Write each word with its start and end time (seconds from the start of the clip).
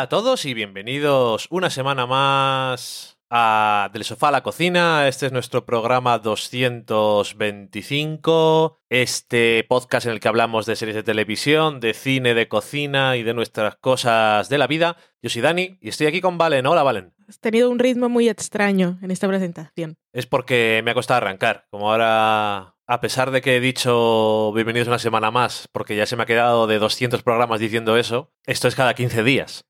Hola 0.00 0.06
a 0.06 0.08
todos 0.08 0.46
y 0.46 0.54
bienvenidos 0.54 1.46
una 1.50 1.68
semana 1.68 2.06
más 2.06 3.18
a 3.28 3.90
Del 3.92 4.04
Sofá 4.04 4.28
a 4.28 4.30
la 4.30 4.42
Cocina. 4.42 5.06
Este 5.06 5.26
es 5.26 5.32
nuestro 5.32 5.66
programa 5.66 6.18
225. 6.18 8.80
Este 8.88 9.62
podcast 9.68 10.06
en 10.06 10.12
el 10.12 10.20
que 10.20 10.28
hablamos 10.28 10.64
de 10.64 10.76
series 10.76 10.96
de 10.96 11.02
televisión, 11.02 11.80
de 11.80 11.92
cine, 11.92 12.32
de 12.32 12.48
cocina 12.48 13.18
y 13.18 13.22
de 13.22 13.34
nuestras 13.34 13.76
cosas 13.76 14.48
de 14.48 14.56
la 14.56 14.66
vida. 14.66 14.96
Yo 15.20 15.28
soy 15.28 15.42
Dani 15.42 15.76
y 15.82 15.90
estoy 15.90 16.06
aquí 16.06 16.22
con 16.22 16.38
Valen. 16.38 16.64
Hola, 16.64 16.82
Valen. 16.82 17.12
Has 17.28 17.38
tenido 17.38 17.68
un 17.68 17.78
ritmo 17.78 18.08
muy 18.08 18.30
extraño 18.30 18.98
en 19.02 19.10
esta 19.10 19.28
presentación. 19.28 19.98
Es 20.14 20.24
porque 20.24 20.80
me 20.82 20.92
ha 20.92 20.94
costado 20.94 21.18
arrancar. 21.18 21.66
Como 21.70 21.90
ahora 21.90 22.74
a 22.86 23.00
pesar 23.02 23.32
de 23.32 23.42
que 23.42 23.56
he 23.56 23.60
dicho 23.60 24.50
bienvenidos 24.52 24.88
una 24.88 24.98
semana 24.98 25.30
más, 25.30 25.68
porque 25.70 25.94
ya 25.94 26.06
se 26.06 26.16
me 26.16 26.22
ha 26.22 26.26
quedado 26.26 26.66
de 26.66 26.78
200 26.78 27.22
programas 27.22 27.60
diciendo 27.60 27.98
eso, 27.98 28.32
esto 28.46 28.66
es 28.66 28.74
cada 28.74 28.94
15 28.94 29.22
días. 29.22 29.66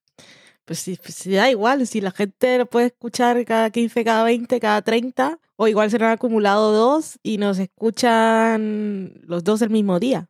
Pues 0.65 0.79
sí, 0.79 0.99
pues 1.03 1.29
da 1.29 1.51
igual, 1.51 1.87
si 1.87 2.01
la 2.01 2.11
gente 2.11 2.59
lo 2.59 2.67
puede 2.67 2.87
escuchar 2.87 3.45
cada 3.45 3.71
15, 3.71 4.05
cada 4.05 4.25
20, 4.25 4.61
cada 4.61 4.83
30, 4.83 5.39
o 5.57 5.69
igual 5.69 5.91
se 5.91 5.97
han 5.97 6.05
acumulado 6.05 6.73
dos 6.73 7.19
y 7.23 7.39
nos 7.39 7.59
escuchan 7.59 9.15
los 9.25 9.45
dos 9.45 9.63
el 9.63 9.71
mismo 9.71 9.99
día. 9.99 10.29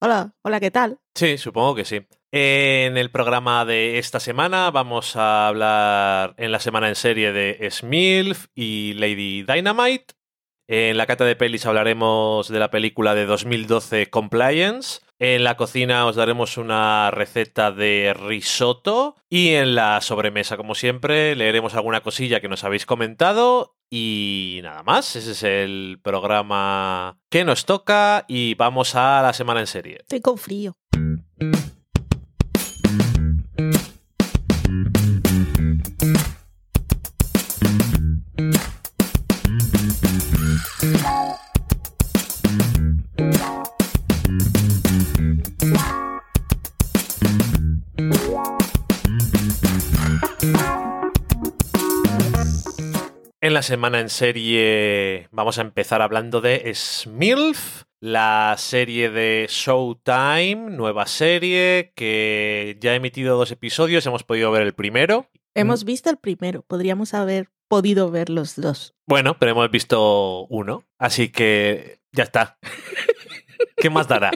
Hola, 0.00 0.34
hola, 0.42 0.60
¿qué 0.60 0.70
tal? 0.70 0.98
Sí, 1.14 1.38
supongo 1.38 1.74
que 1.74 1.84
sí. 1.84 2.06
En 2.34 2.96
el 2.96 3.10
programa 3.10 3.66
de 3.66 3.98
esta 3.98 4.18
semana 4.18 4.70
vamos 4.70 5.16
a 5.16 5.48
hablar 5.48 6.34
en 6.38 6.50
la 6.50 6.60
semana 6.60 6.88
en 6.88 6.94
serie 6.94 7.32
de 7.32 7.68
Smilf 7.70 8.46
y 8.54 8.94
Lady 8.94 9.42
Dynamite. 9.42 10.14
En 10.66 10.96
la 10.96 11.06
cata 11.06 11.26
de 11.26 11.36
pelis 11.36 11.66
hablaremos 11.66 12.48
de 12.48 12.58
la 12.58 12.70
película 12.70 13.14
de 13.14 13.26
2012 13.26 14.08
Compliance. 14.08 15.00
En 15.24 15.44
la 15.44 15.56
cocina 15.56 16.04
os 16.06 16.16
daremos 16.16 16.56
una 16.56 17.12
receta 17.12 17.70
de 17.70 18.12
risotto 18.12 19.14
y 19.30 19.50
en 19.50 19.76
la 19.76 20.00
sobremesa, 20.00 20.56
como 20.56 20.74
siempre, 20.74 21.36
leeremos 21.36 21.76
alguna 21.76 22.00
cosilla 22.00 22.40
que 22.40 22.48
nos 22.48 22.64
habéis 22.64 22.86
comentado 22.86 23.76
y 23.88 24.58
nada 24.64 24.82
más. 24.82 25.14
Ese 25.14 25.30
es 25.30 25.44
el 25.44 26.00
programa 26.02 27.20
que 27.30 27.44
nos 27.44 27.66
toca 27.66 28.24
y 28.26 28.56
vamos 28.56 28.96
a 28.96 29.22
la 29.22 29.32
semana 29.32 29.60
en 29.60 29.68
serie. 29.68 29.98
Estoy 30.00 30.20
con 30.20 30.38
frío. 30.38 30.76
En 53.52 53.54
la 53.54 53.60
semana 53.60 54.00
en 54.00 54.08
serie 54.08 55.28
vamos 55.30 55.58
a 55.58 55.60
empezar 55.60 56.00
hablando 56.00 56.40
de 56.40 56.72
Smilf, 56.74 57.82
la 58.00 58.54
serie 58.56 59.10
de 59.10 59.46
Showtime, 59.46 60.70
nueva 60.70 61.04
serie 61.04 61.92
que 61.94 62.78
ya 62.80 62.92
ha 62.92 62.94
emitido 62.94 63.36
dos 63.36 63.50
episodios, 63.50 64.06
hemos 64.06 64.24
podido 64.24 64.50
ver 64.52 64.62
el 64.62 64.72
primero. 64.72 65.28
Hemos 65.54 65.84
visto 65.84 66.08
el 66.08 66.16
primero, 66.16 66.62
podríamos 66.62 67.12
haber 67.12 67.50
podido 67.68 68.10
ver 68.10 68.30
los 68.30 68.56
dos. 68.56 68.94
Bueno, 69.06 69.38
pero 69.38 69.52
hemos 69.52 69.70
visto 69.70 70.46
uno, 70.46 70.84
así 70.98 71.28
que 71.28 72.00
ya 72.10 72.22
está. 72.22 72.58
¿Qué 73.76 73.90
más 73.90 74.08
dará? 74.08 74.30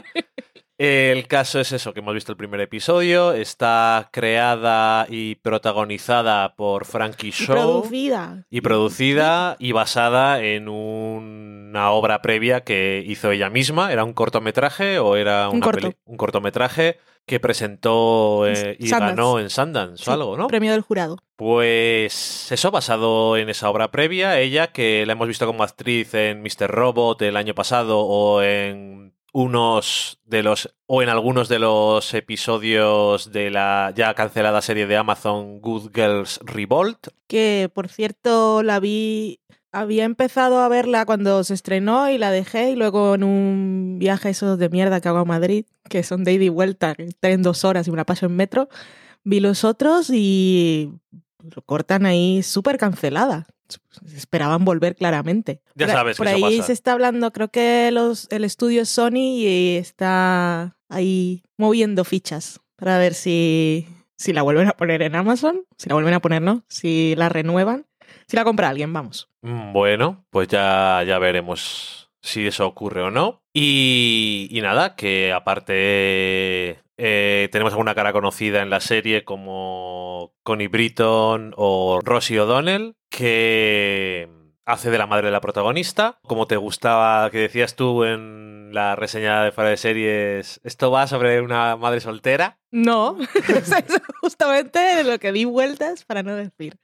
El 0.77 1.27
caso 1.27 1.59
es 1.59 1.71
eso, 1.71 1.91
que 1.91 2.01
hemos 2.01 2.13
visto 2.13 2.31
el 2.31 2.37
primer 2.37 2.61
episodio. 2.61 3.33
Está 3.33 4.09
creada 4.11 5.07
y 5.09 5.35
protagonizada 5.35 6.55
por 6.55 6.85
Frankie 6.85 7.31
Shaw. 7.31 7.55
Y 7.55 7.55
producida. 7.55 8.45
Y 8.51 8.61
producida 8.61 9.55
y 9.57 9.71
basada 9.71 10.43
en 10.43 10.69
una 10.69 11.89
obra 11.89 12.21
previa 12.21 12.61
que 12.61 13.03
hizo 13.07 13.31
ella 13.31 13.49
misma. 13.49 13.91
¿Era 13.91 14.03
un 14.03 14.13
cortometraje 14.13 14.99
o 14.99 15.15
era 15.15 15.49
un, 15.49 15.63
un 16.05 16.17
cortometraje 16.17 16.99
que 17.25 17.39
presentó 17.41 18.47
eh, 18.47 18.77
y 18.79 18.89
ganó 18.89 19.39
en 19.39 19.49
Sundance 19.49 20.09
o 20.09 20.13
algo, 20.13 20.37
¿no? 20.37 20.47
Premio 20.47 20.71
del 20.71 20.81
jurado. 20.81 21.17
Pues 21.35 22.51
eso, 22.51 22.71
basado 22.71 23.35
en 23.35 23.49
esa 23.49 23.69
obra 23.69 23.91
previa. 23.91 24.39
Ella, 24.39 24.67
que 24.67 25.05
la 25.05 25.13
hemos 25.13 25.27
visto 25.27 25.45
como 25.45 25.63
actriz 25.63 26.13
en 26.13 26.41
Mr. 26.41 26.69
Robot 26.69 27.21
el 27.23 27.35
año 27.35 27.53
pasado 27.53 27.99
o 27.99 28.41
en 28.41 29.16
unos 29.37 30.19
de 30.25 30.41
los 30.41 30.73
o 30.87 31.03
en 31.03 31.09
algunos 31.09 31.47
de 31.47 31.59
los 31.59 32.11
episodios 32.15 33.31
de 33.31 33.51
la 33.51 33.93
ya 33.95 34.15
cancelada 34.15 34.63
serie 34.63 34.87
de 34.87 34.97
Amazon 34.97 35.61
Good 35.61 35.91
Girls 35.93 36.39
Revolt. 36.43 37.09
Que 37.27 37.69
por 37.71 37.87
cierto 37.87 38.63
la 38.63 38.79
vi, 38.79 39.39
había 39.71 40.05
empezado 40.05 40.61
a 40.61 40.69
verla 40.69 41.05
cuando 41.05 41.43
se 41.43 41.53
estrenó 41.53 42.09
y 42.09 42.17
la 42.17 42.31
dejé 42.31 42.71
y 42.71 42.75
luego 42.75 43.13
en 43.13 43.23
un 43.23 43.97
viaje 43.99 44.31
esos 44.31 44.57
de 44.57 44.69
mierda 44.69 45.01
que 45.01 45.09
hago 45.09 45.19
a 45.19 45.25
Madrid, 45.25 45.65
que 45.87 46.01
son 46.01 46.23
de 46.23 46.33
ida 46.33 46.45
y 46.45 46.49
vuelta, 46.49 46.95
en 46.97 47.43
dos 47.43 47.63
horas 47.63 47.87
y 47.87 47.91
me 47.91 47.97
la 47.97 48.07
paso 48.07 48.25
en 48.25 48.35
metro, 48.35 48.69
vi 49.23 49.39
los 49.39 49.63
otros 49.63 50.09
y 50.09 50.93
lo 51.55 51.61
cortan 51.61 52.07
ahí 52.07 52.41
súper 52.41 52.79
cancelada 52.79 53.45
esperaban 54.15 54.65
volver 54.65 54.95
claramente. 54.95 55.61
Ya 55.75 55.87
sabes. 55.87 56.17
Por 56.17 56.27
ahí 56.27 56.61
se 56.61 56.73
está 56.73 56.93
hablando, 56.93 57.31
creo 57.31 57.49
que 57.49 57.89
los, 57.91 58.27
el 58.31 58.43
estudio 58.43 58.83
es 58.83 58.89
Sony 58.89 59.37
y 59.37 59.77
está 59.77 60.77
ahí 60.89 61.43
moviendo 61.57 62.03
fichas 62.03 62.61
para 62.75 62.97
ver 62.97 63.13
si, 63.13 63.87
si 64.15 64.33
la 64.33 64.41
vuelven 64.41 64.67
a 64.67 64.73
poner 64.73 65.01
en 65.01 65.15
Amazon, 65.15 65.63
si 65.77 65.89
la 65.89 65.95
vuelven 65.95 66.13
a 66.13 66.21
poner, 66.21 66.41
¿no? 66.41 66.63
Si 66.67 67.15
la 67.15 67.29
renuevan, 67.29 67.85
si 68.27 68.37
la 68.37 68.43
compra 68.43 68.69
alguien, 68.69 68.93
vamos. 68.93 69.29
Mm, 69.41 69.73
bueno, 69.73 70.25
pues 70.29 70.47
ya, 70.47 71.03
ya 71.05 71.19
veremos 71.19 72.09
si 72.21 72.45
eso 72.47 72.67
ocurre 72.67 73.01
o 73.01 73.11
no. 73.11 73.41
Y, 73.53 74.47
y 74.51 74.61
nada, 74.61 74.95
que 74.95 75.33
aparte 75.33 76.79
eh, 76.97 77.49
tenemos 77.51 77.73
alguna 77.73 77.95
cara 77.95 78.11
conocida 78.11 78.61
en 78.61 78.69
la 78.69 78.79
serie 78.79 79.23
como 79.23 80.33
Connie 80.43 80.67
Britton 80.67 81.53
o 81.55 81.99
Rosie 82.03 82.39
O'Donnell, 82.39 82.95
que 83.09 84.29
hace 84.65 84.89
de 84.89 84.97
la 84.97 85.07
madre 85.07 85.27
de 85.27 85.31
la 85.31 85.41
protagonista. 85.41 86.19
Como 86.23 86.47
te 86.47 86.57
gustaba, 86.57 87.29
que 87.29 87.37
decías 87.37 87.75
tú 87.75 88.03
en 88.03 88.73
la 88.73 88.95
reseña 88.95 89.43
de 89.43 89.51
fuera 89.51 89.69
de 89.69 89.77
series, 89.77 90.59
¿esto 90.63 90.91
va 90.91 91.07
sobre 91.07 91.41
una 91.41 91.77
madre 91.77 92.01
soltera? 92.01 92.59
No, 92.71 93.17
es 93.47 94.01
justamente 94.19 95.03
lo 95.03 95.19
que 95.19 95.31
di 95.31 95.45
vueltas 95.45 96.03
para 96.03 96.23
no 96.23 96.35
decir. 96.35 96.77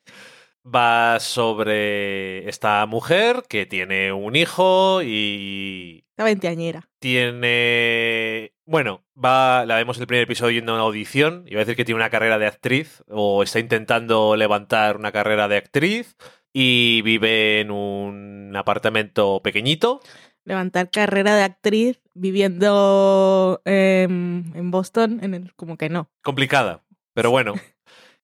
Va 0.66 1.20
sobre 1.20 2.48
esta 2.48 2.86
mujer 2.86 3.44
que 3.50 3.66
tiene 3.66 4.14
un 4.14 4.36
hijo 4.38 5.02
y... 5.04 6.06
Está 6.12 6.24
veinteañera. 6.24 6.90
Tiene... 7.00 8.54
Bueno, 8.66 9.04
va, 9.14 9.66
la 9.66 9.76
vemos 9.76 9.98
en 9.98 10.04
el 10.04 10.08
primer 10.08 10.24
episodio 10.24 10.60
en 10.60 10.70
una 10.70 10.80
audición. 10.80 11.44
Iba 11.48 11.60
a 11.60 11.66
decir 11.66 11.76
que 11.76 11.84
tiene 11.84 11.98
una 11.98 12.10
carrera 12.10 12.38
de 12.38 12.48
actriz 12.48 13.04
o 13.10 13.44
está 13.44 13.60
intentando 13.60 14.38
levantar 14.38 14.96
una 14.96 15.12
carrera 15.12 15.50
de 15.50 15.58
actriz 15.58 16.16
y 16.54 17.02
vive 17.02 17.60
en 17.60 17.70
un 17.70 18.56
apartamento 18.56 19.42
pequeñito. 19.44 20.00
Levantar 20.46 20.90
carrera 20.92 21.36
de 21.36 21.44
actriz 21.44 22.00
viviendo 22.14 23.62
en 23.66 24.72
Boston, 24.72 25.20
en 25.22 25.34
el, 25.34 25.54
como 25.56 25.78
que 25.78 25.90
no. 25.90 26.10
Complicada, 26.22 26.84
pero 27.14 27.32
bueno. 27.32 27.56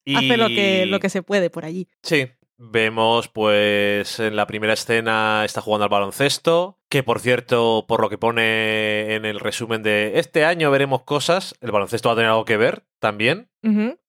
Hace 0.06 0.36
lo 0.36 0.48
que, 0.48 0.86
lo 0.86 1.00
que 1.00 1.08
se 1.08 1.22
puede 1.22 1.50
por 1.50 1.64
allí. 1.64 1.88
Sí. 2.02 2.28
Vemos, 2.62 3.28
pues, 3.28 4.20
en 4.20 4.36
la 4.36 4.46
primera 4.46 4.74
escena 4.74 5.46
está 5.46 5.62
jugando 5.62 5.84
al 5.84 5.88
baloncesto, 5.88 6.78
que 6.90 7.02
por 7.02 7.18
cierto, 7.18 7.86
por 7.88 8.02
lo 8.02 8.10
que 8.10 8.18
pone 8.18 9.14
en 9.14 9.24
el 9.24 9.40
resumen 9.40 9.82
de 9.82 10.18
este 10.18 10.44
año 10.44 10.70
veremos 10.70 11.04
cosas, 11.04 11.54
el 11.62 11.70
baloncesto 11.70 12.10
va 12.10 12.12
a 12.12 12.16
tener 12.16 12.28
algo 12.30 12.44
que 12.44 12.58
ver 12.58 12.84
también, 12.98 13.48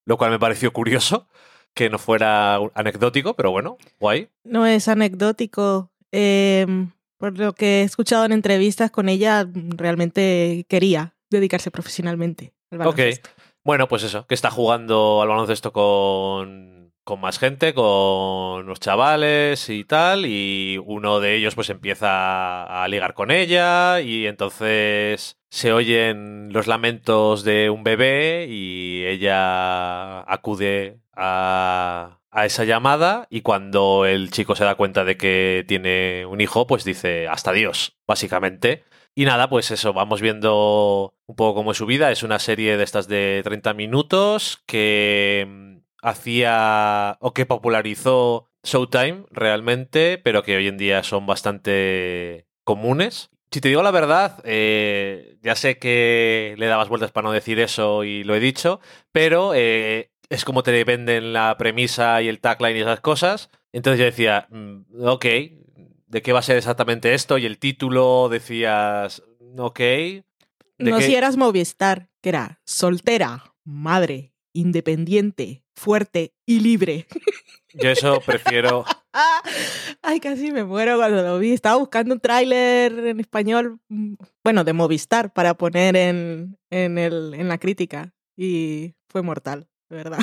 lo 0.04 0.18
cual 0.18 0.32
me 0.32 0.38
pareció 0.38 0.70
curioso, 0.74 1.28
que 1.72 1.88
no 1.88 1.98
fuera 1.98 2.58
anecdótico, 2.74 3.34
pero 3.34 3.52
bueno, 3.52 3.78
guay. 3.98 4.28
No 4.44 4.66
es 4.66 4.86
anecdótico. 4.86 5.90
Em, 6.10 6.90
por 7.16 7.38
lo 7.38 7.54
que 7.54 7.80
he 7.80 7.82
escuchado 7.84 8.26
en 8.26 8.32
entrevistas 8.32 8.90
con 8.90 9.08
ella, 9.08 9.48
realmente 9.54 10.66
quería 10.68 11.14
dedicarse 11.30 11.70
profesionalmente 11.70 12.52
al 12.70 12.78
baloncesto. 12.78 13.30
Bueno, 13.64 13.86
pues 13.86 14.02
eso, 14.02 14.26
que 14.26 14.34
está 14.34 14.50
jugando 14.50 15.22
al 15.22 15.28
baloncesto 15.28 15.72
con, 15.72 16.92
con 17.04 17.20
más 17.20 17.38
gente, 17.38 17.74
con 17.74 18.66
los 18.66 18.80
chavales 18.80 19.68
y 19.68 19.84
tal, 19.84 20.26
y 20.26 20.78
uno 20.84 21.20
de 21.20 21.36
ellos 21.36 21.54
pues 21.54 21.70
empieza 21.70 22.82
a 22.82 22.88
ligar 22.88 23.14
con 23.14 23.30
ella 23.30 24.00
y 24.00 24.26
entonces 24.26 25.38
se 25.48 25.72
oyen 25.72 26.52
los 26.52 26.66
lamentos 26.66 27.44
de 27.44 27.70
un 27.70 27.84
bebé 27.84 28.46
y 28.50 29.04
ella 29.06 30.22
acude 30.22 30.98
a, 31.14 32.18
a 32.32 32.46
esa 32.46 32.64
llamada 32.64 33.28
y 33.30 33.42
cuando 33.42 34.06
el 34.06 34.32
chico 34.32 34.56
se 34.56 34.64
da 34.64 34.74
cuenta 34.74 35.04
de 35.04 35.16
que 35.16 35.64
tiene 35.68 36.26
un 36.26 36.40
hijo, 36.40 36.66
pues 36.66 36.82
dice 36.84 37.28
hasta 37.28 37.52
Dios, 37.52 37.96
básicamente 38.08 38.82
Y 39.14 39.26
nada, 39.26 39.50
pues 39.50 39.70
eso, 39.70 39.92
vamos 39.92 40.22
viendo 40.22 41.14
un 41.26 41.36
poco 41.36 41.54
cómo 41.54 41.72
es 41.72 41.78
su 41.78 41.86
vida. 41.86 42.10
Es 42.10 42.22
una 42.22 42.38
serie 42.38 42.76
de 42.78 42.84
estas 42.84 43.08
de 43.08 43.42
30 43.44 43.74
minutos 43.74 44.62
que 44.66 45.46
mm, 45.46 45.76
hacía 46.02 47.18
o 47.20 47.34
que 47.34 47.44
popularizó 47.44 48.48
Showtime 48.62 49.24
realmente, 49.30 50.18
pero 50.18 50.42
que 50.42 50.56
hoy 50.56 50.68
en 50.68 50.78
día 50.78 51.02
son 51.02 51.26
bastante 51.26 52.46
comunes. 52.64 53.30
Si 53.50 53.60
te 53.60 53.68
digo 53.68 53.82
la 53.82 53.90
verdad, 53.90 54.40
eh, 54.44 55.36
ya 55.42 55.56
sé 55.56 55.78
que 55.78 56.54
le 56.56 56.66
dabas 56.66 56.88
vueltas 56.88 57.12
para 57.12 57.26
no 57.26 57.32
decir 57.32 57.60
eso 57.60 58.04
y 58.04 58.24
lo 58.24 58.34
he 58.34 58.40
dicho, 58.40 58.80
pero 59.12 59.52
eh, 59.54 60.10
es 60.30 60.46
como 60.46 60.62
te 60.62 60.84
venden 60.84 61.34
la 61.34 61.56
premisa 61.58 62.22
y 62.22 62.28
el 62.28 62.40
tagline 62.40 62.78
y 62.78 62.80
esas 62.80 63.00
cosas. 63.00 63.50
Entonces 63.72 63.98
yo 63.98 64.06
decía, 64.06 64.46
mm, 64.50 65.06
ok, 65.06 65.26
¿de 66.12 66.20
qué 66.22 66.32
va 66.34 66.40
a 66.40 66.42
ser 66.42 66.58
exactamente 66.58 67.14
esto? 67.14 67.38
Y 67.38 67.46
el 67.46 67.58
título 67.58 68.28
decías, 68.28 69.22
ok. 69.56 69.78
¿de 69.78 70.24
No 70.78 70.98
qué- 70.98 71.06
si 71.06 71.14
eras 71.14 71.38
Movistar, 71.38 72.10
que 72.20 72.28
era 72.28 72.60
soltera, 72.66 73.54
madre, 73.64 74.34
independiente, 74.52 75.64
fuerte 75.74 76.34
y 76.46 76.60
libre. 76.60 77.06
Yo 77.72 77.88
eso 77.90 78.20
prefiero... 78.26 78.84
Ay, 80.02 80.20
casi 80.20 80.52
me 80.52 80.64
muero 80.64 80.96
cuando 80.96 81.22
lo 81.22 81.38
vi. 81.38 81.52
Estaba 81.52 81.76
buscando 81.76 82.14
un 82.14 82.20
tráiler 82.20 82.92
en 83.06 83.20
español, 83.20 83.78
bueno, 84.44 84.64
de 84.64 84.72
Movistar, 84.74 85.32
para 85.32 85.54
poner 85.54 85.96
en, 85.96 86.58
en, 86.70 86.98
el, 86.98 87.32
en 87.34 87.48
la 87.48 87.58
crítica. 87.58 88.14
Y 88.36 88.94
fue 89.08 89.22
mortal, 89.22 89.68
de 89.88 89.96
verdad. 89.96 90.18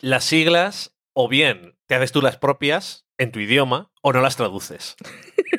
las 0.00 0.24
siglas 0.24 0.94
o 1.14 1.28
bien 1.28 1.76
te 1.86 1.94
haces 1.94 2.12
tú 2.12 2.22
las 2.22 2.36
propias 2.38 3.04
en 3.22 3.30
tu 3.32 3.38
idioma 3.40 3.90
o 4.02 4.12
no 4.12 4.20
las 4.20 4.36
traduces. 4.36 4.96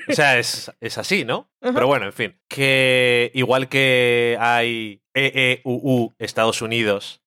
O 0.10 0.13
sea, 0.13 0.38
es, 0.38 0.71
es 0.81 0.98
así, 0.98 1.24
¿no? 1.24 1.50
Pero 1.62 1.88
bueno, 1.88 2.06
en 2.06 2.13
fin. 2.13 2.36
Que 2.50 3.31
igual 3.33 3.69
que 3.69 4.38
hay 4.39 5.01
EEUU 5.13 6.13
Estados 6.19 6.62
Unidos 6.62 7.21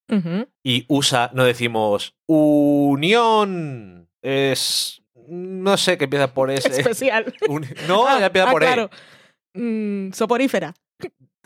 y 0.63 0.85
USA, 0.87 1.31
no 1.33 1.43
decimos 1.43 2.15
Unión. 2.27 4.09
Es. 4.21 5.01
No 5.27 5.75
sé 5.77 5.97
qué 5.97 6.05
empieza 6.05 6.33
por 6.33 6.51
ese. 6.51 6.69
Especial. 6.69 7.33
No, 7.87 8.07
Ah, 8.07 8.19
ya 8.19 8.27
empieza 8.27 8.49
ah, 8.49 8.51
por 8.51 8.63
E. 8.63 8.65
claro. 8.67 8.89
Mm, 9.53 10.11
soporífera. 10.11 10.73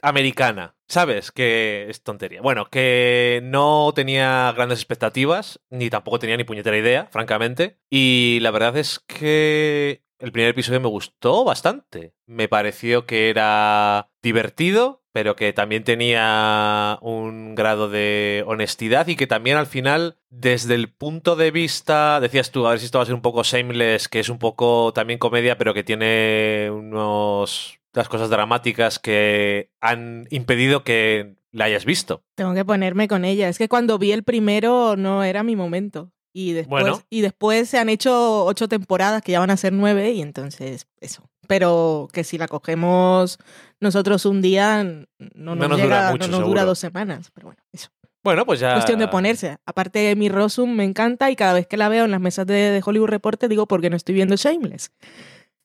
Americana. 0.01 0.75
¿Sabes? 0.88 1.31
Que 1.31 1.86
es 1.89 2.03
tontería. 2.03 2.42
Bueno, 2.42 2.65
que 2.69 3.39
no 3.44 3.94
tenía 3.95 4.51
grandes 4.53 4.80
expectativas, 4.80 5.62
ni 5.69 5.89
tampoco 5.89 6.19
tenía 6.19 6.36
ni 6.36 6.44
puñetera 6.44 6.77
idea, 6.77 7.07
francamente. 7.12 7.77
Y 7.89 8.39
la 8.42 8.51
verdad 8.51 8.75
es 8.75 9.00
que 9.00 10.03
el 10.19 10.31
primer 10.31 10.50
episodio 10.50 10.81
me 10.81 10.89
gustó 10.89 11.44
bastante. 11.45 12.13
Me 12.25 12.48
pareció 12.48 13.06
que 13.06 13.30
era 13.30 14.12
divertido, 14.21 15.03
pero 15.13 15.36
que 15.36 15.51
también 15.53 15.83
tenía 15.83 16.97
un 17.01 17.56
grado 17.56 17.89
de 17.89 18.44
honestidad 18.45 19.07
y 19.07 19.15
que 19.15 19.27
también 19.27 19.57
al 19.57 19.65
final, 19.65 20.18
desde 20.30 20.75
el 20.75 20.94
punto 20.94 21.36
de 21.36 21.51
vista, 21.51 22.19
decías 22.19 22.51
tú, 22.51 22.68
a 22.68 22.71
ver 22.71 22.80
si 22.80 22.86
esto 22.86 23.00
va 23.00 23.04
a 23.04 23.07
ser 23.07 23.15
un 23.15 23.21
poco 23.21 23.44
shameless, 23.44 24.07
que 24.07 24.19
es 24.19 24.30
un 24.30 24.39
poco 24.39 24.94
también 24.94 25.19
comedia, 25.19 25.57
pero 25.57 25.74
que 25.74 25.83
tiene 25.83 26.69
unos 26.71 27.81
las 27.93 28.07
cosas 28.09 28.29
dramáticas 28.29 28.99
que 28.99 29.69
han 29.81 30.27
impedido 30.29 30.83
que 30.83 31.35
la 31.51 31.65
hayas 31.65 31.85
visto. 31.85 32.23
Tengo 32.35 32.53
que 32.53 32.63
ponerme 32.65 33.07
con 33.07 33.25
ella. 33.25 33.49
Es 33.49 33.57
que 33.57 33.67
cuando 33.67 33.97
vi 33.97 34.11
el 34.13 34.23
primero 34.23 34.95
no 34.95 35.23
era 35.23 35.43
mi 35.43 35.55
momento. 35.55 36.11
Y 36.33 36.53
después, 36.53 36.83
Bueno. 36.83 37.01
y 37.09 37.19
después 37.19 37.67
se 37.67 37.77
han 37.77 37.89
hecho 37.89 38.45
ocho 38.45 38.69
temporadas 38.69 39.21
que 39.21 39.33
ya 39.33 39.39
van 39.41 39.49
a 39.49 39.57
ser 39.57 39.73
nueve 39.73 40.11
y 40.11 40.21
entonces 40.21 40.88
eso. 41.01 41.29
Pero 41.47 42.07
que 42.13 42.23
si 42.23 42.38
la 42.38 42.47
cogemos 42.47 43.38
nosotros 43.81 44.25
un 44.25 44.41
día 44.41 44.81
no 44.83 45.05
nos, 45.35 45.57
No 45.57 45.67
nos 45.67 45.77
llega, 45.77 45.83
dura 45.83 46.11
mucho, 46.11 46.27
no 46.29 46.37
nos 46.39 46.47
dura 46.47 46.63
dos 46.63 46.79
semanas. 46.79 47.31
Pero 47.33 47.47
bueno, 47.47 47.61
eso. 47.73 47.89
Bueno, 48.23 48.45
pues 48.45 48.61
ya. 48.61 48.75
Cuestión 48.75 48.99
de 48.99 49.09
ponerse. 49.09 49.57
Aparte, 49.65 50.15
mi 50.15 50.29
Rosum 50.29 50.71
me 50.73 50.85
encanta 50.85 51.29
y 51.31 51.35
cada 51.35 51.51
vez 51.53 51.67
que 51.67 51.75
la 51.75 51.89
veo 51.89 52.05
en 52.05 52.11
las 52.11 52.21
mesas 52.21 52.47
de, 52.47 52.53
de 52.53 52.81
Hollywood 52.85 53.09
Reporter 53.09 53.49
digo, 53.49 53.67
¿por 53.67 53.81
qué 53.81 53.89
no 53.89 53.97
estoy 53.97 54.15
viendo 54.15 54.37
Shameless? 54.37 54.91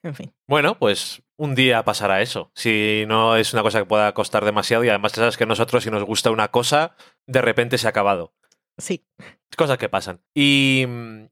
En 0.06 0.14
fin. 0.14 0.32
Bueno, 0.46 0.78
pues 0.78 1.22
un 1.36 1.54
día 1.54 1.84
pasará 1.84 2.22
eso. 2.22 2.50
Si 2.54 3.04
no 3.08 3.36
es 3.36 3.52
una 3.52 3.62
cosa 3.62 3.80
que 3.80 3.86
pueda 3.86 4.14
costar 4.14 4.44
demasiado 4.44 4.84
y 4.84 4.88
además 4.88 5.12
sabes 5.12 5.36
que 5.36 5.46
nosotros 5.46 5.84
si 5.84 5.90
nos 5.90 6.04
gusta 6.04 6.30
una 6.30 6.50
cosa, 6.50 6.96
de 7.26 7.42
repente 7.42 7.76
se 7.78 7.86
ha 7.86 7.90
acabado. 7.90 8.34
Sí. 8.78 9.06
Cosas 9.56 9.78
que 9.78 9.88
pasan. 9.88 10.20
Y, 10.34 10.84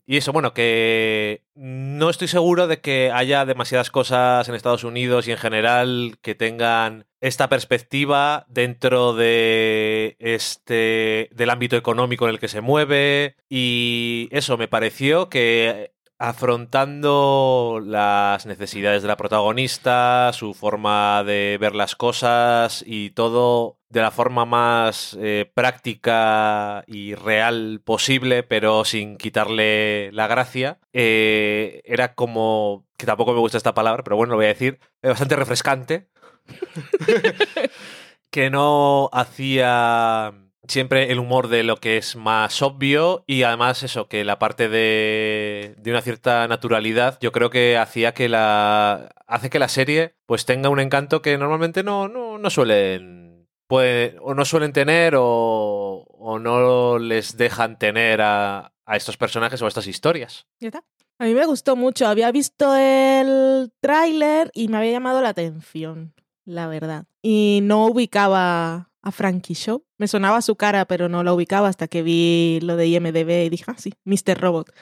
y 0.06 0.16
eso, 0.16 0.32
bueno, 0.32 0.54
que 0.54 1.44
no 1.54 2.08
estoy 2.08 2.26
seguro 2.26 2.66
de 2.66 2.80
que 2.80 3.10
haya 3.12 3.44
demasiadas 3.44 3.90
cosas 3.90 4.48
en 4.48 4.54
Estados 4.54 4.82
Unidos 4.82 5.28
y 5.28 5.32
en 5.32 5.38
general 5.38 6.16
que 6.22 6.34
tengan 6.34 7.06
esta 7.20 7.48
perspectiva 7.48 8.46
dentro 8.48 9.14
de 9.14 10.16
este 10.18 11.30
del 11.32 11.50
ámbito 11.50 11.76
económico 11.76 12.26
en 12.26 12.32
el 12.32 12.38
que 12.38 12.48
se 12.48 12.60
mueve 12.60 13.36
y 13.48 14.28
eso 14.30 14.58
me 14.58 14.68
pareció 14.68 15.28
que 15.28 15.93
afrontando 16.18 17.80
las 17.84 18.46
necesidades 18.46 19.02
de 19.02 19.08
la 19.08 19.16
protagonista, 19.16 20.32
su 20.32 20.54
forma 20.54 21.22
de 21.24 21.58
ver 21.60 21.74
las 21.74 21.96
cosas 21.96 22.84
y 22.86 23.10
todo 23.10 23.78
de 23.88 24.00
la 24.00 24.10
forma 24.10 24.44
más 24.44 25.16
eh, 25.20 25.50
práctica 25.54 26.84
y 26.86 27.14
real 27.14 27.80
posible, 27.84 28.42
pero 28.42 28.84
sin 28.84 29.16
quitarle 29.16 30.10
la 30.12 30.26
gracia, 30.26 30.78
eh, 30.92 31.82
era 31.84 32.14
como, 32.14 32.86
que 32.96 33.06
tampoco 33.06 33.32
me 33.32 33.40
gusta 33.40 33.58
esta 33.58 33.74
palabra, 33.74 34.02
pero 34.02 34.16
bueno, 34.16 34.32
lo 34.32 34.38
voy 34.38 34.46
a 34.46 34.48
decir, 34.48 34.80
eh, 35.02 35.08
bastante 35.08 35.36
refrescante, 35.36 36.08
que 38.30 38.50
no 38.50 39.10
hacía 39.12 40.43
siempre 40.68 41.10
el 41.12 41.18
humor 41.18 41.48
de 41.48 41.62
lo 41.62 41.76
que 41.76 41.96
es 41.96 42.16
más 42.16 42.62
obvio 42.62 43.24
y 43.26 43.42
además 43.42 43.82
eso, 43.82 44.08
que 44.08 44.24
la 44.24 44.38
parte 44.38 44.68
de, 44.68 45.74
de 45.78 45.90
una 45.90 46.00
cierta 46.02 46.46
naturalidad 46.48 47.18
yo 47.20 47.32
creo 47.32 47.50
que 47.50 47.76
hacía 47.78 48.14
que 48.14 48.28
la... 48.28 49.10
hace 49.26 49.50
que 49.50 49.58
la 49.58 49.68
serie 49.68 50.14
pues 50.26 50.44
tenga 50.46 50.68
un 50.68 50.80
encanto 50.80 51.22
que 51.22 51.36
normalmente 51.38 51.82
no, 51.82 52.08
no, 52.08 52.38
no 52.38 52.50
suelen... 52.50 53.46
puede- 53.66 54.16
o 54.20 54.34
no 54.34 54.44
suelen 54.44 54.72
tener 54.72 55.14
o, 55.16 56.06
o 56.08 56.38
no 56.38 56.98
les 56.98 57.36
dejan 57.36 57.78
tener 57.78 58.20
a, 58.22 58.72
a 58.86 58.96
estos 58.96 59.16
personajes 59.16 59.60
o 59.62 59.64
a 59.66 59.68
estas 59.68 59.86
historias. 59.86 60.46
Ya 60.60 60.68
está. 60.68 60.84
A 61.18 61.24
mí 61.26 61.34
me 61.34 61.46
gustó 61.46 61.76
mucho. 61.76 62.06
Había 62.08 62.32
visto 62.32 62.74
el 62.76 63.70
tráiler 63.80 64.50
y 64.52 64.68
me 64.68 64.78
había 64.78 64.90
llamado 64.92 65.20
la 65.22 65.28
atención, 65.28 66.12
la 66.44 66.66
verdad. 66.66 67.04
Y 67.22 67.60
no 67.62 67.86
ubicaba 67.86 68.90
a 69.04 69.12
Frankie 69.12 69.54
Show. 69.54 69.84
Me 69.98 70.08
sonaba 70.08 70.42
su 70.42 70.56
cara, 70.56 70.86
pero 70.86 71.08
no 71.08 71.22
la 71.22 71.32
ubicaba 71.32 71.68
hasta 71.68 71.86
que 71.86 72.02
vi 72.02 72.58
lo 72.62 72.76
de 72.76 72.88
IMDB 72.88 73.46
y 73.46 73.50
dije, 73.50 73.64
ah, 73.68 73.76
sí, 73.78 73.92
Mr. 74.04 74.40
Robot. 74.40 74.72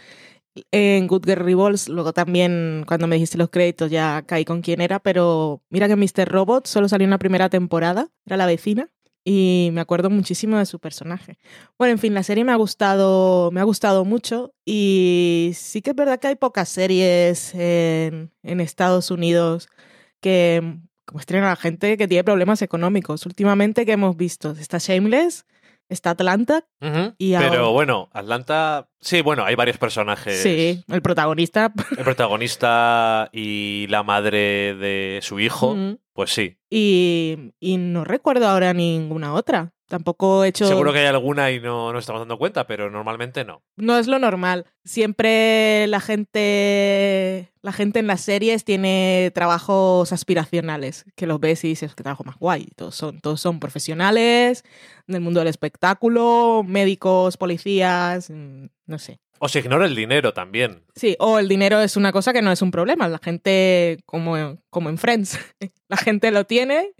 En 0.71 1.07
Good 1.07 1.25
Girl 1.25 1.45
Revolves, 1.45 1.89
luego 1.89 2.13
también 2.13 2.85
cuando 2.87 3.07
me 3.07 3.17
dijiste 3.17 3.39
los 3.39 3.49
créditos 3.51 3.91
ya 3.91 4.23
caí 4.23 4.45
con 4.45 4.61
quién 4.61 4.81
era, 4.83 4.99
pero 5.01 5.63
mira 5.71 5.89
que 5.89 5.97
Mr. 5.97 6.29
Robot 6.29 6.67
solo 6.67 6.89
salió 6.89 7.05
en 7.05 7.11
la 7.11 7.19
primera 7.19 7.49
temporada, 7.49 8.11
era 8.27 8.37
la 8.37 8.47
vecina, 8.47 8.91
y 9.25 9.71
me 9.73 9.81
acuerdo 9.81 10.11
muchísimo 10.11 10.59
de 10.59 10.67
su 10.67 10.79
personaje. 10.79 11.39
Bueno, 11.79 11.93
en 11.93 11.99
fin, 11.99 12.13
la 12.13 12.23
serie 12.23 12.45
me 12.45 12.53
ha 12.53 12.57
gustado, 12.57 13.51
me 13.51 13.61
ha 13.61 13.65
gustado 13.65 14.05
mucho 14.05 14.53
y 14.65 15.53
sí 15.55 15.81
que 15.81 15.91
es 15.91 15.97
verdad 15.97 16.21
que 16.21 16.29
hay 16.29 16.37
pocas 16.37 16.69
series 16.69 17.55
en, 17.55 18.33
en 18.43 18.61
Estados 18.61 19.11
Unidos 19.11 19.69
que 20.21 20.79
como 21.13 21.21
estrena 21.21 21.53
a 21.53 21.57
gente 21.57 21.99
que 21.99 22.09
tiene 22.09 22.25
problemas 22.25 22.63
económicos. 22.63 23.27
Últimamente 23.27 23.85
que 23.85 23.93
hemos 23.93 24.17
visto 24.17 24.53
está 24.53 24.79
Shameless, 24.79 25.45
está 25.91 26.11
Atlanta, 26.11 26.65
Y 27.19 27.37
Pero 27.37 27.73
bueno, 27.73 28.09
Atlanta... 28.15 28.89
Sí, 28.99 29.21
bueno, 29.21 29.45
hay 29.45 29.55
varios 29.55 29.77
personajes. 29.77 30.41
sí, 30.41 30.83
el 30.89 31.03
protagonista. 31.03 31.71
El 31.99 32.05
protagonista 32.05 33.29
y 33.31 33.87
la 33.91 34.03
madre 34.03 34.75
de 34.75 35.19
su 35.21 35.39
hijo, 35.39 35.77
pues 36.15 36.33
sí. 36.33 36.57
y, 36.71 37.53
y 37.61 37.77
no 37.77 38.05
recuerdo 38.05 38.49
ahora 38.49 38.73
ninguna 38.73 39.35
otra. 39.35 39.75
Tampoco 39.93 40.43
he 40.43 40.49
hecho... 40.49 40.67
Seguro 40.67 40.91
que 40.91 41.01
hay 41.01 41.05
alguna 41.05 41.51
y 41.51 41.61
no 41.61 41.93
nos 41.93 42.01
estamos 42.01 42.23
dando 42.23 42.39
cuenta, 42.39 42.67
pero 42.67 42.91
normalmente 42.91 43.45
no. 43.45 43.61
No 43.77 43.99
es 43.99 44.07
lo 44.07 44.19
normal. 44.19 44.65
Siempre 44.87 45.87
la 45.87 46.01
gente, 46.01 47.53
la 47.61 47.73
gente 47.73 47.99
en 47.99 48.07
las 48.07 48.23
series 48.23 48.65
tiene 48.65 49.31
trabajos 49.35 50.11
aspiracionales, 50.11 51.05
que 51.15 51.27
los 51.27 51.39
ves 51.41 51.63
y 51.65 51.69
dices 51.69 51.95
que 51.95 52.03
trabajo 52.03 52.25
más 52.25 52.39
guay. 52.39 52.69
Todos 52.75 52.95
son, 52.95 53.21
todos 53.21 53.39
son 53.43 53.61
profesionales 53.61 54.65
del 55.07 55.21
mundo 55.21 55.41
del 55.41 55.49
espectáculo, 55.49 56.65
médicos, 56.67 57.37
policías, 57.37 58.31
mm, 58.31 58.69
no 58.87 58.99
sé. 58.99 59.21
O 59.41 59.49
se 59.49 59.59
ignora 59.59 59.85
el 59.85 59.95
dinero 59.95 60.33
también. 60.33 60.85
Sí, 60.97 61.17
o 61.19 61.39
el 61.39 61.49
dinero 61.49 61.83
es 61.83 61.99
una 61.99 62.13
cosa 62.13 62.33
que 62.33 62.41
no 62.41 62.51
es 62.51 62.63
un 62.63 62.71
problema. 62.71 63.09
La 63.09 63.19
gente, 63.19 63.99
como, 64.07 64.57
como 64.71 64.89
en 64.89 64.97
Friends, 64.97 65.39
la 65.89 65.99
gente 65.99 66.31
lo 66.31 66.47
tiene 66.47 66.95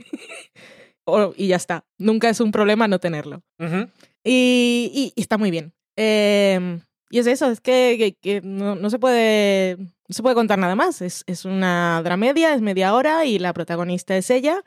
o- 1.05 1.33
y 1.37 1.49
ya 1.49 1.57
está. 1.57 1.85
Nunca 1.99 2.29
es 2.29 2.41
un 2.41 2.53
problema 2.53 2.89
no 2.89 2.99
tenerlo. 2.99 3.43
Y, 4.25 4.91
y- 4.95 5.13
y 5.17 5.21
está 5.21 5.39
muy 5.39 5.51
bien. 5.51 5.73
Eh, 5.97 6.81
Y 7.11 7.19
es 7.19 7.27
eso, 7.27 7.51
es 7.51 7.61
que, 7.61 7.97
que- 7.99 8.15
que 8.15 8.41
no, 8.43 8.75
no 8.75 8.89
se 8.89 8.99
puede, 8.99 9.77
no 9.77 10.15
se 10.15 10.23
puede 10.23 10.35
contar 10.35 10.59
nada 10.59 10.75
más. 10.75 11.03
Es, 11.03 11.25
es 11.27 11.45
una 11.45 12.01
dramedia, 12.03 12.55
es 12.55 12.63
media 12.63 12.95
hora 12.95 13.27
y 13.27 13.39
la 13.39 13.53
protagonista 13.53 14.17
es 14.17 14.31
ella, 14.31 14.63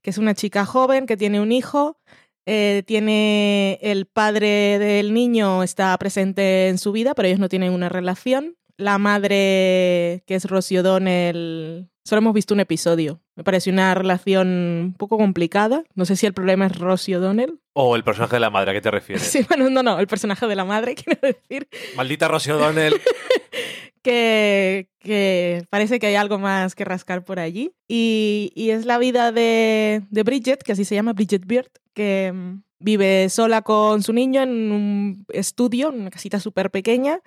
que 0.00 0.08
es 0.08 0.16
una 0.16 0.34
chica 0.34 0.64
joven 0.64 1.04
que 1.06 1.18
tiene 1.18 1.38
un 1.40 1.52
hijo. 1.52 1.98
eh, 2.46 2.82
tiene 2.86 3.78
el 3.82 4.06
padre 4.06 4.78
del 4.80 5.12
niño 5.14 5.62
está 5.62 5.96
presente 5.98 6.68
en 6.68 6.78
su 6.78 6.90
vida, 6.92 7.14
pero 7.14 7.28
ellos 7.28 7.38
no 7.40 7.48
tienen 7.50 7.72
una 7.72 7.88
relación. 7.90 8.56
La 8.76 8.98
madre, 8.98 10.22
que 10.26 10.34
es 10.34 10.44
Rosie 10.44 10.80
O'Donnell, 10.80 11.88
solo 12.04 12.18
hemos 12.18 12.34
visto 12.34 12.54
un 12.54 12.60
episodio. 12.60 13.20
Me 13.36 13.44
pareció 13.44 13.72
una 13.72 13.94
relación 13.94 14.48
un 14.48 14.94
poco 14.98 15.18
complicada. 15.18 15.84
No 15.94 16.04
sé 16.04 16.16
si 16.16 16.26
el 16.26 16.34
problema 16.34 16.66
es 16.66 16.78
Rosie 16.78 17.16
O'Donnell. 17.16 17.60
O 17.74 17.96
el 17.96 18.04
personaje 18.04 18.36
de 18.36 18.40
la 18.40 18.50
madre, 18.50 18.70
¿a 18.72 18.74
qué 18.74 18.80
te 18.80 18.90
refieres? 18.90 19.22
Sí, 19.30 19.44
bueno, 19.48 19.70
no, 19.70 19.82
no, 19.82 19.98
el 19.98 20.06
personaje 20.06 20.46
de 20.46 20.56
la 20.56 20.64
madre, 20.64 20.94
quiero 20.96 21.20
decir 21.22 21.68
Maldita 21.96 22.28
Rosie 22.28 22.52
O'Donnell. 22.52 23.00
que, 24.02 24.88
que 24.98 25.64
parece 25.70 25.98
que 25.98 26.08
hay 26.08 26.16
algo 26.16 26.38
más 26.38 26.74
que 26.74 26.84
rascar 26.84 27.24
por 27.24 27.38
allí. 27.38 27.72
Y, 27.88 28.52
y 28.54 28.70
es 28.70 28.84
la 28.84 28.98
vida 28.98 29.32
de, 29.32 30.02
de 30.10 30.22
Bridget, 30.22 30.62
que 30.62 30.72
así 30.72 30.84
se 30.84 30.94
llama, 30.94 31.12
Bridget 31.12 31.46
Beard, 31.46 31.70
que 31.94 32.32
mm, 32.34 32.62
vive 32.80 33.28
sola 33.28 33.62
con 33.62 34.02
su 34.02 34.12
niño 34.12 34.42
en 34.42 34.50
un 34.72 35.26
estudio, 35.28 35.90
en 35.90 36.02
una 36.02 36.10
casita 36.10 36.40
súper 36.40 36.70
pequeña, 36.70 37.20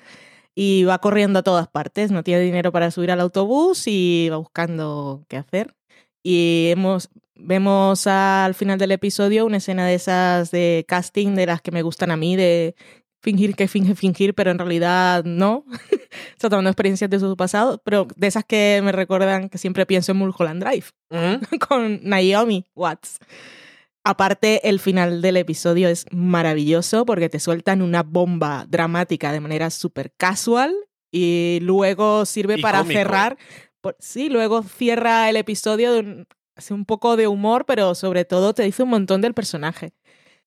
y 0.56 0.86
va 0.86 1.00
corriendo 1.00 1.40
a 1.40 1.44
todas 1.44 1.68
partes. 1.68 2.12
No 2.12 2.24
tiene 2.24 2.42
dinero 2.42 2.72
para 2.72 2.90
subir 2.90 3.12
al 3.12 3.20
autobús 3.20 3.84
y 3.88 4.30
va 4.32 4.38
buscando 4.38 5.26
qué 5.28 5.38
hacer. 5.38 5.76
Y 6.24 6.70
hemos, 6.72 7.10
vemos 7.36 8.08
al 8.08 8.56
final 8.56 8.80
del 8.80 8.94
episodio 8.94 9.46
una 9.46 9.58
escena 9.58 9.86
de 9.86 9.94
esas 9.96 10.50
de 10.50 10.86
casting 10.88 11.36
de 11.36 11.46
las 11.46 11.62
que 11.62 11.72
me 11.72 11.82
gustan 11.82 12.10
a 12.10 12.18
mí, 12.18 12.36
de 12.36 12.76
fingir 13.22 13.56
que 13.56 13.68
finge 13.68 13.96
fingir, 13.96 14.34
pero 14.34 14.52
en 14.52 14.58
realidad 14.58 15.24
no. 15.26 15.66
Está 16.32 16.50
tomando 16.50 16.70
experiencias 16.70 17.10
de 17.10 17.20
su 17.20 17.36
pasado, 17.36 17.82
pero 17.84 18.08
de 18.16 18.28
esas 18.28 18.46
que 18.46 18.82
me 18.84 18.92
recuerdan 18.92 19.50
que 19.50 19.58
siempre 19.58 19.86
pienso 19.86 20.14
en 20.14 20.20
Mulholland 20.20 20.64
Drive, 20.64 20.86
con 21.68 22.00
Naomi 22.04 22.66
Watts. 22.76 23.20
Aparte, 24.08 24.70
el 24.70 24.80
final 24.80 25.22
del 25.24 25.36
episodio 25.38 25.90
es 25.90 26.06
maravilloso 26.12 27.06
porque 27.08 27.28
te 27.28 27.40
sueltan 27.40 27.82
una 27.82 28.04
bomba 28.04 28.66
dramática 28.70 29.32
de 29.32 29.40
manera 29.40 29.72
súper 29.72 30.12
casual 30.16 30.76
y 31.12 31.58
luego 31.64 32.24
sirve 32.26 32.60
Y 32.60 32.62
para 32.62 32.80
cómico. 32.80 33.00
cerrar. 33.00 33.38
por- 33.82 33.96
sí, 34.00 34.30
luego 34.30 34.62
cierra 34.64 35.28
el 35.30 35.38
episodio, 35.38 35.92
de 35.94 36.00
un, 36.02 36.28
hace 36.56 36.74
un 36.76 36.86
poco 36.86 37.18
de 37.18 37.28
humor, 37.28 37.66
pero 37.66 37.96
sobre 37.96 38.26
todo 38.26 38.54
te 38.54 38.62
dice 38.64 38.84
un 38.84 38.90
montón 38.90 39.22
del 39.22 39.34
personaje. 39.34 39.94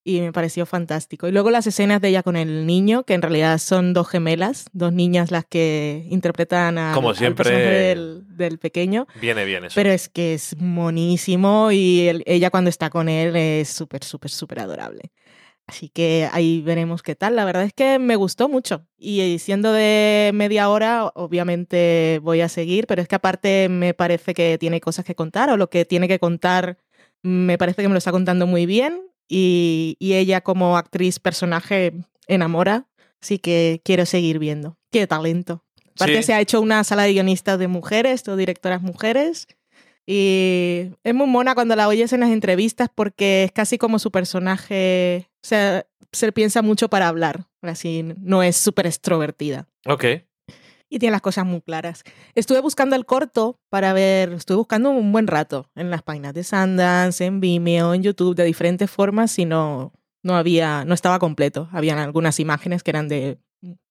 Y 0.08 0.20
me 0.22 0.32
pareció 0.32 0.64
fantástico. 0.64 1.28
Y 1.28 1.32
luego 1.32 1.50
las 1.50 1.66
escenas 1.66 2.00
de 2.00 2.08
ella 2.08 2.22
con 2.22 2.36
el 2.36 2.64
niño, 2.66 3.04
que 3.04 3.12
en 3.12 3.20
realidad 3.20 3.58
son 3.58 3.92
dos 3.92 4.08
gemelas, 4.08 4.64
dos 4.72 4.90
niñas 4.92 5.30
las 5.30 5.44
que 5.44 6.06
interpretan 6.08 6.78
a, 6.78 6.92
Como 6.94 7.10
al 7.10 7.16
siempre. 7.16 7.44
personaje 7.44 7.68
del, 7.68 8.22
del 8.36 8.58
pequeño. 8.58 9.06
Viene 9.20 9.44
bien 9.44 9.64
eso. 9.64 9.74
Pero 9.74 9.90
es 9.90 10.08
que 10.08 10.32
es 10.32 10.56
monísimo 10.58 11.70
y 11.72 12.08
el- 12.08 12.22
ella 12.26 12.48
cuando 12.50 12.70
está 12.70 12.88
con 12.88 13.10
él 13.10 13.36
es 13.36 13.68
súper, 13.68 14.02
súper, 14.02 14.30
súper 14.30 14.60
adorable. 14.60 15.12
Así 15.66 15.90
que 15.90 16.26
ahí 16.32 16.62
veremos 16.62 17.02
qué 17.02 17.14
tal. 17.14 17.36
La 17.36 17.44
verdad 17.44 17.64
es 17.64 17.74
que 17.74 17.98
me 17.98 18.16
gustó 18.16 18.48
mucho. 18.48 18.86
Y 18.96 19.38
siendo 19.40 19.72
de 19.74 20.30
media 20.32 20.70
hora, 20.70 21.12
obviamente 21.14 22.20
voy 22.22 22.40
a 22.40 22.48
seguir, 22.48 22.86
pero 22.86 23.02
es 23.02 23.08
que 23.08 23.16
aparte 23.16 23.68
me 23.68 23.92
parece 23.92 24.32
que 24.32 24.56
tiene 24.58 24.80
cosas 24.80 25.04
que 25.04 25.14
contar 25.14 25.50
o 25.50 25.58
lo 25.58 25.68
que 25.68 25.84
tiene 25.84 26.08
que 26.08 26.18
contar 26.18 26.78
me 27.22 27.58
parece 27.58 27.82
que 27.82 27.88
me 27.88 27.94
lo 27.94 27.98
está 27.98 28.12
contando 28.12 28.46
muy 28.46 28.64
bien 28.64 29.02
y, 29.28 29.96
y 29.98 30.14
ella 30.14 30.40
como 30.40 30.76
actriz, 30.76 31.18
personaje, 31.18 31.92
enamora. 32.26 32.88
Así 33.20 33.38
que 33.38 33.80
quiero 33.84 34.06
seguir 34.06 34.38
viendo. 34.38 34.76
Qué 34.90 35.06
talento. 35.06 35.64
Aparte 35.96 36.18
Sí. 36.18 36.22
se 36.22 36.32
ha 36.34 36.40
hecho 36.40 36.60
una 36.60 36.84
sala 36.84 37.02
de 37.02 37.12
guionistas 37.12 37.58
de 37.58 37.66
mujeres, 37.68 38.26
o 38.28 38.36
directoras 38.36 38.80
mujeres. 38.82 39.46
Y 40.06 40.90
es 41.04 41.14
muy 41.14 41.26
mona 41.26 41.54
cuando 41.54 41.76
la 41.76 41.86
oyes 41.88 42.12
en 42.12 42.20
las 42.20 42.30
entrevistas 42.30 42.88
porque 42.94 43.44
es 43.44 43.52
casi 43.52 43.76
como 43.76 43.98
su 43.98 44.10
personaje. 44.10 45.28
O 45.42 45.46
sea, 45.46 45.84
se 46.12 46.32
piensa 46.32 46.62
mucho 46.62 46.88
para 46.88 47.08
hablar. 47.08 47.46
Así, 47.60 48.04
no 48.22 48.42
es 48.42 48.56
súper 48.56 48.86
extrovertida. 48.86 49.68
Ok. 49.86 50.04
Y 50.90 50.98
tiene 50.98 51.12
las 51.12 51.20
cosas 51.20 51.44
muy 51.44 51.60
claras. 51.60 52.02
Estuve 52.34 52.60
buscando 52.60 52.96
el 52.96 53.04
corto 53.04 53.60
para 53.68 53.92
ver, 53.92 54.32
estuve 54.32 54.56
buscando 54.56 54.90
un 54.90 55.12
buen 55.12 55.26
rato 55.26 55.70
en 55.74 55.90
las 55.90 56.02
páginas 56.02 56.32
de 56.32 56.44
Sundance, 56.44 57.24
en 57.24 57.40
Vimeo, 57.40 57.92
en 57.92 58.02
YouTube, 58.02 58.34
de 58.34 58.44
diferentes 58.44 58.90
formas 58.90 59.38
y 59.38 59.44
no, 59.44 59.92
no 60.22 60.36
había, 60.36 60.84
no 60.86 60.94
estaba 60.94 61.18
completo. 61.18 61.68
Habían 61.72 61.98
algunas 61.98 62.40
imágenes 62.40 62.82
que 62.82 62.90
eran 62.90 63.08
de 63.08 63.38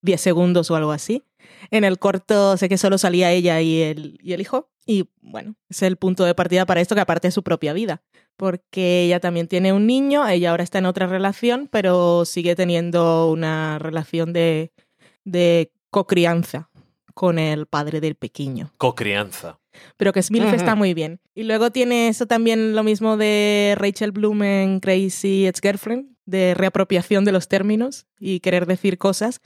10 0.01 0.21
segundos 0.21 0.71
o 0.71 0.75
algo 0.75 0.91
así. 0.91 1.23
En 1.71 1.83
el 1.83 1.99
corto 1.99 2.57
sé 2.57 2.67
que 2.67 2.77
solo 2.77 2.97
salía 2.97 3.31
ella 3.31 3.61
y 3.61 3.81
el, 3.81 4.17
y 4.21 4.33
el 4.33 4.41
hijo. 4.41 4.69
Y 4.85 5.09
bueno, 5.21 5.55
es 5.69 5.81
el 5.83 5.97
punto 5.97 6.23
de 6.23 6.33
partida 6.33 6.65
para 6.65 6.81
esto, 6.81 6.95
que 6.95 7.01
aparte 7.01 7.27
es 7.27 7.33
su 7.33 7.43
propia 7.43 7.73
vida. 7.73 8.01
Porque 8.37 9.03
ella 9.03 9.19
también 9.19 9.47
tiene 9.47 9.73
un 9.73 9.85
niño, 9.85 10.27
ella 10.27 10.51
ahora 10.51 10.63
está 10.63 10.77
en 10.79 10.85
otra 10.85 11.07
relación, 11.07 11.67
pero 11.71 12.25
sigue 12.25 12.55
teniendo 12.55 13.29
una 13.29 13.79
relación 13.79 14.31
de, 14.31 14.71
de 15.25 15.71
cocrianza 15.89 16.69
con 17.17 17.39
el 17.39 17.65
padre 17.65 17.99
del 17.99 18.13
pequeño. 18.13 18.71
Cocrianza. 18.77 19.57
Pero 19.97 20.13
que 20.13 20.21
Smilf 20.21 20.45
Ujú. 20.45 20.55
está 20.55 20.75
muy 20.75 20.93
bien. 20.93 21.19
Y 21.33 21.43
luego 21.43 21.71
tiene 21.71 22.09
eso 22.09 22.27
también 22.27 22.75
lo 22.75 22.83
mismo 22.83 23.17
de 23.17 23.73
Rachel 23.75 24.11
Bloom 24.11 24.43
en 24.43 24.79
Crazy 24.79 25.47
Ex-Girlfriend, 25.47 26.15
de 26.27 26.53
reapropiación 26.53 27.25
de 27.25 27.31
los 27.31 27.47
términos 27.47 28.05
y 28.19 28.39
querer 28.39 28.67
decir 28.67 28.99
cosas. 28.99 29.41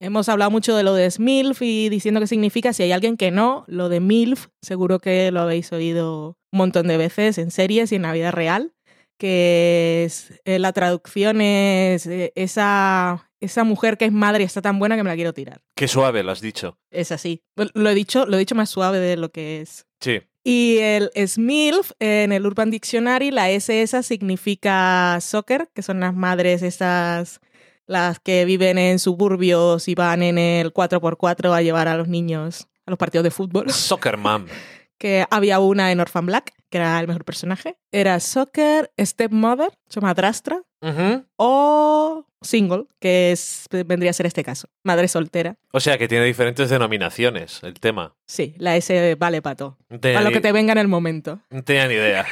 Hemos 0.00 0.28
hablado 0.28 0.50
mucho 0.50 0.74
de 0.76 0.82
lo 0.82 0.94
de 0.94 1.08
SMILF 1.08 1.62
y 1.62 1.88
diciendo 1.90 2.18
qué 2.18 2.26
significa. 2.26 2.72
Si 2.72 2.82
hay 2.82 2.90
alguien 2.90 3.16
que 3.16 3.30
no, 3.30 3.64
lo 3.68 3.88
de 3.88 4.00
MILF, 4.00 4.48
seguro 4.60 4.98
que 4.98 5.30
lo 5.30 5.42
habéis 5.42 5.70
oído 5.72 6.36
un 6.50 6.58
montón 6.58 6.88
de 6.88 6.96
veces 6.96 7.38
en 7.38 7.52
series 7.52 7.92
y 7.92 7.94
en 7.94 8.02
la 8.02 8.12
vida 8.12 8.32
real, 8.32 8.72
que 9.18 10.04
es, 10.04 10.40
eh, 10.44 10.58
la 10.58 10.72
traducción 10.72 11.40
es 11.40 12.06
eh, 12.06 12.32
esa, 12.34 13.30
esa 13.40 13.64
mujer 13.64 13.96
que 13.98 14.06
es 14.06 14.12
madre 14.12 14.42
y 14.42 14.46
está 14.46 14.62
tan 14.62 14.78
buena 14.78 14.96
que 14.96 15.02
me 15.02 15.10
la 15.10 15.16
quiero 15.16 15.32
tirar. 15.32 15.62
Qué 15.74 15.88
suave 15.88 16.22
lo 16.22 16.32
has 16.32 16.40
dicho. 16.40 16.78
Es 16.90 17.12
así. 17.12 17.42
Lo 17.56 17.90
he 17.90 17.94
dicho, 17.94 18.26
lo 18.26 18.36
he 18.36 18.38
dicho 18.38 18.54
más 18.54 18.70
suave 18.70 18.98
de 18.98 19.16
lo 19.16 19.30
que 19.30 19.60
es. 19.60 19.86
Sí. 20.00 20.22
Y 20.44 20.78
el 20.78 21.10
SMILF 21.14 21.92
en 22.00 22.32
el 22.32 22.46
Urban 22.46 22.70
Dictionary, 22.70 23.30
la 23.30 23.50
S 23.50 23.82
esa 23.82 24.02
significa 24.02 25.18
soccer, 25.20 25.68
que 25.72 25.82
son 25.82 26.00
las 26.00 26.14
madres 26.14 26.62
esas, 26.62 27.40
las 27.86 28.18
que 28.18 28.44
viven 28.44 28.76
en 28.78 28.98
suburbios 28.98 29.86
y 29.86 29.94
van 29.94 30.22
en 30.22 30.38
el 30.38 30.72
4x4 30.72 31.54
a 31.54 31.62
llevar 31.62 31.86
a 31.86 31.96
los 31.96 32.08
niños 32.08 32.66
a 32.86 32.90
los 32.90 32.98
partidos 32.98 33.24
de 33.24 33.30
fútbol. 33.30 33.70
Soccer 33.70 34.16
Mom. 34.16 34.46
Que 35.02 35.26
había 35.32 35.58
una 35.58 35.90
en 35.90 35.98
Orphan 35.98 36.26
Black, 36.26 36.52
que 36.70 36.78
era 36.78 37.00
el 37.00 37.08
mejor 37.08 37.24
personaje. 37.24 37.76
Era 37.90 38.20
soccer, 38.20 38.92
stepmother, 39.00 39.72
su 39.88 40.00
madrastra, 40.00 40.62
o 41.36 42.24
single, 42.40 42.84
que 43.00 43.32
es, 43.32 43.66
vendría 43.84 44.10
a 44.10 44.12
ser 44.12 44.26
este 44.26 44.44
caso, 44.44 44.68
madre 44.84 45.08
soltera. 45.08 45.56
O 45.72 45.80
sea 45.80 45.98
que 45.98 46.06
tiene 46.06 46.24
diferentes 46.24 46.70
denominaciones 46.70 47.64
el 47.64 47.74
tema. 47.80 48.14
Sí, 48.26 48.54
la 48.58 48.76
S 48.76 49.16
vale 49.16 49.42
para 49.42 49.56
todo. 49.56 49.78
No 49.88 49.98
tenía, 49.98 50.18
Para 50.18 50.30
lo 50.30 50.32
que 50.32 50.40
te 50.40 50.52
venga 50.52 50.70
en 50.70 50.78
el 50.78 50.86
momento. 50.86 51.40
no 51.50 51.64
tenía 51.64 51.88
ni 51.88 51.94
idea. 51.94 52.24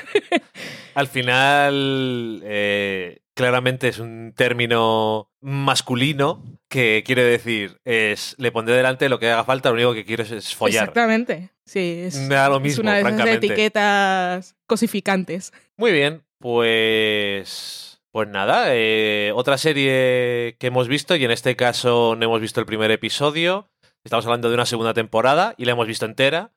Al 0.95 1.09
final, 1.09 2.41
eh, 2.45 3.19
claramente 3.41 3.89
es 3.89 3.99
un 3.99 4.33
término 4.37 5.31
masculino 5.41 6.45
que 6.69 7.03
quiere 7.05 7.25
decir 7.25 7.81
es 7.85 8.35
le 8.39 8.53
pondré 8.53 8.77
delante 8.77 9.09
lo 9.09 9.19
que 9.19 9.31
haga 9.31 9.45
falta, 9.45 9.71
lo 9.71 9.75
único 9.75 9.95
que 9.95 10.05
quiero 10.05 10.23
es, 10.23 10.31
es 10.31 10.55
follar. 10.55 10.85
Exactamente. 10.85 11.51
Sí, 11.65 12.03
es, 12.05 12.17
Me 12.17 12.35
da 12.35 12.49
lo 12.49 12.57
es 12.57 12.63
mismo, 12.63 12.83
una 12.83 12.95
de 12.95 13.01
esas 13.01 13.29
etiquetas 13.29 14.57
cosificantes. 14.67 15.53
Muy 15.77 15.93
bien, 15.93 16.23
pues. 16.39 17.87
Pues 18.13 18.27
nada, 18.27 18.75
eh, 18.75 19.31
otra 19.37 19.57
serie 19.57 20.57
que 20.59 20.67
hemos 20.67 20.89
visto, 20.89 21.15
y 21.15 21.25
en 21.25 21.31
este 21.31 21.55
caso 21.55 22.17
no 22.19 22.25
hemos 22.25 22.41
visto 22.41 22.59
el 22.59 22.67
primer 22.67 22.91
episodio. 22.91 23.71
Estamos 24.03 24.27
hablando 24.27 24.49
de 24.49 24.55
una 24.55 24.67
segunda 24.67 24.95
temporada 24.95 25.55
y 25.57 25.65
la 25.65 25.73
hemos 25.73 25.87
visto 25.87 26.07
entera. 26.07 26.51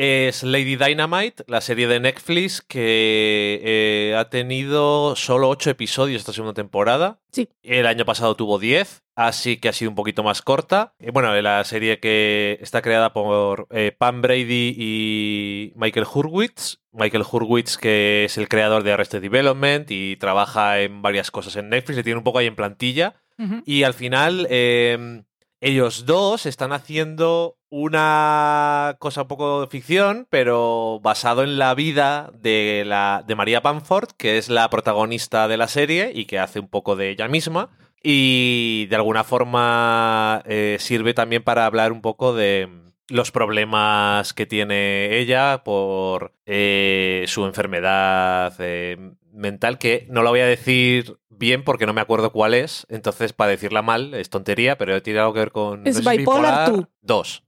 Es 0.00 0.44
Lady 0.44 0.76
Dynamite, 0.76 1.42
la 1.48 1.60
serie 1.60 1.88
de 1.88 1.98
Netflix 1.98 2.62
que 2.62 3.60
eh, 3.64 4.14
ha 4.16 4.30
tenido 4.30 5.16
solo 5.16 5.48
ocho 5.48 5.70
episodios 5.70 6.20
esta 6.20 6.32
segunda 6.32 6.54
temporada. 6.54 7.18
Sí. 7.32 7.48
El 7.64 7.84
año 7.84 8.04
pasado 8.04 8.36
tuvo 8.36 8.60
10, 8.60 9.02
así 9.16 9.56
que 9.56 9.68
ha 9.68 9.72
sido 9.72 9.90
un 9.90 9.96
poquito 9.96 10.22
más 10.22 10.40
corta. 10.40 10.94
Eh, 11.00 11.10
Bueno, 11.10 11.34
la 11.42 11.64
serie 11.64 11.98
que 11.98 12.58
está 12.60 12.80
creada 12.80 13.12
por 13.12 13.66
eh, 13.70 13.90
Pam 13.90 14.22
Brady 14.22 14.72
y 14.78 15.72
Michael 15.74 16.06
Hurwitz. 16.14 16.78
Michael 16.92 17.24
Hurwitz, 17.28 17.76
que 17.76 18.24
es 18.26 18.38
el 18.38 18.46
creador 18.46 18.84
de 18.84 18.92
Arrested 18.92 19.20
Development 19.20 19.90
y 19.90 20.14
trabaja 20.14 20.80
en 20.80 21.02
varias 21.02 21.32
cosas 21.32 21.56
en 21.56 21.70
Netflix, 21.70 21.96
le 21.96 22.04
tiene 22.04 22.18
un 22.18 22.24
poco 22.24 22.38
ahí 22.38 22.46
en 22.46 22.54
plantilla. 22.54 23.16
Y 23.64 23.82
al 23.82 23.94
final, 23.94 24.46
eh, 24.48 25.24
ellos 25.60 26.06
dos 26.06 26.46
están 26.46 26.72
haciendo 26.72 27.57
una 27.70 28.96
cosa 28.98 29.22
un 29.22 29.28
poco 29.28 29.60
de 29.60 29.66
ficción, 29.66 30.26
pero 30.30 31.00
basado 31.02 31.42
en 31.42 31.58
la 31.58 31.74
vida 31.74 32.30
de, 32.34 32.84
la, 32.86 33.24
de 33.26 33.34
María 33.34 33.62
Pamford, 33.62 34.10
que 34.16 34.38
es 34.38 34.48
la 34.48 34.70
protagonista 34.70 35.48
de 35.48 35.56
la 35.56 35.68
serie 35.68 36.12
y 36.14 36.24
que 36.24 36.38
hace 36.38 36.60
un 36.60 36.68
poco 36.68 36.96
de 36.96 37.10
ella 37.10 37.28
misma. 37.28 37.70
Y 38.02 38.86
de 38.86 38.96
alguna 38.96 39.24
forma 39.24 40.42
eh, 40.46 40.76
sirve 40.78 41.14
también 41.14 41.42
para 41.42 41.66
hablar 41.66 41.92
un 41.92 42.00
poco 42.00 42.32
de 42.32 42.68
los 43.08 43.30
problemas 43.30 44.32
que 44.34 44.46
tiene 44.46 45.18
ella 45.18 45.62
por 45.64 46.34
eh, 46.46 47.24
su 47.26 47.44
enfermedad 47.44 48.54
eh, 48.58 49.14
mental, 49.32 49.78
que 49.78 50.06
no 50.10 50.22
la 50.22 50.30
voy 50.30 50.40
a 50.40 50.46
decir 50.46 51.18
bien 51.30 51.64
porque 51.64 51.86
no 51.86 51.92
me 51.92 52.00
acuerdo 52.00 52.32
cuál 52.32 52.54
es, 52.54 52.86
entonces 52.88 53.32
para 53.32 53.50
decirla 53.50 53.82
mal 53.82 54.12
es 54.14 54.28
tontería, 54.28 54.76
pero 54.76 55.00
tiene 55.02 55.20
algo 55.20 55.32
que 55.32 55.40
ver 55.40 55.52
con... 55.52 55.86
Es 55.86 56.04
bipolar 56.06 56.88
2. 57.02 57.44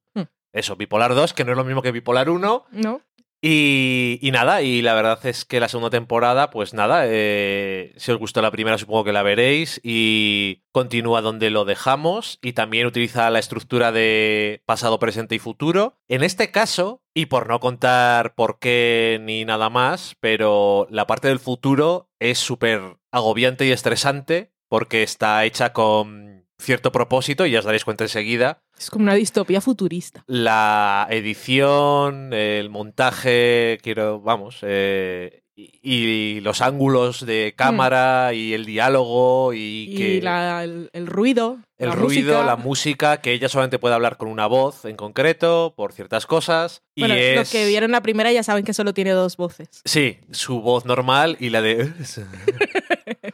Eso, 0.52 0.76
bipolar 0.76 1.14
2, 1.14 1.32
que 1.32 1.44
no 1.44 1.52
es 1.52 1.56
lo 1.56 1.64
mismo 1.64 1.82
que 1.82 1.92
bipolar 1.92 2.30
1. 2.30 2.64
¿No? 2.70 3.00
Y, 3.42 4.18
y 4.20 4.32
nada, 4.32 4.60
y 4.60 4.82
la 4.82 4.92
verdad 4.92 5.24
es 5.24 5.46
que 5.46 5.60
la 5.60 5.68
segunda 5.68 5.88
temporada, 5.88 6.50
pues 6.50 6.74
nada, 6.74 7.04
eh, 7.06 7.94
si 7.96 8.12
os 8.12 8.18
gustó 8.18 8.42
la 8.42 8.50
primera 8.50 8.76
supongo 8.76 9.04
que 9.04 9.12
la 9.12 9.22
veréis 9.22 9.80
y 9.82 10.64
continúa 10.72 11.22
donde 11.22 11.48
lo 11.48 11.64
dejamos 11.64 12.38
y 12.42 12.52
también 12.52 12.86
utiliza 12.86 13.30
la 13.30 13.38
estructura 13.38 13.92
de 13.92 14.62
pasado, 14.66 14.98
presente 14.98 15.34
y 15.34 15.38
futuro. 15.38 15.96
En 16.06 16.22
este 16.22 16.50
caso, 16.50 17.02
y 17.14 17.26
por 17.26 17.48
no 17.48 17.60
contar 17.60 18.34
por 18.34 18.58
qué 18.58 19.18
ni 19.22 19.46
nada 19.46 19.70
más, 19.70 20.16
pero 20.20 20.86
la 20.90 21.06
parte 21.06 21.28
del 21.28 21.38
futuro 21.38 22.10
es 22.18 22.38
súper 22.38 22.98
agobiante 23.10 23.64
y 23.64 23.70
estresante 23.72 24.52
porque 24.68 25.02
está 25.02 25.46
hecha 25.46 25.72
con 25.72 26.46
cierto 26.60 26.92
propósito 26.92 27.46
y 27.46 27.50
ya 27.52 27.58
os 27.60 27.64
daréis 27.64 27.84
cuenta 27.84 28.04
enseguida. 28.04 28.62
Es 28.78 28.90
como 28.90 29.02
una 29.04 29.14
distopía 29.14 29.60
futurista. 29.60 30.22
La 30.26 31.06
edición, 31.10 32.32
el 32.32 32.70
montaje, 32.70 33.78
quiero, 33.82 34.20
vamos, 34.20 34.58
eh, 34.62 35.42
y, 35.56 35.70
y 35.82 36.40
los 36.40 36.62
ángulos 36.62 37.26
de 37.26 37.52
cámara 37.56 38.32
y 38.32 38.54
el 38.54 38.64
diálogo 38.64 39.52
y, 39.52 39.88
Y 39.90 39.94
que 39.96 40.22
la- 40.22 40.64
el, 40.64 40.88
el 40.94 41.06
ruido. 41.06 41.58
el 41.76 41.88
la 41.90 41.94
ruido, 41.94 42.32
música. 42.34 42.44
la 42.46 42.56
música, 42.56 43.20
que 43.20 43.32
ella 43.32 43.48
solamente 43.50 43.78
puede 43.78 43.94
hablar 43.94 44.16
con 44.16 44.28
una 44.28 44.46
voz 44.46 44.86
en 44.86 44.96
concreto 44.96 45.74
por 45.76 45.92
ciertas 45.92 46.24
cosas. 46.24 46.82
Y 46.94 47.02
Bueno, 47.02 47.14
es... 47.14 47.36
los 47.36 47.50
que 47.50 47.66
vieron 47.66 47.90
la 47.90 48.00
primera 48.00 48.32
ya 48.32 48.42
saben 48.42 48.64
que 48.64 48.72
solo 48.72 48.94
tiene 48.94 49.10
dos 49.10 49.36
voces. 49.36 49.68
Sí, 49.84 50.18
su 50.30 50.62
voz 50.62 50.86
normal 50.86 51.36
y 51.40 51.50
la 51.50 51.60
de... 51.60 51.92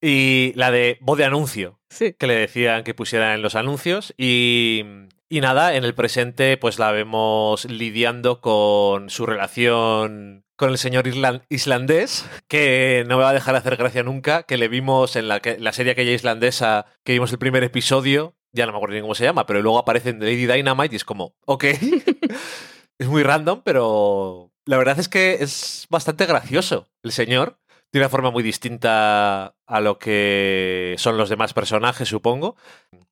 y 0.00 0.52
la 0.54 0.70
de 0.70 0.98
voz 1.00 1.18
de 1.18 1.24
anuncio. 1.24 1.78
Sí. 1.90 2.12
que 2.18 2.26
le 2.26 2.34
decían 2.34 2.84
que 2.84 2.92
pusiera 2.94 3.34
en 3.34 3.40
los 3.42 3.54
anuncios 3.54 4.12
y, 4.18 4.84
y 5.30 5.40
nada, 5.40 5.74
en 5.74 5.84
el 5.84 5.94
presente 5.94 6.56
pues 6.58 6.78
la 6.78 6.92
vemos 6.92 7.64
lidiando 7.64 8.40
con 8.42 9.08
su 9.08 9.24
relación 9.24 10.44
con 10.56 10.70
el 10.70 10.76
señor 10.78 11.06
islandés, 11.48 12.28
que 12.48 13.04
no 13.06 13.16
me 13.16 13.22
va 13.22 13.30
a 13.30 13.32
dejar 13.32 13.54
de 13.54 13.58
hacer 13.60 13.76
gracia 13.76 14.02
nunca, 14.02 14.42
que 14.42 14.56
le 14.58 14.66
vimos 14.68 15.14
en 15.16 15.28
la, 15.28 15.38
que- 15.40 15.56
la 15.58 15.72
serie 15.72 15.92
aquella 15.92 16.10
islandesa, 16.12 16.84
que 17.04 17.12
vimos 17.12 17.30
el 17.30 17.38
primer 17.38 17.62
episodio, 17.62 18.34
ya 18.52 18.66
no 18.66 18.72
me 18.72 18.78
acuerdo 18.78 18.96
ni 18.96 19.00
cómo 19.00 19.14
se 19.14 19.22
llama, 19.24 19.46
pero 19.46 19.62
luego 19.62 19.78
aparece 19.78 20.10
en 20.10 20.18
Lady 20.20 20.46
Dynamite 20.46 20.94
y 20.94 20.96
es 20.96 21.04
como, 21.04 21.36
ok, 21.46 21.64
es 22.98 23.06
muy 23.08 23.22
random, 23.22 23.62
pero 23.64 24.52
la 24.66 24.76
verdad 24.78 24.98
es 24.98 25.08
que 25.08 25.34
es 25.40 25.86
bastante 25.90 26.26
gracioso 26.26 26.88
el 27.02 27.12
señor 27.12 27.58
de 27.92 27.98
una 27.98 28.08
forma 28.08 28.30
muy 28.30 28.42
distinta 28.42 29.54
a 29.66 29.80
lo 29.80 29.98
que 29.98 30.94
son 30.98 31.16
los 31.16 31.28
demás 31.28 31.54
personajes, 31.54 32.08
supongo. 32.08 32.56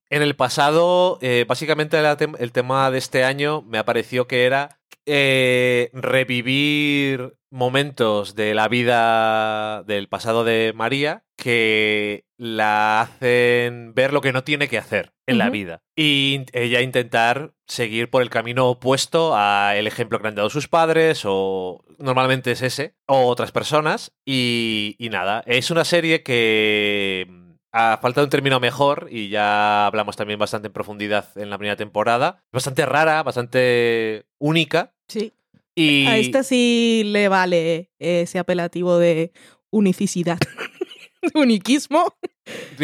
En 0.09 0.21
el 0.21 0.35
pasado, 0.35 1.17
eh, 1.21 1.45
básicamente 1.47 1.97
el 2.39 2.51
tema 2.51 2.91
de 2.91 2.97
este 2.97 3.23
año 3.23 3.61
me 3.63 3.83
pareció 3.83 4.27
que 4.27 4.45
era 4.45 4.79
eh, 5.05 5.89
revivir 5.93 7.35
momentos 7.49 8.35
de 8.35 8.53
la 8.53 8.67
vida 8.67 9.83
del 9.83 10.07
pasado 10.09 10.43
de 10.43 10.73
María 10.75 11.23
que 11.37 12.25
la 12.37 13.01
hacen 13.01 13.93
ver 13.93 14.13
lo 14.13 14.21
que 14.21 14.31
no 14.31 14.43
tiene 14.43 14.67
que 14.67 14.77
hacer 14.77 15.13
en 15.25 15.39
la 15.39 15.49
vida. 15.49 15.81
Y 15.95 16.45
ella 16.53 16.81
intentar 16.81 17.53
seguir 17.67 18.09
por 18.09 18.21
el 18.21 18.29
camino 18.29 18.67
opuesto 18.67 19.35
al 19.35 19.87
ejemplo 19.87 20.19
que 20.19 20.23
le 20.23 20.29
han 20.29 20.35
dado 20.35 20.49
sus 20.49 20.67
padres, 20.67 21.23
o 21.25 21.83
normalmente 21.97 22.51
es 22.51 22.61
ese, 22.61 22.95
o 23.07 23.25
otras 23.25 23.51
personas. 23.51 24.13
Y, 24.25 24.95
y 24.99 25.09
nada, 25.09 25.43
es 25.47 25.71
una 25.71 25.83
serie 25.83 26.23
que 26.23 27.27
a 27.73 27.97
falta 28.01 28.21
de 28.21 28.25
un 28.25 28.29
término 28.29 28.59
mejor, 28.59 29.07
y 29.11 29.29
ya 29.29 29.85
hablamos 29.85 30.15
también 30.15 30.39
bastante 30.39 30.67
en 30.67 30.73
profundidad 30.73 31.29
en 31.35 31.49
la 31.49 31.57
primera 31.57 31.75
temporada, 31.75 32.43
bastante 32.51 32.85
rara, 32.85 33.23
bastante 33.23 34.25
única. 34.39 34.93
Sí. 35.07 35.33
Y 35.75 36.07
A 36.07 36.17
esta 36.17 36.41
sí 36.41 37.03
le 37.05 37.27
vale 37.27 37.91
ese 37.99 38.39
apelativo 38.39 38.97
de 38.97 39.31
unicidad. 39.69 40.39
Uniquismo. 41.35 42.15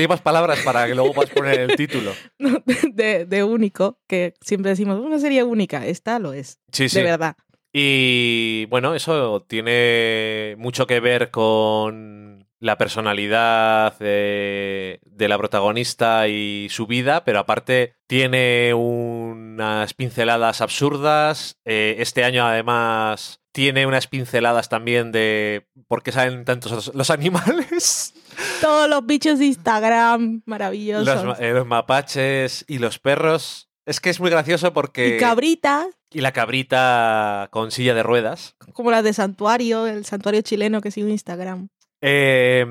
Más 0.10 0.22
palabras 0.22 0.60
para 0.64 0.88
que 0.88 0.96
luego 0.96 1.14
puedas 1.14 1.32
poner 1.32 1.60
el 1.60 1.76
título. 1.76 2.12
¿no? 2.40 2.62
de, 2.92 3.26
de 3.26 3.44
único, 3.44 4.00
que 4.08 4.34
siempre 4.42 4.72
decimos, 4.72 5.00
una 5.00 5.20
serie 5.20 5.44
única. 5.44 5.86
Esta 5.86 6.20
lo 6.20 6.34
es, 6.34 6.60
Sí, 6.72 6.90
sí. 6.90 6.98
de 7.00 7.04
verdad. 7.04 7.36
Y 7.72 8.66
bueno, 8.68 8.94
eso 8.94 9.44
tiene 9.48 10.56
mucho 10.60 10.86
que 10.86 11.00
ver 11.00 11.32
con 11.32 12.33
la 12.64 12.78
personalidad 12.78 14.00
de, 14.00 15.02
de 15.04 15.28
la 15.28 15.38
protagonista 15.38 16.30
y 16.30 16.68
su 16.70 16.88
vida, 16.88 17.26
pero 17.26 17.40
aparte 17.40 17.96
tiene 18.08 18.74
unas 18.74 19.94
pinceladas 19.94 20.62
absurdas. 20.62 21.58
Eh, 21.66 21.98
este 22.00 22.24
año 22.24 22.46
además 22.46 23.42
tiene 23.52 23.86
unas 23.86 24.08
pinceladas 24.08 24.70
también 24.70 25.12
de 25.12 25.68
por 25.90 26.04
qué 26.04 26.14
salen 26.14 26.46
tantos 26.46 26.94
los, 26.96 27.10
animales. 27.10 28.14
Todos 28.62 28.90
los 28.90 29.06
bichos 29.06 29.40
de 29.40 29.46
Instagram, 29.48 30.42
maravillosos. 30.46 31.06
Los, 31.06 31.26
ma- 31.26 31.38
eh, 31.46 31.52
los 31.52 31.68
mapaches 31.68 32.64
y 32.70 32.80
los 32.80 32.98
perros. 32.98 33.68
Es 33.86 34.00
que 34.00 34.10
es 34.10 34.22
muy 34.22 34.30
gracioso 34.30 34.72
porque... 34.72 35.18
Y 35.18 35.20
cabritas, 35.20 35.88
y 36.10 36.22
la 36.22 36.32
cabrita 36.32 37.50
con 37.52 37.72
silla 37.72 37.94
de 37.94 38.04
ruedas. 38.04 38.56
como 38.72 38.90
las 38.90 39.04
de 39.04 39.12
Santuario, 39.12 39.86
el 39.86 40.06
santuario 40.06 40.42
chileno 40.42 40.80
que 40.80 40.92
sigue 40.92 41.10
Instagram. 41.10 41.68
Eh, 42.06 42.66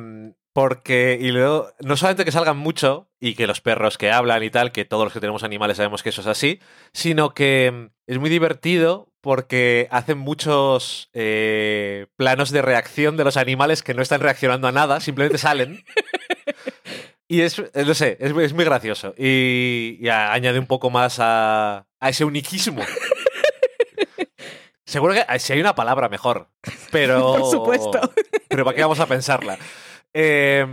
porque, 0.52 1.16
y 1.18 1.30
luego, 1.30 1.70
no 1.80 1.96
solamente 1.96 2.26
que 2.26 2.32
salgan 2.32 2.58
mucho 2.58 3.08
y 3.18 3.34
que 3.34 3.46
los 3.46 3.62
perros 3.62 3.96
que 3.96 4.10
hablan 4.10 4.42
y 4.42 4.50
tal, 4.50 4.70
que 4.70 4.84
todos 4.84 5.04
los 5.04 5.12
que 5.14 5.20
tenemos 5.20 5.44
animales 5.44 5.78
sabemos 5.78 6.02
que 6.02 6.10
eso 6.10 6.20
es 6.20 6.26
así, 6.26 6.60
sino 6.92 7.32
que 7.32 7.72
mm, 7.72 7.86
es 8.06 8.18
muy 8.18 8.28
divertido 8.28 9.08
porque 9.22 9.88
hacen 9.90 10.18
muchos 10.18 11.08
eh, 11.14 12.06
planos 12.16 12.50
de 12.50 12.60
reacción 12.60 13.16
de 13.16 13.24
los 13.24 13.38
animales 13.38 13.82
que 13.82 13.94
no 13.94 14.02
están 14.02 14.20
reaccionando 14.20 14.68
a 14.68 14.72
nada, 14.72 15.00
simplemente 15.00 15.38
salen. 15.38 15.84
Y 17.28 17.40
es, 17.40 17.58
eh, 17.58 17.84
no 17.86 17.94
sé, 17.94 18.18
es, 18.20 18.34
muy- 18.34 18.64
gracioso. 18.66 19.14
Y, 19.16 20.06
añade 20.06 20.58
un 20.58 20.66
poco 20.66 20.90
más 20.90 21.18
a, 21.18 21.86
a 21.98 22.08
ese 22.10 22.26
uniquismo. 22.26 22.82
Seguro 24.92 25.14
que 25.14 25.38
si 25.38 25.55
hay 25.55 25.61
una 25.61 25.74
palabra 25.74 26.11
mejor, 26.11 26.50
pero... 26.90 27.33
Por 27.38 27.50
supuesto. 27.50 27.98
Pero 28.48 28.62
¿para 28.66 28.76
qué 28.76 28.83
vamos 28.83 29.00
a 29.00 29.07
pensarla? 29.07 29.59
Eh, 30.12 30.66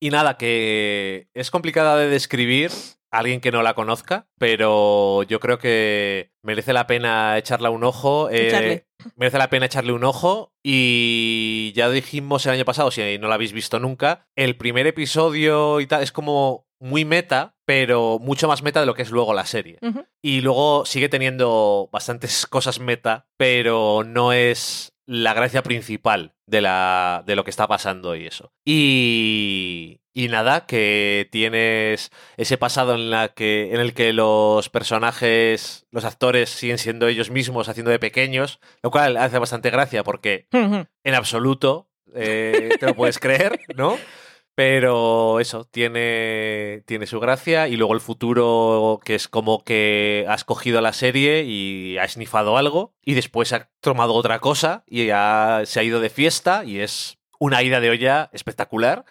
y 0.00 0.10
nada, 0.10 0.36
que 0.36 1.28
es 1.34 1.52
complicada 1.52 1.96
de 1.96 2.08
describir 2.08 2.72
a 3.12 3.18
alguien 3.18 3.40
que 3.40 3.52
no 3.52 3.62
la 3.62 3.74
conozca, 3.74 4.26
pero 4.38 5.22
yo 5.22 5.38
creo 5.38 5.58
que 5.58 6.32
merece 6.42 6.72
la 6.72 6.88
pena 6.88 7.38
echarla 7.38 7.70
un 7.70 7.84
ojo. 7.84 8.28
eh, 8.28 8.48
Echarle. 8.48 8.86
merece 9.14 9.38
la 9.38 9.50
pena 9.50 9.66
echarle 9.66 9.92
un 9.92 10.02
ojo. 10.02 10.52
Y 10.64 11.72
ya 11.76 11.88
dijimos 11.90 12.44
el 12.46 12.52
año 12.54 12.64
pasado, 12.64 12.90
si 12.90 13.18
no 13.18 13.28
la 13.28 13.36
habéis 13.36 13.52
visto 13.52 13.78
nunca, 13.78 14.26
el 14.34 14.56
primer 14.56 14.88
episodio 14.88 15.80
y 15.80 15.86
tal 15.86 16.02
es 16.02 16.10
como 16.10 16.66
muy 16.84 17.06
meta, 17.06 17.56
pero 17.64 18.18
mucho 18.20 18.46
más 18.46 18.62
meta 18.62 18.80
de 18.80 18.86
lo 18.86 18.94
que 18.94 19.00
es 19.00 19.10
luego 19.10 19.32
la 19.32 19.46
serie. 19.46 19.78
Y 20.20 20.42
luego 20.42 20.84
sigue 20.84 21.08
teniendo 21.08 21.88
bastantes 21.90 22.46
cosas 22.46 22.78
meta, 22.78 23.26
pero 23.38 24.04
no 24.04 24.34
es 24.34 24.92
la 25.06 25.32
gracia 25.32 25.62
principal 25.62 26.34
de, 26.46 26.60
la, 26.60 27.22
de 27.26 27.36
lo 27.36 27.44
que 27.44 27.50
está 27.50 27.66
pasando 27.66 28.14
y 28.16 28.26
eso. 28.26 28.52
Y, 28.66 30.02
y 30.12 30.28
nada, 30.28 30.66
que 30.66 31.26
tienes 31.32 32.10
ese 32.36 32.58
pasado 32.58 32.94
en, 32.96 33.10
la 33.10 33.28
que, 33.28 33.72
en 33.72 33.80
el 33.80 33.94
que 33.94 34.12
los 34.12 34.68
personajes, 34.68 35.86
los 35.90 36.04
actores 36.04 36.50
siguen 36.50 36.76
siendo 36.76 37.08
ellos 37.08 37.30
mismos 37.30 37.70
haciendo 37.70 37.92
de 37.92 37.98
pequeños, 37.98 38.60
lo 38.82 38.90
cual 38.90 39.16
hace 39.16 39.38
bastante 39.38 39.70
gracia 39.70 40.04
porque 40.04 40.48
en 40.52 41.14
absoluto 41.14 41.88
eh, 42.14 42.76
te 42.78 42.86
lo 42.86 42.94
puedes 42.94 43.18
creer, 43.18 43.58
¿no? 43.74 43.96
Pero 44.54 45.40
eso, 45.40 45.64
tiene, 45.64 46.82
tiene 46.86 47.06
su 47.06 47.18
gracia 47.18 47.66
y 47.66 47.76
luego 47.76 47.94
el 47.94 48.00
futuro 48.00 49.00
que 49.04 49.16
es 49.16 49.26
como 49.26 49.64
que 49.64 50.24
has 50.28 50.44
cogido 50.44 50.80
la 50.80 50.92
serie 50.92 51.44
y 51.44 51.98
has 51.98 52.12
snifado 52.12 52.56
algo 52.56 52.94
y 53.04 53.14
después 53.14 53.52
ha 53.52 53.70
tomado 53.80 54.14
otra 54.14 54.38
cosa 54.38 54.84
y 54.86 55.06
se 55.06 55.12
ha 55.12 55.82
ido 55.82 56.00
de 56.00 56.10
fiesta 56.10 56.64
y 56.64 56.78
es 56.78 57.18
una 57.40 57.62
ida 57.62 57.80
de 57.80 57.90
olla 57.90 58.30
espectacular. 58.32 59.04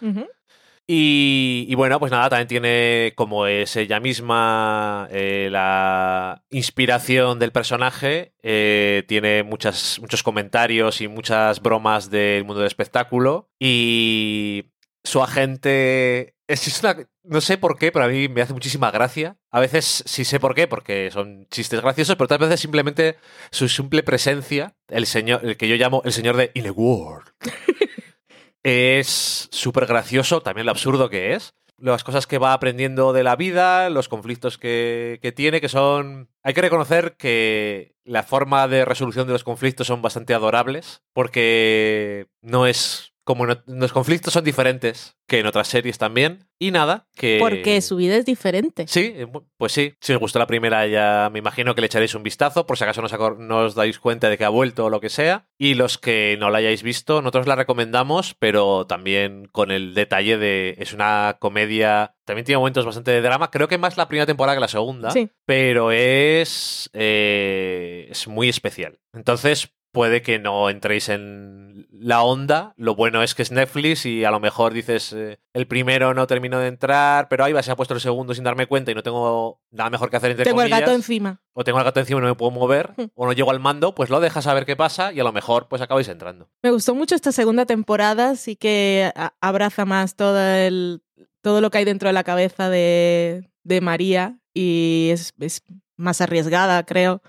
Y, 0.86 1.65
y 1.69 1.75
bueno, 1.75 1.97
pues 1.97 2.12
nada, 2.12 2.29
también 2.29 2.47
tiene 2.49 3.13
como 3.15 3.47
es 3.47 3.77
ella 3.77 4.01
misma 4.01 5.08
eh, 5.12 5.47
la 5.49 6.43
inspiración 6.49 7.39
del 7.39 7.53
personaje, 7.53 8.34
eh, 8.43 9.03
tiene 9.08 9.43
muchas, 9.43 9.97
muchos 10.01 10.23
comentarios 10.23 10.99
y 10.99 11.08
muchas 11.08 11.62
bromas 11.62 12.10
del 12.10 12.43
mundo 12.43 12.60
del 12.60 12.67
espectáculo 12.67 13.49
y 13.58 14.72
su 15.03 15.21
agente 15.21 16.35
Es, 16.47 16.81
una- 16.83 17.07
no 17.23 17.41
sé 17.41 17.57
por 17.57 17.77
qué, 17.77 17.91
pero 17.91 18.05
a 18.05 18.07
mí 18.09 18.27
me 18.29 18.41
hace 18.41 18.53
muchísima 18.53 18.91
gracia. 18.91 19.37
A 19.51 19.59
veces 19.59 20.03
sí 20.05 20.25
sé 20.25 20.39
por 20.39 20.53
qué, 20.55 20.67
porque 20.67 21.09
son 21.11 21.47
chistes 21.49 21.81
graciosos, 21.81 22.15
pero 22.15 22.25
otras 22.25 22.39
veces 22.41 22.59
simplemente 22.59 23.17
su 23.51 23.67
simple 23.69 24.03
presencia, 24.03 24.75
el 24.89 25.05
señor, 25.05 25.41
el 25.43 25.57
que 25.57 25.67
yo 25.67 25.75
llamo 25.75 26.01
el 26.05 26.11
señor 26.13 26.35
de 26.37 26.51
In 26.53 26.63
the 26.63 26.71
World, 26.71 27.29
es 28.63 29.47
súper 29.51 29.85
gracioso, 29.85 30.41
también 30.41 30.65
lo 30.65 30.71
absurdo 30.71 31.09
que 31.09 31.33
es. 31.33 31.53
Las 31.77 32.03
cosas 32.03 32.27
que 32.27 32.37
va 32.37 32.53
aprendiendo 32.53 33.11
de 33.13 33.23
la 33.23 33.35
vida, 33.35 33.89
los 33.89 34.07
conflictos 34.07 34.57
que, 34.57 35.19
que 35.21 35.31
tiene, 35.31 35.59
que 35.59 35.67
son... 35.69 36.29
Hay 36.43 36.53
que 36.53 36.61
reconocer 36.61 37.15
que 37.17 37.95
la 38.05 38.23
forma 38.23 38.67
de 38.67 38.85
resolución 38.85 39.27
de 39.27 39.33
los 39.33 39.43
conflictos 39.43 39.87
son 39.87 40.01
bastante 40.01 40.33
adorables, 40.33 41.01
porque 41.13 42.27
no 42.41 42.67
es... 42.67 43.12
Como 43.25 43.45
no- 43.45 43.63
los 43.67 43.93
conflictos 43.93 44.33
son 44.33 44.43
diferentes 44.43 45.15
que 45.27 45.39
en 45.39 45.45
otras 45.45 45.69
series 45.69 45.97
también. 45.97 46.49
Y 46.59 46.71
nada, 46.71 47.07
que... 47.15 47.38
Porque 47.39 47.79
su 47.81 47.95
vida 47.95 48.15
es 48.17 48.25
diferente. 48.25 48.86
Sí, 48.88 49.13
eh, 49.15 49.27
pues 49.57 49.71
sí. 49.71 49.93
Si 50.01 50.12
os 50.13 50.19
gustó 50.19 50.39
la 50.39 50.47
primera, 50.47 50.86
ya 50.88 51.29
me 51.31 51.39
imagino 51.39 51.73
que 51.73 51.81
le 51.81 51.88
echaréis 51.88 52.15
un 52.15 52.23
vistazo, 52.23 52.65
por 52.65 52.77
si 52.77 52.83
acaso 52.83 53.01
no 53.01 53.05
os, 53.07 53.13
acor- 53.13 53.38
no 53.38 53.59
os 53.59 53.75
dais 53.75 53.97
cuenta 53.99 54.29
de 54.29 54.38
que 54.38 54.43
ha 54.43 54.49
vuelto 54.49 54.86
o 54.86 54.89
lo 54.89 54.99
que 54.99 55.09
sea. 55.09 55.47
Y 55.57 55.75
los 55.75 55.97
que 55.97 56.36
no 56.39 56.49
la 56.49 56.57
hayáis 56.57 56.83
visto, 56.83 57.21
nosotros 57.21 57.47
la 57.47 57.55
recomendamos, 57.55 58.36
pero 58.38 58.86
también 58.88 59.45
con 59.51 59.71
el 59.71 59.93
detalle 59.93 60.38
de. 60.38 60.75
Es 60.77 60.91
una 60.93 61.38
comedia. 61.39 62.15
También 62.25 62.45
tiene 62.45 62.57
momentos 62.59 62.86
bastante 62.86 63.12
de 63.12 63.21
drama. 63.21 63.51
Creo 63.51 63.67
que 63.69 63.77
más 63.77 63.95
la 63.97 64.07
primera 64.09 64.25
temporada 64.25 64.55
que 64.57 64.62
la 64.62 64.67
segunda. 64.67 65.12
Sí. 65.12 65.29
Pero 65.45 65.91
es. 65.91 66.89
eh, 66.93 68.07
es 68.09 68.27
muy 68.27 68.49
especial. 68.49 68.99
Entonces. 69.13 69.69
Puede 69.93 70.21
que 70.23 70.39
no 70.39 70.69
entréis 70.71 71.08
en 71.08 71.88
la 71.91 72.23
onda. 72.23 72.73
Lo 72.77 72.95
bueno 72.95 73.21
es 73.21 73.36
que 73.36 73.43
es 73.43 73.51
Netflix 73.51 74.06
y 74.08 74.25
a 74.25 74.32
lo 74.32 74.39
mejor 74.39 74.73
dices 74.73 75.13
eh, 75.13 75.38
el 75.53 75.67
primero 75.67 76.15
no 76.15 76.25
terminó 76.25 76.58
de 76.60 76.67
entrar, 76.67 77.29
pero 77.29 77.43
ahí 77.45 77.53
va, 77.53 77.62
se 77.62 77.69
ha 77.71 77.75
puesto 77.75 77.93
el 77.93 78.01
segundo 78.01 78.34
sin 78.34 78.43
darme 78.43 78.65
cuenta 78.65 78.89
y 78.91 78.95
no 78.95 79.03
tengo 79.03 79.62
nada 79.69 79.91
mejor 79.91 80.10
que 80.10 80.17
hacer 80.17 80.32
entre 80.32 80.45
Tengo 80.45 80.62
el 80.63 80.65
comillas, 80.69 80.79
gato 80.82 80.95
encima. 80.95 81.41
o 81.53 81.63
tengo 81.63 81.77
el 81.77 81.84
gato 81.86 81.99
encima 81.99 82.17
y 82.19 82.23
no 82.23 82.27
me 82.27 82.34
puedo 82.36 82.49
mover, 82.51 82.93
Hmm. 82.97 83.06
o 83.13 83.27
no 83.27 83.34
llego 83.34 83.51
al 83.51 83.60
mando, 83.60 83.93
pues 83.93 84.10
lo 84.10 84.19
dejas 84.19 84.47
a 84.47 84.53
ver 84.56 84.65
qué 84.65 84.75
pasa 84.75 85.13
y 85.13 85.19
a 85.19 85.23
lo 85.23 85.32
mejor 85.32 85.67
pues 85.67 85.79
acabáis 85.82 86.08
entrando. 86.08 86.49
Me 86.63 86.71
gustó 86.71 86.95
mucho 86.95 87.13
esta 87.13 87.32
segunda 87.32 87.67
temporada, 87.67 88.36
sí 88.36 88.56
que 88.56 89.12
abraza 89.41 89.86
más 89.86 90.15
todo, 90.15 90.39
el, 90.39 91.03
todo 91.41 91.62
lo 91.62 91.69
que 91.69 91.77
hay 91.77 91.86
dentro 91.86 92.10
de 92.10 92.13
la 92.13 92.23
cabeza 92.23 92.67
de, 92.69 93.51
de 93.63 93.79
María 93.82 94.39
y 94.56 95.10
es, 95.13 95.34
es 95.39 95.62
más 95.97 96.19
arriesgada, 96.19 96.84
creo, 96.84 97.21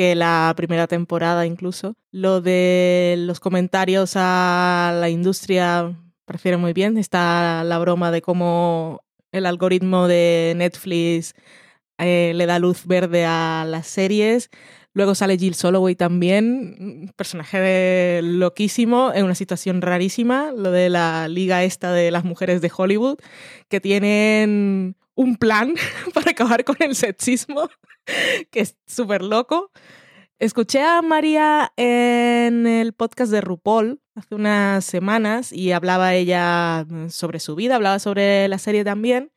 que 0.00 0.14
la 0.14 0.54
primera 0.56 0.86
temporada 0.86 1.44
incluso. 1.44 1.94
Lo 2.10 2.40
de 2.40 3.16
los 3.18 3.38
comentarios 3.38 4.12
a 4.16 4.96
la 4.98 5.10
industria 5.10 5.94
prefiero 6.24 6.58
muy 6.58 6.72
bien. 6.72 6.96
Está 6.96 7.64
la 7.64 7.78
broma 7.78 8.10
de 8.10 8.22
cómo 8.22 9.02
el 9.30 9.44
algoritmo 9.44 10.08
de 10.08 10.54
Netflix 10.56 11.34
eh, 11.98 12.32
le 12.34 12.46
da 12.46 12.58
luz 12.58 12.86
verde 12.86 13.26
a 13.26 13.66
las 13.68 13.88
series. 13.88 14.48
Luego 14.94 15.14
sale 15.14 15.36
Jill 15.36 15.54
Soloway 15.54 15.96
también, 15.96 17.12
personaje 17.14 18.20
loquísimo 18.22 19.12
en 19.14 19.26
una 19.26 19.34
situación 19.34 19.82
rarísima, 19.82 20.50
lo 20.56 20.70
de 20.70 20.88
la 20.88 21.28
liga 21.28 21.62
esta 21.62 21.92
de 21.92 22.10
las 22.10 22.24
mujeres 22.24 22.62
de 22.62 22.72
Hollywood, 22.74 23.18
que 23.68 23.82
tienen 23.82 24.96
un 25.20 25.36
plan 25.36 25.74
para 26.14 26.30
acabar 26.30 26.64
con 26.64 26.76
el 26.80 26.94
sexismo, 26.96 27.68
que 28.50 28.60
es 28.60 28.76
súper 28.86 29.22
loco. 29.22 29.70
Escuché 30.38 30.82
a 30.82 31.02
María 31.02 31.74
en 31.76 32.66
el 32.66 32.94
podcast 32.94 33.30
de 33.30 33.42
RuPaul 33.42 34.00
hace 34.14 34.34
unas 34.34 34.82
semanas 34.86 35.52
y 35.52 35.72
hablaba 35.72 36.14
ella 36.14 36.86
sobre 37.10 37.38
su 37.38 37.54
vida, 37.54 37.76
hablaba 37.76 37.98
sobre 37.98 38.48
la 38.48 38.56
serie 38.56 38.82
también. 38.82 39.30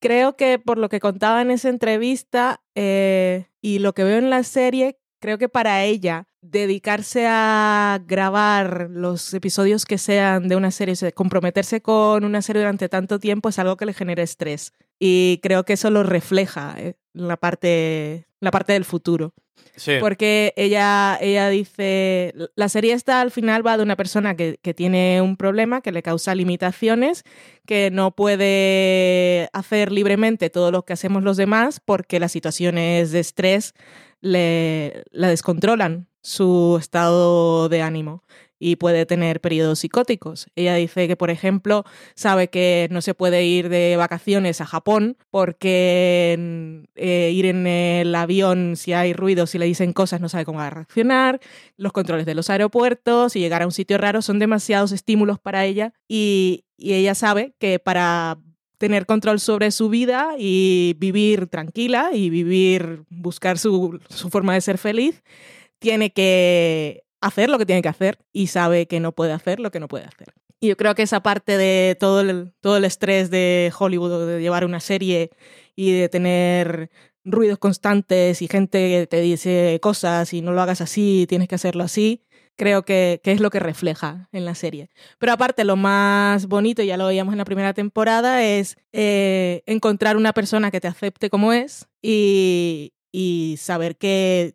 Creo 0.00 0.36
que 0.36 0.58
por 0.58 0.78
lo 0.78 0.88
que 0.88 0.98
contaba 0.98 1.40
en 1.42 1.52
esa 1.52 1.68
entrevista 1.68 2.64
eh, 2.74 3.46
y 3.60 3.78
lo 3.78 3.94
que 3.94 4.02
veo 4.02 4.18
en 4.18 4.30
la 4.30 4.42
serie, 4.42 4.98
creo 5.20 5.38
que 5.38 5.48
para 5.48 5.84
ella 5.84 6.26
dedicarse 6.50 7.26
a 7.26 8.00
grabar 8.06 8.88
los 8.90 9.32
episodios 9.32 9.84
que 9.86 9.98
sean 9.98 10.48
de 10.48 10.56
una 10.56 10.70
serie, 10.70 10.94
comprometerse 11.12 11.80
con 11.80 12.24
una 12.24 12.42
serie 12.42 12.60
durante 12.60 12.88
tanto 12.88 13.18
tiempo 13.18 13.48
es 13.48 13.58
algo 13.58 13.76
que 13.76 13.86
le 13.86 13.94
genera 13.94 14.22
estrés. 14.22 14.72
Y 14.98 15.40
creo 15.42 15.64
que 15.64 15.72
eso 15.72 15.90
lo 15.90 16.02
refleja 16.02 16.74
eh, 16.78 16.96
la 17.14 17.36
parte, 17.36 18.26
la 18.40 18.50
parte 18.50 18.74
del 18.74 18.84
futuro. 18.84 19.32
Sí. 19.76 19.94
Porque 19.98 20.52
ella, 20.56 21.18
ella 21.20 21.48
dice, 21.48 22.34
la 22.54 22.68
serie 22.68 22.92
esta 22.92 23.20
al 23.20 23.30
final 23.30 23.66
va 23.66 23.76
de 23.76 23.82
una 23.82 23.96
persona 23.96 24.36
que, 24.36 24.58
que 24.62 24.74
tiene 24.74 25.20
un 25.20 25.36
problema, 25.36 25.80
que 25.80 25.90
le 25.90 26.02
causa 26.02 26.34
limitaciones, 26.34 27.24
que 27.66 27.90
no 27.90 28.12
puede 28.12 29.48
hacer 29.52 29.90
libremente 29.90 30.50
todo 30.50 30.70
lo 30.70 30.84
que 30.84 30.92
hacemos 30.92 31.22
los 31.22 31.36
demás 31.36 31.80
porque 31.80 32.20
las 32.20 32.32
situaciones 32.32 33.10
de 33.10 33.20
estrés 33.20 33.74
le, 34.20 35.04
la 35.10 35.28
descontrolan 35.28 36.08
su 36.22 36.76
estado 36.80 37.68
de 37.68 37.82
ánimo 37.82 38.22
y 38.58 38.76
puede 38.76 39.06
tener 39.06 39.40
periodos 39.40 39.80
psicóticos. 39.80 40.46
Ella 40.54 40.74
dice 40.74 41.08
que, 41.08 41.16
por 41.16 41.30
ejemplo, 41.30 41.84
sabe 42.14 42.48
que 42.48 42.88
no 42.90 43.00
se 43.02 43.14
puede 43.14 43.44
ir 43.44 43.68
de 43.68 43.96
vacaciones 43.96 44.60
a 44.60 44.66
Japón 44.66 45.16
porque 45.30 46.84
eh, 46.94 47.30
ir 47.32 47.46
en 47.46 47.66
el 47.66 48.14
avión, 48.14 48.76
si 48.76 48.92
hay 48.92 49.12
ruido, 49.12 49.46
si 49.46 49.58
le 49.58 49.66
dicen 49.66 49.92
cosas, 49.92 50.20
no 50.20 50.28
sabe 50.28 50.44
cómo 50.44 50.58
va 50.58 50.68
a 50.68 50.70
reaccionar. 50.70 51.40
Los 51.76 51.92
controles 51.92 52.26
de 52.26 52.34
los 52.34 52.50
aeropuertos 52.50 53.36
y 53.36 53.40
llegar 53.40 53.62
a 53.62 53.66
un 53.66 53.72
sitio 53.72 53.98
raro 53.98 54.22
son 54.22 54.38
demasiados 54.38 54.92
estímulos 54.92 55.38
para 55.38 55.64
ella 55.64 55.92
y, 56.08 56.64
y 56.76 56.94
ella 56.94 57.14
sabe 57.14 57.54
que 57.58 57.78
para 57.78 58.38
tener 58.78 59.06
control 59.06 59.40
sobre 59.40 59.70
su 59.70 59.88
vida 59.88 60.34
y 60.38 60.94
vivir 60.98 61.46
tranquila 61.46 62.10
y 62.12 62.28
vivir, 62.30 63.04
buscar 63.08 63.58
su, 63.58 64.00
su 64.08 64.30
forma 64.30 64.54
de 64.54 64.60
ser 64.60 64.78
feliz, 64.78 65.22
tiene 65.78 66.12
que 66.12 67.03
hacer 67.24 67.48
lo 67.48 67.58
que 67.58 67.66
tiene 67.66 67.82
que 67.82 67.88
hacer 67.88 68.18
y 68.32 68.48
sabe 68.48 68.86
que 68.86 69.00
no 69.00 69.12
puede 69.12 69.32
hacer 69.32 69.58
lo 69.58 69.70
que 69.70 69.80
no 69.80 69.88
puede 69.88 70.04
hacer. 70.04 70.28
Y 70.60 70.68
yo 70.68 70.76
creo 70.76 70.94
que 70.94 71.02
esa 71.02 71.22
parte 71.22 71.56
de 71.56 71.96
todo 71.98 72.20
el, 72.20 72.52
todo 72.60 72.76
el 72.76 72.84
estrés 72.84 73.30
de 73.30 73.72
Hollywood, 73.76 74.26
de 74.26 74.40
llevar 74.40 74.64
una 74.64 74.80
serie 74.80 75.30
y 75.74 75.92
de 75.92 76.08
tener 76.08 76.90
ruidos 77.24 77.58
constantes 77.58 78.42
y 78.42 78.48
gente 78.48 78.78
que 78.78 79.06
te 79.06 79.20
dice 79.20 79.78
cosas 79.82 80.32
y 80.34 80.42
no 80.42 80.52
lo 80.52 80.60
hagas 80.60 80.80
así, 80.80 81.26
tienes 81.28 81.48
que 81.48 81.54
hacerlo 81.54 81.82
así, 81.82 82.22
creo 82.56 82.84
que, 82.84 83.20
que 83.24 83.32
es 83.32 83.40
lo 83.40 83.50
que 83.50 83.60
refleja 83.60 84.28
en 84.32 84.44
la 84.44 84.54
serie. 84.54 84.90
Pero 85.18 85.32
aparte, 85.32 85.64
lo 85.64 85.76
más 85.76 86.46
bonito, 86.46 86.82
ya 86.82 86.98
lo 86.98 87.06
veíamos 87.06 87.32
en 87.32 87.38
la 87.38 87.46
primera 87.46 87.72
temporada, 87.72 88.44
es 88.44 88.76
eh, 88.92 89.62
encontrar 89.66 90.16
una 90.18 90.34
persona 90.34 90.70
que 90.70 90.80
te 90.80 90.88
acepte 90.88 91.30
como 91.30 91.54
es 91.54 91.88
y, 92.02 92.92
y 93.10 93.56
saber 93.58 93.96
que 93.96 94.54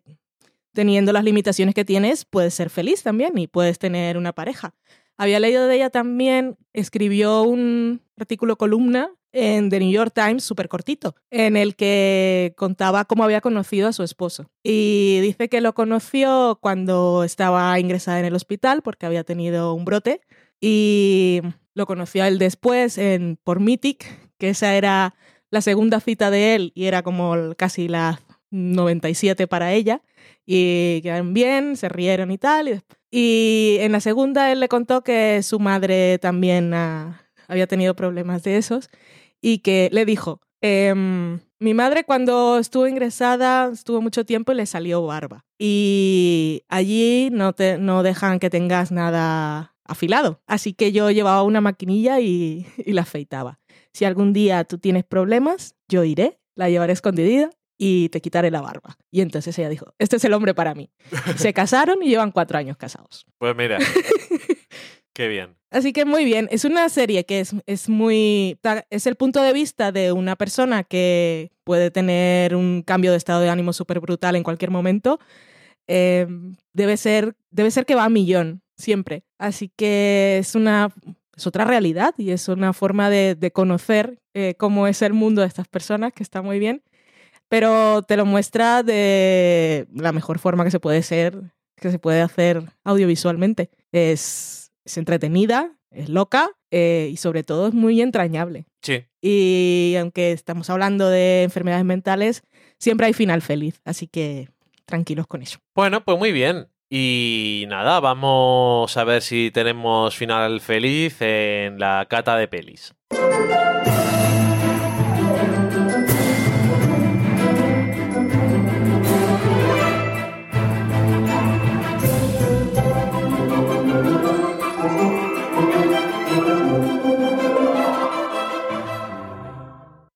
teniendo 0.72 1.12
las 1.12 1.24
limitaciones 1.24 1.74
que 1.74 1.84
tienes, 1.84 2.24
puedes 2.24 2.54
ser 2.54 2.70
feliz 2.70 3.02
también 3.02 3.36
y 3.38 3.46
puedes 3.46 3.78
tener 3.78 4.16
una 4.16 4.32
pareja. 4.32 4.74
Había 5.16 5.40
leído 5.40 5.66
de 5.66 5.76
ella 5.76 5.90
también, 5.90 6.56
escribió 6.72 7.42
un 7.42 8.00
artículo 8.16 8.56
columna 8.56 9.10
en 9.32 9.68
The 9.68 9.78
New 9.78 9.90
York 9.90 10.12
Times, 10.14 10.44
súper 10.44 10.68
cortito, 10.68 11.14
en 11.30 11.56
el 11.56 11.76
que 11.76 12.54
contaba 12.56 13.04
cómo 13.04 13.24
había 13.24 13.40
conocido 13.40 13.88
a 13.88 13.92
su 13.92 14.02
esposo. 14.02 14.50
Y 14.62 15.20
dice 15.20 15.48
que 15.48 15.60
lo 15.60 15.74
conoció 15.74 16.58
cuando 16.60 17.22
estaba 17.24 17.78
ingresada 17.78 18.18
en 18.18 18.24
el 18.24 18.34
hospital 18.34 18.82
porque 18.82 19.06
había 19.06 19.24
tenido 19.24 19.74
un 19.74 19.84
brote 19.84 20.20
y 20.60 21.42
lo 21.74 21.86
conoció 21.86 22.24
él 22.24 22.38
después 22.38 22.98
en, 22.98 23.38
por 23.44 23.60
Mythic, 23.60 24.06
que 24.38 24.50
esa 24.50 24.74
era 24.74 25.14
la 25.50 25.60
segunda 25.60 26.00
cita 26.00 26.30
de 26.30 26.54
él 26.54 26.72
y 26.74 26.86
era 26.86 27.02
como 27.02 27.54
casi 27.56 27.88
la 27.88 28.20
97 28.50 29.46
para 29.46 29.72
ella 29.72 30.02
y 30.46 31.00
quedaron 31.02 31.32
bien, 31.34 31.76
se 31.76 31.88
rieron 31.88 32.30
y 32.30 32.38
tal. 32.38 32.82
Y, 33.10 33.76
en 33.80 33.92
la 33.92 34.00
segunda 34.00 34.50
él 34.52 34.60
le 34.60 34.68
contó 34.68 35.02
que 35.02 35.42
su 35.42 35.58
madre 35.60 36.18
también 36.18 36.72
había 36.74 37.66
tenido 37.66 37.94
problemas 37.94 38.42
de 38.42 38.56
esos 38.56 38.88
y 39.40 39.58
que 39.58 39.90
le 39.92 40.04
dijo, 40.04 40.40
em, 40.60 41.40
mi 41.58 41.74
madre 41.74 42.04
cuando 42.04 42.58
estuvo 42.58 42.86
ingresada 42.86 43.70
estuvo 43.72 44.00
mucho 44.00 44.24
tiempo 44.24 44.52
y 44.52 44.56
le 44.56 44.66
salió 44.66 45.04
barba. 45.06 45.44
Y 45.58 46.62
allí 46.68 47.28
no, 47.30 47.52
te, 47.52 47.78
no 47.78 48.02
dejan 48.02 48.38
que 48.38 48.50
tengas 48.50 48.90
nada 48.92 49.76
afilado. 49.84 50.40
Así 50.46 50.72
que 50.72 50.92
yo 50.92 51.10
llevaba 51.10 51.42
una 51.42 51.60
maquinilla 51.60 52.20
y, 52.20 52.66
y 52.76 52.92
la 52.92 53.02
afeitaba. 53.02 53.58
Si 53.92 54.04
algún 54.04 54.32
día 54.32 54.64
tú 54.64 54.78
tienes 54.78 55.04
problemas, 55.04 55.74
yo 55.88 56.04
iré, 56.04 56.40
la 56.54 56.70
llevaré 56.70 56.92
escondida 56.92 57.50
y 57.82 58.10
te 58.10 58.20
quitaré 58.20 58.50
la 58.50 58.60
barba. 58.60 58.98
Y 59.10 59.22
entonces 59.22 59.58
ella 59.58 59.70
dijo, 59.70 59.94
este 59.98 60.16
es 60.16 60.24
el 60.26 60.34
hombre 60.34 60.52
para 60.52 60.74
mí. 60.74 60.90
Se 61.36 61.54
casaron 61.54 62.02
y 62.02 62.10
llevan 62.10 62.30
cuatro 62.30 62.58
años 62.58 62.76
casados. 62.76 63.24
Pues 63.38 63.56
mira, 63.56 63.78
qué 65.14 65.28
bien. 65.28 65.56
Así 65.70 65.94
que 65.94 66.04
muy 66.04 66.26
bien, 66.26 66.46
es 66.50 66.66
una 66.66 66.86
serie 66.90 67.24
que 67.24 67.40
es, 67.40 67.54
es 67.64 67.88
muy... 67.88 68.58
Es 68.90 69.06
el 69.06 69.16
punto 69.16 69.40
de 69.40 69.54
vista 69.54 69.92
de 69.92 70.12
una 70.12 70.36
persona 70.36 70.84
que 70.84 71.52
puede 71.64 71.90
tener 71.90 72.54
un 72.54 72.82
cambio 72.82 73.12
de 73.12 73.16
estado 73.16 73.40
de 73.40 73.48
ánimo 73.48 73.72
súper 73.72 74.00
brutal 74.00 74.36
en 74.36 74.42
cualquier 74.42 74.70
momento. 74.70 75.18
Eh, 75.86 76.26
debe, 76.74 76.98
ser, 76.98 77.34
debe 77.50 77.70
ser 77.70 77.86
que 77.86 77.94
va 77.94 78.04
a 78.04 78.10
millón, 78.10 78.60
siempre. 78.76 79.24
Así 79.38 79.72
que 79.74 80.36
es 80.38 80.54
una, 80.54 80.94
es 81.34 81.46
otra 81.46 81.64
realidad 81.64 82.14
y 82.18 82.32
es 82.32 82.46
una 82.48 82.74
forma 82.74 83.08
de, 83.08 83.36
de 83.36 83.52
conocer 83.52 84.20
eh, 84.34 84.54
cómo 84.58 84.86
es 84.86 85.00
el 85.00 85.14
mundo 85.14 85.40
de 85.40 85.48
estas 85.48 85.66
personas, 85.66 86.12
que 86.12 86.22
está 86.22 86.42
muy 86.42 86.58
bien, 86.58 86.82
pero 87.50 88.02
te 88.02 88.16
lo 88.16 88.24
muestra 88.24 88.84
de 88.84 89.88
la 89.92 90.12
mejor 90.12 90.38
forma 90.38 90.64
que 90.64 90.70
se 90.70 90.78
puede 90.78 91.02
ser, 91.02 91.36
que 91.76 91.90
se 91.90 91.98
puede 91.98 92.22
hacer 92.22 92.62
audiovisualmente. 92.84 93.70
Es, 93.90 94.70
es 94.84 94.96
entretenida, 94.96 95.72
es 95.90 96.08
loca 96.08 96.52
eh, 96.70 97.08
y 97.10 97.16
sobre 97.16 97.42
todo 97.42 97.66
es 97.66 97.74
muy 97.74 98.00
entrañable. 98.00 98.66
Sí. 98.82 99.04
Y 99.20 99.96
aunque 99.98 100.30
estamos 100.30 100.70
hablando 100.70 101.08
de 101.08 101.42
enfermedades 101.42 101.84
mentales, 101.84 102.44
siempre 102.78 103.08
hay 103.08 103.14
final 103.14 103.42
feliz, 103.42 103.80
así 103.84 104.06
que 104.06 104.48
tranquilos 104.86 105.26
con 105.26 105.42
eso. 105.42 105.58
Bueno, 105.74 106.04
pues 106.04 106.18
muy 106.18 106.30
bien. 106.30 106.68
Y 106.88 107.64
nada, 107.68 107.98
vamos 107.98 108.96
a 108.96 109.02
ver 109.02 109.22
si 109.22 109.50
tenemos 109.50 110.16
final 110.16 110.60
feliz 110.60 111.16
en 111.20 111.80
la 111.80 112.06
cata 112.08 112.36
de 112.36 112.46
pelis. 112.46 112.94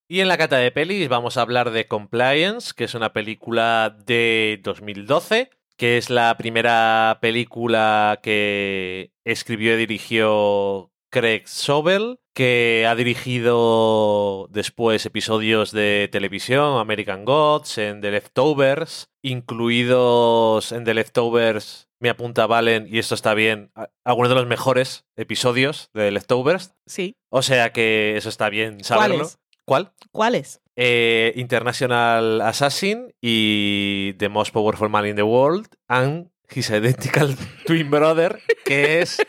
Y 0.06 0.20
en 0.20 0.28
la 0.28 0.36
cata 0.36 0.58
de 0.58 0.70
pelis 0.70 1.08
vamos 1.08 1.36
a 1.36 1.42
hablar 1.42 1.70
de 1.70 1.88
Compliance, 1.88 2.72
que 2.76 2.84
es 2.84 2.94
una 2.94 3.14
película 3.14 3.96
de 4.04 4.60
2012, 4.62 5.48
que 5.78 5.96
es 5.96 6.10
la 6.10 6.36
primera 6.36 7.18
película 7.22 8.20
que 8.22 9.12
escribió 9.24 9.74
y 9.74 9.78
dirigió 9.78 10.92
Craig 11.10 11.44
Sobel, 11.46 12.18
que 12.34 12.84
ha 12.86 12.94
dirigido 12.94 14.48
después 14.50 15.06
episodios 15.06 15.72
de 15.72 16.10
televisión, 16.12 16.78
American 16.78 17.24
Gods, 17.24 17.78
en 17.78 18.02
The 18.02 18.10
Leftovers, 18.10 19.08
incluidos 19.22 20.72
en 20.72 20.84
The 20.84 20.94
Leftovers, 20.94 21.88
me 21.98 22.10
apunta 22.10 22.46
Valen, 22.46 22.86
y 22.90 22.98
esto 22.98 23.14
está 23.14 23.32
bien, 23.32 23.72
algunos 24.04 24.28
de 24.28 24.34
los 24.34 24.46
mejores 24.46 25.06
episodios 25.16 25.88
de 25.94 26.02
The 26.02 26.10
Leftovers. 26.10 26.74
Sí. 26.84 27.16
O 27.30 27.40
sea 27.40 27.72
que 27.72 28.18
eso 28.18 28.28
está 28.28 28.50
bien 28.50 28.84
saberlo. 28.84 29.16
¿Cuáles? 29.16 29.38
¿Cuál? 29.64 29.92
¿Cuáles? 30.12 30.60
Eh, 30.76 31.32
International 31.36 32.40
Assassin 32.42 33.14
y 33.20 34.14
The 34.14 34.28
Most 34.28 34.52
Powerful 34.52 34.88
Man 34.90 35.06
in 35.06 35.16
the 35.16 35.22
World 35.22 35.66
and 35.88 36.28
His 36.52 36.70
Identical 36.70 37.34
Twin 37.66 37.90
Brother, 37.90 38.40
que 38.64 39.00
es... 39.02 39.18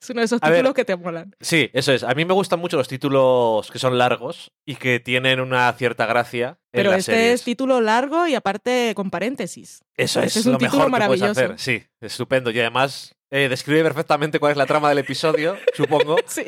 Es 0.00 0.08
uno 0.08 0.20
de 0.20 0.26
esos 0.26 0.38
A 0.42 0.48
ver, 0.48 0.60
títulos 0.60 0.74
que 0.74 0.84
te 0.86 0.96
molan. 0.96 1.34
Sí, 1.40 1.68
eso 1.74 1.92
es. 1.92 2.02
A 2.02 2.14
mí 2.14 2.24
me 2.24 2.32
gustan 2.32 2.58
mucho 2.58 2.78
los 2.78 2.88
títulos 2.88 3.70
que 3.70 3.78
son 3.78 3.98
largos 3.98 4.50
y 4.64 4.76
que 4.76 4.98
tienen 5.00 5.40
una 5.40 5.70
cierta 5.74 6.06
gracia. 6.06 6.50
en 6.50 6.56
Pero 6.70 6.90
las 6.92 7.00
este 7.00 7.12
series. 7.12 7.34
es 7.34 7.44
título 7.44 7.80
largo 7.82 8.26
y 8.26 8.34
aparte 8.34 8.92
con 8.94 9.10
paréntesis. 9.10 9.80
Eso 9.94 10.20
es, 10.20 10.28
este 10.28 10.38
es 10.40 10.46
un 10.46 10.52
lo 10.52 10.58
título 10.58 10.88
mejor 10.88 11.00
que 11.00 11.06
puedes 11.06 11.20
maravilloso. 11.20 11.52
hacer. 11.52 11.58
Sí, 11.58 11.84
estupendo. 12.00 12.50
Y 12.50 12.60
además 12.60 13.14
eh, 13.30 13.48
describe 13.50 13.82
perfectamente 13.82 14.38
cuál 14.38 14.52
es 14.52 14.56
la 14.56 14.66
trama 14.66 14.88
del 14.88 14.98
episodio, 14.98 15.56
supongo. 15.74 16.16
Sí. 16.26 16.44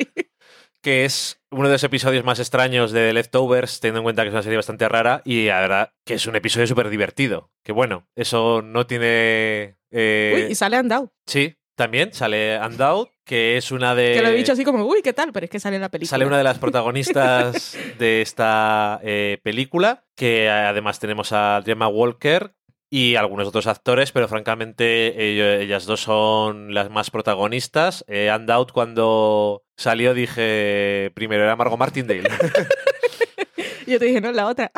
Que 0.81 1.05
es 1.05 1.41
uno 1.51 1.67
de 1.67 1.73
los 1.75 1.83
episodios 1.83 2.23
más 2.23 2.39
extraños 2.39 2.91
de 2.91 3.07
The 3.07 3.13
Leftovers, 3.13 3.79
teniendo 3.79 3.99
en 3.99 4.03
cuenta 4.03 4.23
que 4.23 4.29
es 4.29 4.33
una 4.33 4.43
serie 4.43 4.57
bastante 4.57 4.87
rara 4.89 5.21
y 5.25 5.47
la 5.47 5.59
verdad 5.61 5.93
que 6.05 6.15
es 6.15 6.25
un 6.27 6.35
episodio 6.35 6.67
súper 6.67 6.89
divertido. 6.89 7.51
Que 7.63 7.71
bueno, 7.71 8.07
eso 8.15 8.61
no 8.61 8.87
tiene... 8.87 9.77
eh, 9.91 10.33
Uy, 10.35 10.51
y 10.51 10.55
sale 10.55 10.77
andado. 10.77 11.13
Sí, 11.25 11.55
también 11.75 12.13
sale 12.13 12.59
Undoubted, 12.59 13.11
que 13.25 13.57
es 13.57 13.71
una 13.71 13.95
de... 13.95 14.13
Que 14.13 14.21
lo 14.21 14.29
he 14.29 14.35
dicho 14.35 14.53
así 14.53 14.63
como, 14.63 14.85
uy, 14.85 15.01
¿qué 15.01 15.13
tal? 15.13 15.31
Pero 15.33 15.45
es 15.45 15.49
que 15.49 15.59
sale 15.59 15.75
en 15.77 15.81
la 15.81 15.89
película. 15.89 16.09
Sale 16.09 16.25
una 16.25 16.37
de 16.37 16.43
las 16.43 16.59
protagonistas 16.59 17.77
de 17.97 18.21
esta 18.21 18.99
eh, 19.03 19.39
película, 19.43 20.05
que 20.15 20.49
además 20.49 20.99
tenemos 20.99 21.31
a 21.31 21.61
Gemma 21.65 21.87
Walker 21.87 22.53
y 22.93 23.15
algunos 23.15 23.47
otros 23.47 23.67
actores, 23.67 24.11
pero 24.11 24.27
francamente 24.27 25.61
ellas 25.63 25.85
dos 25.85 26.01
son 26.01 26.73
las 26.73 26.89
más 26.89 27.09
protagonistas. 27.09 28.03
Eh, 28.07 28.29
Undoubted 28.35 28.73
cuando 28.73 29.63
salió 29.81 30.13
dije, 30.13 31.11
primero 31.13 31.43
era 31.43 31.55
Margot 31.55 31.77
Martindale. 31.77 32.23
Yo 33.87 33.99
te 33.99 34.05
dije, 34.05 34.21
no, 34.21 34.31
la 34.31 34.47
otra. 34.47 34.71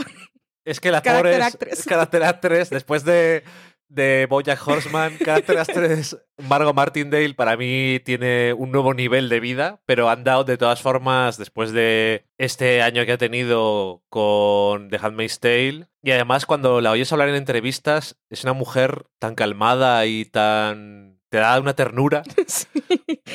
es 0.66 0.80
que 0.80 0.92
la 0.92 1.02
Character 1.02 1.32
pobre 1.32 1.38
es, 1.38 1.54
actress. 1.54 1.80
es 1.80 1.86
character 1.86 2.24
actress, 2.24 2.70
después 2.70 3.04
de, 3.04 3.44
de 3.90 4.26
Bojack 4.30 4.66
Horseman, 4.68 5.18
character 5.20 5.60
actress, 5.60 6.18
Margot 6.38 6.76
Martindale 6.76 7.34
para 7.36 7.56
mí 7.58 8.00
tiene 8.04 8.54
un 8.54 8.72
nuevo 8.72 8.94
nivel 8.94 9.30
de 9.30 9.40
vida, 9.40 9.82
pero 9.86 10.12
Undoubted 10.12 10.54
de 10.54 10.58
todas 10.58 10.82
formas, 10.82 11.38
después 11.38 11.72
de 11.74 12.26
este 12.38 12.82
año 12.82 13.06
que 13.06 13.12
ha 13.12 13.18
tenido 13.18 14.04
con 14.10 14.90
The 14.90 14.98
Handmaid's 15.02 15.40
Tale, 15.40 15.88
y 16.02 16.12
además 16.12 16.46
cuando 16.46 16.82
la 16.82 16.92
oyes 16.92 17.12
hablar 17.12 17.30
en 17.30 17.36
entrevistas, 17.36 18.18
es 18.30 18.44
una 18.44 18.54
mujer 18.54 19.06
tan 19.20 19.36
calmada 19.36 20.06
y 20.06 20.26
tan... 20.26 21.20
te 21.30 21.38
da 21.38 21.60
una 21.60 21.76
ternura, 21.76 22.24
Sí. 22.48 22.68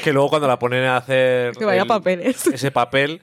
Que 0.03 0.13
luego 0.13 0.29
cuando 0.31 0.49
la 0.49 0.59
ponen 0.59 0.85
a 0.85 0.97
hacer... 0.97 1.53
Que 1.57 1.65
vaya 1.65 1.83
el- 1.83 1.89
papeles. 1.89 2.47
ese 2.53 2.71
papel. 2.71 3.23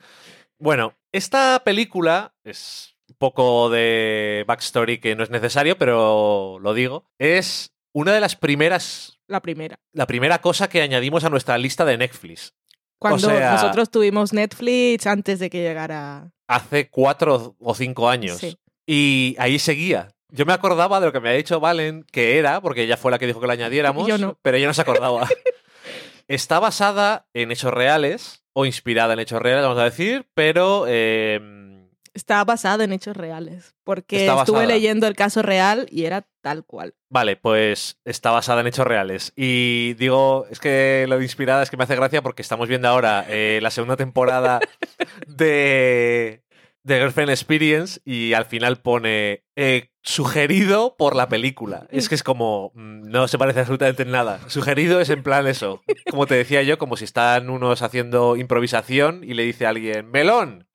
Bueno, 0.59 0.93
esta 1.11 1.61
película 1.63 2.33
es 2.43 2.95
un 3.09 3.15
poco 3.17 3.69
de 3.69 4.43
backstory 4.47 4.99
que 4.99 5.15
no 5.15 5.23
es 5.23 5.29
necesario, 5.29 5.77
pero 5.77 6.57
lo 6.61 6.73
digo. 6.73 7.05
Es 7.19 7.71
una 7.93 8.13
de 8.13 8.19
las 8.19 8.35
primeras, 8.35 9.19
La 9.27 9.41
primera. 9.41 9.79
la 9.93 10.07
primera 10.07 10.39
cosa 10.39 10.67
que 10.69 10.81
añadimos 10.81 11.23
a 11.23 11.29
nuestra 11.29 11.57
lista 11.57 11.85
de 11.85 11.97
Netflix. 11.97 12.53
Cuando 12.99 13.27
sea- 13.29 13.53
nosotros 13.53 13.89
tuvimos 13.91 14.33
Netflix 14.33 15.05
antes 15.07 15.39
de 15.39 15.49
que 15.49 15.61
llegara. 15.61 16.31
Hace 16.47 16.89
cuatro 16.89 17.55
o 17.59 17.75
cinco 17.75 18.09
años. 18.09 18.37
Sí. 18.37 18.57
Y 18.87 19.35
ahí 19.39 19.59
seguía. 19.59 20.09
Yo 20.29 20.45
me 20.45 20.53
acordaba 20.53 20.99
de 20.99 21.05
lo 21.07 21.11
que 21.13 21.19
me 21.19 21.29
había 21.29 21.37
dicho 21.37 21.59
Valen 21.59 22.03
que 22.11 22.37
era, 22.37 22.61
porque 22.61 22.83
ella 22.83 22.97
fue 22.97 23.11
la 23.11 23.19
que 23.19 23.27
dijo 23.27 23.39
que 23.39 23.47
la 23.47 23.53
añadiéramos, 23.53 24.07
Yo 24.07 24.17
no. 24.17 24.37
pero 24.41 24.57
ella 24.57 24.67
no 24.67 24.73
se 24.73 24.81
acordaba. 24.81 25.27
Está 26.27 26.59
basada 26.59 27.27
en 27.33 27.51
hechos 27.51 27.73
reales, 27.73 28.43
o 28.53 28.65
inspirada 28.65 29.13
en 29.13 29.19
hechos 29.19 29.41
reales, 29.41 29.63
vamos 29.63 29.79
a 29.79 29.83
decir, 29.83 30.27
pero 30.33 30.85
eh, 30.87 31.39
Está 32.15 32.41
basada 32.45 32.85
en 32.85 32.93
hechos 32.93 33.17
reales. 33.17 33.75
Porque 33.83 34.25
estuve 34.25 34.65
leyendo 34.65 35.05
el 35.05 35.17
caso 35.17 35.41
real 35.41 35.85
y 35.91 36.05
era 36.05 36.25
tal 36.41 36.63
cual. 36.63 36.95
Vale, 37.09 37.35
pues 37.35 37.99
está 38.05 38.31
basada 38.31 38.61
en 38.61 38.67
hechos 38.67 38.87
reales. 38.87 39.33
Y 39.35 39.95
digo, 39.95 40.47
es 40.49 40.61
que 40.61 41.05
lo 41.09 41.17
de 41.17 41.25
inspirada 41.25 41.61
es 41.61 41.69
que 41.69 41.75
me 41.75 41.83
hace 41.83 41.97
gracia 41.97 42.21
porque 42.21 42.41
estamos 42.41 42.69
viendo 42.69 42.87
ahora 42.87 43.25
eh, 43.27 43.59
la 43.61 43.69
segunda 43.69 43.97
temporada 43.97 44.61
de, 45.27 46.41
de 46.83 46.97
Girlfriend 46.99 47.31
Experience 47.31 47.99
y 48.05 48.31
al 48.31 48.45
final 48.45 48.77
pone 48.77 49.43
eh, 49.57 49.89
sugerido 50.05 50.95
por 50.97 51.15
la 51.15 51.27
película. 51.27 51.87
Es 51.89 52.07
que 52.07 52.15
es 52.15 52.23
como, 52.23 52.71
mm, 52.75 53.09
no 53.09 53.27
se 53.27 53.37
parece 53.37 53.61
absolutamente 53.61 54.03
en 54.03 54.11
nada. 54.11 54.39
Sugerido 54.47 55.01
es 55.01 55.09
en 55.09 55.23
plan 55.23 55.47
eso. 55.47 55.81
Como 56.09 56.27
te 56.27 56.35
decía 56.35 56.61
yo, 56.61 56.77
como 56.77 56.95
si 56.95 57.03
están 57.03 57.49
unos 57.49 57.81
haciendo 57.81 58.37
improvisación 58.37 59.23
y 59.23 59.33
le 59.33 59.43
dice 59.43 59.65
a 59.65 59.69
alguien, 59.69 60.09
melón. 60.11 60.67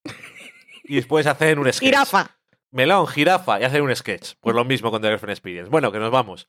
Y 0.85 0.97
después 0.97 1.27
hacen 1.27 1.59
un 1.61 1.73
sketch. 1.73 1.81
Jirafa. 1.81 2.37
Melón, 2.73 3.07
jirafa 3.07 3.61
y 3.61 3.65
hacer 3.65 3.83
un 3.83 3.95
sketch. 3.95 4.33
Pues 4.41 4.57
lo 4.57 4.65
mismo 4.65 4.91
con 4.91 5.01
The 5.01 5.09
Girlfriend 5.09 5.33
Experience. 5.33 5.71
Bueno, 5.71 5.93
que 5.93 5.99
nos 5.99 6.11
vamos. 6.11 6.49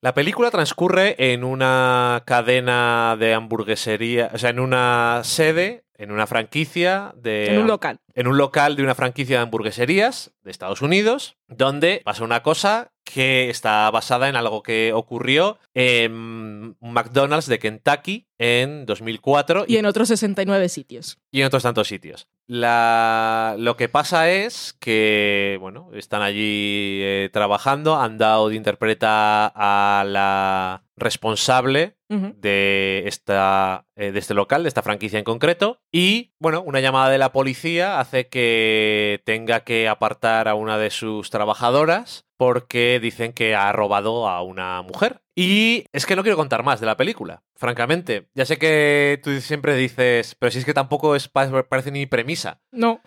La 0.00 0.12
película 0.12 0.50
transcurre 0.50 1.16
en 1.32 1.44
una 1.44 2.22
cadena 2.26 3.16
de 3.18 3.32
hamburguesería, 3.32 4.30
o 4.34 4.38
sea, 4.38 4.50
en 4.50 4.60
una 4.60 5.22
sede, 5.24 5.83
en 5.96 6.10
una 6.10 6.26
franquicia 6.26 7.12
de... 7.16 7.46
En 7.54 7.58
un 7.58 7.66
local. 7.66 8.00
en 8.14 8.26
un 8.26 8.36
local 8.36 8.76
de 8.76 8.82
una 8.82 8.94
franquicia 8.94 9.36
de 9.36 9.42
hamburgueserías 9.42 10.32
de 10.42 10.50
Estados 10.50 10.82
Unidos, 10.82 11.36
donde 11.48 12.02
pasa 12.04 12.24
una 12.24 12.42
cosa 12.42 12.92
que 13.04 13.50
está 13.50 13.90
basada 13.90 14.28
en 14.28 14.36
algo 14.36 14.62
que 14.62 14.92
ocurrió 14.94 15.58
en 15.74 16.76
McDonald's 16.80 17.46
de 17.46 17.58
Kentucky 17.58 18.26
en 18.38 18.86
2004 18.86 19.66
Y 19.68 19.76
en 19.76 19.86
otros 19.86 20.08
69 20.08 20.68
sitios. 20.68 21.18
y 21.30 21.40
en 21.40 21.46
otros 21.46 21.62
tantos 21.62 21.86
sitios. 21.88 22.28
La... 22.46 23.56
Lo 23.58 23.76
que 23.76 23.88
pasa 23.88 24.30
es 24.30 24.74
que, 24.80 25.56
bueno, 25.60 25.90
están 25.94 26.22
allí 26.22 27.00
eh, 27.02 27.30
trabajando. 27.32 27.98
Undoubted 27.98 28.54
interpreta 28.54 29.46
a 29.54 30.04
la 30.04 30.84
responsable 30.96 31.96
de, 32.08 33.02
esta, 33.06 33.86
eh, 33.96 34.12
de 34.12 34.18
este 34.18 34.34
local, 34.34 34.62
de 34.62 34.68
esta 34.68 34.82
franquicia 34.82 35.18
en 35.18 35.24
concreto. 35.24 35.80
Y, 35.90 36.32
bueno, 36.38 36.62
una 36.62 36.80
llamada 36.80 37.10
de 37.10 37.18
la 37.18 37.32
policía 37.32 37.98
hace 37.98 38.28
que 38.28 39.20
tenga 39.24 39.60
que 39.60 39.88
apartar 39.88 40.46
a 40.46 40.54
una 40.54 40.78
de 40.78 40.90
sus 40.90 41.30
trabajadoras 41.30 42.26
porque 42.36 43.00
dicen 43.00 43.32
que 43.32 43.54
ha 43.54 43.72
robado 43.72 44.28
a 44.28 44.42
una 44.42 44.82
mujer. 44.82 45.23
Y 45.36 45.84
es 45.92 46.06
que 46.06 46.14
no 46.16 46.22
quiero 46.22 46.36
contar 46.36 46.62
más 46.62 46.78
de 46.80 46.86
la 46.86 46.96
película, 46.96 47.42
francamente. 47.56 48.28
Ya 48.34 48.44
sé 48.46 48.56
que 48.58 49.20
tú 49.22 49.40
siempre 49.40 49.74
dices, 49.76 50.36
pero 50.38 50.50
si 50.52 50.58
es 50.60 50.64
que 50.64 50.74
tampoco 50.74 51.16
es, 51.16 51.28
pa- 51.28 51.64
parece 51.68 51.90
ni 51.90 52.06
premisa. 52.06 52.60
No. 52.70 53.00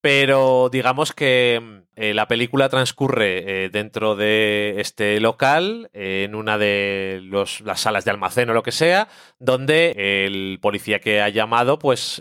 Pero 0.00 0.68
digamos 0.68 1.12
que 1.12 1.84
eh, 1.94 2.12
la 2.14 2.26
película 2.26 2.68
transcurre 2.68 3.64
eh, 3.64 3.68
dentro 3.70 4.16
de 4.16 4.74
este 4.78 5.20
local, 5.20 5.90
eh, 5.92 6.24
en 6.24 6.34
una 6.34 6.58
de 6.58 7.20
los, 7.22 7.60
las 7.60 7.80
salas 7.80 8.04
de 8.04 8.10
almacén 8.10 8.50
o 8.50 8.54
lo 8.54 8.64
que 8.64 8.72
sea, 8.72 9.06
donde 9.38 9.92
el 10.26 10.58
policía 10.60 11.00
que 11.00 11.20
ha 11.20 11.28
llamado, 11.28 11.78
pues 11.78 12.20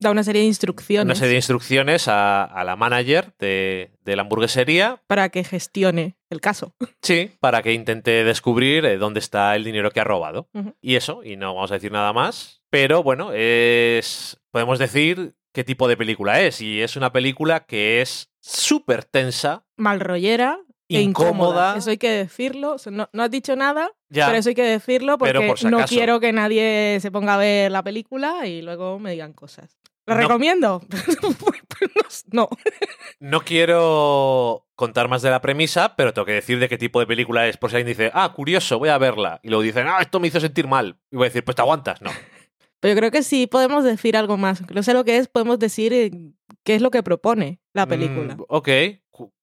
Da 0.00 0.10
una 0.10 0.24
serie 0.24 0.40
de 0.42 0.48
instrucciones. 0.48 1.04
una 1.04 1.14
serie 1.14 1.30
de 1.32 1.36
instrucciones 1.36 2.08
a, 2.08 2.42
a 2.44 2.64
la 2.64 2.74
manager 2.74 3.34
de, 3.38 3.92
de 4.02 4.16
la 4.16 4.22
hamburguesería, 4.22 5.02
Para 5.06 5.28
que 5.28 5.44
gestione 5.44 6.16
el 6.30 6.40
caso. 6.40 6.74
sí, 7.02 7.32
para 7.40 7.62
que 7.62 7.74
intente 7.74 8.24
descubrir 8.24 8.84
eh, 8.86 8.96
dónde 8.96 9.20
está 9.20 9.54
el 9.56 9.62
dinero 9.64 9.90
que 9.90 10.00
ha 10.00 10.04
robado. 10.04 10.48
Y 10.80 10.96
eso, 10.96 11.22
y 11.22 11.36
no 11.36 11.54
vamos 11.54 11.70
a 11.70 11.74
decir 11.74 11.92
nada 11.92 12.12
más. 12.14 12.62
Pero 12.70 13.02
bueno, 13.02 13.32
es. 13.34 14.40
Podemos 14.50 14.78
decir 14.78 15.34
qué 15.52 15.64
tipo 15.64 15.86
de 15.86 15.96
película 15.96 16.40
es. 16.40 16.60
Y 16.60 16.80
es 16.80 16.96
una 16.96 17.12
película 17.12 17.60
que 17.60 18.00
es 18.00 18.30
súper 18.40 19.04
tensa. 19.04 19.64
Mal 19.76 20.00
rollera 20.00 20.60
e 20.88 21.02
Incómoda. 21.02 21.30
incómoda. 21.30 21.76
Eso 21.76 21.90
hay 21.90 21.98
que 21.98 22.10
decirlo. 22.10 22.76
No, 22.90 23.08
no 23.12 23.22
has 23.22 23.30
dicho 23.30 23.54
nada, 23.54 23.90
Ya. 24.08 24.26
pero 24.26 24.38
eso 24.38 24.48
hay 24.48 24.54
que 24.54 24.62
decirlo 24.62 25.18
porque 25.18 25.32
Pero 25.34 25.46
por 25.46 25.58
si 25.58 25.66
no 25.66 25.84
quiero 25.84 26.20
que 26.20 26.32
nadie 26.32 26.98
se 27.00 27.10
ponga 27.10 27.34
a 27.34 27.38
ver 27.38 27.70
la 27.70 27.82
película 27.82 28.46
y 28.46 28.62
luego 28.62 28.98
me 28.98 29.10
digan 29.12 29.32
cosas. 29.32 29.76
¿La 30.10 30.16
No. 30.16 30.20
recomiendo? 30.22 30.82
no. 32.32 32.48
No 33.20 33.40
quiero 33.42 34.66
contar 34.74 35.08
más 35.08 35.22
de 35.22 35.30
la 35.30 35.40
premisa, 35.40 35.94
pero 35.96 36.12
tengo 36.12 36.26
que 36.26 36.32
decir 36.32 36.58
de 36.58 36.68
qué 36.68 36.78
tipo 36.78 37.00
de 37.00 37.06
película 37.06 37.46
es. 37.46 37.56
Por 37.56 37.70
si 37.70 37.76
alguien 37.76 37.96
dice, 37.96 38.10
ah, 38.14 38.32
curioso, 38.34 38.78
voy 38.78 38.88
a 38.88 38.98
verla. 38.98 39.40
Y 39.42 39.48
luego 39.48 39.62
dicen, 39.62 39.86
ah, 39.88 39.98
esto 40.00 40.20
me 40.20 40.28
hizo 40.28 40.40
sentir 40.40 40.66
mal. 40.66 40.96
Y 41.10 41.16
voy 41.16 41.26
a 41.26 41.28
decir, 41.28 41.44
pues 41.44 41.54
te 41.54 41.62
aguantas. 41.62 42.00
No. 42.02 42.10
Pero 42.80 42.94
yo 42.94 42.98
creo 42.98 43.10
que 43.10 43.22
sí 43.22 43.46
podemos 43.46 43.84
decir 43.84 44.16
algo 44.16 44.36
más. 44.36 44.62
No 44.70 44.82
sé 44.82 44.94
lo 44.94 45.04
que 45.04 45.18
es, 45.18 45.28
podemos 45.28 45.58
decir 45.58 45.92
eh, 45.92 46.10
qué 46.64 46.74
es 46.74 46.82
lo 46.82 46.90
que 46.90 47.02
propone 47.02 47.60
la 47.72 47.86
película. 47.86 48.36
Mm, 48.36 48.44
ok. 48.48 48.68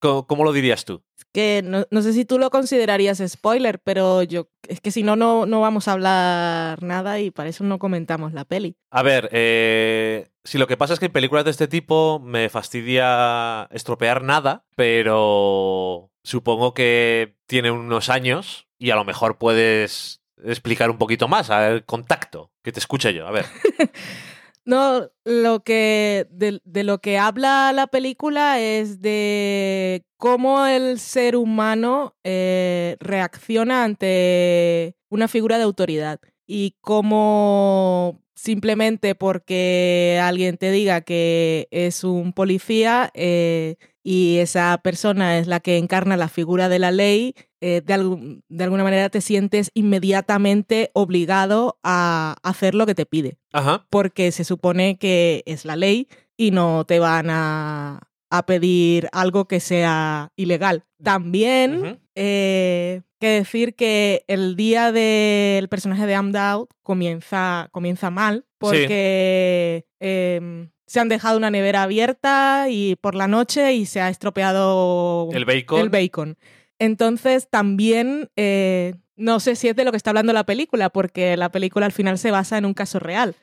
¿Cómo 0.00 0.42
lo 0.42 0.52
dirías 0.52 0.84
tú? 0.84 1.04
que 1.32 1.62
no, 1.64 1.86
no 1.90 2.02
sé 2.02 2.12
si 2.12 2.24
tú 2.24 2.38
lo 2.38 2.50
considerarías 2.50 3.22
spoiler, 3.26 3.80
pero 3.80 4.22
yo 4.22 4.48
es 4.68 4.80
que 4.80 4.90
si 4.90 5.02
no, 5.02 5.16
no, 5.16 5.46
no 5.46 5.60
vamos 5.60 5.88
a 5.88 5.92
hablar 5.92 6.82
nada 6.82 7.20
y 7.20 7.30
para 7.30 7.48
eso 7.48 7.64
no 7.64 7.78
comentamos 7.78 8.32
la 8.32 8.44
peli. 8.44 8.76
A 8.90 9.02
ver, 9.02 9.28
eh, 9.32 10.30
si 10.44 10.58
lo 10.58 10.66
que 10.66 10.76
pasa 10.76 10.94
es 10.94 11.00
que 11.00 11.06
en 11.06 11.12
películas 11.12 11.44
de 11.44 11.50
este 11.50 11.68
tipo 11.68 12.20
me 12.20 12.48
fastidia 12.48 13.68
estropear 13.70 14.22
nada, 14.22 14.64
pero 14.74 16.10
supongo 16.22 16.74
que 16.74 17.36
tiene 17.46 17.70
unos 17.70 18.08
años 18.08 18.66
y 18.78 18.90
a 18.90 18.96
lo 18.96 19.04
mejor 19.04 19.38
puedes 19.38 20.22
explicar 20.44 20.90
un 20.90 20.98
poquito 20.98 21.28
más, 21.28 21.50
a 21.50 21.60
ver, 21.60 21.84
contacto, 21.84 22.52
que 22.62 22.72
te 22.72 22.80
escuche 22.80 23.12
yo, 23.12 23.26
a 23.26 23.32
ver. 23.32 23.46
No, 24.68 25.10
lo 25.24 25.60
que 25.64 26.26
de, 26.30 26.60
lo 26.84 26.98
que 26.98 27.16
habla 27.16 27.72
la 27.72 27.86
película 27.86 28.60
es 28.60 29.00
de 29.00 30.04
cómo 30.18 30.66
el 30.66 30.98
ser 30.98 31.36
humano 31.36 32.18
eh, 32.22 32.98
reacciona 33.00 33.84
ante 33.84 34.94
una 35.08 35.26
figura 35.26 35.56
de 35.56 35.64
autoridad 35.64 36.20
y 36.46 36.76
cómo 36.82 38.20
simplemente 38.34 39.14
porque 39.14 40.20
alguien 40.22 40.58
te 40.58 40.70
diga 40.70 41.00
que 41.00 41.66
es 41.70 42.04
un 42.04 42.34
policía 42.34 43.10
eh, 43.14 43.76
y 44.10 44.38
esa 44.38 44.80
persona 44.82 45.38
es 45.38 45.46
la 45.46 45.60
que 45.60 45.76
encarna 45.76 46.16
la 46.16 46.28
figura 46.28 46.70
de 46.70 46.78
la 46.78 46.90
ley, 46.90 47.34
eh, 47.60 47.82
de, 47.84 47.92
algún- 47.94 48.42
de 48.48 48.64
alguna 48.64 48.82
manera 48.84 49.10
te 49.10 49.20
sientes 49.20 49.70
inmediatamente 49.74 50.90
obligado 50.94 51.78
a 51.82 52.36
hacer 52.42 52.74
lo 52.74 52.86
que 52.86 52.94
te 52.94 53.04
pide 53.04 53.36
Ajá. 53.52 53.86
porque 53.90 54.32
se 54.32 54.44
supone 54.44 54.96
que 54.98 55.42
es 55.44 55.64
la 55.66 55.76
ley 55.76 56.08
y 56.38 56.50
no 56.52 56.84
te 56.86 56.98
van 57.00 57.28
a, 57.28 58.00
a 58.30 58.46
pedir 58.46 59.08
algo 59.12 59.46
que 59.46 59.60
sea 59.60 60.32
ilegal. 60.36 60.84
También, 61.02 62.00
eh, 62.14 63.02
que 63.20 63.28
decir 63.28 63.74
que 63.74 64.24
el 64.28 64.56
día 64.56 64.90
del 64.92 65.68
personaje 65.68 66.06
de 66.06 66.14
Amdout 66.14 66.70
comienza, 66.82 67.68
comienza 67.72 68.10
mal, 68.10 68.46
porque 68.58 69.84
em, 70.00 70.70
se 70.88 70.98
han 71.00 71.08
dejado 71.08 71.36
una 71.38 71.50
nevera 71.50 71.84
abierta 71.84 72.66
y 72.68 72.96
por 72.96 73.14
la 73.14 73.28
noche 73.28 73.74
y 73.74 73.86
se 73.86 74.00
ha 74.00 74.08
estropeado 74.08 75.28
El 75.32 75.44
bacon. 75.44 75.80
el 75.80 75.88
bacon. 75.90 76.36
Entonces 76.80 77.48
también 77.50 78.30
eh, 78.36 78.94
no 79.16 79.38
sé 79.40 79.54
si 79.56 79.68
es 79.68 79.76
de 79.76 79.84
lo 79.84 79.90
que 79.90 79.96
está 79.96 80.10
hablando 80.10 80.32
la 80.32 80.46
película, 80.46 80.90
porque 80.90 81.36
la 81.36 81.50
película 81.50 81.86
al 81.86 81.92
final 81.92 82.18
se 82.18 82.30
basa 82.30 82.56
en 82.58 82.64
un 82.64 82.74
caso 82.74 82.98
real. 82.98 83.34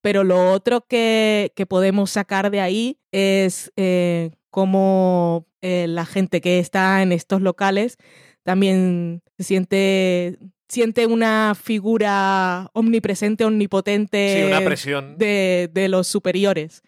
Pero 0.00 0.24
lo 0.24 0.52
otro 0.52 0.86
que, 0.88 1.52
que 1.56 1.66
podemos 1.66 2.10
sacar 2.10 2.50
de 2.50 2.60
ahí 2.60 2.98
es 3.12 3.72
eh, 3.76 4.30
cómo 4.50 5.46
eh, 5.60 5.86
la 5.88 6.06
gente 6.06 6.40
que 6.40 6.58
está 6.60 7.02
en 7.02 7.12
estos 7.12 7.42
locales 7.42 7.96
también 8.42 9.22
se 9.36 9.44
siente, 9.44 10.38
siente 10.68 11.06
una 11.06 11.54
figura 11.60 12.70
omnipresente, 12.72 13.44
omnipotente 13.44 14.36
Sí, 14.46 14.52
una 14.52 14.64
presión. 14.64 15.18
de, 15.18 15.68
de 15.72 15.88
los 15.88 16.06
superiores 16.06 16.82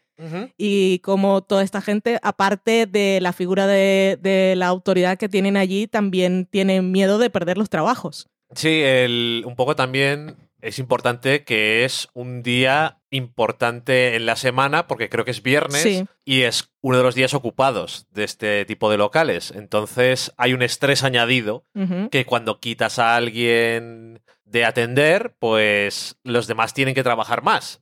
Y 0.56 0.98
como 1.00 1.42
toda 1.42 1.62
esta 1.62 1.80
gente, 1.80 2.18
aparte 2.22 2.87
de 2.87 3.18
la 3.22 3.33
figura 3.33 3.66
de, 3.66 4.18
de 4.20 4.54
la 4.56 4.66
autoridad 4.66 5.18
que 5.18 5.28
tienen 5.28 5.56
allí, 5.56 5.87
también 5.87 6.46
tienen 6.50 6.92
miedo 6.92 7.18
de 7.18 7.30
perder 7.30 7.56
los 7.59 7.70
trabajos. 7.70 8.28
Sí, 8.54 8.80
el, 8.83 9.44
un 9.46 9.56
poco 9.56 9.76
también 9.76 10.37
es 10.61 10.78
importante 10.78 11.44
que 11.44 11.85
es 11.85 12.09
un 12.12 12.42
día 12.42 12.98
importante 13.11 14.14
en 14.16 14.26
la 14.26 14.37
semana, 14.37 14.87
porque 14.87 15.09
creo 15.09 15.24
que 15.24 15.30
es 15.30 15.42
viernes 15.42 15.83
Sí. 15.83 16.04
y 16.24 16.42
es 16.42 16.70
uno 16.83 16.98
de 16.98 17.02
los 17.02 17.14
días 17.14 17.33
ocupados 17.33 18.06
de 18.11 18.24
este 18.24 18.64
tipo 18.66 18.90
de 18.90 18.98
locales. 18.98 19.52
Entonces 19.56 20.33
hay 20.37 20.52
un 20.52 20.62
estrés 20.62 21.02
añadido 21.04 21.64
que 22.11 22.26
cuando 22.26 22.61
quitas 22.61 22.98
a 22.98 23.16
alguien 23.16 24.20
de 24.44 24.64
atender, 24.64 25.35
pues 25.38 26.16
los 26.24 26.46
demás 26.46 26.74
tienen 26.74 26.94
que 26.94 27.02
trabajar 27.04 27.42
más. 27.42 27.80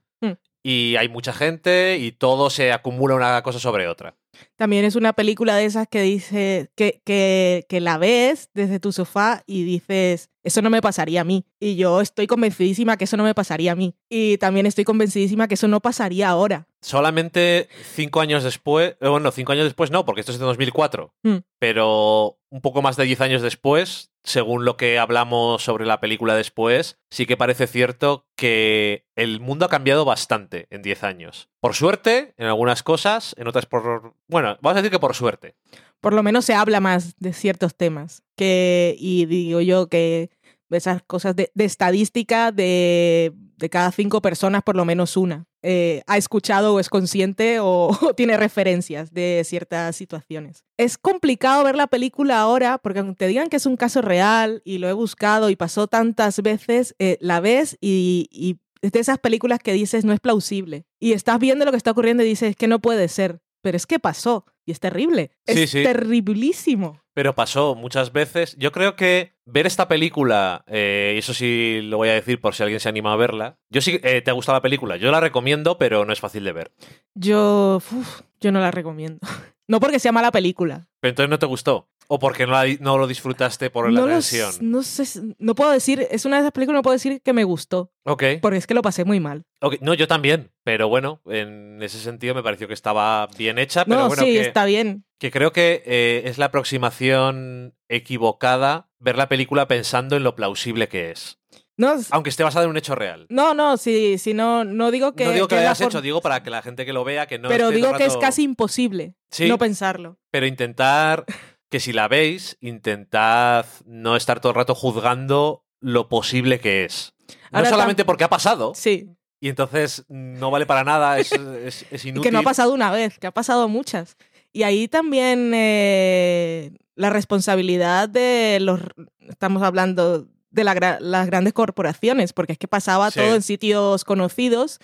Y 0.63 0.97
hay 0.97 1.09
mucha 1.09 1.33
gente 1.33 1.99
y 1.99 2.13
todo 2.13 2.51
se 2.51 2.73
acumula 2.73 3.15
una 3.15 3.43
cosa 3.43 3.59
sobre 3.59 3.89
otra. 3.89 4.17
También 4.57 4.85
es 4.85 4.95
una 4.97 5.15
película 5.15 5.57
de 5.57 5.65
esas 5.65 5.89
que 5.89 6.03
dice 6.03 6.71
que, 6.77 7.01
que, 7.05 7.65
que 7.69 7.81
la 7.81 7.99
ves 7.99 8.51
desde 8.55 8.79
tu 8.79 8.93
sofá 8.93 9.43
y 9.47 9.65
dices, 9.65 10.31
eso 10.45 10.63
no 10.63 10.71
me 10.71 10.81
pasaría 10.83 11.23
a 11.23 11.25
mí. 11.25 11.45
Y 11.59 11.77
yo 11.77 12.01
estoy 12.01 12.27
convencidísima 12.27 12.97
que 12.97 13.05
eso 13.05 13.17
no 13.17 13.25
me 13.25 13.35
pasaría 13.35 13.73
a 13.73 13.77
mí. 13.77 13.95
Y 14.09 14.39
también 14.39 14.67
estoy 14.67 14.85
convencidísima 14.85 15.49
que 15.49 15.55
eso 15.55 15.67
no 15.69 15.81
pasaría 15.81 16.29
ahora. 16.29 16.69
Solamente 16.83 17.69
cinco 17.95 18.21
años 18.21 18.45
después, 18.45 18.97
eh, 19.01 19.09
bueno, 19.09 19.31
cinco 19.33 19.53
años 19.53 19.65
después 19.65 19.91
no, 19.91 20.05
porque 20.05 20.21
esto 20.21 20.33
es 20.33 20.39
de 20.39 20.45
2004, 20.45 21.13
Hmm. 21.23 21.39
pero 21.59 22.39
un 22.51 22.61
poco 22.61 22.81
más 22.83 22.97
de 22.97 23.05
diez 23.05 23.21
años 23.21 23.43
después, 23.43 24.11
según 24.29 24.65
lo 24.65 24.77
que 24.77 24.99
hablamos 24.99 25.63
sobre 25.63 25.87
la 25.87 26.01
película 26.01 26.35
después, 26.35 26.99
sí 27.11 27.25
que 27.25 27.39
parece 27.39 27.67
cierto 27.67 28.27
que 28.37 29.07
el 29.17 29.41
mundo 29.41 29.65
ha 29.65 29.71
cambiado 29.71 30.05
bastante 30.05 30.67
en 30.71 30.83
diez 30.83 31.03
años. 31.03 31.49
Por 31.61 31.75
suerte, 31.75 32.35
en 32.37 32.47
algunas 32.47 32.83
cosas, 32.83 33.35
en 33.39 33.49
otras 33.49 33.65
por... 33.67 34.15
Bueno, 34.27 34.59
vamos 34.61 34.77
a 34.77 34.83
decir 34.83 34.91
que 34.91 34.99
por 34.99 35.15
suerte. 35.15 35.55
por 36.01 36.13
lo 36.13 36.23
menos 36.23 36.45
se 36.45 36.55
habla 36.55 36.81
más 36.81 37.17
de 37.19 37.33
ciertos 37.33 37.75
temas. 37.75 38.23
Que, 38.37 38.95
y 38.99 39.25
digo 39.27 39.61
yo 39.63 39.89
que 39.89 40.31
esas 40.77 41.03
cosas 41.03 41.35
de, 41.35 41.51
de 41.55 41.65
estadística 41.65 42.53
de, 42.53 43.33
de 43.57 43.71
cada 43.71 43.91
cinco 43.91 44.21
personas, 44.21 44.63
por 44.63 44.77
lo 44.77 44.85
menos 44.85 45.17
una, 45.17 45.47
eh, 45.63 46.03
ha 46.07 46.17
escuchado 46.17 46.75
o 46.75 46.81
es 46.81 46.89
consciente 46.89 47.59
o, 47.61 47.91
o 48.03 48.15
tiene 48.15 48.37
referencias 48.37 49.13
de 49.13 49.43
ciertas 49.45 49.97
situaciones. 49.97 50.65
Es 50.77 50.99
complicado 50.99 51.65
ver 51.65 51.75
la 51.75 51.87
película 51.87 52.41
ahora 52.41 52.79
porque 52.79 53.01
aunque 53.01 53.17
te 53.17 53.27
digan 53.27 53.49
que 53.49 53.57
es 53.57 53.67
un 53.67 53.77
caso 53.77 54.03
real 54.03 54.63
y 54.65 54.79
lo 54.79 54.89
he 54.89 54.93
buscado 54.93 55.51
y 55.51 55.57
pasó 55.57 55.87
tantas 55.87 56.41
veces, 56.43 56.95
eh, 56.99 57.19
la 57.21 57.41
ves 57.41 57.77
y, 57.81 58.29
y 58.31 58.59
es 58.81 58.93
de 58.93 59.01
esas 59.01 59.19
películas 59.19 59.59
que 59.59 59.73
dices 59.73 60.05
no 60.05 60.13
es 60.13 60.21
plausible. 60.21 60.87
Y 61.01 61.13
estás 61.13 61.39
viendo 61.39 61.65
lo 61.65 61.71
que 61.71 61.77
está 61.77 61.91
ocurriendo 61.91 62.23
y 62.23 62.29
dices 62.29 62.57
que 62.57 62.69
no 62.69 62.81
puede 62.81 63.09
ser. 63.09 63.41
Pero 63.61 63.77
es 63.77 63.87
que 63.87 63.99
pasó 63.99 64.45
y 64.65 64.71
es 64.71 64.81
terrible. 64.81 65.33
Sí, 65.47 65.63
es 65.63 65.71
sí. 65.71 65.83
terribilísimo. 65.83 67.03
Pero 67.19 67.35
pasó 67.35 67.75
muchas 67.75 68.13
veces. 68.13 68.55
Yo 68.61 68.71
creo 68.71 68.95
que 68.95 69.33
ver 69.45 69.67
esta 69.67 69.89
película, 69.89 70.63
eh, 70.69 71.15
y 71.17 71.19
eso 71.19 71.35
sí 71.35 71.81
lo 71.83 71.97
voy 71.97 72.11
a 72.11 72.13
decir 72.13 72.41
por 72.41 72.55
si 72.55 72.63
alguien 72.63 72.79
se 72.79 72.89
anima 72.89 73.13
a 73.13 73.17
verla. 73.17 73.59
Yo 73.71 73.81
sí, 73.81 73.99
eh, 74.05 74.23
te 74.23 74.31
ha 74.31 74.35
gustado 74.35 74.57
la 74.57 74.63
película. 74.63 74.97
Yo 74.99 75.11
la 75.11 75.19
recomiendo, 75.19 75.79
pero 75.79 76.05
no 76.05 76.13
es 76.13 76.21
fácil 76.21 76.45
de 76.45 76.53
ver. 76.53 76.71
Yo, 77.15 77.79
uf, 77.79 78.21
yo 78.41 78.53
no 78.53 78.61
la 78.61 78.71
recomiendo. 78.71 79.19
No 79.71 79.81
porque 79.81 79.99
sea 79.99 80.13
mala 80.13 80.31
película. 80.31 80.89
Pero 81.01 81.11
entonces 81.11 81.29
no 81.29 81.39
te 81.39 81.45
gustó. 81.45 81.91
O 82.11 82.19
porque 82.19 82.47
no, 82.47 82.53
la- 82.53 82.75
no 82.81 82.97
lo 82.97 83.07
disfrutaste 83.07 83.69
por 83.69 83.93
la 83.93 84.01
no, 84.01 84.07
tensión. 84.07 84.51
no 84.63 84.83
sé, 84.83 85.05
no 85.39 85.55
puedo 85.55 85.71
decir, 85.71 86.07
es 86.11 86.25
una 86.25 86.37
de 86.37 86.41
esas 86.43 86.53
películas, 86.53 86.79
no 86.79 86.83
puedo 86.83 86.95
decir 86.95 87.21
que 87.23 87.33
me 87.35 87.45
gustó, 87.45 87.93
Ok. 88.05 88.25
porque 88.41 88.57
es 88.57 88.67
que 88.67 88.73
lo 88.75 88.81
pasé 88.81 89.05
muy 89.05 89.21
mal. 89.21 89.45
ok. 89.61 89.77
No, 89.83 89.93
yo 89.95 90.09
también. 90.09 90.51
Pero 90.65 90.89
bueno, 90.89 91.21
en 91.27 91.83
ese 91.83 91.99
sentido 91.99 92.35
me 92.35 92.43
pareció 92.43 92.67
que 92.67 92.75
estaba 92.75 93.27
bien 93.39 93.59
hecha. 93.59 93.85
Pero 93.85 94.01
no, 94.01 94.09
bueno, 94.09 94.23
sí, 94.23 94.33
que, 94.33 94.41
está 94.41 94.65
bien. 94.65 95.05
que 95.19 95.31
creo 95.31 95.53
que 95.53 95.83
eh, 95.87 96.23
es 96.27 96.39
la 96.39 96.47
aproximación 96.47 97.75
equivocada 97.89 98.89
ver 98.99 99.17
la 99.17 99.29
película 99.29 99.69
pensando 99.69 100.17
en 100.17 100.23
lo 100.25 100.35
plausible 100.35 100.89
que 100.89 101.11
es. 101.11 101.39
No, 101.77 101.95
Aunque 102.11 102.31
esté 102.31 102.43
basada 102.43 102.65
en 102.65 102.71
un 102.71 102.77
hecho 102.77 102.97
real. 102.97 103.27
no, 103.29 103.55
no, 103.55 103.77
si, 103.77 104.19
si 104.19 104.35
no, 104.35 104.65
no 104.65 104.91
digo 104.91 105.15
que. 105.15 105.25
no 105.27 105.31
digo 105.31 105.47
que, 105.47 105.55
que 105.55 105.61
lo 105.63 105.69
hayas 105.69 105.81
hecho, 105.81 106.01
digo 106.01 106.21
para 106.21 106.43
que 106.43 106.51
la 106.51 106.61
gente 106.61 106.85
que 106.85 106.93
lo 106.93 107.05
vea 107.05 107.27
que 107.27 107.39
no 107.39 107.49
pero 107.49 107.67
esté 107.67 107.77
digo 107.77 107.93
que 107.97 108.05
es 108.07 108.17
casi 108.17 108.43
imposible 108.43 109.15
Sí. 109.31 109.47
no 109.49 109.59
pensarlo. 109.59 110.19
Pero 110.33 110.47
intentar 110.47 111.25
que 111.71 111.81
si 111.81 111.93
la 111.93 112.09
veis, 112.09 112.57
intentad 112.61 113.67
no 113.85 114.17
estar 114.17 114.41
todo 114.41 114.51
el 114.51 114.57
rato 114.57 114.75
juzgando 114.75 115.65
lo 115.81 116.09
posible 116.09 116.61
que 116.61 116.85
es. 116.85 117.15
No 117.53 117.59
Ahora 117.59 117.71
solamente 117.71 118.05
porque 118.05 118.25
ha 118.25 118.29
pasado, 118.31 118.73
Sí. 118.75 119.11
y 119.41 119.49
entonces 119.49 120.05
no 120.09 120.51
vale 120.51 120.67
para 120.67 120.83
nada, 120.85 121.19
es, 121.19 121.33
es- 121.33 121.87
es 121.91 122.05
Y 122.05 122.09
inútil. 122.09 122.23
que 122.23 122.33
no 122.33 122.39
ha 122.41 122.43
pasado 122.43 122.73
una 122.73 122.91
vez, 122.91 123.19
que 123.19 123.27
ha 123.27 123.33
pasado 123.33 123.69
muchas. 123.69 124.17
Y 124.53 124.63
ahí 124.63 124.89
también 124.89 125.53
eh, 125.55 126.73
la 126.95 127.11
responsabilidad 127.11 128.09
de 128.09 128.59
los. 128.61 128.81
Estamos 129.29 129.63
hablando 129.63 130.27
de 130.51 130.65
la 130.65 130.97
las 131.01 131.27
grandes 131.27 131.53
corporaciones, 131.53 132.33
porque 132.33 132.53
es 132.53 132.59
que 132.59 132.67
pasaba 132.67 133.11
Sí. 133.11 133.21
todo 133.21 133.35
en 133.37 133.43
sitios 133.43 134.05
conocidos 134.05 134.81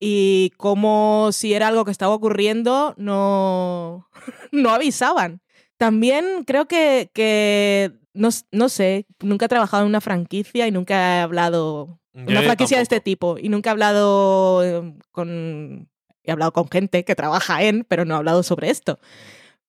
y 0.00 0.50
como 0.56 1.28
si 1.32 1.52
era 1.52 1.68
algo 1.68 1.84
que 1.84 1.90
estaba 1.90 2.14
ocurriendo, 2.14 2.94
no, 2.96 4.08
no 4.50 4.70
avisaban. 4.70 5.42
También 5.82 6.44
creo 6.46 6.66
que, 6.66 7.10
que 7.12 7.92
no, 8.14 8.28
no 8.52 8.68
sé, 8.68 9.06
nunca 9.20 9.46
he 9.46 9.48
trabajado 9.48 9.82
en 9.82 9.88
una 9.88 10.00
franquicia 10.00 10.66
y 10.68 10.70
nunca 10.70 11.18
he 11.18 11.20
hablado 11.22 11.98
Yo 12.14 12.22
una 12.28 12.42
franquicia 12.42 12.76
de 12.76 12.84
este 12.84 12.96
tampoco. 13.00 13.34
tipo 13.34 13.38
y 13.38 13.48
nunca 13.48 13.70
he 13.70 13.72
hablado 13.72 14.64
eh, 14.64 14.94
con 15.10 15.88
he 16.22 16.30
hablado 16.30 16.52
con 16.52 16.68
gente 16.70 17.04
que 17.04 17.16
trabaja 17.16 17.64
en 17.64 17.82
pero 17.88 18.04
no 18.04 18.14
he 18.14 18.18
hablado 18.18 18.42
sobre 18.44 18.70
esto 18.70 19.00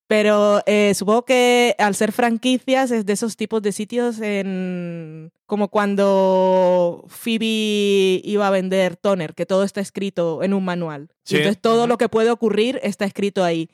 pero 0.05 0.61
eh, 0.67 0.93
supongo 0.93 1.25
que 1.25 1.73
al 1.79 1.95
ser 1.95 2.11
franquicias 2.11 2.91
es 2.91 3.05
de 3.07 3.13
esos 3.13 3.35
tipos 3.37 3.61
de 3.63 3.71
sitios 3.71 4.19
en 4.21 5.31
como 5.47 5.69
cuando 5.69 7.05
Phoebe 7.07 8.21
iba 8.23 8.45
a 8.47 8.51
vender 8.51 8.97
toner 8.97 9.33
que 9.33 9.45
todo 9.47 9.63
está 9.63 9.81
escrito 9.81 10.43
en 10.43 10.53
un 10.53 10.63
manual 10.63 11.09
Sí. 11.23 11.35
y 11.35 11.37
entonces 11.39 11.59
todo 11.61 11.87
lo 11.87 11.97
que 11.97 12.09
puede 12.09 12.29
ocurrir 12.29 12.79
está 12.83 13.05
escrito 13.05 13.43
ahí 13.43 13.69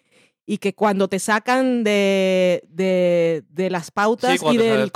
y 0.49 0.57
que 0.57 0.73
cuando 0.73 1.07
te 1.07 1.19
sacan 1.19 1.83
de, 1.83 2.63
de, 2.69 3.43
de 3.49 3.69
las 3.69 3.91
pautas 3.91 4.39
Sí, 4.39 4.45
y 4.49 4.57
del 4.57 4.91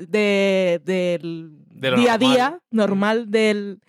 del 0.00 1.50
De 1.70 1.90
lo 1.90 1.96
día 1.96 2.12
a 2.12 2.18
día 2.18 2.60
normal 2.70 3.30
del, 3.30 3.80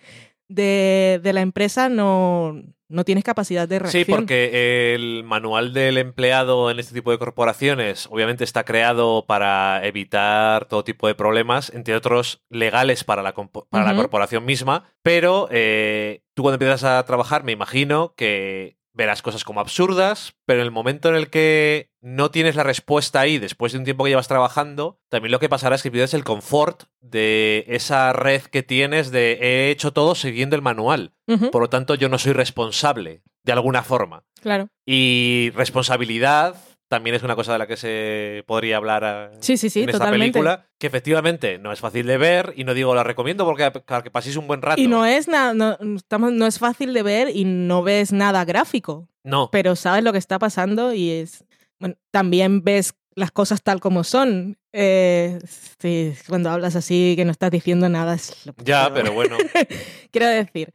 de, 0.48 1.20
la 1.22 1.42
empresa 1.42 1.90
no, 1.90 2.62
no 2.88 3.04
tienes 3.04 3.22
capacidad 3.22 3.68
de 3.68 3.80
reacción. 3.80 4.04
Sí, 4.06 4.10
porque 4.10 4.94
el 4.94 5.22
manual 5.24 5.74
del 5.74 5.98
empleado 5.98 6.70
en 6.70 6.78
este 6.78 6.94
tipo 6.94 7.10
de 7.10 7.18
corporaciones 7.18 8.08
obviamente 8.10 8.42
está 8.42 8.64
creado 8.64 9.26
para 9.26 9.86
evitar 9.86 10.64
todo 10.64 10.84
tipo 10.84 11.06
de 11.06 11.14
problemas, 11.14 11.70
entre 11.74 11.96
otros 11.96 12.42
legales 12.48 13.04
para 13.04 13.22
la, 13.22 13.34
para 13.34 13.92
la 13.92 13.94
corporación 13.94 14.46
misma, 14.46 14.84
pero 15.02 15.48
eh, 15.50 16.22
tú 16.32 16.44
cuando 16.44 16.54
empiezas 16.54 16.84
a 16.84 17.04
trabajar 17.04 17.44
me 17.44 17.52
imagino 17.52 18.14
que 18.16 18.79
verás 18.92 19.22
cosas 19.22 19.44
como 19.44 19.60
absurdas, 19.60 20.34
pero 20.46 20.60
en 20.60 20.66
el 20.66 20.70
momento 20.70 21.08
en 21.08 21.14
el 21.14 21.30
que 21.30 21.90
no 22.00 22.30
tienes 22.30 22.56
la 22.56 22.62
respuesta 22.62 23.20
ahí 23.20 23.38
después 23.38 23.72
de 23.72 23.78
un 23.78 23.84
tiempo 23.84 24.04
que 24.04 24.10
llevas 24.10 24.28
trabajando, 24.28 24.98
también 25.08 25.32
lo 25.32 25.38
que 25.38 25.48
pasará 25.48 25.76
es 25.76 25.82
que 25.82 25.90
pierdes 25.90 26.14
el 26.14 26.24
confort 26.24 26.84
de 27.00 27.64
esa 27.68 28.12
red 28.12 28.42
que 28.42 28.62
tienes 28.62 29.10
de 29.10 29.38
he 29.40 29.70
hecho 29.70 29.92
todo 29.92 30.14
siguiendo 30.14 30.56
el 30.56 30.62
manual. 30.62 31.12
Por 31.52 31.62
lo 31.62 31.70
tanto, 31.70 31.94
yo 31.94 32.08
no 32.08 32.18
soy 32.18 32.32
responsable, 32.32 33.22
de 33.44 33.52
alguna 33.52 33.84
forma. 33.84 34.24
claro. 34.40 34.68
Y 34.84 35.52
responsabilidad 35.54 36.56
también 36.90 37.14
es 37.14 37.22
una 37.22 37.36
cosa 37.36 37.52
de 37.52 37.58
la 37.60 37.68
que 37.68 37.76
se 37.76 38.42
podría 38.48 38.76
hablar 38.76 39.30
eh, 39.32 39.36
Sí, 39.40 39.56
sí, 39.56 39.70
sí, 39.70 39.82
en 39.84 39.90
esta 39.90 39.98
totalmente. 40.00 40.32
película, 40.32 40.66
que 40.76 40.88
efectivamente 40.88 41.56
no 41.58 41.70
es 41.70 41.78
fácil 41.78 42.04
de 42.04 42.18
ver 42.18 42.52
y 42.56 42.64
no 42.64 42.74
digo 42.74 42.94
la 42.96 43.04
recomiendo 43.04 43.44
porque 43.44 43.70
para 43.70 44.02
que 44.02 44.10
paséis 44.10 44.34
un 44.36 44.48
buen 44.48 44.60
rato. 44.60 44.80
Y 44.80 44.88
no 44.88 45.06
es 45.06 45.28
nada, 45.28 45.54
no, 45.54 45.78
no 45.78 46.46
es 46.46 46.58
fácil 46.58 46.92
de 46.92 47.02
ver 47.04 47.30
y 47.34 47.44
no 47.44 47.84
ves 47.84 48.12
nada 48.12 48.44
gráfico, 48.44 49.08
No, 49.22 49.50
pero 49.52 49.76
sabes 49.76 50.02
lo 50.02 50.10
que 50.12 50.18
está 50.18 50.40
pasando 50.40 50.92
y 50.92 51.10
es 51.10 51.44
bueno, 51.78 51.94
también 52.10 52.62
ves 52.64 52.94
las 53.14 53.30
cosas 53.30 53.62
tal 53.62 53.80
como 53.80 54.02
son. 54.02 54.58
Eh, 54.72 55.38
sí, 55.78 56.12
cuando 56.28 56.50
hablas 56.50 56.74
así 56.74 57.14
que 57.16 57.24
no 57.24 57.30
estás 57.30 57.50
diciendo 57.52 57.88
nada 57.88 58.14
es 58.14 58.44
lo 58.46 58.54
ya, 58.64 58.92
pero 58.92 59.12
bueno. 59.12 59.36
Quiero 60.10 60.26
decir 60.26 60.72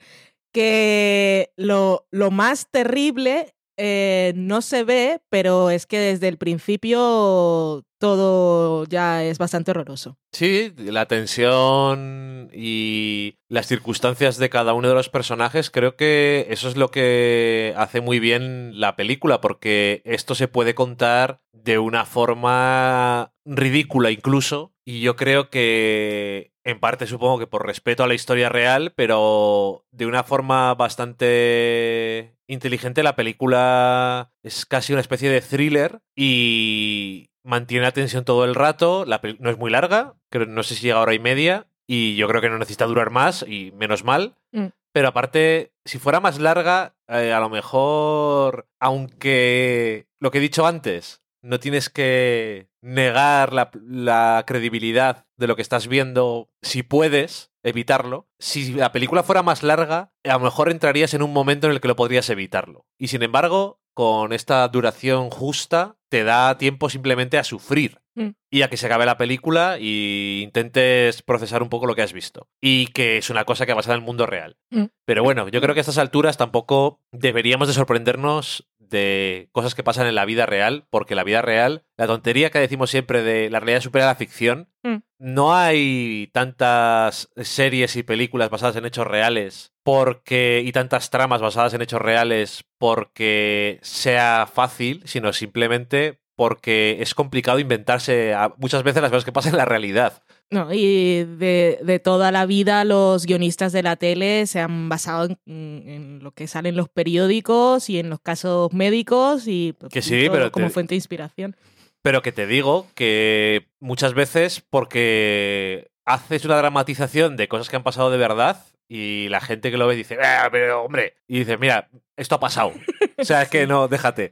que 0.53 1.51
lo, 1.57 2.07
lo 2.11 2.32
más 2.32 2.68
terrible 2.72 3.53
eh, 3.78 4.34
no 4.36 4.62
se 4.62 4.84
ve, 4.84 5.22
pero 5.30 5.70
es 5.70 5.86
que 5.86 6.00
desde 6.00 6.28
el 6.28 6.38
principio 6.38 7.84
todo 8.00 8.86
ya 8.86 9.24
es 9.24 9.38
bastante 9.38 9.72
horroroso. 9.72 10.18
Sí, 10.32 10.74
la 10.78 11.08
tensión 11.08 12.50
y 12.54 13.38
las 13.50 13.68
circunstancias 13.68 14.38
de 14.38 14.50
cada 14.50 14.74
uno 14.74 14.90
de 14.90 14.94
los 14.94 15.10
personajes, 15.10 15.72
creo 15.72 15.96
que 15.96 16.48
eso 16.50 16.68
es 16.68 16.76
lo 16.78 16.92
que 16.92 17.74
hace 17.78 18.02
muy 18.02 18.20
bien 18.20 18.80
la 18.80 18.96
película, 18.96 19.42
porque 19.42 20.02
esto 20.06 20.36
se 20.36 20.48
puede 20.48 20.76
contar 20.76 21.42
de 21.52 21.80
una 21.80 22.06
forma 22.06 23.34
ridícula 23.46 24.12
incluso, 24.12 24.74
y 24.86 25.00
yo 25.02 25.16
creo 25.16 25.50
que 25.50 26.52
en 26.64 26.80
parte 26.80 27.08
supongo 27.08 27.40
que 27.40 27.48
por 27.48 27.66
respeto 27.66 28.04
a 28.04 28.08
la 28.08 28.14
historia 28.14 28.50
real, 28.50 28.94
pero 28.96 29.86
de 29.92 30.06
una 30.06 30.24
forma 30.24 30.74
bastante 30.76 32.35
inteligente 32.48 33.04
la 33.04 33.16
película 33.16 34.32
es 34.43 34.66
casi 34.66 34.93
una 34.93 35.02
especie 35.02 35.30
de 35.30 35.41
thriller 35.41 36.02
y 36.16 37.30
mantiene 37.43 37.84
la 37.84 37.91
tensión 37.91 38.26
todo 38.26 38.46
el 38.46 38.56
rato, 38.56 39.06
la 39.06 39.22
no 39.39 39.50
es 39.50 39.58
muy 39.58 39.72
larga, 39.72 40.16
creo, 40.30 40.46
no 40.46 40.64
sé 40.64 40.76
si 40.76 40.84
llega 40.84 40.98
a 40.98 41.02
hora 41.02 41.14
y 41.14 41.20
media, 41.20 41.68
y 41.88 42.16
yo 42.16 42.28
creo 42.28 42.41
que 42.41 42.50
no 42.50 42.58
necesita 42.58 42.86
durar 42.86 43.12
más, 43.12 43.46
y 43.48 43.72
menos 43.74 44.04
mal. 44.04 44.36
Mm. 44.52 44.68
Pero 44.91 45.10
aparte, 45.10 45.74
si 45.84 46.00
fuera 46.00 46.20
más 46.20 46.39
larga, 46.39 46.96
eh, 47.08 47.34
a 47.34 47.39
lo 47.39 47.50
mejor, 47.50 48.68
aunque 48.80 50.08
lo 50.20 50.32
que 50.32 50.39
he 50.39 50.41
dicho 50.41 50.66
antes, 50.66 51.22
no 51.43 51.60
tienes 51.60 51.89
que 51.89 52.70
negar 52.82 53.54
la, 53.54 53.70
la 53.86 54.43
credibilidad 54.48 55.26
de 55.38 55.48
lo 55.48 55.56
que 55.56 55.62
estás 55.62 55.88
viendo, 55.88 56.50
si 56.62 56.82
puedes 56.82 57.52
evitarlo. 57.66 58.30
Si 58.39 58.74
la 58.74 58.91
película 58.91 59.24
fuera 59.24 59.43
más 59.43 59.63
larga, 59.63 60.11
a 60.24 60.34
lo 60.34 60.39
mejor 60.39 60.70
entrarías 60.70 61.13
en 61.13 61.22
un 61.22 61.34
momento 61.34 61.68
en 61.68 61.74
el 61.74 61.82
que 61.82 61.88
lo 61.88 61.95
podrías 61.95 62.30
evitarlo. 62.30 62.86
Y 62.97 63.07
sin 63.07 63.24
embargo, 63.24 63.82
con 63.93 64.34
esta 64.34 64.68
duración 64.68 65.30
justa, 65.30 65.97
te 66.09 66.24
da 66.24 66.57
tiempo 66.57 66.89
simplemente 66.89 67.38
a 67.38 67.43
sufrir 67.43 67.99
Mm. 68.16 68.30
y 68.49 68.61
a 68.61 68.70
que 68.70 68.78
se 68.78 68.86
acabe 68.86 69.05
la 69.05 69.18
película 69.18 69.78
y 69.80 70.39
intentes 70.41 71.22
procesar 71.22 71.61
un 71.61 71.68
poco 71.70 71.86
lo 71.86 71.95
que 71.95 72.01
has 72.01 72.13
visto. 72.13 72.47
Y 72.61 72.88
que 72.88 73.18
es 73.18 73.30
una 73.30 73.43
cosa 73.43 73.66
que 73.66 73.74
ha 73.74 73.76
pasado 73.76 73.95
en 73.95 73.99
el 73.99 74.05
mundo 74.05 74.26
real. 74.26 74.57
Mm. 74.70 74.86
Pero 75.05 75.24
bueno, 75.24 75.49
yo 75.49 75.59
creo 75.59 75.74
que 75.74 75.82
a 75.82 75.82
estas 75.82 75.97
alturas 75.97 76.38
tampoco 76.38 77.01
deberíamos 77.11 77.68
de 77.68 77.74
sorprendernos 77.74 78.70
de 78.90 79.50
cosas 79.52 79.76
que 79.76 79.84
pasan 79.84 80.08
en 80.08 80.16
la 80.16 80.26
vida 80.26 80.46
real, 80.46 80.86
porque 80.90 81.16
la 81.16 81.24
vida 81.24 81.42
real, 81.42 81.84
la 81.98 82.08
tontería 82.08 82.50
que 82.50 82.60
decimos 82.60 82.90
siempre 82.90 83.24
de 83.24 83.50
la 83.50 83.60
realidad 83.60 83.82
supera 83.82 84.06
la 84.06 84.16
ficción, 84.16 84.70
Mm. 84.86 84.98
no 85.18 85.56
hay 85.56 86.30
tantas 86.32 87.30
series 87.38 87.96
y 87.96 88.04
películas 88.04 88.52
basadas 88.52 88.76
en 88.76 88.86
hechos 88.86 89.08
reales 89.08 89.74
porque 89.84 90.62
y 90.64 90.72
tantas 90.72 91.10
tramas 91.10 91.42
basadas 91.42 91.74
en 91.74 91.82
hechos 91.82 92.02
reales 92.02 92.66
porque 92.78 93.80
sea 93.82 94.48
fácil, 94.52 95.02
sino 95.06 95.34
simplemente 95.34 96.20
porque 96.36 96.98
es 97.00 97.16
complicado 97.16 97.58
inventarse 97.58 98.36
muchas 98.58 98.84
veces 98.84 99.02
las 99.02 99.10
cosas 99.10 99.26
que 99.26 99.32
pasan 99.32 99.54
en 99.54 99.58
la 99.58 99.66
realidad. 99.66 100.22
No, 100.52 100.72
y 100.72 101.24
de, 101.24 101.80
de 101.84 102.00
toda 102.00 102.32
la 102.32 102.46
vida 102.46 102.84
los 102.86 103.26
guionistas 103.26 103.72
de 103.74 103.82
la 103.84 103.96
tele 103.96 104.46
se 104.46 104.60
han 104.60 104.89
basado 104.89 105.26
en, 105.26 105.38
en 105.48 106.20
lo 106.24 106.32
que 106.32 106.48
sale 106.48 106.70
en 106.70 106.76
los 106.78 106.88
periódicos 106.88 107.89
y 107.89 107.98
en 108.00 108.10
los 108.10 108.20
casos 108.20 108.72
médicos 108.72 109.48
y 109.48 109.74
pues, 109.78 109.91
Que 109.91 110.02
sí, 110.02 110.28
pero 110.32 110.52
como 110.52 110.68
te- 110.68 110.74
fuente 110.74 110.91
de 110.93 110.98
inspiración. 110.98 111.56
Pero 112.04 112.22
que 112.22 112.32
te 112.32 112.46
digo 112.46 112.86
que 112.93 113.68
muchas 113.80 114.14
veces 114.14 114.64
porque 114.70 115.88
haces 116.06 116.46
una 116.46 116.58
dramatización 116.58 117.36
de 117.36 117.48
cosas 117.48 117.68
que 117.70 117.76
han 117.78 117.84
pasado 117.84 118.12
de 118.12 118.18
verdad 118.18 118.64
y 118.88 119.28
la 119.30 119.41
gente 119.41 119.72
que 119.72 119.78
lo 119.78 119.88
ve 119.88 119.96
dice, 119.96 120.18
"Ah, 120.24 120.48
pero 120.52 120.84
hombre, 120.84 121.16
y 121.28 121.39
dice, 121.39 121.58
mira, 121.58 121.89
esto 122.16 122.36
ha 122.36 122.39
pasado. 122.39 122.72
O 123.18 123.26
sea, 123.26 123.41
es 123.41 123.50
que 123.50 123.66
no, 123.68 123.88
déjate. 123.88 124.32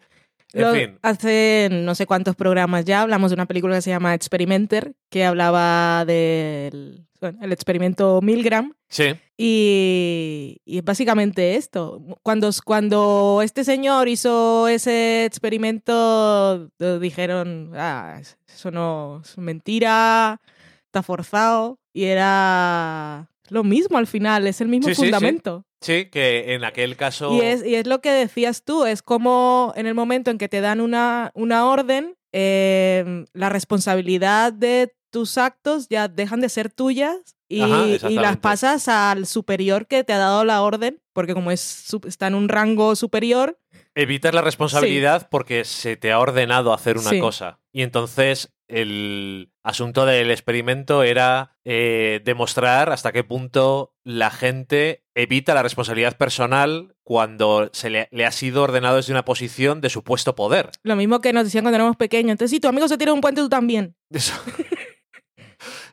En 0.53 0.61
Lo- 0.61 0.73
fin, 0.73 0.99
Hace 1.01 1.67
no 1.71 1.95
sé 1.95 2.05
cuántos 2.05 2.35
programas 2.35 2.85
ya 2.85 3.01
hablamos 3.01 3.31
de 3.31 3.35
una 3.35 3.47
película 3.47 3.75
que 3.75 3.81
se 3.81 3.89
llama 3.89 4.13
Experimenter, 4.13 4.93
que 5.09 5.25
hablaba 5.25 6.05
del 6.05 7.07
bueno, 7.19 7.39
el 7.41 7.51
experimento 7.53 8.19
Milgram. 8.21 8.73
sí, 8.89 9.15
Y, 9.37 10.57
y 10.65 10.77
es 10.79 10.83
básicamente 10.83 11.55
esto. 11.55 12.01
Cuando, 12.21 12.49
cuando 12.65 13.39
este 13.43 13.63
señor 13.63 14.07
hizo 14.09 14.67
ese 14.67 15.25
experimento, 15.25 16.69
dijeron, 16.99 17.71
ah, 17.75 18.19
eso 18.47 18.71
no 18.71 19.21
es 19.23 19.37
mentira, 19.37 20.41
está 20.85 21.01
forzado. 21.01 21.79
Y 21.93 22.03
era 22.05 23.29
lo 23.49 23.63
mismo 23.63 23.97
al 23.97 24.07
final, 24.07 24.47
es 24.47 24.61
el 24.61 24.67
mismo 24.67 24.87
Sí, 24.89 24.95
sí, 24.95 25.01
sí. 25.01 25.07
fundamento. 25.07 25.65
sí, 25.81 26.05
que 26.05 26.53
en 26.53 26.63
aquel 26.63 26.95
caso... 26.95 27.33
Y, 27.35 27.41
es, 27.41 27.65
y 27.65 27.75
es 27.75 27.87
lo 27.87 28.01
que 28.01 28.11
decías 28.11 28.63
tú, 28.63 28.85
es 28.85 29.01
como 29.01 29.73
en 29.75 29.85
el 29.85 29.95
momento 29.95 30.31
en 30.31 30.37
que 30.37 30.49
te 30.49 30.61
dan 30.61 30.81
una, 30.81 31.31
una 31.35 31.65
orden, 31.67 32.15
eh, 32.31 33.25
la 33.33 33.49
responsabilidad 33.49 34.53
de 34.53 34.95
tus 35.11 35.37
actos 35.37 35.87
ya 35.89 36.07
dejan 36.07 36.41
de 36.41 36.49
ser 36.49 36.71
tuyas 36.71 37.35
y, 37.47 37.61
Ajá, 37.61 38.09
y 38.09 38.15
las 38.15 38.37
pasas 38.37 38.87
al 38.87 39.27
superior 39.27 39.85
que 39.85 40.03
te 40.03 40.13
ha 40.13 40.17
dado 40.17 40.43
la 40.43 40.63
orden, 40.63 41.01
porque 41.13 41.35
como 41.35 41.51
es 41.51 41.93
está 42.07 42.27
en 42.27 42.35
un 42.35 42.49
rango 42.49 42.95
superior, 42.95 43.59
Evitas 43.95 44.33
la 44.33 44.41
responsabilidad 44.41 45.27
porque 45.29 45.65
se 45.65 45.97
te 45.97 46.11
ha 46.11 46.19
ordenado 46.19 46.73
hacer 46.73 46.97
una 46.97 47.19
cosa. 47.19 47.59
Y 47.71 47.83
entonces 47.83 48.51
el 48.67 49.51
asunto 49.63 50.05
del 50.05 50.31
experimento 50.31 51.03
era 51.03 51.57
eh, 51.65 52.21
demostrar 52.23 52.91
hasta 52.91 53.11
qué 53.11 53.23
punto 53.23 53.95
la 54.03 54.31
gente 54.31 55.03
evita 55.15 55.53
la 55.53 55.63
responsabilidad 55.63 56.17
personal 56.17 56.95
cuando 57.03 57.69
se 57.73 57.89
le, 57.89 58.07
le 58.11 58.25
ha 58.25 58.31
sido 58.31 58.63
ordenado 58.63 58.95
desde 58.97 59.13
una 59.13 59.25
posición 59.25 59.81
de 59.81 59.89
supuesto 59.89 60.35
poder. 60.35 60.69
lo 60.83 60.95
mismo 60.95 61.21
que 61.21 61.33
nos 61.33 61.43
decían 61.43 61.63
cuando 61.63 61.75
éramos 61.75 61.97
pequeños. 61.97 62.31
Entonces, 62.31 62.51
si 62.51 62.59
tu 62.59 62.67
amigo 62.67 62.87
se 62.87 62.97
tira 62.97 63.11
de 63.11 63.15
un 63.15 63.21
puente, 63.21 63.41
tú 63.41 63.49
también. 63.49 63.95
Eso. 64.09 64.33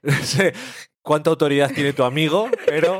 Cuánta 1.03 1.31
autoridad 1.31 1.71
tiene 1.73 1.93
tu 1.93 2.05
amigo, 2.05 2.49
pero 2.67 2.99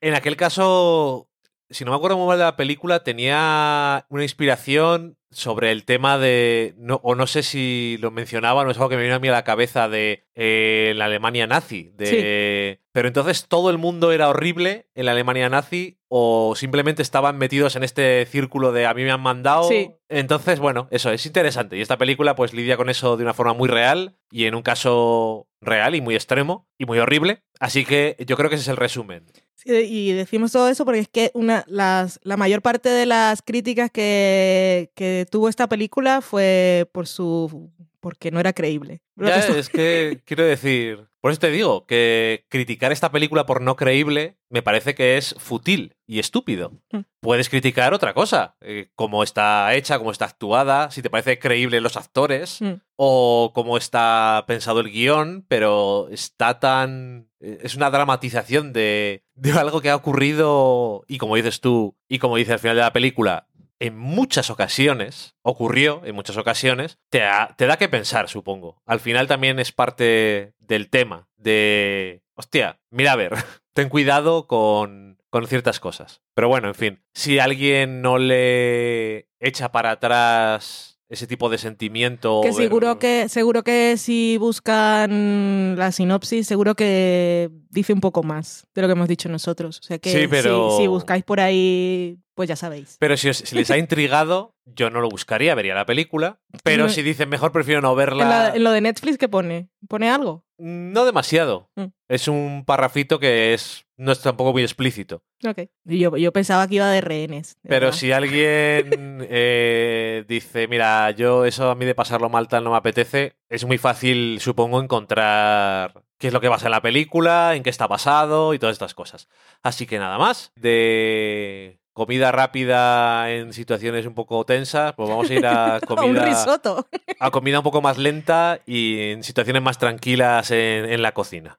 en 0.00 0.14
aquel 0.14 0.36
caso, 0.36 1.28
si 1.70 1.84
no 1.84 1.90
me 1.90 1.96
acuerdo 1.96 2.18
muy 2.18 2.28
mal 2.28 2.38
de 2.38 2.44
la 2.44 2.56
película, 2.56 3.02
tenía 3.02 4.06
una 4.08 4.22
inspiración 4.22 5.16
sobre 5.34 5.72
el 5.72 5.84
tema 5.84 6.16
de, 6.16 6.74
no, 6.78 7.00
o 7.02 7.14
no 7.14 7.26
sé 7.26 7.42
si 7.42 7.98
lo 8.00 8.10
mencionaba, 8.10 8.64
no 8.64 8.70
es 8.70 8.76
algo 8.76 8.88
que 8.88 8.96
me 8.96 9.02
vino 9.02 9.16
a 9.16 9.18
mí 9.18 9.28
a 9.28 9.32
la 9.32 9.44
cabeza 9.44 9.88
de 9.88 10.26
eh, 10.34 10.92
la 10.96 11.06
Alemania 11.06 11.46
nazi. 11.46 11.90
De, 11.96 12.80
Pero 12.92 13.08
entonces 13.08 13.46
todo 13.48 13.70
el 13.70 13.78
mundo 13.78 14.12
era 14.12 14.28
horrible 14.28 14.86
en 14.94 15.06
la 15.06 15.12
Alemania 15.12 15.48
nazi 15.48 15.98
o 16.08 16.54
simplemente 16.54 17.02
estaban 17.02 17.36
metidos 17.36 17.74
en 17.74 17.82
este 17.82 18.24
círculo 18.26 18.70
de 18.70 18.86
a 18.86 18.94
mí 18.94 19.02
me 19.02 19.10
han 19.10 19.20
mandado. 19.20 19.68
Sí. 19.68 19.90
Entonces, 20.08 20.60
bueno, 20.60 20.86
eso 20.92 21.10
es 21.10 21.26
interesante. 21.26 21.76
Y 21.76 21.80
esta 21.80 21.98
película 21.98 22.36
pues 22.36 22.54
lidia 22.54 22.76
con 22.76 22.88
eso 22.88 23.16
de 23.16 23.24
una 23.24 23.34
forma 23.34 23.54
muy 23.54 23.68
real 23.68 24.16
y 24.30 24.44
en 24.44 24.54
un 24.54 24.62
caso 24.62 25.48
real 25.60 25.96
y 25.96 26.00
muy 26.00 26.14
extremo 26.14 26.68
y 26.78 26.86
muy 26.86 27.00
horrible. 27.00 27.42
Así 27.58 27.84
que 27.84 28.16
yo 28.24 28.36
creo 28.36 28.48
que 28.48 28.56
ese 28.56 28.62
es 28.62 28.68
el 28.68 28.76
resumen. 28.76 29.26
Y 29.64 30.12
decimos 30.12 30.52
todo 30.52 30.68
eso 30.68 30.84
porque 30.84 31.00
es 31.00 31.08
que 31.08 31.30
una, 31.34 31.64
las, 31.66 32.20
la 32.22 32.36
mayor 32.36 32.60
parte 32.60 32.90
de 32.90 33.06
las 33.06 33.40
críticas 33.40 33.90
que, 33.90 34.90
que 34.94 35.26
tuvo 35.30 35.48
esta 35.48 35.68
película 35.68 36.20
fue 36.20 36.88
por 36.92 37.06
su 37.06 37.70
porque 38.04 38.30
no 38.30 38.38
era 38.38 38.52
creíble. 38.52 39.00
Ya, 39.16 39.36
es 39.38 39.68
que 39.70 40.20
quiero 40.26 40.44
decir, 40.44 41.08
por 41.22 41.30
eso 41.30 41.40
te 41.40 41.50
digo 41.50 41.86
que 41.86 42.44
criticar 42.50 42.92
esta 42.92 43.10
película 43.10 43.46
por 43.46 43.62
no 43.62 43.76
creíble 43.76 44.36
me 44.50 44.60
parece 44.62 44.94
que 44.94 45.16
es 45.16 45.34
fútil 45.38 45.96
y 46.06 46.18
estúpido. 46.18 46.72
Mm. 46.92 46.98
Puedes 47.20 47.48
criticar 47.48 47.94
otra 47.94 48.12
cosa, 48.12 48.56
eh, 48.60 48.90
cómo 48.94 49.22
está 49.22 49.72
hecha, 49.74 49.98
cómo 49.98 50.10
está 50.10 50.26
actuada, 50.26 50.90
si 50.90 51.00
te 51.00 51.08
parece 51.08 51.38
creíble 51.38 51.80
los 51.80 51.96
actores 51.96 52.60
Mm. 52.60 52.74
o 52.96 53.52
cómo 53.54 53.78
está 53.78 54.44
pensado 54.46 54.80
el 54.80 54.90
guion, 54.90 55.46
pero 55.48 56.08
está 56.10 56.60
tan... 56.60 57.28
eh, 57.40 57.58
Es 57.62 57.74
una 57.74 57.90
dramatización 57.90 58.72
de, 58.74 59.24
de 59.34 59.52
algo 59.52 59.80
que 59.80 59.88
ha 59.90 59.96
ocurrido 59.96 61.04
y 61.08 61.16
como 61.18 61.36
dices 61.36 61.60
tú 61.60 61.96
y 62.08 62.18
como 62.18 62.36
dice 62.36 62.52
al 62.52 62.58
final 62.58 62.76
de 62.76 62.82
la 62.82 62.92
película, 62.92 63.48
en 63.86 63.96
muchas 63.98 64.50
ocasiones, 64.50 65.34
ocurrió 65.42 66.02
en 66.04 66.14
muchas 66.14 66.36
ocasiones, 66.36 66.98
te, 67.10 67.22
ha- 67.22 67.54
te 67.56 67.66
da 67.66 67.76
que 67.76 67.88
pensar, 67.88 68.28
supongo. 68.28 68.80
Al 68.86 69.00
final 69.00 69.26
también 69.26 69.58
es 69.58 69.72
parte 69.72 70.54
del 70.58 70.88
tema, 70.90 71.28
de, 71.36 72.22
hostia, 72.34 72.80
mira 72.90 73.12
a 73.12 73.16
ver, 73.16 73.32
ten 73.74 73.88
cuidado 73.88 74.46
con, 74.46 75.18
con 75.30 75.46
ciertas 75.46 75.80
cosas. 75.80 76.22
Pero 76.34 76.48
bueno, 76.48 76.68
en 76.68 76.74
fin, 76.74 77.02
si 77.12 77.38
alguien 77.38 78.00
no 78.02 78.18
le 78.18 79.28
echa 79.40 79.70
para 79.72 79.90
atrás 79.92 80.92
ese 81.10 81.26
tipo 81.26 81.48
de 81.50 81.58
sentimiento... 81.58 82.40
que 82.42 82.52
seguro 82.52 82.98
que 82.98 83.28
seguro 83.28 83.62
que 83.62 83.96
si 83.98 84.36
buscan 84.38 85.76
la 85.76 85.92
sinopsis, 85.92 86.46
seguro 86.46 86.74
que 86.74 87.50
dice 87.70 87.92
un 87.92 88.00
poco 88.00 88.22
más 88.22 88.66
de 88.74 88.82
lo 88.82 88.88
que 88.88 88.92
hemos 88.92 89.08
dicho 89.08 89.28
nosotros. 89.28 89.78
O 89.80 89.82
sea 89.82 89.98
que 89.98 90.10
Sí, 90.10 90.26
si- 90.36 90.76
si, 90.82 90.86
buscáis 90.88 91.22
por 91.24 91.40
ahí, 91.40 92.18
pues 92.34 92.48
ya 92.48 92.56
sabéis. 92.56 92.96
Pero 92.98 93.16
si, 93.16 93.28
os- 93.28 93.38
si 93.38 93.54
les 93.56 93.70
ha 93.70 93.78
intrigado, 93.78 94.54
yo 94.64 94.90
no 94.90 95.00
lo 95.00 95.08
buscaría, 95.08 95.54
vería 95.54 95.74
la 95.74 95.86
película. 95.86 96.40
Pero 96.62 96.88
si 96.88 97.02
dicen 97.02 97.28
mejor 97.28 97.52
prefiero 97.52 97.80
no 97.80 97.94
verla... 97.94 98.22
En, 98.24 98.28
la- 98.28 98.48
en 98.56 98.64
lo 98.64 98.70
de 98.72 98.80
Netflix, 98.80 99.18
¿qué 99.18 99.28
pone? 99.28 99.68
¿Pone 99.88 100.10
algo? 100.10 100.44
No 100.58 101.04
demasiado. 101.04 101.70
Mm. 101.76 101.86
Es 102.08 102.28
un 102.28 102.64
parrafito 102.64 103.18
que 103.18 103.54
es 103.54 103.86
no 103.96 104.10
es 104.12 104.20
tampoco 104.20 104.52
muy 104.52 104.62
explícito. 104.62 105.22
Ok. 105.46 105.68
Yo, 105.84 106.16
yo 106.16 106.32
pensaba 106.32 106.66
que 106.66 106.76
iba 106.76 106.90
de 106.90 107.00
rehenes. 107.00 107.56
de 107.62 107.68
Pero 107.68 107.86
verdad. 107.86 107.98
si 107.98 108.10
alguien 108.12 109.26
eh, 109.28 110.24
dice, 110.28 110.66
mira, 110.68 111.10
yo 111.12 111.44
eso 111.44 111.70
a 111.70 111.74
mí 111.74 111.84
de 111.84 111.94
pasarlo 111.94 112.28
mal 112.28 112.48
tal 112.48 112.64
no 112.64 112.70
me 112.72 112.76
apetece, 112.76 113.36
es 113.48 113.64
muy 113.64 113.78
fácil, 113.78 114.38
supongo, 114.40 114.80
encontrar 114.80 116.02
qué 116.18 116.28
es 116.28 116.32
lo 116.32 116.40
que 116.40 116.48
pasa 116.48 116.66
en 116.66 116.72
la 116.72 116.82
película, 116.82 117.54
en 117.54 117.62
qué 117.62 117.70
está 117.70 117.86
basado 117.86 118.54
y 118.54 118.58
todas 118.58 118.74
estas 118.74 118.94
cosas. 118.94 119.28
Así 119.62 119.86
que 119.86 119.98
nada 119.98 120.18
más. 120.18 120.52
De 120.56 121.78
comida 121.94 122.32
rápida 122.32 123.30
en 123.30 123.52
situaciones 123.52 124.04
un 124.04 124.14
poco 124.14 124.44
tensas, 124.44 124.92
pues 124.94 125.08
vamos 125.08 125.30
a 125.30 125.34
ir 125.34 125.46
a 125.46 125.80
comida, 125.86 126.24
risotto. 126.26 126.86
a 127.18 127.30
comida 127.30 127.60
un 127.60 127.64
poco 127.64 127.80
más 127.80 127.96
lenta 127.96 128.60
y 128.66 129.12
en 129.12 129.22
situaciones 129.22 129.62
más 129.62 129.78
tranquilas 129.78 130.50
en, 130.50 130.84
en 130.84 131.00
la 131.00 131.12
cocina. 131.12 131.58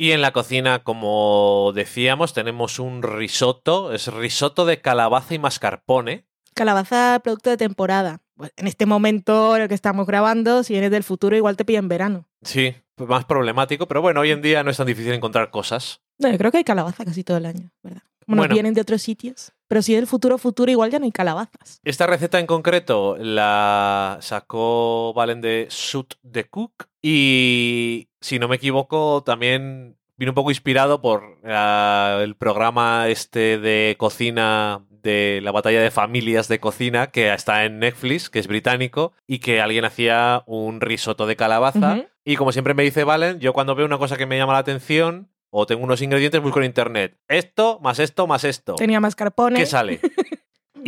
Y 0.00 0.12
en 0.12 0.22
la 0.22 0.32
cocina, 0.32 0.84
como 0.84 1.72
decíamos, 1.74 2.32
tenemos 2.32 2.78
un 2.78 3.02
risotto. 3.02 3.92
Es 3.92 4.06
risotto 4.12 4.64
de 4.64 4.80
calabaza 4.80 5.34
y 5.34 5.38
mascarpone. 5.40 6.24
Calabaza, 6.54 7.20
producto 7.22 7.50
de 7.50 7.56
temporada. 7.56 8.20
Pues, 8.36 8.52
en 8.56 8.68
este 8.68 8.86
momento 8.86 9.56
en 9.56 9.62
el 9.62 9.68
que 9.68 9.74
estamos 9.74 10.06
grabando, 10.06 10.62
si 10.62 10.72
vienes 10.74 10.92
del 10.92 11.02
futuro, 11.02 11.36
igual 11.36 11.56
te 11.56 11.64
pilla 11.64 11.80
en 11.80 11.88
verano. 11.88 12.28
Sí, 12.42 12.74
más 12.96 13.24
problemático, 13.24 13.86
pero 13.88 14.00
bueno, 14.00 14.20
hoy 14.20 14.30
en 14.30 14.40
día 14.42 14.62
no 14.62 14.70
es 14.70 14.76
tan 14.76 14.86
difícil 14.86 15.12
encontrar 15.12 15.50
cosas. 15.50 16.00
No, 16.18 16.30
yo 16.30 16.38
creo 16.38 16.52
que 16.52 16.58
hay 16.58 16.64
calabaza 16.64 17.04
casi 17.04 17.24
todo 17.24 17.36
el 17.36 17.46
año, 17.46 17.70
¿verdad? 17.82 18.02
Como 18.24 18.36
Bueno. 18.38 18.48
nos 18.50 18.54
vienen 18.54 18.74
de 18.74 18.80
otros 18.82 19.02
sitios. 19.02 19.52
Pero 19.68 19.82
si 19.82 19.94
es 19.94 19.98
del 20.00 20.06
futuro, 20.06 20.38
futuro, 20.38 20.70
igual 20.70 20.90
ya 20.90 20.98
no 20.98 21.06
hay 21.06 21.12
calabazas. 21.12 21.80
Esta 21.82 22.06
receta 22.06 22.38
en 22.38 22.46
concreto 22.46 23.16
la 23.18 24.18
sacó 24.20 25.12
Valen 25.14 25.40
de 25.40 25.66
Sut 25.70 26.14
de 26.22 26.44
Cook 26.48 26.87
y, 27.02 28.08
si 28.20 28.38
no 28.38 28.48
me 28.48 28.56
equivoco, 28.56 29.22
también 29.24 29.96
vino 30.16 30.32
un 30.32 30.34
poco 30.34 30.50
inspirado 30.50 31.00
por 31.00 31.38
ah, 31.44 32.20
el 32.22 32.34
programa 32.34 33.08
este 33.08 33.58
de 33.58 33.96
cocina 33.98 34.84
de 35.02 35.40
la 35.42 35.52
batalla 35.52 35.80
de 35.80 35.90
familias 35.90 36.48
de 36.48 36.58
cocina 36.58 37.06
que 37.08 37.32
está 37.32 37.64
en 37.64 37.78
Netflix, 37.78 38.28
que 38.28 38.40
es 38.40 38.48
británico, 38.48 39.12
y 39.26 39.38
que 39.38 39.60
alguien 39.60 39.84
hacía 39.84 40.42
un 40.46 40.80
risotto 40.80 41.26
de 41.26 41.36
calabaza. 41.36 42.06
Y 42.24 42.36
como 42.36 42.52
siempre 42.52 42.74
me 42.74 42.82
dice 42.82 43.04
Valen, 43.04 43.38
yo 43.38 43.52
cuando 43.52 43.74
veo 43.74 43.86
una 43.86 43.98
cosa 43.98 44.16
que 44.16 44.26
me 44.26 44.36
llama 44.36 44.52
la 44.52 44.58
atención 44.58 45.28
o 45.50 45.66
tengo 45.66 45.82
unos 45.82 46.02
ingredientes, 46.02 46.42
busco 46.42 46.58
en 46.58 46.66
internet. 46.66 47.16
Esto, 47.28 47.78
más 47.80 47.98
esto, 47.98 48.26
más 48.26 48.44
esto. 48.44 48.74
Tenía 48.74 49.00
mascarpone. 49.00 49.58
¿Qué 49.58 49.66
sale? 49.66 50.00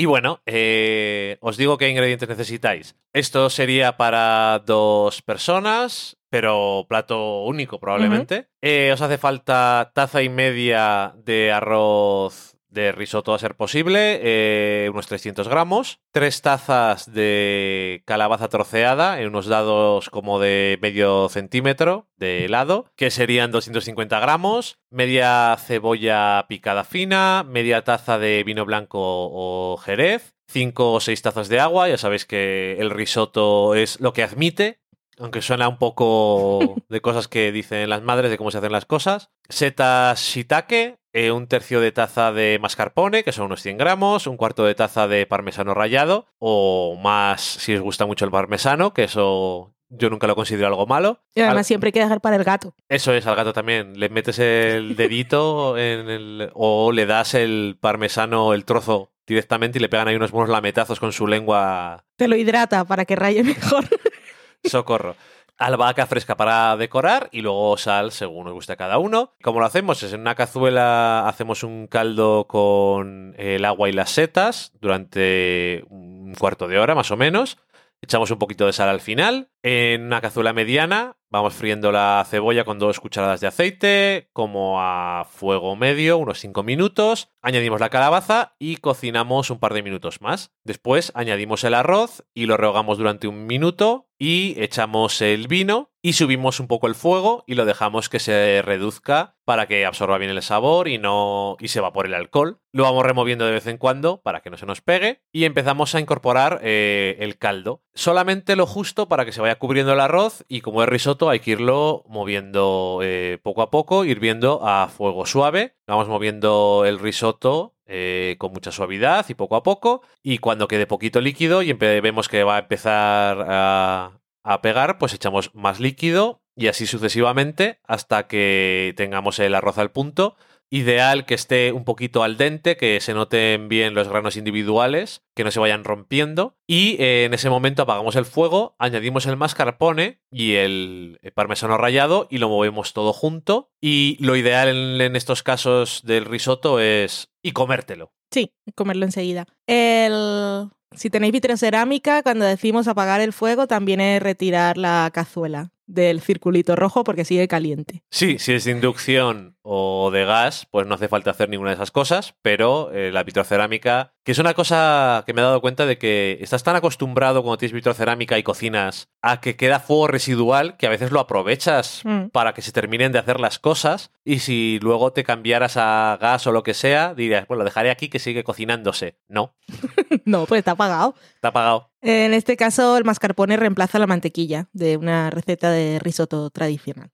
Y 0.01 0.07
bueno, 0.07 0.41
eh, 0.47 1.37
os 1.43 1.59
digo 1.59 1.77
qué 1.77 1.91
ingredientes 1.91 2.27
necesitáis. 2.27 2.97
Esto 3.13 3.51
sería 3.51 3.99
para 3.99 4.63
dos 4.65 5.21
personas, 5.21 6.17
pero 6.31 6.87
plato 6.89 7.45
único 7.45 7.79
probablemente. 7.79 8.49
Eh, 8.63 8.93
os 8.95 9.03
hace 9.03 9.19
falta 9.19 9.93
taza 9.95 10.23
y 10.23 10.31
media 10.31 11.13
de 11.19 11.53
arroz 11.53 12.57
de 12.71 12.93
risotto 12.93 13.35
a 13.35 13.39
ser 13.39 13.57
posible, 13.57 14.21
eh, 14.23 14.89
unos 14.91 15.07
300 15.07 15.49
gramos, 15.49 16.01
tres 16.13 16.41
tazas 16.41 17.13
de 17.13 18.03
calabaza 18.07 18.49
troceada 18.49 19.21
en 19.21 19.29
unos 19.29 19.47
dados 19.47 20.09
como 20.11 20.39
de 20.39 20.79
medio 20.81 21.29
centímetro 21.29 22.09
de 22.17 22.49
lado, 22.49 22.87
que 22.97 23.11
serían 23.11 23.51
250 23.51 24.21
gramos, 24.21 24.79
media 24.91 25.57
cebolla 25.59 26.47
picada 26.49 26.85
fina, 26.85 27.45
media 27.47 27.83
taza 27.83 28.19
de 28.19 28.45
vino 28.45 28.65
blanco 28.65 28.99
o 29.01 29.77
jerez, 29.77 30.35
cinco 30.47 30.93
o 30.93 31.01
seis 31.01 31.23
tazas 31.23 31.49
de 31.49 31.61
agua, 31.61 31.89
ya 31.89 31.99
sabéis 31.99 32.25
que 32.25 32.77
el 32.79 32.91
risotto 32.91 33.75
es 33.75 34.01
lo 34.01 34.13
que 34.13 34.23
admite, 34.23 34.81
aunque 35.19 35.43
suena 35.43 35.69
un 35.69 35.79
poco 35.79 36.77
de 36.89 37.01
cosas 37.01 37.29
que 37.29 37.53
dicen 37.53 37.91
las 37.91 38.03
madres 38.03 38.31
de 38.31 38.39
cómo 38.39 38.51
se 38.51 38.59
hacen 38.59 38.73
las 38.73 38.87
cosas. 38.87 39.31
Setas 39.49 40.21
shiitake, 40.21 41.00
eh, 41.13 41.31
un 41.33 41.47
tercio 41.47 41.81
de 41.81 41.93
taza 41.93 42.33
de 42.33 42.59
mascarpone, 42.61 43.25
que 43.25 43.33
son 43.33 43.47
unos 43.47 43.63
100 43.63 43.79
gramos, 43.79 44.27
un 44.27 44.37
cuarto 44.37 44.65
de 44.65 44.75
taza 44.75 45.09
de 45.09 45.27
parmesano 45.27 45.75
rallado, 45.75 46.27
o 46.39 46.97
más 47.03 47.41
si 47.41 47.75
os 47.75 47.81
gusta 47.83 48.07
mucho 48.07 48.25
el 48.25 48.31
parmesano, 48.31 48.95
que 48.95 49.05
eso 49.05 49.75
yo 49.93 50.09
nunca 50.09 50.29
lo 50.29 50.37
considero 50.37 50.69
algo 50.69 50.87
malo. 50.87 51.21
Y 51.35 51.41
además 51.41 51.59
Al- 51.59 51.65
siempre 51.65 51.89
hay 51.89 51.93
que 51.93 51.99
dejar 52.01 52.21
para 52.21 52.37
el 52.37 52.45
gato. 52.45 52.75
eso 52.89 53.13
es, 53.13 53.27
al 53.27 53.35
gato 53.35 53.53
también. 53.53 53.99
Le 53.99 54.09
metes 54.09 54.39
el 54.39 54.95
dedito 54.97 55.77
en 55.77 56.09
el, 56.09 56.51
o 56.55 56.93
le 56.93 57.07
das 57.07 57.35
el 57.35 57.77
parmesano, 57.81 58.55
el 58.55 58.65
trozo 58.65 59.11
directamente 59.27 59.79
y 59.79 59.81
le 59.81 59.89
pegan 59.89 60.07
ahí 60.09 60.15
unos 60.17 60.31
buenos 60.31 60.49
lametazos 60.51 60.99
con 61.01 61.13
su 61.13 61.27
lengua 61.27 62.05
Te 62.17 62.27
lo 62.29 62.37
hidrata 62.37 62.85
para 62.85 63.05
que 63.05 63.17
raye 63.17 63.43
mejor. 63.43 63.85
Socorro. 64.65 65.17
Albahaca 65.61 66.07
fresca 66.07 66.37
para 66.37 66.77
decorar 66.77 67.29
y 67.31 67.43
luego 67.43 67.77
sal 67.77 68.11
según 68.11 68.47
nos 68.47 68.55
guste 68.55 68.73
a 68.73 68.77
cada 68.77 68.99
uno. 68.99 69.35
Como 69.43 69.61
lo 69.61 69.67
hacemos 69.67 70.03
es 70.03 70.13
en 70.13 70.23
una 70.23 70.35
cazuela 70.35 71.29
hacemos 71.29 71.63
un 71.63 71.87
caldo 71.87 72.47
con 72.49 73.35
el 73.39 73.65
agua 73.65 73.89
y 73.89 73.93
las 73.93 74.11
setas 74.11 74.73
durante 74.81 75.85
un 75.91 76.35
cuarto 76.39 76.67
de 76.67 76.79
hora 76.79 76.95
más 76.95 77.11
o 77.11 77.17
menos. 77.17 77.59
Echamos 78.03 78.31
un 78.31 78.39
poquito 78.39 78.65
de 78.65 78.73
sal 78.73 78.89
al 78.89 79.01
final. 79.01 79.51
En 79.63 80.05
una 80.05 80.23
cazuela 80.23 80.55
mediana 80.55 81.19
vamos 81.29 81.53
friendo 81.53 81.93
la 81.93 82.25
cebolla 82.27 82.65
con 82.65 82.79
dos 82.79 82.99
cucharadas 82.99 83.41
de 83.41 83.47
aceite, 83.47 84.31
como 84.33 84.81
a 84.81 85.27
fuego 85.31 85.77
medio, 85.77 86.17
unos 86.17 86.41
5 86.41 86.63
minutos. 86.63 87.29
Añadimos 87.43 87.79
la 87.79 87.91
calabaza 87.91 88.55
y 88.59 88.77
cocinamos 88.77 89.51
un 89.51 89.59
par 89.59 89.75
de 89.75 89.83
minutos 89.83 90.23
más. 90.23 90.53
Después 90.65 91.13
añadimos 91.15 91.63
el 91.65 91.75
arroz 91.75 92.25
y 92.33 92.47
lo 92.47 92.57
rehogamos 92.57 92.97
durante 92.97 93.29
un 93.29 93.47
minuto 93.47 94.10
y 94.21 94.55
echamos 94.63 95.23
el 95.23 95.49
vino 95.49 95.91
y 96.03 96.13
subimos 96.13 96.61
un 96.61 96.67
poco 96.67 96.87
el 96.87 96.95
fuego 96.95 97.43
y 97.47 97.55
lo 97.55 97.65
dejamos 97.65 98.11
que 98.11 98.19
se 98.21 98.61
reduzca 98.63 99.37
para 99.47 99.67
que 99.67 99.87
absorba 99.87 100.19
bien 100.19 100.31
el 100.31 100.43
sabor 100.43 100.89
y 100.89 100.99
no 100.99 101.57
y 101.59 101.69
se 101.69 101.79
evapore 101.79 102.09
el 102.09 102.15
alcohol. 102.15 102.61
Lo 102.73 102.85
vamos 102.85 103.05
removiendo 103.05 103.47
de 103.47 103.53
vez 103.53 103.67
en 103.67 103.79
cuando 103.79 104.21
para 104.21 104.41
que 104.41 104.51
no 104.51 104.59
se 104.59 104.67
nos 104.67 104.83
pegue 104.83 105.23
y 105.33 105.45
empezamos 105.45 105.95
a 105.95 106.01
incorporar 106.01 106.61
eh, 106.63 107.17
el 107.21 107.39
caldo. 107.39 107.83
Solamente 107.95 108.57
lo 108.57 108.67
justo 108.67 109.09
para 109.09 109.25
que 109.25 109.33
se 109.33 109.41
vaya 109.41 109.59
cubriendo 109.59 109.95
el 109.95 110.01
arroz 110.01 110.45
y 110.49 110.61
como 110.61 110.83
es 110.83 110.89
risotto 110.89 111.31
hay 111.31 111.41
que 111.41 111.53
irlo 111.53 112.05
moviendo 112.07 113.01
eh, 113.03 113.39
poco 113.43 113.63
a 113.63 113.71
poco, 113.71 114.05
hirviendo 114.05 114.61
a 114.63 114.89
fuego 114.89 115.25
suave. 115.25 115.77
Vamos 115.87 116.09
moviendo 116.09 116.85
el 116.87 116.99
risotto 116.99 117.75
eh, 117.93 118.37
con 118.39 118.53
mucha 118.53 118.71
suavidad 118.71 119.27
y 119.29 119.35
poco 119.35 119.57
a 119.57 119.65
poco. 119.65 120.03
Y 120.23 120.39
cuando 120.39 120.69
quede 120.69 120.87
poquito 120.87 121.21
líquido 121.21 121.63
y 121.63 121.73
vemos 121.73 122.29
que 122.29 122.45
va 122.45 122.55
a 122.55 122.61
empezar 122.61 123.45
a, 123.49 124.21
a 124.45 124.63
pegar, 124.63 124.99
pues 124.99 125.13
echamos 125.13 125.53
más 125.55 125.81
líquido 125.81 126.41
y 126.55 126.69
así 126.69 126.87
sucesivamente 126.87 127.81
hasta 127.85 128.29
que 128.29 128.95
tengamos 128.97 129.41
el 129.41 129.57
arroz 129.57 129.79
al 129.79 129.91
punto. 129.91 130.37
Ideal 130.71 131.27
que 131.27 131.35
esté 131.35 131.73
un 131.73 131.85
poquito 131.85 132.23
al 132.23 132.37
dente, 132.37 132.77
que 132.77 133.01
se 133.01 133.13
noten 133.13 133.69
bien 133.69 133.95
los 133.95 134.09
granos 134.09 134.37
individuales, 134.37 135.23
que 135.35 135.43
no 135.43 135.51
se 135.51 135.59
vayan 135.59 135.83
rompiendo. 135.83 136.57
Y 136.67 136.97
eh, 137.03 137.25
en 137.25 137.35
ese 137.35 137.51
momento 137.51 137.83
apagamos 137.83 138.15
el 138.15 138.25
fuego, 138.25 138.77
añadimos 138.79 139.27
el 139.27 139.37
mascarpone 139.37 140.21
y 140.31 140.55
el 140.55 141.19
parmesano 141.35 141.77
rallado 141.77 142.29
y 142.31 142.39
lo 142.39 142.49
movemos 142.49 142.93
todo 142.93 143.13
junto. 143.13 143.73
Y 143.81 144.17
lo 144.21 144.37
ideal 144.37 144.69
en, 144.69 145.01
en 145.01 145.17
estos 145.17 145.43
casos 145.43 146.03
del 146.05 146.25
risotto 146.25 146.79
es 146.79 147.33
y 147.43 147.51
comértelo. 147.51 148.13
Sí, 148.31 148.53
comerlo 148.75 149.05
enseguida. 149.05 149.47
El... 149.67 150.71
Si 150.93 151.09
tenéis 151.09 151.33
vitrocerámica, 151.33 152.25
cuando 152.25 152.45
decimos 152.45 152.89
apagar 152.89 153.21
el 153.21 153.33
fuego, 153.33 153.69
también 153.69 154.01
es 154.01 154.21
retirar 154.21 154.77
la 154.77 155.09
cazuela 155.15 155.71
del 155.93 156.21
circulito 156.21 156.77
rojo 156.77 157.05
porque 157.05 157.25
sigue 157.25 157.49
caliente. 157.49 158.03
Sí, 158.11 158.39
si 158.39 158.53
es 158.53 158.65
de 158.65 158.73
inducción 158.73 159.57
o 159.63 160.11
de 160.11 160.25
gas, 160.25 160.67
pues 160.71 160.87
no 160.87 160.95
hace 160.95 161.09
falta 161.09 161.31
hacer 161.31 161.49
ninguna 161.49 161.71
de 161.71 161.75
esas 161.75 161.91
cosas, 161.91 162.35
pero 162.43 162.91
eh, 162.93 163.11
la 163.13 163.23
vitrocerámica, 163.25 164.15
que 164.25 164.33
es 164.33 164.39
una 164.39 164.55
cosa 164.55 165.23
que 165.27 165.35
me 165.35 165.41
he 165.41 165.45
dado 165.45 165.61
cuenta 165.61 165.87
de 165.87 165.99
que 165.99 166.39
estás 166.41 166.63
tan 166.63 166.77
acostumbrado 166.77 167.43
cuando 167.43 167.59
tienes 167.59 167.75
vitrocerámica 167.75 168.39
y 168.39 168.43
cocinas 168.43 169.09
a 169.23 169.41
que 169.41 169.57
queda 169.57 169.81
fuego 169.81 170.07
residual 170.07 170.77
que 170.77 170.87
a 170.87 170.91
veces 170.91 171.11
lo 171.13 171.21
aprovechas 171.21 172.01
Mm. 172.05 172.29
para 172.29 172.55
que 172.55 172.63
se 172.63 172.73
terminen 172.73 173.13
de 173.13 173.19
hacer 173.19 173.41
las 173.41 173.59
cosas 173.59 174.11
y 174.25 174.39
si 174.39 174.79
luego 174.81 175.13
te 175.13 175.25
cambiaras 175.25 175.77
a 175.77 176.17
gas 176.21 176.47
o 176.47 176.53
lo 176.53 176.63
que 176.63 176.73
sea, 176.75 177.15
dirías, 177.15 177.47
pues 177.47 177.59
lo 177.59 177.65
dejaré 177.65 177.91
aquí 177.91 178.09
que 178.09 178.19
sigue 178.19 178.45
cocinándose. 178.45 179.19
No, 179.29 179.55
no, 180.25 180.47
pues 180.47 180.61
está 180.61 180.73
apagado. 180.73 181.15
está 181.35 181.49
apagado. 181.49 181.90
En 182.03 182.33
este 182.33 182.57
caso, 182.57 182.97
el 182.97 183.05
mascarpone 183.05 183.57
reemplaza 183.57 183.99
la 183.99 184.07
mantequilla 184.07 184.69
de 184.73 184.97
una 184.97 185.29
receta 185.31 185.71
de 185.71 185.99
risotto 185.99 186.49
tradicional. 186.51 187.11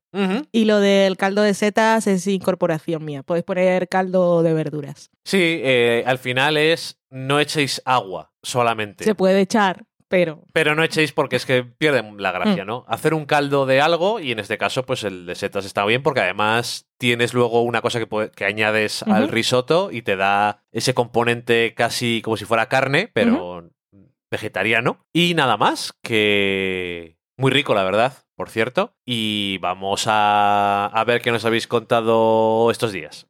Y 0.53 0.64
lo 0.64 0.80
del 0.80 1.16
caldo 1.16 1.43
de 1.43 1.53
setas 1.55 2.07
es 2.07 2.26
incorporación 2.26 3.05
mía. 3.05 3.22
Podéis 3.22 3.45
poner 3.45 3.89
caldo 3.89 4.43
de 4.43 4.55
verduras. 4.55 5.11
Sí, 5.24 5.61
eh, 5.62 6.05
al 6.07 6.18
final 6.18 6.57
es 6.57 6.99
no 7.11 7.41
echéis 7.41 7.82
agua 7.84 8.32
solamente. 8.43 9.05
Se 9.05 9.14
puede 9.14 9.41
echar, 9.41 9.84
pero 10.09 10.45
Pero 10.53 10.74
no 10.76 10.84
echéis 10.84 11.12
porque 11.12 11.37
es 11.37 11.45
que 11.47 11.64
pierden 11.64 12.16
la 12.22 12.30
gracia, 12.32 12.64
Mm. 12.64 12.66
¿no? 12.68 12.84
Hacer 12.89 13.12
un 13.12 13.26
caldo 13.26 13.66
de 13.66 13.80
algo 13.80 14.20
y 14.20 14.30
en 14.32 14.39
este 14.39 14.57
caso, 14.57 14.87
pues 14.87 15.03
el 15.05 15.26
de 15.26 15.34
setas 15.34 15.64
está 15.66 15.84
bien 15.84 16.03
porque 16.03 16.20
además 16.20 16.87
tienes 16.97 17.34
luego 17.34 17.62
una 17.62 17.82
cosa 17.82 17.99
que, 17.99 18.30
que 18.34 18.45
añades 18.45 19.03
al 19.03 19.28
risotto 19.28 19.91
y 19.91 20.03
te 20.03 20.16
da 20.16 20.62
ese 20.72 20.95
componente 20.95 21.74
casi 21.74 22.22
como 22.22 22.37
si 22.37 22.45
fuera 22.45 22.68
carne, 22.68 23.11
pero 23.12 23.68
vegetariano. 24.31 25.07
Y 25.12 25.35
nada 25.35 25.57
más, 25.57 25.93
que 26.03 27.18
muy 27.37 27.51
rico, 27.51 27.74
la 27.74 27.85
verdad, 27.85 28.12
por 28.35 28.51
cierto. 28.51 28.95
Y 29.05 29.59
vamos 29.59 30.07
a, 30.07 30.87
a 30.87 31.05
ver 31.05 31.20
qué 31.20 31.31
nos 31.31 31.45
habéis 31.45 31.66
contado 31.66 32.70
estos 32.70 32.93
días. 32.93 33.27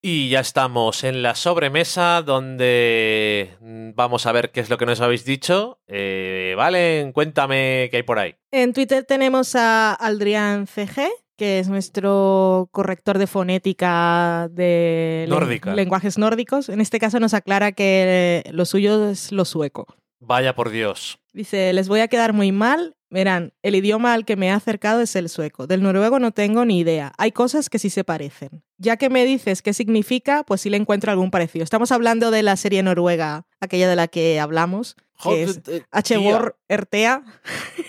Y 0.00 0.28
ya 0.28 0.40
estamos 0.40 1.02
en 1.02 1.22
la 1.22 1.34
sobremesa 1.34 2.22
donde 2.22 3.56
mm, 3.60 3.90
vamos 3.94 4.26
a 4.26 4.32
ver 4.32 4.52
qué 4.52 4.60
es 4.60 4.70
lo 4.70 4.78
que 4.78 4.86
nos 4.86 5.00
habéis 5.00 5.24
dicho. 5.24 5.80
Eh, 5.88 6.54
Valen, 6.56 7.12
cuéntame 7.12 7.88
qué 7.90 7.98
hay 7.98 8.02
por 8.04 8.18
ahí. 8.20 8.36
En 8.52 8.72
Twitter 8.72 9.04
tenemos 9.04 9.56
a 9.56 9.92
Aldrián 9.92 10.68
CG, 10.68 11.08
que 11.36 11.58
es 11.58 11.68
nuestro 11.68 12.68
corrector 12.70 13.18
de 13.18 13.26
fonética 13.26 14.48
de 14.52 15.26
Nórdica. 15.28 15.74
lenguajes 15.74 16.16
nórdicos. 16.16 16.68
En 16.68 16.80
este 16.80 17.00
caso 17.00 17.18
nos 17.18 17.34
aclara 17.34 17.72
que 17.72 18.44
lo 18.52 18.66
suyo 18.66 19.10
es 19.10 19.32
lo 19.32 19.44
sueco. 19.44 19.86
Vaya 20.20 20.54
por 20.54 20.70
Dios. 20.70 21.18
Dice, 21.32 21.72
les 21.72 21.88
voy 21.88 22.00
a 22.00 22.08
quedar 22.08 22.32
muy 22.32 22.52
mal. 22.52 22.94
Verán, 23.10 23.54
el 23.62 23.74
idioma 23.74 24.12
al 24.12 24.26
que 24.26 24.36
me 24.36 24.48
he 24.48 24.50
acercado 24.50 25.00
es 25.00 25.16
el 25.16 25.30
sueco. 25.30 25.66
Del 25.66 25.82
noruego 25.82 26.18
no 26.18 26.32
tengo 26.32 26.64
ni 26.66 26.80
idea. 26.80 27.12
Hay 27.16 27.32
cosas 27.32 27.70
que 27.70 27.78
sí 27.78 27.88
se 27.88 28.04
parecen. 28.04 28.62
Ya 28.76 28.98
que 28.98 29.08
me 29.08 29.24
dices 29.24 29.62
qué 29.62 29.72
significa, 29.72 30.44
pues 30.44 30.60
sí 30.60 30.70
le 30.70 30.76
encuentro 30.76 31.10
algún 31.10 31.30
parecido. 31.30 31.64
Estamos 31.64 31.90
hablando 31.90 32.30
de 32.30 32.42
la 32.42 32.56
serie 32.56 32.82
noruega, 32.82 33.46
aquella 33.60 33.88
de 33.88 33.96
la 33.96 34.08
que 34.08 34.38
hablamos, 34.38 34.96
que 35.22 35.42
es 35.42 35.60
H-Bor 35.90 36.58
Ertea. 36.68 37.22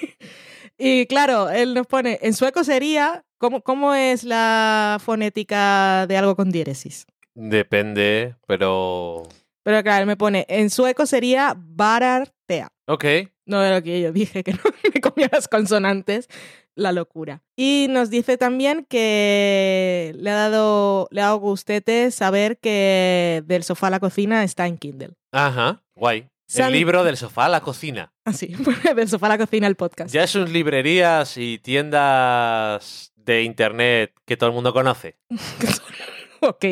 y 0.78 1.05
claro, 1.07 1.49
él 1.49 1.74
nos 1.74 1.86
pone, 1.86 2.20
en 2.22 2.34
sueco 2.34 2.63
sería, 2.63 3.26
¿cómo, 3.38 3.61
¿cómo 3.61 3.93
es 3.93 4.24
la 4.24 4.99
fonética 5.03 6.07
de 6.07 6.15
algo 6.15 6.38
con 6.38 6.49
diéresis? 6.49 7.05
Depende, 7.36 8.36
pero... 8.47 9.24
Pero 9.63 9.84
claro, 9.84 10.01
él 10.01 10.07
me 10.07 10.17
pone, 10.17 10.45
en 10.47 10.70
sueco 10.70 11.05
sería 11.05 11.53
barartea. 11.57 12.70
Ok. 12.88 13.05
No 13.50 13.60
de 13.62 13.72
lo 13.72 13.82
que 13.82 14.00
yo 14.00 14.12
dije, 14.12 14.43
que 14.43 14.54
no 14.54 14.60
me 14.93 15.02
comía 15.02 15.28
las 15.32 15.47
consonantes. 15.47 16.28
La 16.76 16.91
locura. 16.93 17.41
Y 17.58 17.88
nos 17.89 18.10
dice 18.10 18.38
también 18.38 18.86
que 18.88 20.14
le 20.16 20.30
ha 20.30 20.36
dado, 20.36 21.10
le 21.12 21.20
ha 21.22 21.26
dado 21.26 21.38
gustete 21.39 22.10
saber 22.12 22.58
que 22.60 23.43
del 23.45 23.64
sofá 23.64 23.88
a 23.88 23.89
la 23.89 24.00
cocina 24.00 24.43
está 24.45 24.66
en 24.66 24.78
Kindle. 24.78 25.10
Ajá, 25.34 25.82
guay. 25.95 26.28
San- 26.47 26.68
El 26.68 26.74
libro 26.74 27.04
del 27.04 27.18
sofá 27.18 27.45
a 27.45 27.50
la 27.50 27.60
cocina. 27.62 28.14
Así, 28.24 28.56
del 28.95 29.10
sofá 29.10 29.26
a 29.26 29.30
la 29.30 29.38
cocina 29.38 29.68
el 29.68 29.76
podcast. 29.76 30.14
Ya 30.14 30.26
son 30.26 30.54
librerías 30.54 31.36
y 31.38 31.58
tiendas 31.60 33.12
de 33.18 33.43
internet 33.43 34.14
que 34.26 34.38
todo 34.38 34.50
el 34.50 34.56
mundo 34.56 34.72
conoce. 34.74 35.18
ok. 36.47 36.65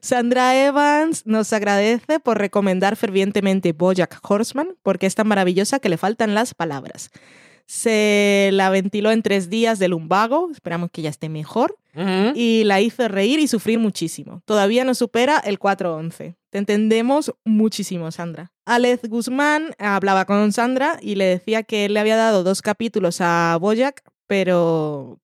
Sandra 0.00 0.64
Evans 0.64 1.26
nos 1.26 1.52
agradece 1.52 2.20
por 2.20 2.38
recomendar 2.38 2.96
fervientemente 2.96 3.72
Bojack 3.72 4.20
Horseman 4.22 4.76
porque 4.82 5.06
es 5.06 5.14
tan 5.14 5.26
maravillosa 5.26 5.78
que 5.78 5.88
le 5.88 5.96
faltan 5.96 6.34
las 6.34 6.54
palabras. 6.54 7.10
Se 7.66 8.50
la 8.52 8.70
ventiló 8.70 9.10
en 9.10 9.22
tres 9.22 9.50
días 9.50 9.80
de 9.80 9.88
lumbago, 9.88 10.50
esperamos 10.52 10.90
que 10.92 11.02
ya 11.02 11.10
esté 11.10 11.28
mejor, 11.28 11.76
y 12.34 12.62
la 12.64 12.80
hizo 12.82 13.08
reír 13.08 13.40
y 13.40 13.48
sufrir 13.48 13.78
muchísimo. 13.78 14.42
Todavía 14.44 14.84
no 14.84 14.94
supera 14.94 15.38
el 15.38 15.58
411. 15.58 16.36
Te 16.50 16.58
entendemos 16.58 17.34
muchísimo, 17.44 18.12
Sandra. 18.12 18.52
Alex 18.66 19.08
Guzmán 19.08 19.74
hablaba 19.78 20.26
con 20.26 20.52
Sandra 20.52 20.98
y 21.00 21.14
le 21.14 21.24
decía 21.24 21.62
que 21.62 21.86
él 21.86 21.94
le 21.94 22.00
había 22.00 22.16
dado 22.16 22.44
dos 22.44 22.60
capítulos 22.60 23.20
a 23.20 23.56
Boyac, 23.58 24.02
pero 24.26 25.18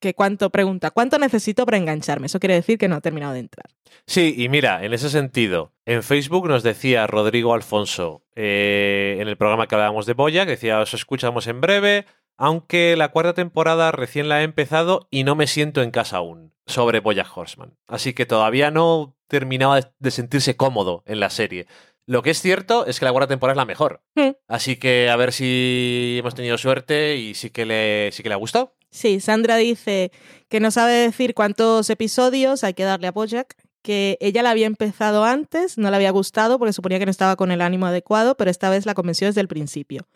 que 0.00 0.14
cuánto 0.14 0.50
pregunta, 0.50 0.90
¿cuánto 0.90 1.18
necesito 1.18 1.64
para 1.64 1.78
engancharme? 1.78 2.26
Eso 2.26 2.38
quiere 2.40 2.54
decir 2.54 2.78
que 2.78 2.88
no 2.88 2.96
ha 2.96 3.00
terminado 3.00 3.32
de 3.32 3.40
entrar. 3.40 3.66
Sí, 4.06 4.34
y 4.36 4.48
mira, 4.48 4.84
en 4.84 4.92
ese 4.94 5.08
sentido, 5.10 5.72
en 5.84 6.02
Facebook 6.02 6.48
nos 6.48 6.62
decía 6.62 7.06
Rodrigo 7.06 7.54
Alfonso, 7.54 8.22
eh, 8.34 9.16
en 9.20 9.28
el 9.28 9.36
programa 9.36 9.66
que 9.66 9.74
hablábamos 9.74 10.06
de 10.06 10.12
Boya, 10.14 10.44
que 10.44 10.52
decía, 10.52 10.80
os 10.80 10.94
escuchamos 10.94 11.46
en 11.46 11.60
breve, 11.60 12.04
aunque 12.38 12.94
la 12.96 13.08
cuarta 13.08 13.32
temporada 13.34 13.92
recién 13.92 14.28
la 14.28 14.40
he 14.40 14.44
empezado 14.44 15.08
y 15.10 15.24
no 15.24 15.34
me 15.34 15.46
siento 15.46 15.82
en 15.82 15.90
casa 15.90 16.18
aún 16.18 16.52
sobre 16.66 17.00
Boya 17.00 17.24
Horseman. 17.34 17.74
Así 17.86 18.12
que 18.12 18.26
todavía 18.26 18.70
no 18.70 19.16
terminaba 19.28 19.80
de- 19.98 20.10
sentirse 20.10 20.56
cómodo 20.56 21.02
en 21.06 21.20
la 21.20 21.30
serie. 21.30 21.66
Lo 22.08 22.22
que 22.22 22.30
es 22.30 22.40
cierto 22.40 22.86
es 22.86 23.00
que 23.00 23.04
la 23.04 23.10
cuarta 23.12 23.26
temporada 23.28 23.54
es 23.54 23.56
la 23.56 23.64
mejor. 23.64 24.02
Hmm. 24.14 24.32
Así 24.46 24.76
que 24.76 25.08
a 25.10 25.16
ver 25.16 25.32
si 25.32 26.16
hemos 26.20 26.34
tenido 26.36 26.56
suerte 26.58 27.16
y 27.16 27.34
sí 27.34 27.50
que 27.50 27.64
le, 27.66 28.10
sí 28.12 28.22
que 28.22 28.28
le 28.28 28.34
ha 28.34 28.38
gustado. 28.38 28.75
Sí, 28.90 29.20
Sandra 29.20 29.56
dice 29.56 30.10
que 30.48 30.60
no 30.60 30.70
sabe 30.70 30.92
decir 30.94 31.34
cuántos 31.34 31.90
episodios 31.90 32.64
hay 32.64 32.74
que 32.74 32.84
darle 32.84 33.08
a 33.08 33.12
Bojack, 33.12 33.54
que 33.82 34.18
ella 34.20 34.42
la 34.42 34.50
había 34.50 34.66
empezado 34.66 35.24
antes, 35.24 35.78
no 35.78 35.90
le 35.90 35.96
había 35.96 36.10
gustado 36.10 36.58
porque 36.58 36.72
suponía 36.72 36.98
que 36.98 37.04
no 37.04 37.10
estaba 37.12 37.36
con 37.36 37.52
el 37.52 37.60
ánimo 37.60 37.86
adecuado, 37.86 38.36
pero 38.36 38.50
esta 38.50 38.68
vez 38.68 38.84
la 38.84 38.94
convenció 38.94 39.28
desde 39.28 39.40
el 39.40 39.46
principio. 39.48 40.08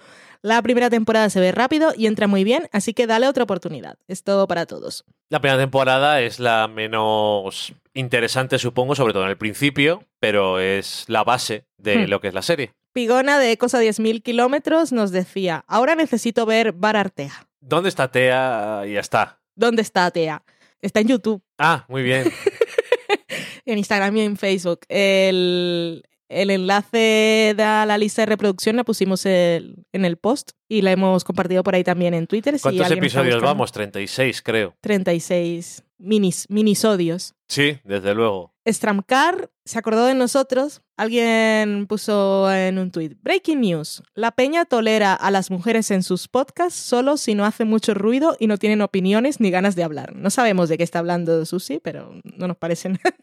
La 0.42 0.60
primera 0.62 0.90
temporada 0.90 1.30
se 1.30 1.38
ve 1.38 1.52
rápido 1.52 1.92
y 1.96 2.06
entra 2.06 2.26
muy 2.26 2.42
bien, 2.42 2.68
así 2.72 2.94
que 2.94 3.06
dale 3.06 3.28
otra 3.28 3.44
oportunidad. 3.44 3.96
Es 4.08 4.24
todo 4.24 4.48
para 4.48 4.66
todos. 4.66 5.04
La 5.28 5.40
primera 5.40 5.60
temporada 5.60 6.20
es 6.20 6.40
la 6.40 6.66
menos 6.66 7.72
interesante, 7.94 8.58
supongo, 8.58 8.94
sobre 8.96 9.12
todo 9.12 9.24
en 9.24 9.30
el 9.30 9.38
principio, 9.38 10.02
pero 10.18 10.58
es 10.58 11.04
la 11.06 11.22
base 11.22 11.64
de 11.78 12.06
Hmm. 12.06 12.10
lo 12.10 12.20
que 12.20 12.28
es 12.28 12.34
la 12.34 12.42
serie. 12.42 12.72
Pigona 12.92 13.38
de 13.38 13.52
Ecos 13.52 13.74
a 13.74 13.78
10.000 13.80 14.20
kilómetros 14.22 14.90
nos 14.90 15.12
decía, 15.12 15.64
ahora 15.68 15.94
necesito 15.94 16.44
ver 16.44 16.72
Bar 16.72 16.96
Artea. 16.96 17.46
¿Dónde 17.61 17.88
está 17.88 18.11
Tea? 18.11 18.82
Y 18.86 18.92
ya 18.94 19.00
está. 19.00 19.40
¿Dónde 19.54 19.82
está 19.82 20.11
Tea? 20.11 20.42
Está 20.80 21.00
en 21.00 21.08
YouTube, 21.08 21.42
Ah, 21.58 21.84
muy 21.88 22.02
bien. 22.02 22.24
en 23.66 23.78
Instagram 23.78 24.16
y 24.16 24.20
en 24.22 24.36
Facebook. 24.36 24.80
El, 24.88 26.02
el 26.28 26.50
enlace 26.50 27.54
de 27.56 27.62
la 27.86 27.98
lista 27.98 28.22
de 28.22 28.26
reproducción 28.26 28.76
la 28.76 28.84
pusimos 28.84 29.26
el- 29.26 29.84
en 29.92 30.04
el 30.04 30.16
post 30.16 30.52
y 30.68 30.82
la 30.82 30.92
hemos 30.92 31.24
compartido 31.24 31.62
por 31.62 31.74
ahí 31.74 31.84
también 31.84 32.14
en 32.14 32.26
Twitter. 32.26 32.56
si 32.58 32.62
¿Cuántos 32.62 32.86
está 32.86 32.94
episodios 32.94 33.42
vamos? 33.42 33.72
36, 33.72 34.42
creo. 34.42 34.74
36 34.80 35.84
minis, 35.98 36.46
minisodios. 36.48 37.34
Sí, 37.48 37.78
desde 37.84 38.14
luego. 38.14 38.54
Stramcar 38.72 39.50
se 39.64 39.78
acordó 39.78 40.06
de 40.06 40.14
nosotros. 40.14 40.82
Alguien 40.96 41.86
puso 41.88 42.52
en 42.52 42.78
un 42.78 42.90
tuit. 42.90 43.16
Breaking 43.22 43.60
news. 43.60 44.02
La 44.14 44.32
peña 44.32 44.64
tolera 44.64 45.14
a 45.14 45.30
las 45.30 45.50
mujeres 45.50 45.90
en 45.90 46.02
sus 46.02 46.28
podcasts 46.28 46.78
solo 46.78 47.16
si 47.16 47.34
no 47.34 47.44
hace 47.44 47.64
mucho 47.64 47.94
ruido 47.94 48.36
y 48.38 48.46
no 48.46 48.58
tienen 48.58 48.80
opiniones 48.82 49.40
ni 49.40 49.50
ganas 49.50 49.76
de 49.76 49.84
hablar. 49.84 50.14
No 50.14 50.30
sabemos 50.30 50.68
de 50.68 50.76
qué 50.78 50.84
está 50.84 50.98
hablando 50.98 51.44
Susi, 51.46 51.80
pero 51.82 52.12
no 52.36 52.48
nos 52.48 52.56
parece 52.56 52.88
nada, 52.90 53.14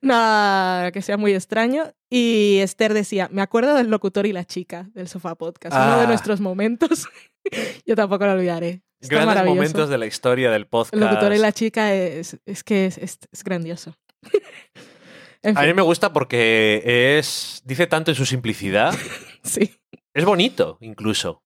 nada 0.00 0.92
que 0.92 1.02
sea 1.02 1.16
muy 1.16 1.34
extraño. 1.34 1.92
Y 2.10 2.58
Esther 2.60 2.92
decía, 2.94 3.28
me 3.32 3.42
acuerdo 3.42 3.74
del 3.74 3.88
locutor 3.88 4.26
y 4.26 4.32
la 4.32 4.44
chica 4.44 4.90
del 4.94 5.08
Sofá 5.08 5.34
Podcast. 5.34 5.74
Uno 5.74 5.96
de 5.98 6.02
Ah. 6.04 6.06
nuestros 6.06 6.40
momentos. 6.40 7.06
Yo 7.86 7.96
tampoco 7.96 8.26
lo 8.26 8.32
olvidaré. 8.32 8.82
Está 9.00 9.16
Grandes 9.16 9.44
momentos 9.46 9.88
de 9.90 9.98
la 9.98 10.06
historia 10.06 10.50
del 10.52 10.66
podcast. 10.68 10.94
El 10.94 11.00
locutor 11.00 11.32
y 11.34 11.38
la 11.38 11.50
chica 11.52 11.92
es, 11.92 12.38
es 12.46 12.62
que 12.62 12.86
es, 12.86 12.98
es- 12.98 13.18
es 13.32 13.42
grandioso. 13.42 13.94
En 15.44 15.58
A 15.58 15.62
mí 15.62 15.74
me 15.74 15.82
gusta 15.82 16.12
porque 16.12 16.82
es. 17.18 17.62
Dice 17.64 17.88
tanto 17.88 18.12
en 18.12 18.14
su 18.14 18.24
simplicidad. 18.26 18.94
sí. 19.42 19.74
Es 20.14 20.24
bonito, 20.24 20.78
incluso. 20.80 21.42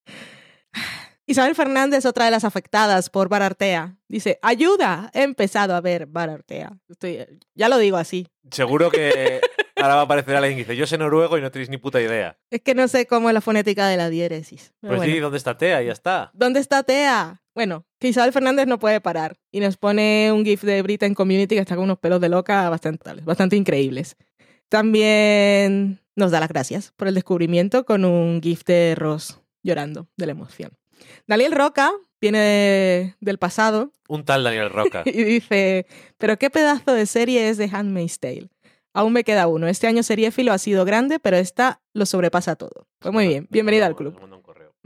Isabel 1.29 1.55
Fernández, 1.55 2.05
otra 2.05 2.27
de 2.27 2.31
las 2.31 2.45
afectadas 2.45 3.11
por 3.11 3.29
Barartea, 3.29 3.97
dice, 4.07 4.39
ayuda, 4.43 5.11
he 5.13 5.23
empezado 5.23 5.75
a 5.75 5.81
ver 5.81 6.07
Barartea. 6.07 6.79
Estoy, 6.89 7.27
ya 7.55 7.69
lo 7.69 7.79
digo 7.79 7.97
así. 7.97 8.29
Seguro 8.51 8.91
que 8.91 9.41
ahora 9.77 9.95
va 9.95 10.01
a 10.03 10.05
aparecer 10.05 10.37
alguien 10.37 10.55
que 10.57 10.65
dice: 10.65 10.77
Yo 10.77 10.87
sé 10.87 10.99
noruego 10.99 11.39
y 11.39 11.41
no 11.41 11.51
tenéis 11.51 11.71
ni 11.71 11.79
puta 11.79 12.01
idea. 12.01 12.39
Es 12.51 12.61
que 12.61 12.75
no 12.75 12.87
sé 12.89 13.07
cómo 13.07 13.31
es 13.31 13.35
la 13.35 13.41
fonética 13.41 13.89
de 13.89 13.97
la 13.97 14.11
diéresis. 14.11 14.75
Pero 14.81 14.91
Pues 14.91 14.99
bueno. 14.99 15.13
sí, 15.15 15.19
¿dónde 15.21 15.39
está 15.39 15.57
Tea? 15.57 15.83
Ya 15.83 15.93
está. 15.93 16.31
¿Dónde 16.35 16.61
está 16.61 16.83
Tea? 16.83 17.43
Bueno, 17.55 17.87
que 17.99 18.09
Isabel 18.09 18.33
Fernández 18.33 18.67
no 18.67 18.79
puede 18.79 19.01
parar. 19.01 19.37
Y 19.51 19.61
nos 19.61 19.77
pone 19.77 20.31
un 20.33 20.45
GIF 20.45 20.63
de 20.65 20.83
Britain 20.83 21.15
Community 21.15 21.55
que 21.55 21.61
está 21.61 21.75
con 21.77 21.85
unos 21.85 21.99
pelos 21.99 22.21
de 22.21 22.29
loca 22.29 22.69
bastante, 22.69 23.13
bastante 23.23 23.57
increíbles. 23.57 24.17
También 24.69 26.01
nos 26.15 26.31
da 26.31 26.41
las 26.41 26.49
gracias 26.49 26.93
por 26.97 27.09
el 27.09 27.15
descubrimiento 27.15 27.85
con 27.85 28.05
un 28.05 28.41
GIF 28.43 28.65
de 28.65 28.95
Ross 28.95 29.41
llorando 29.63 30.09
de 30.17 30.27
la 30.27 30.33
emoción. 30.33 30.73
Daniel 31.27 31.53
Roca 31.53 31.91
viene 32.21 32.39
de- 32.39 33.15
del 33.21 33.39
pasado 33.39 33.93
Un 34.09 34.25
tal 34.25 34.45
Daniel 34.45 34.71
Roca. 34.71 35.03
y 35.07 35.25
dice, 35.25 35.87
pero 36.19 36.39
qué 36.39 36.51
pedazo 36.51 36.93
de 36.93 37.07
serie 37.07 37.49
es 37.49 37.57
de 37.59 37.69
Handmaid's 37.73 38.19
Tale. 38.21 38.49
Aún 38.95 39.13
me 39.13 39.25
queda 39.25 39.47
uno. 39.47 39.67
Este 39.69 39.87
año 39.87 40.03
seriéfilo 40.03 40.53
ha 40.53 40.59
sido 40.59 40.85
grande, 40.87 41.19
pero 41.19 41.37
esta 41.37 41.81
lo 41.93 42.07
sobrepasa 42.07 42.57
todo. 42.57 42.87
Pues 43.01 43.13
muy 43.13 43.27
bien, 43.29 43.47
bienvenida 43.51 43.85
al 43.87 43.95
club. 43.97 44.19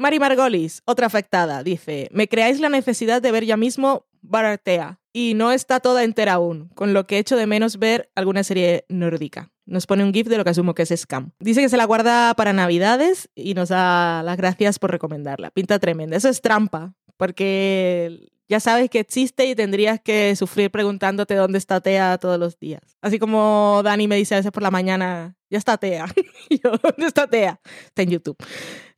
Mari 0.01 0.18
Margolis, 0.18 0.80
otra 0.86 1.09
afectada, 1.09 1.62
dice, 1.62 2.09
me 2.11 2.26
creáis 2.26 2.59
la 2.59 2.70
necesidad 2.70 3.20
de 3.20 3.32
ver 3.32 3.44
ya 3.44 3.59
mismo 3.59 4.07
Barartea 4.22 4.98
y 5.12 5.34
no 5.34 5.53
está 5.53 5.80
toda 5.80 6.05
entera 6.05 6.32
aún, 6.32 6.70
con 6.74 6.94
lo 6.94 7.07
que 7.07 7.18
echo 7.18 7.36
de 7.36 7.46
menos 7.46 7.78
ver 7.78 8.11
alguna 8.14 8.42
serie 8.42 8.86
nórdica. 8.88 9.53
Nos 9.66 9.86
pone 9.86 10.03
un 10.03 10.14
GIF 10.14 10.28
de 10.28 10.38
lo 10.38 10.44
que 10.44 10.51
asumo 10.51 10.74
que 10.74 10.84
es 10.84 10.94
Scam. 10.96 11.32
Dice 11.38 11.61
que 11.61 11.68
se 11.68 11.76
la 11.76 11.84
guarda 11.84 12.32
para 12.32 12.55
Navidades 12.55 13.28
y 13.34 13.53
nos 13.53 13.68
da 13.68 14.22
las 14.22 14.38
gracias 14.38 14.78
por 14.78 14.90
recomendarla. 14.90 15.51
Pinta 15.51 15.78
tremenda. 15.78 16.16
Eso 16.16 16.30
es 16.30 16.40
trampa, 16.40 16.94
porque 17.18 18.30
ya 18.48 18.59
sabes 18.59 18.88
que 18.88 19.01
existe 19.01 19.44
y 19.44 19.55
tendrías 19.55 20.01
que 20.01 20.34
sufrir 20.34 20.70
preguntándote 20.70 21.34
dónde 21.34 21.59
está 21.59 21.82
Tea 21.82 22.16
todos 22.16 22.38
los 22.38 22.59
días. 22.59 22.80
Así 23.03 23.18
como 23.18 23.82
Dani 23.84 24.09
me 24.09 24.16
dice 24.16 24.34
a 24.34 24.38
veces 24.38 24.51
por 24.51 24.62
la 24.62 24.70
mañana, 24.70 25.36
ya 25.51 25.59
está 25.59 25.76
Tea. 25.76 26.07
Y 26.48 26.61
yo, 26.62 26.72
¿dónde 26.82 27.07
está 27.07 27.26
Tea? 27.26 27.61
Está 27.86 28.03
en 28.03 28.11
YouTube. 28.11 28.36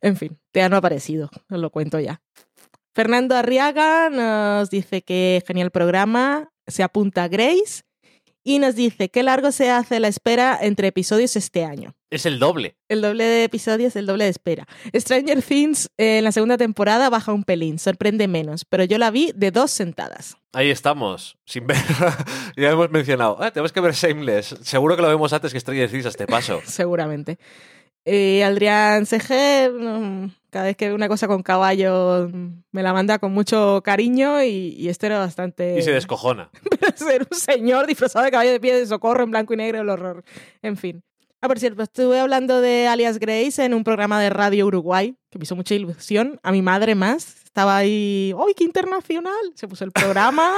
En 0.01 0.15
fin, 0.15 0.39
Tea 0.51 0.69
no 0.69 0.75
ha 0.75 0.79
aparecido, 0.79 1.29
os 1.49 1.59
lo 1.59 1.69
cuento 1.69 1.99
ya. 1.99 2.21
Fernando 2.95 3.35
Arriaga 3.35 4.09
nos 4.09 4.69
dice 4.69 5.01
que 5.01 5.43
genial 5.45 5.71
programa, 5.71 6.49
se 6.67 6.83
apunta 6.83 7.27
Grace 7.27 7.83
y 8.43 8.59
nos 8.59 8.75
dice 8.75 9.09
qué 9.09 9.23
largo 9.23 9.51
se 9.51 9.69
hace 9.69 9.99
la 9.99 10.07
espera 10.07 10.57
entre 10.61 10.87
episodios 10.89 11.35
este 11.35 11.65
año. 11.65 11.95
Es 12.09 12.25
el 12.25 12.37
doble. 12.39 12.75
El 12.89 13.01
doble 13.01 13.23
de 13.23 13.43
episodios, 13.43 13.95
el 13.95 14.05
doble 14.05 14.25
de 14.25 14.29
espera. 14.29 14.67
Stranger 14.93 15.41
Things 15.41 15.89
eh, 15.97 16.19
en 16.19 16.23
la 16.23 16.31
segunda 16.31 16.57
temporada 16.57 17.09
baja 17.09 17.33
un 17.33 17.43
pelín, 17.43 17.79
sorprende 17.79 18.27
menos, 18.27 18.65
pero 18.65 18.83
yo 18.83 18.97
la 18.97 19.09
vi 19.09 19.31
de 19.35 19.51
dos 19.51 19.71
sentadas. 19.71 20.37
Ahí 20.51 20.69
estamos, 20.69 21.37
sin 21.45 21.65
ver. 21.65 21.77
ya 22.57 22.69
hemos 22.71 22.91
mencionado. 22.91 23.37
Ah, 23.39 23.51
tenemos 23.51 23.71
que 23.71 23.81
ver 23.81 23.93
Shameless. 23.93 24.57
Seguro 24.61 24.95
que 24.95 25.01
lo 25.01 25.07
vemos 25.07 25.33
antes 25.33 25.51
que 25.51 25.59
Stranger 25.59 25.89
Things 25.89 26.05
a 26.05 26.09
este 26.09 26.27
paso. 26.27 26.61
Seguramente. 26.65 27.39
Eh, 28.05 28.43
Adrián 28.43 29.05
CG, 29.05 29.71
mm, 29.71 30.27
cada 30.53 30.65
vez 30.65 30.77
que 30.77 30.87
ve 30.87 30.93
una 30.93 31.07
cosa 31.07 31.27
con 31.27 31.41
caballo, 31.41 32.29
me 32.71 32.83
la 32.83 32.93
manda 32.93 33.17
con 33.17 33.33
mucho 33.33 33.81
cariño 33.83 34.43
y, 34.43 34.75
y 34.77 34.87
este 34.87 35.07
era 35.07 35.17
bastante... 35.17 35.79
Y 35.79 35.81
se 35.81 35.91
descojona. 35.91 36.51
ser 36.95 37.27
un 37.29 37.37
señor 37.37 37.87
disfrazado 37.87 38.23
de 38.23 38.29
caballo 38.29 38.51
de 38.51 38.59
pie 38.59 38.75
de 38.75 38.85
socorro 38.85 39.23
en 39.23 39.31
blanco 39.31 39.55
y 39.55 39.57
negro, 39.57 39.81
el 39.81 39.89
horror. 39.89 40.23
En 40.61 40.77
fin. 40.77 41.03
Ah, 41.41 41.47
por 41.47 41.59
cierto, 41.59 41.81
estuve 41.81 42.19
hablando 42.19 42.61
de 42.61 42.87
Alias 42.87 43.17
Grace 43.17 43.65
en 43.65 43.73
un 43.73 43.83
programa 43.83 44.21
de 44.21 44.29
Radio 44.29 44.67
Uruguay, 44.67 45.17
que 45.31 45.39
me 45.39 45.43
hizo 45.43 45.55
mucha 45.55 45.73
ilusión. 45.73 46.39
A 46.43 46.51
mi 46.51 46.61
madre 46.61 46.93
más. 46.93 47.43
Estaba 47.43 47.75
ahí, 47.75 48.31
¡ay, 48.37 48.53
qué 48.55 48.63
internacional! 48.63 49.51
Se 49.55 49.67
puso 49.67 49.85
el 49.85 49.91
programa. 49.91 50.53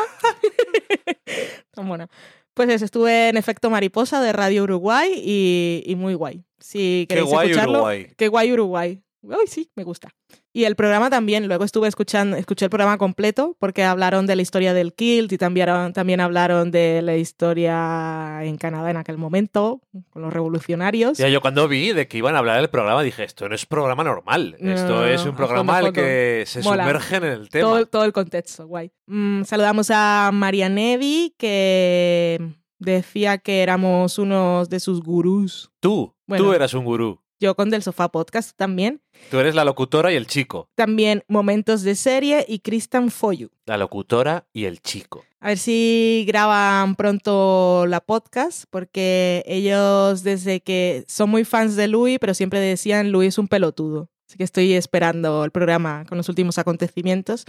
Tan 1.72 1.88
bueno. 1.88 2.08
Pues 2.54 2.70
eso, 2.70 2.84
estuve 2.84 3.30
en 3.30 3.38
Efecto 3.38 3.70
Mariposa 3.70 4.22
de 4.22 4.34
Radio 4.34 4.64
Uruguay 4.64 5.12
y, 5.16 5.84
y 5.86 5.96
muy 5.96 6.14
guay. 6.14 6.44
Si 6.60 7.06
Qué 7.08 7.16
queréis 7.16 7.30
guay 7.30 7.50
escucharlo, 7.50 7.80
Uruguay. 7.80 8.08
Qué 8.18 8.28
guay 8.28 8.52
Uruguay. 8.52 9.02
Ay, 9.32 9.48
sí, 9.48 9.70
me 9.76 9.84
gusta. 9.84 10.10
Y 10.54 10.64
el 10.66 10.76
programa 10.76 11.10
también, 11.10 11.48
luego 11.48 11.64
estuve 11.66 11.88
escuchando, 11.88 12.38
escuché 12.38 12.66
el 12.66 12.70
programa 12.70 12.98
completo 12.98 13.58
porque 13.60 13.84
hablaron 13.84 14.26
de 14.26 14.36
la 14.36 14.42
historia 14.42 14.74
del 14.74 14.94
kilt 14.94 15.32
y 15.34 15.38
también, 15.38 15.92
también 15.94 16.22
hablaron 16.22 16.72
de 16.72 17.02
la 17.02 17.16
historia 17.18 18.40
en 18.44 18.58
Canadá 18.58 18.92
en 18.92 18.98
aquel 18.98 19.18
momento, 19.18 19.82
con 20.12 20.22
los 20.22 20.34
revolucionarios. 20.34 21.18
Ya 21.18 21.28
yo 21.30 21.42
cuando 21.42 21.68
vi 21.68 21.92
de 21.94 22.08
que 22.08 22.18
iban 22.18 22.36
a 22.36 22.40
hablar 22.40 22.58
del 22.62 22.70
programa 22.70 23.04
dije, 23.04 23.24
esto 23.24 23.50
no 23.50 23.56
es 23.56 23.66
programa 23.66 24.04
normal. 24.04 24.56
No, 24.60 24.72
esto 24.72 24.88
no, 25.02 25.06
es 25.06 25.26
un 25.26 25.36
programa 25.36 25.78
al 25.78 25.94
que 25.94 26.44
se 26.48 26.62
Mola. 26.62 26.84
sumergen 26.86 27.24
en 27.24 27.32
el 27.32 27.50
tema. 27.50 27.70
todo, 27.70 27.86
todo 27.88 28.04
el 28.06 28.14
contexto, 28.14 28.66
guay. 28.68 28.92
Mm, 29.08 29.44
saludamos 29.44 29.90
a 29.92 30.30
María 30.34 30.70
Nevi, 30.70 31.36
que 31.38 32.40
decía 32.80 33.38
que 33.40 33.62
éramos 33.64 34.18
unos 34.20 34.70
de 34.70 34.80
sus 34.80 35.02
gurús. 35.02 35.72
Tú, 35.80 36.16
Bueno. 36.28 36.44
tú 36.44 36.54
eras 36.54 36.74
un 36.74 36.86
gurú. 36.86 37.20
Yo 37.40 37.56
con 37.56 37.70
Del 37.70 37.84
Sofá 37.84 38.10
Podcast 38.10 38.56
también. 38.56 39.02
Tú 39.30 39.40
eres 39.40 39.56
la 39.56 39.66
locutora 39.66 40.12
y 40.12 40.16
el 40.16 40.28
chico. 40.28 40.70
También 40.76 41.24
Momentos 41.28 41.82
de 41.82 41.96
Serie 41.96 42.46
y 42.48 42.60
Christian 42.60 43.10
Foyu. 43.10 43.50
La 43.66 43.78
locutora 43.78 44.46
y 44.54 44.66
el 44.66 44.82
chico. 44.82 45.24
A 45.40 45.50
ver 45.50 45.58
si 45.58 46.26
graban 46.28 46.96
pronto 46.96 47.86
la 47.88 48.02
podcast, 48.02 48.66
porque 48.70 49.44
ellos 49.46 50.24
desde 50.24 50.62
que 50.62 51.06
son 51.08 51.30
muy 51.30 51.44
fans 51.44 51.76
de 51.76 51.88
Louis, 51.88 52.18
pero 52.20 52.34
siempre 52.34 52.60
decían 52.60 53.12
Louis 53.12 53.30
es 53.30 53.38
un 53.38 53.48
pelotudo. 53.48 54.10
Así 54.28 54.38
que 54.38 54.44
estoy 54.44 54.74
esperando 54.74 55.44
el 55.44 55.52
programa 55.52 56.06
con 56.08 56.18
los 56.18 56.30
últimos 56.30 56.58
acontecimientos. 56.58 57.46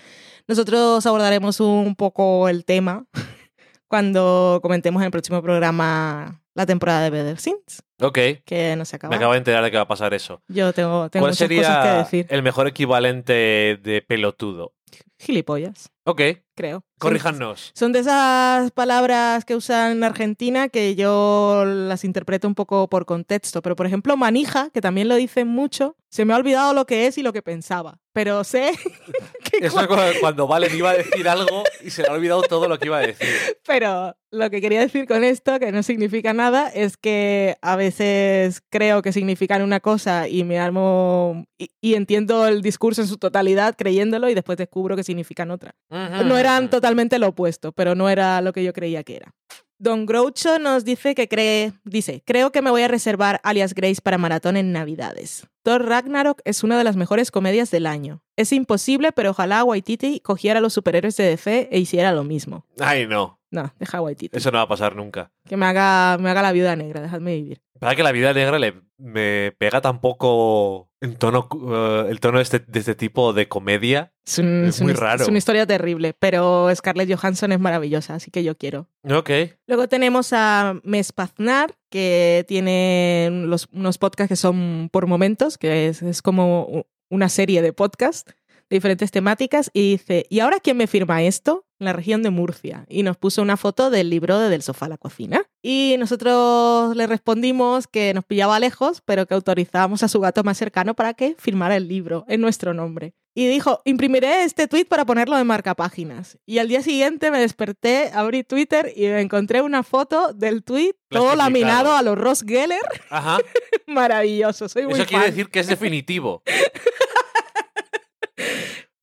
Nosotros 0.46 1.06
abordaremos 1.06 1.60
un 1.60 1.94
poco 1.96 2.48
el 2.48 2.64
tema 2.64 3.06
cuando 3.88 4.60
comentemos 4.62 5.00
en 5.00 5.06
el 5.06 5.10
próximo 5.12 5.42
programa 5.42 6.42
la 6.56 6.64
temporada 6.66 7.02
de 7.02 7.10
Better 7.10 7.36
Things, 7.36 7.82
Ok. 8.00 8.18
que 8.46 8.74
no 8.76 8.84
se 8.86 8.96
acaba. 8.96 9.10
Me 9.10 9.16
acabo 9.16 9.32
de 9.32 9.38
enterar 9.38 9.62
de 9.62 9.70
que 9.70 9.76
va 9.76 9.82
a 9.82 9.88
pasar 9.88 10.14
eso. 10.14 10.42
Yo 10.48 10.72
tengo, 10.72 11.10
tengo 11.10 11.24
¿Cuál 11.24 11.32
muchas 11.32 11.48
cosas 11.48 11.76
que 11.76 11.82
sería 11.82 11.98
decir. 11.98 12.26
el 12.30 12.42
mejor 12.42 12.66
equivalente 12.66 13.78
de 13.82 14.02
pelotudo? 14.06 14.72
Gilipollas, 15.18 15.90
Ok, 16.04 16.22
creo. 16.54 16.82
Corríjanos. 16.98 17.72
Son 17.74 17.92
de 17.92 17.98
esas 17.98 18.70
palabras 18.70 19.44
que 19.44 19.54
usan 19.54 19.92
en 19.92 20.04
Argentina 20.04 20.70
que 20.70 20.94
yo 20.94 21.64
las 21.66 22.04
interpreto 22.04 22.48
un 22.48 22.54
poco 22.54 22.88
por 22.88 23.04
contexto. 23.04 23.60
Pero, 23.60 23.76
por 23.76 23.86
ejemplo, 23.86 24.16
manija, 24.16 24.70
que 24.70 24.80
también 24.80 25.08
lo 25.08 25.16
dicen 25.16 25.46
mucho, 25.46 25.96
se 26.08 26.24
me 26.24 26.32
ha 26.32 26.36
olvidado 26.36 26.72
lo 26.72 26.86
que 26.86 27.06
es 27.06 27.18
y 27.18 27.22
lo 27.22 27.34
que 27.34 27.42
pensaba. 27.42 27.98
Pero 28.14 28.44
sé 28.44 28.72
que 29.44 29.66
Eso 29.66 29.78
es 29.78 29.86
como 29.86 30.00
cuando 30.20 30.46
Valen 30.46 30.74
iba 30.74 30.90
a 30.90 30.94
decir 30.94 31.28
algo 31.28 31.64
y 31.84 31.90
se 31.90 32.00
le 32.00 32.08
ha 32.08 32.12
olvidado 32.12 32.40
todo 32.42 32.66
lo 32.66 32.78
que 32.78 32.86
iba 32.86 32.96
a 32.96 33.06
decir. 33.06 33.28
Pero 33.66 34.16
lo 34.30 34.48
que 34.48 34.62
quería 34.62 34.80
decir 34.80 35.06
con 35.06 35.22
esto, 35.22 35.58
que 35.58 35.72
no 35.72 35.82
significa 35.82 36.32
nada, 36.32 36.68
es 36.68 36.96
que 36.96 37.56
a 37.60 37.76
veces 37.76 38.62
creo 38.70 39.02
que 39.02 39.12
significan 39.12 39.60
una 39.60 39.80
cosa 39.80 40.28
y 40.28 40.44
me 40.44 40.58
armo 40.58 41.44
y, 41.58 41.70
y 41.82 41.94
entiendo 41.94 42.46
el 42.46 42.62
discurso 42.62 43.02
en 43.02 43.08
su 43.08 43.18
totalidad 43.18 43.74
creyéndolo 43.76 44.30
y 44.30 44.34
después 44.34 44.56
descubro 44.56 44.96
que 44.96 45.04
significan 45.04 45.50
otra. 45.50 45.74
No 45.90 46.38
eran 46.38 46.70
totalmente 46.70 46.85
lo 46.94 47.28
opuesto, 47.28 47.72
pero 47.72 47.94
no 47.94 48.08
era 48.08 48.40
lo 48.40 48.52
que 48.52 48.64
yo 48.64 48.72
creía 48.72 49.02
que 49.02 49.16
era. 49.16 49.34
Don 49.78 50.06
Groucho 50.06 50.58
nos 50.58 50.86
dice 50.86 51.14
que 51.14 51.28
cree, 51.28 51.72
dice, 51.84 52.22
creo 52.24 52.50
que 52.50 52.62
me 52.62 52.70
voy 52.70 52.82
a 52.82 52.88
reservar 52.88 53.40
alias 53.42 53.74
Grace 53.74 54.00
para 54.02 54.16
maratón 54.16 54.56
en 54.56 54.72
Navidades. 54.72 55.46
Thor 55.62 55.84
Ragnarok 55.84 56.40
es 56.44 56.64
una 56.64 56.78
de 56.78 56.84
las 56.84 56.96
mejores 56.96 57.30
comedias 57.30 57.70
del 57.70 57.86
año. 57.86 58.22
Es 58.36 58.52
imposible, 58.52 59.12
pero 59.12 59.30
ojalá 59.30 59.64
Waititi 59.64 60.20
cogiera 60.20 60.60
a 60.60 60.62
los 60.62 60.72
superhéroes 60.72 61.16
de 61.18 61.24
DC 61.24 61.68
e 61.70 61.78
hiciera 61.78 62.12
lo 62.12 62.24
mismo. 62.24 62.64
Ay, 62.78 63.06
no. 63.06 63.35
No, 63.50 63.72
deja 63.78 63.98
a 63.98 64.00
Waititi. 64.02 64.36
Eso 64.36 64.50
no 64.50 64.58
va 64.58 64.62
a 64.62 64.68
pasar 64.68 64.96
nunca. 64.96 65.30
Que 65.48 65.56
me 65.56 65.66
haga, 65.66 66.18
me 66.18 66.28
haga 66.30 66.42
la 66.42 66.52
viuda 66.52 66.74
negra, 66.76 67.00
dejadme 67.00 67.34
vivir. 67.36 67.62
Para 67.78 67.94
que 67.94 68.02
la 68.02 68.10
vida 68.12 68.32
negra 68.32 68.58
le, 68.58 68.74
me 68.98 69.52
pega 69.58 69.80
tampoco 69.80 70.90
en 71.00 71.16
tono, 71.16 71.48
eh, 71.70 72.06
el 72.10 72.20
tono 72.20 72.38
de 72.38 72.42
este, 72.42 72.58
de 72.58 72.78
este 72.80 72.94
tipo 72.94 73.32
de 73.32 73.48
comedia. 73.48 74.12
Es, 74.26 74.38
un- 74.38 74.64
Es 74.64 74.76
es 74.76 74.80
una 74.80 74.92
muy 74.92 75.00
raro. 75.00 75.22
Es 75.22 75.28
una 75.28 75.38
historia 75.38 75.66
terrible, 75.66 76.14
pero 76.18 76.74
Scarlett 76.74 77.12
Johansson 77.14 77.52
es 77.52 77.60
maravillosa, 77.60 78.14
así 78.14 78.30
que 78.30 78.42
yo 78.42 78.56
quiero. 78.56 78.88
Ok. 79.08 79.30
Luego 79.66 79.88
tenemos 79.88 80.32
a 80.32 80.80
Mespaznar, 80.82 81.74
que 81.90 82.44
tiene 82.48 83.28
los- 83.30 83.68
unos 83.72 83.98
podcasts 83.98 84.30
que 84.30 84.36
son 84.36 84.88
por 84.90 85.06
momentos, 85.06 85.58
que 85.58 85.88
es, 85.88 86.02
es 86.02 86.22
como 86.22 86.86
una 87.10 87.28
serie 87.28 87.62
de 87.62 87.72
podcasts 87.72 88.24
de 88.68 88.76
diferentes 88.76 89.10
temáticas, 89.12 89.70
y 89.72 89.92
dice, 89.92 90.26
¿y 90.28 90.40
ahora 90.40 90.58
quién 90.60 90.76
me 90.78 90.86
firma 90.88 91.22
esto? 91.22 91.65
En 91.78 91.84
la 91.86 91.92
región 91.92 92.22
de 92.22 92.30
Murcia. 92.30 92.86
Y 92.88 93.02
nos 93.02 93.16
puso 93.16 93.42
una 93.42 93.56
foto 93.56 93.90
del 93.90 94.10
libro 94.10 94.38
de 94.38 94.48
Del 94.48 94.62
sofá 94.62 94.86
a 94.86 94.90
la 94.90 94.98
cocina. 94.98 95.42
Y 95.62 95.96
nosotros 95.98 96.96
le 96.96 97.06
respondimos 97.06 97.86
que 97.86 98.14
nos 98.14 98.24
pillaba 98.24 98.58
lejos, 98.60 99.02
pero 99.04 99.26
que 99.26 99.34
autorizábamos 99.34 100.02
a 100.02 100.08
su 100.08 100.20
gato 100.20 100.42
más 100.44 100.56
cercano 100.56 100.94
para 100.94 101.14
que 101.14 101.34
firmara 101.38 101.76
el 101.76 101.88
libro 101.88 102.24
en 102.28 102.40
nuestro 102.40 102.72
nombre. 102.72 103.14
Y 103.38 103.48
dijo, 103.48 103.82
imprimiré 103.84 104.44
este 104.44 104.66
tweet 104.66 104.86
para 104.86 105.04
ponerlo 105.04 105.38
en 105.38 105.46
marcapáginas. 105.46 106.38
Y 106.46 106.56
al 106.56 106.68
día 106.68 106.80
siguiente 106.80 107.30
me 107.30 107.38
desperté, 107.38 108.10
abrí 108.14 108.44
Twitter 108.44 108.90
y 108.96 109.02
me 109.08 109.20
encontré 109.20 109.60
una 109.60 109.82
foto 109.82 110.32
del 110.32 110.64
tweet 110.64 110.94
todo 111.10 111.36
laminado 111.36 111.94
a 111.94 112.00
los 112.00 112.16
Ross 112.16 112.42
Geller. 112.46 112.80
Ajá. 113.10 113.36
Maravilloso, 113.86 114.70
soy 114.70 114.84
muy 114.84 114.94
Eso 114.94 115.04
quiere 115.04 115.26
decir 115.26 115.50
que 115.50 115.60
es 115.60 115.66
definitivo. 115.66 116.42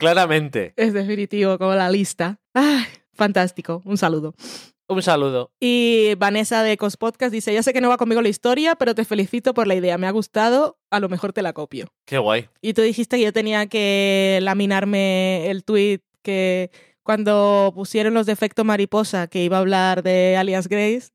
Claramente. 0.03 0.73
Es 0.75 0.91
definitivo, 0.91 1.57
como 1.57 1.73
la 1.75 1.89
lista. 1.89 2.37
Ay, 2.53 2.83
fantástico, 3.13 3.81
un 3.85 3.97
saludo. 3.97 4.35
Un 4.89 5.01
saludo. 5.01 5.49
Y 5.61 6.15
Vanessa 6.17 6.61
de 6.61 6.75
Cos 6.75 6.97
Podcast 6.97 7.31
dice, 7.31 7.53
ya 7.53 7.63
sé 7.63 7.71
que 7.71 7.79
no 7.79 7.87
va 7.87 7.95
conmigo 7.95 8.21
la 8.21 8.27
historia, 8.27 8.75
pero 8.75 8.95
te 8.95 9.05
felicito 9.05 9.53
por 9.53 9.65
la 9.65 9.75
idea, 9.75 9.97
me 9.97 10.05
ha 10.05 10.11
gustado, 10.11 10.77
a 10.91 10.99
lo 10.99 11.07
mejor 11.07 11.31
te 11.31 11.41
la 11.41 11.53
copio. 11.53 11.87
Qué 12.05 12.17
guay. 12.17 12.49
Y 12.61 12.73
tú 12.73 12.81
dijiste 12.81 13.15
que 13.15 13.23
yo 13.23 13.31
tenía 13.31 13.67
que 13.67 14.39
laminarme 14.41 15.49
el 15.49 15.63
tweet 15.63 16.01
que 16.21 16.69
cuando 17.01 17.71
pusieron 17.73 18.13
los 18.13 18.25
defectos 18.25 18.65
mariposa, 18.65 19.27
que 19.27 19.41
iba 19.41 19.55
a 19.55 19.61
hablar 19.61 20.03
de 20.03 20.35
Alias 20.35 20.67
Grace, 20.67 21.11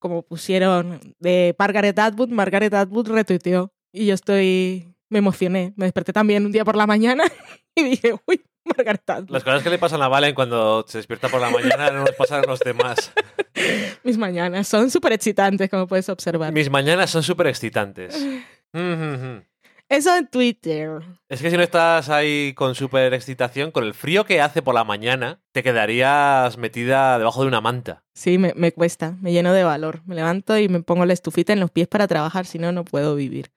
como 0.00 0.22
pusieron 0.22 0.98
de 1.20 1.54
Margaret 1.56 1.96
Atwood, 1.96 2.30
Margaret 2.30 2.74
Atwood 2.74 3.08
retuiteó. 3.08 3.72
Y 3.92 4.06
yo 4.06 4.14
estoy, 4.14 4.91
me 5.12 5.18
emocioné. 5.18 5.74
Me 5.76 5.84
desperté 5.84 6.12
también 6.12 6.44
un 6.46 6.52
día 6.52 6.64
por 6.64 6.74
la 6.74 6.86
mañana 6.86 7.24
y 7.76 7.84
dije, 7.84 8.14
uy, 8.26 8.42
Margaret 8.64 9.08
Atwood. 9.08 9.30
Las 9.30 9.44
cosas 9.44 9.62
que 9.62 9.70
le 9.70 9.78
pasan 9.78 10.02
a 10.02 10.08
Valen 10.08 10.34
cuando 10.34 10.84
se 10.88 10.98
despierta 10.98 11.28
por 11.28 11.40
la 11.40 11.50
mañana 11.50 11.90
no 11.90 12.00
nos 12.00 12.12
pasan 12.12 12.44
a 12.44 12.46
los 12.46 12.60
demás. 12.60 13.12
Mis 14.04 14.16
mañanas 14.16 14.66
son 14.66 14.90
súper 14.90 15.12
excitantes, 15.12 15.68
como 15.68 15.86
puedes 15.86 16.08
observar. 16.08 16.52
Mis 16.52 16.70
mañanas 16.70 17.10
son 17.10 17.22
súper 17.22 17.46
excitantes. 17.46 18.26
Mhm. 18.74 19.44
Eso 19.90 20.16
en 20.16 20.26
Twitter. 20.28 21.02
Es 21.28 21.42
que 21.42 21.50
si 21.50 21.58
no 21.58 21.62
estás 21.62 22.08
ahí 22.08 22.54
con 22.54 22.74
súper 22.74 23.12
excitación, 23.12 23.70
con 23.70 23.84
el 23.84 23.92
frío 23.92 24.24
que 24.24 24.40
hace 24.40 24.62
por 24.62 24.74
la 24.74 24.84
mañana, 24.84 25.42
te 25.52 25.62
quedarías 25.62 26.56
metida 26.56 27.18
debajo 27.18 27.42
de 27.42 27.48
una 27.48 27.60
manta. 27.60 28.02
Sí, 28.14 28.38
me, 28.38 28.54
me 28.56 28.72
cuesta, 28.72 29.18
me 29.20 29.30
lleno 29.30 29.52
de 29.52 29.64
valor. 29.64 30.00
Me 30.06 30.14
levanto 30.14 30.56
y 30.56 30.70
me 30.70 30.82
pongo 30.82 31.04
la 31.04 31.12
estufita 31.12 31.52
en 31.52 31.60
los 31.60 31.70
pies 31.70 31.86
para 31.88 32.08
trabajar, 32.08 32.46
si 32.46 32.58
no, 32.58 32.72
no 32.72 32.86
puedo 32.86 33.14
vivir. 33.14 33.52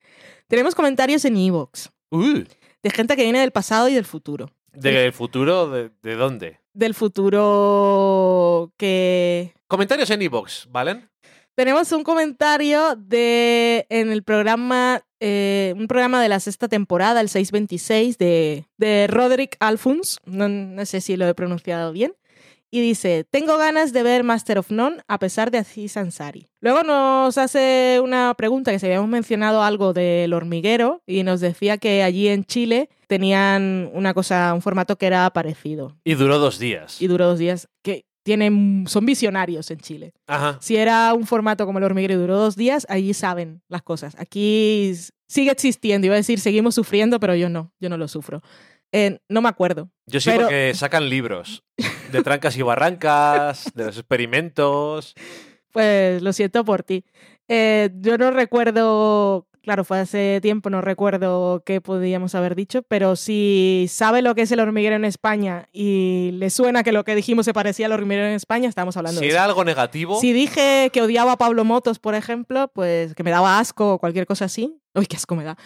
Tenemos 0.48 0.76
comentarios 0.76 1.26
en 1.26 1.38
Evox 1.38 1.89
Uh, 2.12 2.43
de 2.84 2.89
gente 2.91 3.16
que 3.16 3.24
viene 3.24 3.39
del 3.39 3.52
pasado 3.52 3.89
y 3.89 3.96
del 3.96 4.06
futuro. 4.06 4.52
¿Del 4.72 5.12
futuro? 5.12 5.70
¿De, 5.70 5.89
de 6.04 6.16
dónde? 6.16 6.60
Del 6.74 6.93
futuro 6.93 8.72
que... 8.78 9.54
Comentarios 9.68 10.10
en 10.12 10.22
iBox, 10.22 10.68
¿valen? 10.70 11.10
Tenemos 11.56 11.91
un 11.93 12.04
comentario 12.04 12.96
de 12.96 13.88
en 13.89 14.12
el 14.12 14.24
programa, 14.24 15.02
eh, 15.20 15.74
un 15.78 15.88
programa 15.88 16.22
de 16.22 16.30
la 16.30 16.39
sexta 16.39 16.68
temporada, 16.68 17.22
el 17.22 17.30
626, 17.30 18.18
de, 18.18 18.68
de 18.78 19.08
Roderick 19.08 19.56
Alphonse. 19.60 20.18
No, 20.26 20.48
no 20.50 20.86
sé 20.86 21.02
si 21.02 21.18
lo 21.18 21.28
he 21.28 21.34
pronunciado 21.34 21.91
bien. 21.91 22.14
Y 22.76 22.82
dice, 22.82 23.23
tengo 23.32 23.57
ganas 23.57 23.93
de 23.93 24.03
ver 24.03 24.26
Master 24.26 24.57
of 24.57 24.69
None 24.69 24.97
a 25.07 25.17
pesar 25.17 25.49
de 25.49 25.59
Aziz 25.59 25.95
Ansari. 25.95 26.49
Luego 26.59 26.84
nos 26.84 27.38
hace 27.38 28.01
una 28.03 28.34
pregunta 28.38 28.69
que 28.69 28.80
si 28.80 28.86
habíamos 28.86 29.07
mencionado 29.07 29.63
algo 29.63 29.93
del 29.93 30.34
hormiguero 30.34 31.01
y 31.07 31.23
nos 31.23 31.39
decía 31.39 31.78
que 31.78 32.03
allí 32.03 32.28
en 32.28 32.43
Chile 32.43 32.89
tenían 33.07 33.89
una 33.93 34.13
cosa, 34.13 34.53
un 34.53 34.61
formato 34.61 34.97
que 34.97 35.05
era 35.05 35.30
parecido. 35.30 35.95
Y 36.03 36.15
duró 36.15 36.38
dos 36.38 36.59
días. 36.59 37.01
Y 37.01 37.07
duró 37.07 37.28
dos 37.28 37.39
días, 37.39 37.69
que 37.82 38.03
tienen, 38.23 38.84
son 38.89 39.05
visionarios 39.05 39.71
en 39.71 39.80
Chile. 39.80 40.11
Ajá. 40.28 40.57
Si 40.59 40.76
era 40.76 41.13
un 41.13 41.26
formato 41.26 41.65
como 41.65 41.78
el 41.78 41.86
hormiguero 41.86 42.15
y 42.15 42.17
duró 42.17 42.38
dos 42.38 42.57
días, 42.57 42.86
allí 42.89 43.13
saben 43.13 43.61
las 43.69 43.84
cosas. 43.84 44.15
Aquí 44.19 44.91
sigue 45.30 45.51
existiendo. 45.51 46.07
Iba 46.07 46.15
a 46.15 46.17
decir, 46.17 46.41
seguimos 46.41 46.76
sufriendo, 46.76 47.21
pero 47.21 47.36
yo 47.36 47.47
no, 47.47 47.71
yo 47.80 47.88
no 47.88 47.95
lo 47.95 48.09
sufro. 48.09 48.41
Eh, 48.91 49.19
no 49.30 49.41
me 49.41 49.49
acuerdo. 49.49 49.89
Yo 50.07 50.19
sí 50.21 50.30
Pero- 50.30 50.43
porque 50.43 50.73
sacan 50.73 51.09
libros 51.09 51.63
de 52.18 52.24
trancas 52.24 52.57
y 52.57 52.61
barrancas, 52.61 53.72
de 53.76 53.86
los 53.86 53.97
experimentos. 53.97 55.13
Pues 55.72 56.22
lo 56.22 56.34
siento 56.34 56.63
por 56.63 56.84
ti. 56.84 57.03
Eh, 57.47 57.89
yo 57.99 58.18
no 58.18 58.32
recuerdo, 58.32 59.47
claro, 59.61 59.84
fue 59.84 59.99
hace 59.99 60.39
tiempo, 60.41 60.70
no 60.70 60.82
recuerdo 60.82 61.61
qué 61.66 61.82
podíamos 61.82 62.34
haber 62.34 62.55
dicho, 62.55 62.82
pero 62.84 63.16
si 63.16 63.86
sabe 63.89 64.22
lo 64.22 64.34
que 64.36 64.43
es 64.43 64.51
el 64.51 64.59
hormiguero 64.61 64.95
en 64.95 65.05
España 65.05 65.68
y 65.72 66.32
le 66.34 66.49
suena 66.49 66.82
que 66.84 66.91
lo 66.91 67.03
que 67.03 67.13
dijimos 67.16 67.45
se 67.45 67.53
parecía 67.53 67.86
al 67.88 67.91
hormiguero 67.91 68.26
en 68.28 68.34
España, 68.34 68.68
estamos 68.70 68.97
hablando 68.97 69.20
Si 69.20 69.26
de 69.28 69.32
era 69.32 69.41
eso. 69.41 69.49
algo 69.49 69.63
negativo, 69.66 70.20
Si 70.20 70.34
dije 70.34 70.89
que 70.91 71.01
odiaba 71.01 71.34
a 71.34 71.38
Pablo 71.38 71.66
Motos, 71.66 71.99
por 71.99 72.16
ejemplo, 72.16 72.72
pues 72.74 73.13
que 73.13 73.24
me 73.24 73.32
daba 73.32 73.59
asco 73.59 73.93
o 73.93 73.99
cualquier 73.99 74.26
cosa 74.26 74.45
así, 74.45 74.80
uy, 74.95 75.05
qué 75.05 75.18
asco 75.18 75.36
me 75.36 75.43
da, 75.43 75.57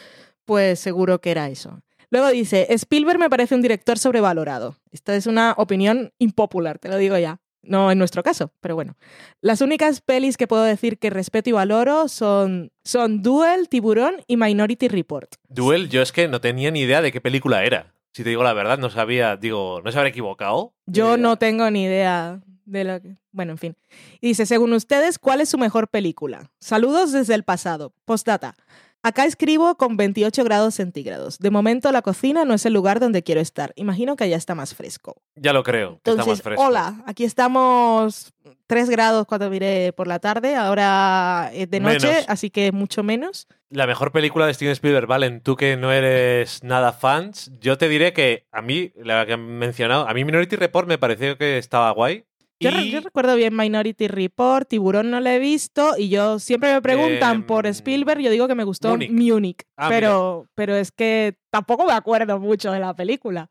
pues 0.45 0.79
seguro 0.79 1.21
que 1.21 1.31
era 1.31 1.47
eso. 1.49 1.79
Luego 2.11 2.29
dice, 2.29 2.67
Spielberg 2.69 3.19
me 3.19 3.29
parece 3.29 3.55
un 3.55 3.61
director 3.61 3.99
sobrevalorado. 3.99 4.75
Esta 4.91 5.15
es 5.15 5.27
una 5.27 5.53
opinión 5.57 6.11
impopular, 6.17 6.79
te 6.79 6.89
lo 6.89 6.97
digo 6.97 7.17
ya. 7.17 7.39
No 7.61 7.91
en 7.91 7.97
nuestro 7.97 8.23
caso, 8.23 8.53
pero 8.61 8.75
bueno. 8.75 8.95
Las 9.41 9.61
únicas 9.61 10.01
pelis 10.01 10.37
que 10.37 10.47
puedo 10.47 10.63
decir 10.63 10.97
que 10.97 11.09
respeto 11.09 11.49
y 11.49 11.53
valoro 11.53 12.07
son, 12.07 12.71
son 12.83 13.21
Duel, 13.21 13.67
Tiburón 13.67 14.15
y 14.27 14.37
Minority 14.37 14.87
Report. 14.87 15.35
Duel, 15.49 15.89
yo 15.89 16.01
es 16.01 16.11
que 16.11 16.27
no 16.27 16.39
tenía 16.39 16.71
ni 16.71 16.81
idea 16.81 17.01
de 17.01 17.11
qué 17.11 17.19
película 17.19 17.63
era. 17.65 17.93
Si 18.13 18.23
te 18.23 18.29
digo 18.29 18.43
la 18.43 18.53
verdad, 18.53 18.79
no 18.79 18.89
sabía, 18.89 19.35
digo, 19.35 19.81
no 19.83 19.91
se 19.91 19.97
habrá 19.97 20.09
equivocado. 20.09 20.73
Yo 20.87 21.17
no 21.17 21.37
tengo 21.37 21.69
ni 21.69 21.83
idea 21.83 22.41
de 22.65 22.83
lo 22.83 23.01
que... 23.01 23.17
Bueno, 23.31 23.51
en 23.51 23.57
fin. 23.57 23.77
Y 24.21 24.29
dice, 24.29 24.45
según 24.45 24.73
ustedes, 24.73 25.19
¿cuál 25.19 25.41
es 25.41 25.49
su 25.49 25.57
mejor 25.57 25.89
película? 25.89 26.49
Saludos 26.59 27.11
desde 27.11 27.35
el 27.35 27.43
pasado. 27.43 27.93
Postdata. 28.05 28.55
Acá 29.01 29.23
escribo 29.25 29.75
con 29.75 29.95
28 29.95 30.43
grados 30.43 30.75
centígrados. 30.75 31.39
De 31.39 31.51
momento 31.51 31.89
la 31.93 32.01
cocina 32.01 32.43
no 32.43 32.53
es 32.53 32.65
el 32.65 32.73
lugar 32.73 32.99
donde 32.99 33.23
quiero 33.23 33.39
estar. 33.39 33.71
Imagino 33.75 34.17
que 34.17 34.25
allá 34.25 34.35
está 34.35 34.55
más 34.55 34.75
fresco. 34.75 35.21
Ya 35.35 35.53
lo 35.53 35.63
creo. 35.63 36.01
que 36.03 36.11
está 36.11 36.15
más 36.17 36.19
Entonces, 36.27 36.43
fresco. 36.43 36.63
hola, 36.65 37.01
aquí 37.05 37.23
estamos 37.23 38.33
3 38.67 38.89
grados 38.89 39.25
cuando 39.25 39.49
miré 39.49 39.93
por 39.93 40.07
la 40.07 40.19
tarde, 40.19 40.55
ahora 40.55 41.49
es 41.53 41.69
de 41.71 41.79
noche, 41.79 42.07
Menos. 42.07 42.25
así 42.27 42.49
que 42.49 42.73
mucho 42.73 43.01
menos. 43.01 43.47
La 43.69 43.87
mejor 43.87 44.11
película 44.11 44.45
de 44.47 44.53
Steven 44.53 44.73
Spielberg, 44.73 45.07
Valen, 45.07 45.41
tú 45.41 45.55
que 45.55 45.77
no 45.77 45.91
eres 45.93 46.63
nada 46.63 46.91
fans, 46.91 47.51
yo 47.61 47.77
te 47.77 47.87
diré 47.87 48.11
que 48.13 48.47
a 48.51 48.61
mí, 48.61 48.91
la 48.95 49.25
que 49.25 49.33
han 49.33 49.45
mencionado, 49.59 50.09
a 50.09 50.13
mí 50.13 50.25
Minority 50.25 50.55
Report 50.57 50.87
me 50.87 50.97
pareció 50.97 51.37
que 51.37 51.57
estaba 51.57 51.89
guay. 51.91 52.25
Yo, 52.61 52.71
re- 52.71 52.81
Y- 52.83 52.91
yo 52.91 52.99
recuerdo 52.99 53.35
bien 53.35 53.55
Minority 53.55 54.07
Report, 54.09 54.67
Tiburón 54.67 55.09
no 55.09 55.21
lo 55.21 55.29
he 55.29 55.39
visto 55.39 55.93
y 55.97 56.09
yo 56.09 56.39
siempre 56.39 56.73
me 56.73 56.81
preguntan 56.81 57.43
por 57.45 57.65
Em, 57.65 57.71
Spielberg, 57.71 58.19
yo 58.21 58.29
digo 58.31 58.47
que 58.49 58.55
me 58.55 58.65
gustó. 58.65 58.89
Munich, 59.11 59.63
Ah, 59.77 59.87
pero, 59.87 60.45
pero 60.55 60.75
es 60.75 60.91
que 60.91 61.37
tampoco 61.51 61.85
me 61.85 61.93
acuerdo 61.93 62.37
mucho 62.39 62.71
de 62.73 62.79
la 62.81 62.93
película. 62.93 63.49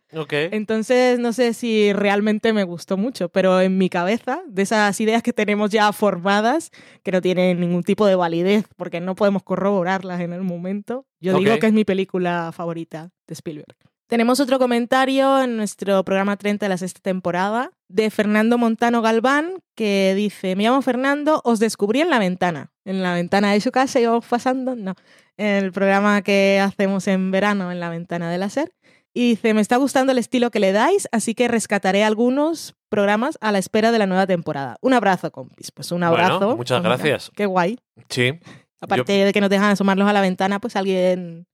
Entonces 0.52 1.18
no 1.18 1.32
sé 1.32 1.54
si 1.54 1.92
realmente 1.94 2.52
me 2.52 2.64
gustó 2.64 2.96
mucho, 2.98 3.30
pero 3.30 3.60
en 3.62 3.78
mi 3.78 3.88
cabeza, 3.88 4.42
de 4.46 4.62
esas 4.62 5.00
ideas 5.00 5.22
que 5.22 5.32
tenemos 5.32 5.70
ya 5.70 5.90
formadas, 5.92 6.70
que 7.02 7.10
no 7.12 7.22
tienen 7.22 7.60
ningún 7.60 7.82
tipo 7.84 8.06
de 8.06 8.14
validez 8.14 8.66
porque 8.76 9.00
no 9.00 9.14
podemos 9.14 9.42
corroborarlas 9.42 10.20
en 10.20 10.32
el 10.34 10.42
momento, 10.42 11.06
yo 11.20 11.32
digo 11.38 11.58
que 11.60 11.66
es 11.68 11.72
mi 11.72 11.84
película 11.84 12.52
favorita 12.52 13.10
de 13.26 13.32
Spielberg. 13.34 13.76
Tenemos 14.08 14.40
otro 14.40 14.58
comentario 14.58 15.42
en 15.42 15.58
nuestro 15.58 16.02
programa 16.02 16.38
30 16.38 16.64
de 16.64 16.70
la 16.70 16.78
sexta 16.78 17.00
temporada 17.00 17.70
de 17.88 18.08
Fernando 18.08 18.56
Montano 18.56 19.02
Galván 19.02 19.62
que 19.74 20.14
dice, 20.16 20.56
me 20.56 20.62
llamo 20.64 20.80
Fernando, 20.80 21.42
os 21.44 21.58
descubrí 21.58 22.00
en 22.00 22.08
la 22.08 22.18
ventana. 22.18 22.72
En 22.86 23.02
la 23.02 23.12
ventana 23.12 23.52
de 23.52 23.60
su 23.60 23.70
casa 23.70 24.00
íbamos 24.00 24.24
pasando, 24.24 24.74
no, 24.76 24.94
en 25.36 25.62
el 25.64 25.72
programa 25.72 26.22
que 26.22 26.58
hacemos 26.58 27.06
en 27.06 27.30
verano 27.30 27.70
en 27.70 27.80
la 27.80 27.90
ventana 27.90 28.30
de 28.30 28.38
la 28.38 28.48
SER. 28.48 28.72
Y 29.12 29.30
dice, 29.30 29.52
me 29.52 29.60
está 29.60 29.76
gustando 29.76 30.12
el 30.12 30.18
estilo 30.18 30.50
que 30.50 30.60
le 30.60 30.72
dais, 30.72 31.06
así 31.12 31.34
que 31.34 31.46
rescataré 31.46 32.02
algunos 32.02 32.76
programas 32.88 33.36
a 33.42 33.52
la 33.52 33.58
espera 33.58 33.92
de 33.92 33.98
la 33.98 34.06
nueva 34.06 34.26
temporada. 34.26 34.76
Un 34.80 34.94
abrazo, 34.94 35.30
compis. 35.32 35.70
Pues 35.70 35.92
un 35.92 36.00
Bueno, 36.00 36.14
abrazo. 36.14 36.56
muchas 36.56 36.80
Pues 36.80 36.88
gracias. 36.98 37.30
Qué 37.36 37.44
guay. 37.44 37.78
Sí. 38.08 38.38
Aparte 38.80 39.12
de 39.12 39.32
que 39.32 39.40
nos 39.42 39.50
dejan 39.50 39.70
asomarlos 39.70 40.08
a 40.08 40.12
la 40.14 40.20
ventana, 40.22 40.60
pues 40.60 40.76
alguien 40.76 41.46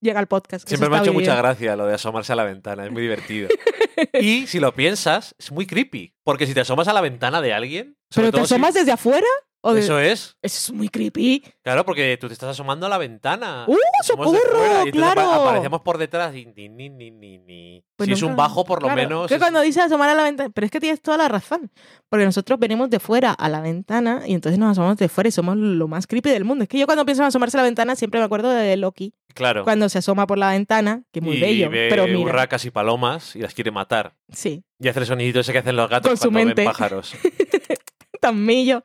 llega 0.00 0.20
al 0.20 0.26
podcast. 0.28 0.66
Siempre 0.68 0.88
me 0.88 0.96
ha 0.96 1.00
hecho 1.02 1.12
mucha 1.12 1.34
gracia 1.36 1.76
lo 1.76 1.86
de 1.86 1.94
asomarse 1.94 2.32
a 2.32 2.36
la 2.36 2.44
ventana, 2.44 2.84
es 2.84 2.90
muy 2.92 3.02
divertido. 3.02 3.48
y 4.20 4.46
si 4.46 4.60
lo 4.60 4.74
piensas, 4.74 5.34
es 5.38 5.52
muy 5.52 5.66
creepy. 5.66 6.14
Porque 6.24 6.46
si 6.46 6.54
te 6.54 6.60
asomas 6.60 6.88
a 6.88 6.92
la 6.92 7.00
ventana 7.00 7.40
de 7.40 7.52
alguien. 7.52 7.96
¿Pero 8.14 8.30
te 8.30 8.38
si- 8.38 8.44
asomas 8.44 8.74
desde 8.74 8.92
afuera? 8.92 9.26
¿O 9.66 9.72
de- 9.72 9.80
Eso 9.80 9.98
es. 9.98 10.36
Eso 10.42 10.58
es 10.58 10.72
muy 10.72 10.90
creepy. 10.90 11.42
Claro, 11.62 11.86
porque 11.86 12.18
tú 12.20 12.26
te 12.26 12.34
estás 12.34 12.50
asomando 12.50 12.84
a 12.84 12.88
la 12.90 12.98
ventana. 12.98 13.64
¡Uh, 13.66 13.74
Somos 14.02 14.30
de 14.32 14.38
socorro! 14.38 14.58
fuera, 14.58 14.74
y 14.84 14.88
entonces 14.88 15.02
apa- 15.10 15.14
¡Claro! 15.22 15.42
aparecemos 15.42 15.80
por 15.80 15.96
detrás 15.96 16.34
y 16.36 16.44
ni, 16.54 16.68
ni, 16.68 16.90
ni, 16.90 17.10
ni, 17.10 17.38
ni. 17.38 17.82
Pues 17.96 18.08
si 18.08 18.12
es 18.12 18.22
un 18.22 18.30
nunca- 18.32 18.42
bajo, 18.42 18.66
por 18.66 18.82
lo 18.82 18.88
Claro, 18.88 19.00
menos. 19.00 19.26
Que 19.28 19.36
es- 19.36 19.40
cuando 19.40 19.62
dice 19.62 19.80
asomar 19.80 20.10
a 20.10 20.14
la 20.14 20.24
ventana. 20.24 20.50
Pero 20.54 20.66
es 20.66 20.70
que 20.70 20.80
tienes 20.80 21.00
toda 21.00 21.16
la 21.16 21.28
razón. 21.28 21.70
Porque 22.10 22.26
nosotros 22.26 22.58
venimos 22.58 22.90
de 22.90 23.00
fuera 23.00 23.32
a 23.32 23.48
la 23.48 23.62
ventana 23.62 24.22
y 24.26 24.34
entonces 24.34 24.58
nos 24.58 24.72
asomamos 24.72 24.98
de 24.98 25.08
fuera 25.08 25.28
y 25.28 25.32
somos 25.32 25.56
lo 25.56 25.88
más 25.88 26.06
creepy 26.06 26.28
del 26.28 26.44
mundo. 26.44 26.64
Es 26.64 26.68
que 26.68 26.78
yo 26.78 26.84
cuando 26.84 27.06
pienso 27.06 27.22
en 27.22 27.28
asomarse 27.28 27.56
a 27.56 27.60
la 27.60 27.64
ventana 27.64 27.96
siempre 27.96 28.20
me 28.20 28.26
acuerdo 28.26 28.50
de 28.50 28.76
Loki. 28.76 29.14
Claro. 29.32 29.64
Cuando 29.64 29.88
se 29.88 29.96
asoma 29.98 30.26
por 30.26 30.36
la 30.36 30.50
ventana, 30.50 31.02
que 31.10 31.20
es 31.20 31.24
muy 31.24 31.36
y 31.38 31.40
bello. 31.40 31.70
ve 31.70 31.86
Pero 31.88 32.04
mira. 32.06 32.18
urracas 32.18 32.66
y 32.66 32.70
palomas 32.70 33.34
y 33.34 33.40
las 33.40 33.54
quiere 33.54 33.70
matar. 33.70 34.14
Sí. 34.30 34.62
Y 34.78 34.88
hace 34.88 35.00
el 35.00 35.06
sonidito 35.06 35.40
ese 35.40 35.52
que 35.52 35.58
hacen 35.58 35.74
los 35.74 35.88
gatos 35.88 36.10
Con 36.10 36.16
su 36.18 36.22
cuando 36.30 36.40
mente. 36.48 36.60
ven 36.62 36.70
pájaros. 36.70 37.14
tan 38.20 38.44
millo. 38.44 38.84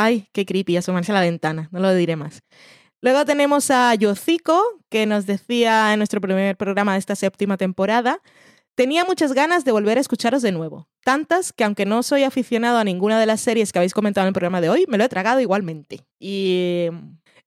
Ay, 0.00 0.28
qué 0.32 0.46
creepy 0.46 0.76
asomarse 0.76 1.10
a 1.10 1.14
la 1.16 1.22
ventana, 1.22 1.68
no 1.72 1.80
lo 1.80 1.92
diré 1.92 2.14
más. 2.14 2.44
Luego 3.00 3.24
tenemos 3.24 3.68
a 3.72 3.92
Yocico, 3.96 4.62
que 4.90 5.06
nos 5.06 5.26
decía 5.26 5.92
en 5.92 5.98
nuestro 5.98 6.20
primer 6.20 6.56
programa 6.56 6.92
de 6.92 7.00
esta 7.00 7.16
séptima 7.16 7.56
temporada, 7.56 8.20
tenía 8.76 9.04
muchas 9.04 9.32
ganas 9.32 9.64
de 9.64 9.72
volver 9.72 9.98
a 9.98 10.00
escucharos 10.00 10.40
de 10.40 10.52
nuevo. 10.52 10.86
Tantas 11.02 11.52
que 11.52 11.64
aunque 11.64 11.84
no 11.84 12.04
soy 12.04 12.22
aficionado 12.22 12.78
a 12.78 12.84
ninguna 12.84 13.18
de 13.18 13.26
las 13.26 13.40
series 13.40 13.72
que 13.72 13.80
habéis 13.80 13.92
comentado 13.92 14.24
en 14.24 14.28
el 14.28 14.34
programa 14.34 14.60
de 14.60 14.70
hoy, 14.70 14.84
me 14.86 14.98
lo 14.98 15.04
he 15.04 15.08
tragado 15.08 15.40
igualmente. 15.40 16.06
Y 16.20 16.86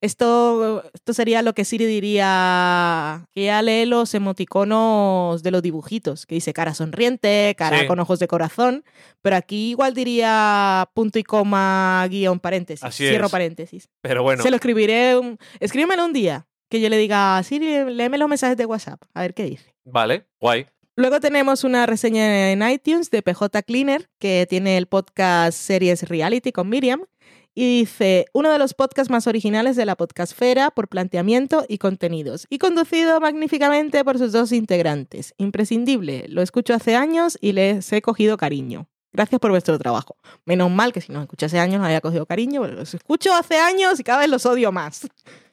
esto, 0.02 0.84
esto 0.92 1.14
sería 1.14 1.40
lo 1.42 1.54
que 1.54 1.64
Siri 1.64 1.86
diría, 1.86 3.26
que 3.32 3.44
ya 3.44 3.62
lee 3.62 3.86
los 3.86 4.12
emoticonos 4.14 5.42
de 5.42 5.50
los 5.50 5.62
dibujitos, 5.62 6.26
que 6.26 6.34
dice 6.34 6.52
cara 6.52 6.74
sonriente, 6.74 7.54
cara 7.56 7.80
Sí. 7.80 7.86
con 7.86 7.98
ojos 8.00 8.18
de 8.18 8.28
corazón, 8.28 8.84
pero 9.22 9.36
aquí 9.36 9.70
igual 9.70 9.94
diría 9.94 10.88
punto 10.94 11.18
y 11.18 11.22
coma 11.22 12.06
guion 12.10 12.40
paréntesis, 12.40 12.84
Así 12.84 13.08
cierro 13.08 13.26
es. 13.26 13.32
paréntesis. 13.32 13.88
Pero 14.00 14.22
bueno, 14.22 14.42
Se 14.42 14.50
lo 14.50 14.56
escribiré, 14.56 15.16
un, 15.16 15.38
escríbemelo 15.60 16.04
un 16.04 16.12
día, 16.12 16.46
que 16.68 16.80
yo 16.80 16.88
le 16.88 16.96
diga, 16.98 17.42
Siri, 17.42 17.84
léeme 17.94 18.18
los 18.18 18.28
mensajes 18.28 18.56
de 18.56 18.66
WhatsApp, 18.66 19.00
a 19.14 19.22
ver 19.22 19.34
qué 19.34 19.44
dice. 19.44 19.74
vale, 19.84 20.26
guay. 20.40 20.66
Luego 20.94 21.20
tenemos 21.20 21.64
una 21.64 21.86
reseña 21.86 22.50
en 22.52 22.62
iTunes 22.68 23.10
de 23.10 23.22
PJ 23.22 23.62
Cleaner, 23.62 24.10
que 24.18 24.46
tiene 24.48 24.76
el 24.76 24.86
podcast 24.86 25.58
Series 25.58 26.02
Reality 26.02 26.52
con 26.52 26.68
Miriam. 26.68 27.00
Y 27.54 27.80
dice, 27.80 28.26
uno 28.32 28.50
de 28.50 28.58
los 28.58 28.72
podcasts 28.72 29.10
más 29.10 29.26
originales 29.26 29.76
de 29.76 29.84
la 29.84 29.94
podcastfera 29.94 30.70
por 30.70 30.88
planteamiento 30.88 31.66
y 31.68 31.76
contenidos, 31.76 32.46
y 32.48 32.58
conducido 32.58 33.20
magníficamente 33.20 34.04
por 34.04 34.16
sus 34.18 34.32
dos 34.32 34.52
integrantes. 34.52 35.34
Imprescindible, 35.36 36.24
lo 36.28 36.40
escucho 36.40 36.72
hace 36.72 36.96
años 36.96 37.36
y 37.40 37.52
les 37.52 37.92
he 37.92 38.00
cogido 38.00 38.38
cariño. 38.38 38.88
Gracias 39.12 39.38
por 39.38 39.50
vuestro 39.50 39.78
trabajo. 39.78 40.16
Menos 40.46 40.70
mal 40.70 40.94
que 40.94 41.02
si 41.02 41.12
nos 41.12 41.22
escucha 41.24 41.44
hace 41.44 41.58
años 41.58 41.80
no 41.80 41.86
haya 41.86 42.00
cogido 42.00 42.24
cariño, 42.24 42.62
pero 42.62 42.74
los 42.74 42.94
escucho 42.94 43.34
hace 43.34 43.58
años 43.58 44.00
y 44.00 44.04
cada 44.04 44.20
vez 44.20 44.30
los 44.30 44.46
odio 44.46 44.72
más. 44.72 45.06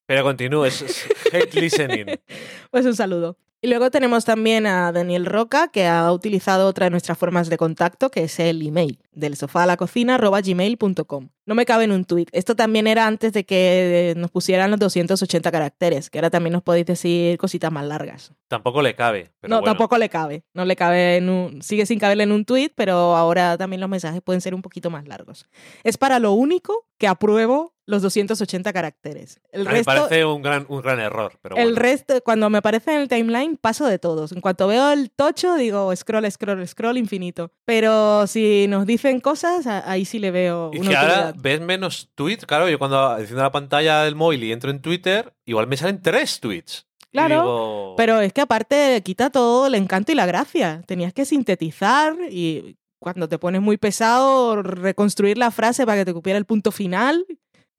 Pero 0.05 0.23
continúe, 0.23 0.65
es, 0.65 0.81
es 0.81 1.05
hate 1.33 1.53
listening. 1.55 2.05
Pues 2.71 2.85
un 2.85 2.95
saludo. 2.95 3.37
Y 3.62 3.68
luego 3.68 3.91
tenemos 3.91 4.24
también 4.24 4.66
a 4.66 4.93
Daniel 4.93 5.26
Roca, 5.26 5.68
que 5.68 5.86
ha 5.86 6.12
utilizado 6.14 6.66
otra 6.66 6.86
de 6.86 6.91
nuestras 6.91 7.18
formas 7.18 7.49
de 7.49 7.57
contacto, 7.57 8.10
que 8.10 8.24
es 8.24 8.39
el 8.39 8.66
email, 8.66 8.99
del 9.12 9.36
sofá 9.36 9.64
a 9.64 9.66
la 9.66 9.76
cocina, 9.76 10.18
gmail.com. 10.18 11.30
No 11.45 11.55
me 11.55 11.66
cabe 11.66 11.84
en 11.84 11.91
un 11.91 12.05
tuit. 12.05 12.30
Esto 12.32 12.55
también 12.55 12.88
era 12.88 13.05
antes 13.05 13.34
de 13.34 13.43
que 13.43 14.14
nos 14.16 14.32
pusieran 14.32 14.72
los 14.72 14.80
280 14.80 15.51
caracteres, 15.51 16.10
que 16.10 16.20
ahora 16.20 16.30
también 16.30 16.53
nos 16.53 16.64
podéis 16.64 16.86
decir 16.86 17.38
cositas 17.38 17.70
más 17.70 17.86
largas. 17.86 18.32
Tampoco 18.47 18.82
le 18.82 18.95
cabe. 18.95 19.32
Pero 19.41 19.49
no, 19.49 19.60
bueno. 19.60 19.72
tampoco 19.74 19.97
le 19.97 20.07
cabe. 20.07 20.43
No 20.53 20.64
le 20.64 20.78
cabe 20.78 21.18
en 21.18 21.30
un, 21.30 21.62
sigue 21.62 21.86
sin 21.86 21.99
caberle 21.99 22.24
en 22.24 22.32
un 22.32 22.45
tuit, 22.45 22.72
pero 22.76 22.93
ahora 23.18 23.57
también 23.57 23.82
los 23.82 23.89
mensajes 23.89 24.22
pueden 24.22 24.39
ser 24.39 24.55
un 24.55 24.62
poquito 24.62 24.89
más 24.89 25.05
largos. 25.05 25.49
Es 25.84 25.97
para 25.97 26.20
lo 26.20 26.32
único 26.32 26.86
que 26.97 27.07
apruebo 27.07 27.74
los 27.89 28.03
280 28.03 28.71
caracteres. 28.71 29.41
El 29.51 29.61
A 29.61 29.63
mí 29.63 29.67
me 29.69 29.71
resto, 29.71 29.85
parece 29.91 30.23
un 30.23 30.41
gran, 30.43 30.65
un 30.69 30.81
gran 30.81 30.99
error. 30.99 31.33
Pero 31.41 31.55
el 31.57 31.63
bueno. 31.63 31.79
resto, 31.79 32.21
cuando 32.23 32.49
me 32.49 32.59
aparece 32.59 32.93
en 32.93 33.01
el 33.01 33.07
timeline, 33.07 33.57
paso 33.57 33.87
de 33.87 33.97
todos. 33.97 34.31
En 34.31 34.41
cuanto 34.41 34.67
veo 34.67 34.91
el 34.91 35.09
tocho, 35.09 35.55
digo 35.55 35.93
scroll, 35.95 36.29
scroll, 36.31 36.67
scroll 36.67 36.97
infinito. 36.97 37.51
Pero 37.65 38.27
si 38.27 38.67
nos 38.67 38.85
dicen 38.85 39.19
cosas, 39.19 39.65
ahí 39.65 40.05
sí 40.05 40.19
le 40.19 40.29
veo 40.29 40.69
Y 40.71 40.81
que 40.81 40.95
ahora 40.95 41.33
ves 41.35 41.61
menos 41.61 42.09
tweets. 42.13 42.45
Claro, 42.45 42.69
yo 42.69 42.77
cuando 42.77 43.17
enciendo 43.17 43.41
la 43.41 43.51
pantalla 43.51 44.03
del 44.03 44.15
móvil 44.15 44.43
y 44.43 44.51
entro 44.51 44.69
en 44.69 44.81
Twitter, 44.81 45.33
igual 45.45 45.65
me 45.65 45.75
salen 45.75 46.01
tres 46.01 46.39
tweets. 46.39 46.85
Claro, 47.11 47.41
digo, 47.41 47.93
Pero 47.97 48.21
es 48.21 48.33
que 48.33 48.41
aparte 48.41 49.01
quita 49.03 49.31
todo 49.31 49.65
el 49.65 49.73
encanto 49.73 50.11
y 50.11 50.15
la 50.15 50.27
gracia. 50.27 50.83
Tenías 50.85 51.11
que 51.11 51.25
sintetizar 51.25 52.15
y 52.29 52.77
cuando 52.99 53.27
te 53.27 53.39
pones 53.39 53.61
muy 53.61 53.77
pesado, 53.77 54.61
reconstruir 54.61 55.37
la 55.39 55.49
frase 55.49 55.85
para 55.85 55.99
que 55.99 56.05
te 56.05 56.13
cupiera 56.13 56.37
el 56.37 56.45
punto 56.45 56.71
final. 56.71 57.25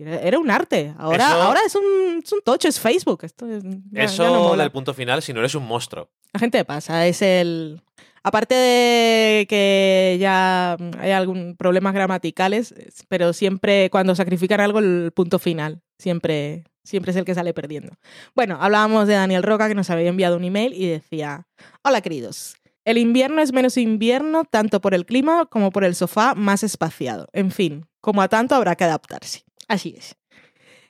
Era 0.07 0.39
un 0.39 0.51
arte. 0.51 0.95
Ahora, 0.99 1.29
Eso- 1.29 1.43
ahora 1.43 1.61
es, 1.67 1.75
un, 1.75 2.21
es 2.25 2.33
un 2.33 2.41
tocho, 2.45 2.69
es 2.69 2.79
Facebook. 2.81 3.21
Esto 3.25 3.47
es- 3.47 3.63
ya- 3.91 4.03
Eso 4.05 4.23
ya 4.25 4.31
no 4.31 4.41
mola. 4.45 4.63
del 4.65 4.73
punto 4.73 4.95
final, 4.95 5.23
si 5.23 5.33
no 5.33 5.41
eres 5.41 5.55
un 5.55 5.67
monstruo. 5.67 6.11
La 6.33 6.41
gente 6.41 6.65
pasa, 6.65 7.07
es 7.07 7.23
el... 7.23 7.81
Aparte 8.23 8.55
de 8.55 9.47
que 9.49 10.19
ya 10.21 10.77
hay 10.99 11.11
algún 11.13 11.57
problemas 11.57 11.95
gramaticales, 11.95 12.73
es- 12.73 13.05
pero 13.09 13.33
siempre 13.33 13.89
cuando 13.91 14.15
sacrifican 14.15 14.61
algo 14.61 14.79
el 14.79 15.11
punto 15.15 15.39
final, 15.39 15.81
siempre, 15.99 16.65
siempre 16.85 17.13
es 17.13 17.17
el 17.17 17.25
que 17.25 17.35
sale 17.35 17.55
perdiendo. 17.55 17.93
Bueno, 18.35 18.59
hablábamos 18.61 19.07
de 19.09 19.15
Daniel 19.15 19.43
Roca 19.43 19.69
que 19.69 19.75
nos 19.75 19.89
había 19.89 20.09
enviado 20.09 20.37
un 20.37 20.45
email 20.45 20.75
y 20.75 20.87
decía, 20.87 21.47
hola 21.83 22.03
queridos, 22.03 22.57
el 22.85 22.99
invierno 22.99 23.41
es 23.41 23.53
menos 23.55 23.79
invierno 23.79 24.45
tanto 24.45 24.83
por 24.83 24.93
el 24.95 25.07
clima 25.07 25.47
como 25.47 25.71
por 25.71 25.85
el 25.85 25.95
sofá 25.95 26.35
más 26.35 26.63
espaciado. 26.63 27.27
En 27.33 27.51
fin, 27.51 27.87
como 28.03 28.21
a 28.21 28.29
tanto 28.29 28.55
habrá 28.55 28.75
que 28.77 28.85
adaptarse. 28.85 29.45
Así 29.71 29.95
es. 29.97 30.17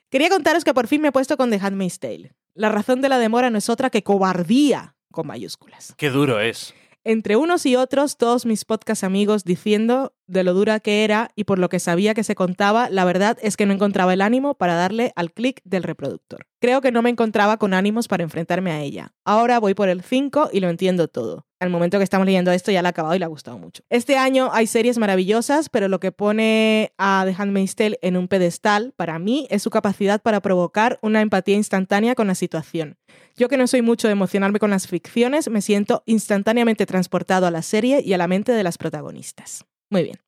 Quería 0.08 0.30
contaros 0.30 0.64
que 0.64 0.72
por 0.72 0.86
fin 0.86 1.02
me 1.02 1.08
he 1.08 1.12
puesto 1.12 1.36
con 1.36 1.50
The 1.50 1.60
Handmaid's 1.60 1.98
Tale. 1.98 2.32
La 2.54 2.70
razón 2.70 3.02
de 3.02 3.10
la 3.10 3.18
demora 3.18 3.50
no 3.50 3.58
es 3.58 3.68
otra 3.68 3.90
que 3.90 4.02
cobardía 4.02 4.96
con 5.12 5.26
mayúsculas. 5.26 5.92
Qué 5.98 6.08
duro 6.08 6.40
es. 6.40 6.74
Entre 7.04 7.36
unos 7.36 7.66
y 7.66 7.76
otros, 7.76 8.16
todos 8.16 8.46
mis 8.46 8.64
podcast 8.64 9.04
amigos 9.04 9.44
diciendo 9.44 10.14
de 10.26 10.44
lo 10.44 10.54
dura 10.54 10.80
que 10.80 11.04
era 11.04 11.30
y 11.36 11.44
por 11.44 11.58
lo 11.58 11.68
que 11.68 11.78
sabía 11.78 12.14
que 12.14 12.24
se 12.24 12.34
contaba, 12.34 12.88
la 12.88 13.04
verdad 13.04 13.36
es 13.42 13.58
que 13.58 13.66
no 13.66 13.74
encontraba 13.74 14.14
el 14.14 14.22
ánimo 14.22 14.54
para 14.54 14.74
darle 14.74 15.12
al 15.14 15.30
clic 15.30 15.60
del 15.64 15.82
reproductor. 15.82 16.46
Creo 16.58 16.80
que 16.80 16.90
no 16.90 17.02
me 17.02 17.10
encontraba 17.10 17.58
con 17.58 17.74
ánimos 17.74 18.08
para 18.08 18.22
enfrentarme 18.22 18.72
a 18.72 18.80
ella. 18.80 19.12
Ahora 19.26 19.60
voy 19.60 19.74
por 19.74 19.90
el 19.90 20.00
5 20.00 20.50
y 20.54 20.60
lo 20.60 20.70
entiendo 20.70 21.08
todo. 21.08 21.46
Al 21.60 21.68
momento 21.68 21.98
que 21.98 22.04
estamos 22.04 22.24
leyendo 22.24 22.50
esto 22.52 22.72
ya 22.72 22.80
la 22.80 22.88
ha 22.88 22.90
acabado 22.90 23.14
y 23.14 23.18
le 23.18 23.26
ha 23.26 23.28
gustado 23.28 23.58
mucho. 23.58 23.82
Este 23.90 24.16
año 24.16 24.48
hay 24.50 24.66
series 24.66 24.96
maravillosas, 24.96 25.68
pero 25.68 25.88
lo 25.88 26.00
que 26.00 26.10
pone 26.10 26.92
a 26.96 27.24
The 27.26 27.34
Handmaid's 27.36 27.74
Tale 27.74 27.98
en 28.00 28.16
un 28.16 28.28
pedestal, 28.28 28.94
para 28.96 29.18
mí, 29.18 29.46
es 29.50 29.62
su 29.62 29.68
capacidad 29.68 30.22
para 30.22 30.40
provocar 30.40 30.98
una 31.02 31.20
empatía 31.20 31.56
instantánea 31.56 32.14
con 32.14 32.28
la 32.28 32.34
situación. 32.34 32.96
Yo 33.36 33.50
que 33.50 33.58
no 33.58 33.66
soy 33.66 33.82
mucho 33.82 34.08
de 34.08 34.12
emocionarme 34.12 34.58
con 34.58 34.70
las 34.70 34.86
ficciones, 34.86 35.50
me 35.50 35.60
siento 35.60 36.02
instantáneamente 36.06 36.86
transportado 36.86 37.46
a 37.46 37.50
la 37.50 37.60
serie 37.60 38.00
y 38.02 38.14
a 38.14 38.18
la 38.18 38.26
mente 38.26 38.52
de 38.52 38.62
las 38.62 38.78
protagonistas. 38.78 39.66
Muy 39.90 40.04
bien. 40.04 40.18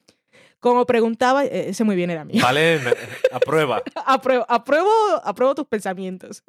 Como 0.60 0.84
preguntaba, 0.84 1.46
eh, 1.46 1.70
ese 1.70 1.82
muy 1.82 1.96
bien 1.96 2.10
era 2.10 2.26
mío. 2.26 2.42
Vale, 2.42 2.78
aprueba. 3.32 3.82
Apruebo, 4.06 4.44
apruebo, 4.48 4.90
apruebo 5.24 5.54
tus 5.54 5.66
pensamientos. 5.66 6.44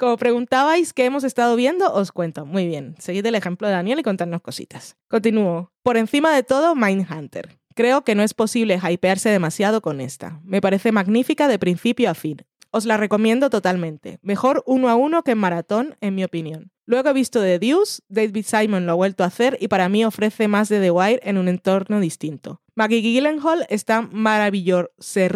Como 0.00 0.16
preguntabais 0.16 0.94
qué 0.94 1.04
hemos 1.04 1.24
estado 1.24 1.56
viendo, 1.56 1.92
os 1.92 2.10
cuento. 2.10 2.46
Muy 2.46 2.66
bien. 2.66 2.94
Seguid 2.98 3.26
el 3.26 3.34
ejemplo 3.34 3.68
de 3.68 3.74
Daniel 3.74 3.98
y 3.98 4.02
contadnos 4.02 4.40
cositas. 4.40 4.96
Continúo. 5.08 5.72
Por 5.82 5.98
encima 5.98 6.34
de 6.34 6.42
todo, 6.42 6.74
Mindhunter. 6.74 7.58
Creo 7.74 8.02
que 8.02 8.14
no 8.14 8.22
es 8.22 8.32
posible 8.32 8.80
hypearse 8.82 9.28
demasiado 9.28 9.82
con 9.82 10.00
esta. 10.00 10.40
Me 10.42 10.62
parece 10.62 10.90
magnífica 10.90 11.48
de 11.48 11.58
principio 11.58 12.08
a 12.08 12.14
fin. 12.14 12.38
Os 12.70 12.86
la 12.86 12.96
recomiendo 12.96 13.50
totalmente. 13.50 14.18
Mejor 14.22 14.62
uno 14.64 14.88
a 14.88 14.94
uno 14.94 15.22
que 15.22 15.32
en 15.32 15.38
maratón, 15.38 15.96
en 16.00 16.14
mi 16.14 16.24
opinión. 16.24 16.72
Luego 16.86 17.10
he 17.10 17.12
visto 17.12 17.42
The 17.42 17.58
Deuce, 17.58 18.00
David 18.08 18.46
Simon 18.46 18.86
lo 18.86 18.92
ha 18.92 18.94
vuelto 18.94 19.22
a 19.22 19.26
hacer 19.26 19.58
y 19.60 19.68
para 19.68 19.90
mí 19.90 20.06
ofrece 20.06 20.48
más 20.48 20.70
de 20.70 20.80
The 20.80 20.92
Wire 20.92 21.20
en 21.24 21.36
un 21.36 21.46
entorno 21.46 22.00
distinto. 22.00 22.62
Maggie 22.74 23.02
Gyllenhaal 23.02 23.66
está 23.68 24.00
maravillosa, 24.00 25.28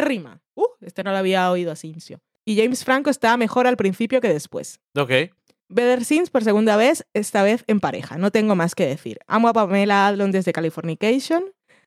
rima. 0.00 0.40
Uh, 0.54 0.68
este 0.80 1.04
no 1.04 1.10
lo 1.10 1.18
había 1.18 1.50
oído 1.50 1.70
a. 1.70 1.76
Y 2.46 2.56
James 2.56 2.84
Franco 2.84 3.10
está 3.10 3.36
mejor 3.36 3.66
al 3.66 3.76
principio 3.76 4.20
que 4.20 4.28
después. 4.28 4.80
Ok. 4.96 5.10
Better 5.68 6.04
Scenes 6.04 6.30
por 6.30 6.44
segunda 6.44 6.76
vez, 6.76 7.06
esta 7.14 7.42
vez 7.42 7.64
en 7.66 7.80
pareja. 7.80 8.18
No 8.18 8.30
tengo 8.30 8.54
más 8.54 8.74
que 8.74 8.86
decir. 8.86 9.18
Amo 9.26 9.48
a 9.48 9.52
Pamela 9.52 10.06
Adlon 10.06 10.30
desde 10.30 10.52
Californication. 10.52 11.44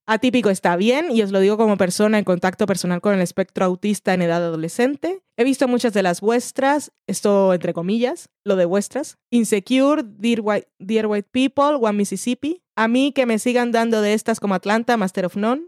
Atípico 0.10 0.50
está 0.50 0.78
bien, 0.78 1.12
y 1.12 1.22
os 1.22 1.32
lo 1.32 1.42
digo 1.42 1.58
como 1.58 1.76
persona 1.76 2.18
en 2.18 2.24
contacto 2.24 2.66
personal 2.66 3.02
con 3.02 3.14
el 3.14 3.20
espectro 3.20 3.66
autista 3.66 4.14
en 4.14 4.22
edad 4.22 4.42
adolescente. 4.42 5.20
He 5.36 5.44
visto 5.44 5.68
muchas 5.68 5.92
de 5.92 6.02
las 6.02 6.22
vuestras, 6.22 6.94
esto 7.08 7.54
entre 7.54 7.74
comillas, 7.74 8.30
lo 8.46 8.56
de 8.56 8.64
vuestras. 8.64 9.18
Insecure, 9.32 10.04
Dear 10.06 10.40
White, 10.42 10.70
Dear 10.80 11.08
White 11.08 11.28
People, 11.30 11.76
One 11.82 11.98
Mississippi. 11.98 12.64
A 12.78 12.88
mí 12.88 13.12
que 13.12 13.26
me 13.26 13.38
sigan 13.38 13.74
dando 13.74 14.02
de 14.02 14.14
estas 14.14 14.40
como 14.40 14.56
Atlanta, 14.56 14.96
Master 14.96 15.26
of 15.26 15.36
None. 15.36 15.68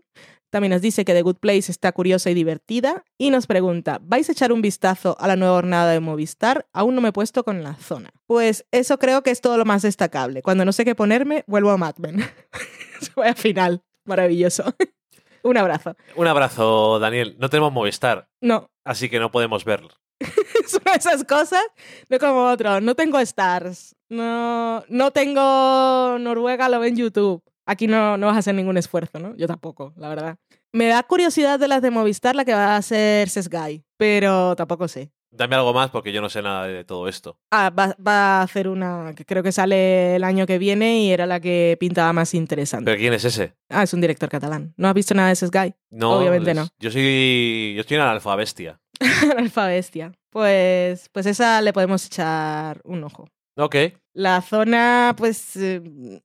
También 0.49 0.71
nos 0.71 0.81
dice 0.81 1.05
que 1.05 1.13
The 1.13 1.21
Good 1.21 1.37
Place 1.37 1.71
está 1.71 1.91
curiosa 1.91 2.29
y 2.29 2.33
divertida. 2.33 3.03
Y 3.17 3.29
nos 3.29 3.45
pregunta, 3.45 3.99
¿vais 4.01 4.29
a 4.29 4.31
echar 4.31 4.51
un 4.51 4.61
vistazo 4.61 5.15
a 5.19 5.27
la 5.27 5.35
nueva 5.35 5.55
jornada 5.55 5.91
de 5.91 5.99
Movistar? 5.99 6.67
Aún 6.73 6.95
no 6.95 7.01
me 7.01 7.09
he 7.09 7.13
puesto 7.13 7.43
con 7.43 7.63
la 7.63 7.75
zona. 7.75 8.11
Pues 8.25 8.65
eso 8.71 8.97
creo 8.97 9.21
que 9.21 9.31
es 9.31 9.41
todo 9.41 9.57
lo 9.57 9.65
más 9.65 9.83
destacable. 9.83 10.41
Cuando 10.41 10.65
no 10.65 10.71
sé 10.71 10.85
qué 10.85 10.95
ponerme, 10.95 11.43
vuelvo 11.47 11.69
a 11.69 11.77
Mad 11.77 11.97
Men. 11.97 12.23
Voy 13.15 13.27
al 13.27 13.35
final. 13.35 13.83
Maravilloso. 14.05 14.63
un 15.43 15.57
abrazo. 15.57 15.95
Un 16.15 16.27
abrazo, 16.27 16.99
Daniel. 16.99 17.35
No 17.39 17.49
tenemos 17.49 17.71
Movistar, 17.71 18.27
No, 18.41 18.71
así 18.83 19.09
que 19.09 19.19
no 19.19 19.31
podemos 19.31 19.65
verlo. 19.65 19.89
es 20.19 20.73
una 20.73 20.93
de 20.93 20.97
esas 20.97 21.23
cosas. 21.23 21.63
No 22.09 22.19
como 22.19 22.49
otro. 22.49 22.81
No 22.81 22.95
tengo 22.95 23.19
Stars. 23.19 23.95
No, 24.09 24.83
no 24.89 25.11
tengo 25.11 26.17
Noruega, 26.19 26.69
lo 26.69 26.79
ve 26.79 26.87
en 26.87 26.97
YouTube. 26.97 27.43
Aquí 27.69 27.85
no, 27.85 28.17
no 28.17 28.25
vas 28.25 28.35
a 28.35 28.39
hacer 28.39 28.55
ningún 28.55 28.77
esfuerzo, 28.77 29.19
¿no? 29.19 29.35
Yo 29.35 29.45
tampoco, 29.45 29.93
la 29.95 30.09
verdad. 30.09 30.37
Me 30.73 30.87
da 30.87 31.03
curiosidad 31.03 31.59
de 31.59 31.67
las 31.67 31.83
de 31.83 31.91
Movistar 31.91 32.35
la 32.35 32.43
que 32.43 32.55
va 32.55 32.75
a 32.75 32.81
ser 32.81 33.29
Sesgai, 33.29 33.83
pero 33.95 34.55
tampoco 34.55 34.87
sé. 34.87 35.11
Dame 35.29 35.55
algo 35.55 35.71
más 35.71 35.91
porque 35.91 36.11
yo 36.11 36.19
no 36.19 36.29
sé 36.29 36.41
nada 36.41 36.65
de 36.65 36.83
todo 36.83 37.07
esto. 37.07 37.37
Ah, 37.51 37.69
va, 37.69 37.95
va 38.05 38.39
a 38.39 38.41
hacer 38.41 38.67
una 38.67 39.13
que 39.15 39.23
creo 39.23 39.43
que 39.43 39.51
sale 39.51 40.15
el 40.15 40.23
año 40.23 40.47
que 40.47 40.57
viene 40.57 41.01
y 41.01 41.11
era 41.11 41.27
la 41.27 41.39
que 41.39 41.77
pintaba 41.79 42.11
más 42.11 42.33
interesante. 42.33 42.85
¿Pero 42.85 42.97
quién 42.97 43.13
es 43.13 43.23
ese? 43.23 43.53
Ah, 43.69 43.83
es 43.83 43.93
un 43.93 44.01
director 44.01 44.29
catalán. 44.29 44.73
¿No 44.75 44.87
has 44.87 44.95
visto 44.95 45.13
nada 45.13 45.29
de 45.29 45.35
Sesgai? 45.35 45.75
No, 45.91 46.13
Obviamente 46.13 46.55
no. 46.55 46.67
Yo 46.79 46.89
soy, 46.89 47.73
yo 47.75 47.81
estoy 47.81 47.97
en 47.97 48.01
alfa 48.01 48.35
bestia. 48.35 48.81
Alfa 49.37 49.67
Bestia. 49.67 50.11
Pues, 50.31 51.09
pues 51.09 51.25
esa 51.27 51.61
le 51.61 51.71
podemos 51.71 52.05
echar 52.05 52.81
un 52.83 53.03
ojo. 53.03 53.29
Ok. 53.59 53.75
La 54.13 54.41
zona, 54.41 55.13
pues 55.17 55.55
eh, 55.57 55.81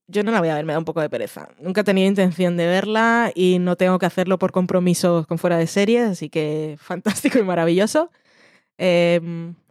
yo 0.06 0.22
no 0.22 0.32
la 0.32 0.40
voy 0.40 0.48
a 0.48 0.54
ver, 0.54 0.64
me 0.64 0.72
da 0.72 0.78
un 0.78 0.84
poco 0.84 1.00
de 1.00 1.10
pereza. 1.10 1.48
Nunca 1.58 1.80
he 1.80 1.84
tenido 1.84 2.08
intención 2.08 2.56
de 2.56 2.66
verla 2.66 3.32
y 3.34 3.58
no 3.58 3.76
tengo 3.76 3.98
que 3.98 4.06
hacerlo 4.06 4.38
por 4.38 4.52
compromisos 4.52 5.26
con 5.26 5.38
fuera 5.38 5.58
de 5.58 5.66
series, 5.66 6.08
así 6.08 6.30
que 6.30 6.76
fantástico 6.80 7.38
y 7.38 7.42
maravilloso. 7.42 8.10
Eh, 8.78 9.20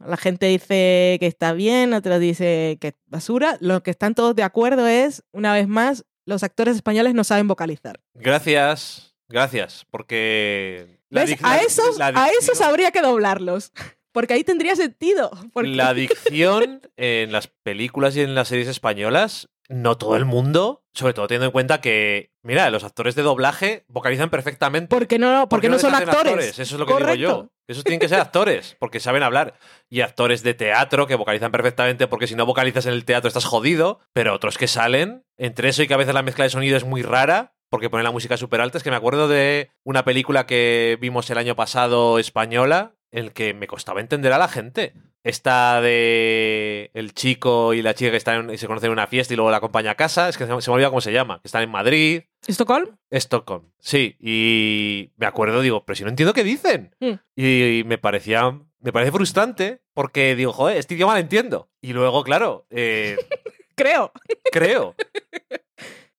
la 0.05 0.18
gente 0.18 0.45
dice 0.45 1.18
que 1.20 1.28
está 1.28 1.53
bien, 1.53 1.93
otros 1.93 2.20
dice 2.20 2.78
que 2.80 2.89
es 2.89 2.93
basura. 3.07 3.57
Lo 3.59 3.82
que 3.82 3.91
están 3.91 4.14
todos 4.14 4.36
de 4.36 4.43
acuerdo 4.43 4.88
es, 4.88 5.24
una 5.32 5.53
vez 5.53 5.68
más, 5.68 6.05
los 6.26 6.43
actores 6.43 6.76
españoles 6.76 7.14
no 7.14 7.24
saben 7.24 7.47
vocalizar. 7.47 7.99
Gracias. 8.14 9.14
Gracias. 9.28 9.86
Porque. 9.89 10.99
A 11.41 11.57
esos, 11.57 11.97
la 11.97 12.07
a 12.07 12.30
esos 12.39 12.61
habría 12.61 12.91
que 12.91 13.01
doblarlos, 13.01 13.72
porque 14.14 14.34
ahí 14.36 14.43
tendría 14.45 14.76
sentido. 14.78 15.30
porque- 15.51 15.70
La 15.72 15.93
dicción 15.93 16.82
en 16.95 17.32
las 17.34 17.47
películas 17.47 18.16
y 18.16 18.22
en 18.22 18.36
las 18.36 18.47
series 18.47 18.68
españolas, 18.70 19.49
no 19.70 19.97
todo 19.97 20.16
el 20.16 20.26
mundo, 20.26 20.84
sobre 20.93 21.14
todo 21.14 21.28
teniendo 21.28 21.45
en 21.47 21.51
cuenta 21.51 21.82
que, 21.82 22.32
mira, 22.43 22.70
los 22.70 22.84
actores 22.84 23.16
de 23.16 23.24
doblaje 23.24 23.86
vocalizan 23.88 24.30
perfectamente. 24.30 24.88
porque 24.95 25.18
no, 25.20 25.47
porque 25.49 25.70
no 25.70 25.80
son 25.80 25.95
actores. 25.95 26.59
Eso 26.59 26.61
es 26.76 26.80
lo 26.80 26.86
que 26.86 26.93
digo 26.95 27.16
yo. 27.16 27.49
Esos 27.68 27.86
tienen 27.86 28.01
que 28.01 28.09
ser 28.09 28.20
actores, 28.20 28.76
porque 28.78 28.99
saben 28.99 29.24
hablar. 29.24 29.53
Y 29.89 30.01
actores 30.01 30.43
de 30.43 30.53
teatro 30.53 31.07
que 31.07 31.16
vocalizan 31.16 31.51
perfectamente, 31.51 32.07
porque 32.07 32.28
si 32.28 32.36
no 32.36 32.45
vocalizas 32.45 32.86
en 32.86 32.93
el 32.93 33.05
teatro 33.05 33.30
estás 33.30 33.45
jodido. 33.45 33.99
Pero 34.11 34.34
otros 34.34 34.57
que 34.57 34.68
salen, 34.68 35.24
entre 35.38 35.70
eso 35.70 35.82
y 35.82 35.88
que 35.88 35.93
a 35.93 35.97
veces 35.97 36.14
la 36.14 36.24
mezcla 36.24 36.43
de 36.43 36.49
sonido 36.49 36.76
es 36.76 36.84
muy 36.84 37.01
rara, 37.03 37.53
porque 37.70 37.89
ponen 37.89 38.03
la 38.03 38.11
música 38.11 38.36
súper 38.36 38.59
alta. 38.59 38.78
Es 38.78 38.84
que 38.84 38.89
me 38.91 38.97
acuerdo 38.97 39.30
de 39.30 39.72
una 39.86 40.03
película 40.03 40.45
que 40.45 40.97
vimos 40.99 41.30
el 41.30 41.38
año 41.38 41.55
pasado 41.55 42.20
española, 42.20 42.95
en 43.14 43.26
el 43.26 43.32
que 43.32 43.53
me 43.53 43.68
costaba 43.68 44.01
entender 44.01 44.34
a 44.34 44.38
la 44.38 44.47
gente. 44.49 44.93
Esta 45.24 45.80
de 45.80 46.91
el 46.93 47.14
chico 47.14 47.74
y 47.74 47.82
la 47.82 47.93
chica 47.93 48.11
que 48.11 48.18
están 48.18 48.49
en- 48.49 48.55
y 48.55 48.57
se 48.57 48.68
conocen 48.68 48.88
en 48.88 48.93
una 48.93 49.07
fiesta 49.07 49.34
y 49.34 49.38
luego 49.38 49.51
la 49.51 49.57
acompaña 49.57 49.91
a 49.91 49.95
casa. 49.95 50.28
Es 50.28 50.38
que 50.38 50.45
se 50.45 50.53
me 50.53 50.61
se 50.61 50.70
me 50.70 50.76
olvida 50.76 50.89
cómo 50.89 50.99
se 50.99 51.14
llama. 51.14 51.39
Que 51.41 51.47
están 51.47 51.64
en 51.64 51.72
Madrid. 51.72 52.24
¿Estocolmo? 52.45 52.97
Stockholm. 53.09 53.72
Sí, 53.80 54.18
y 54.20 55.11
me 55.16 55.26
acuerdo, 55.26 55.61
digo, 55.61 55.86
pero 55.86 55.95
si 55.95 56.03
no 56.03 56.09
entiendo 56.09 56.34
qué 56.34 56.43
dicen. 56.43 56.93
Mm. 56.99 57.14
Y 57.38 57.84
me 57.86 57.97
parecía, 57.97 58.59
me 58.82 58.91
parece 58.91 59.14
frustrante 59.14 59.82
porque 59.93 60.36
digo, 60.36 60.51
joder, 60.51 60.76
este 60.78 60.95
idioma 60.95 61.14
lo 61.14 61.20
entiendo. 61.20 61.70
Y 61.80 61.93
luego, 61.93 62.24
claro, 62.24 62.66
eh, 62.70 63.16
Creo. 63.76 64.11
creo. 64.51 64.95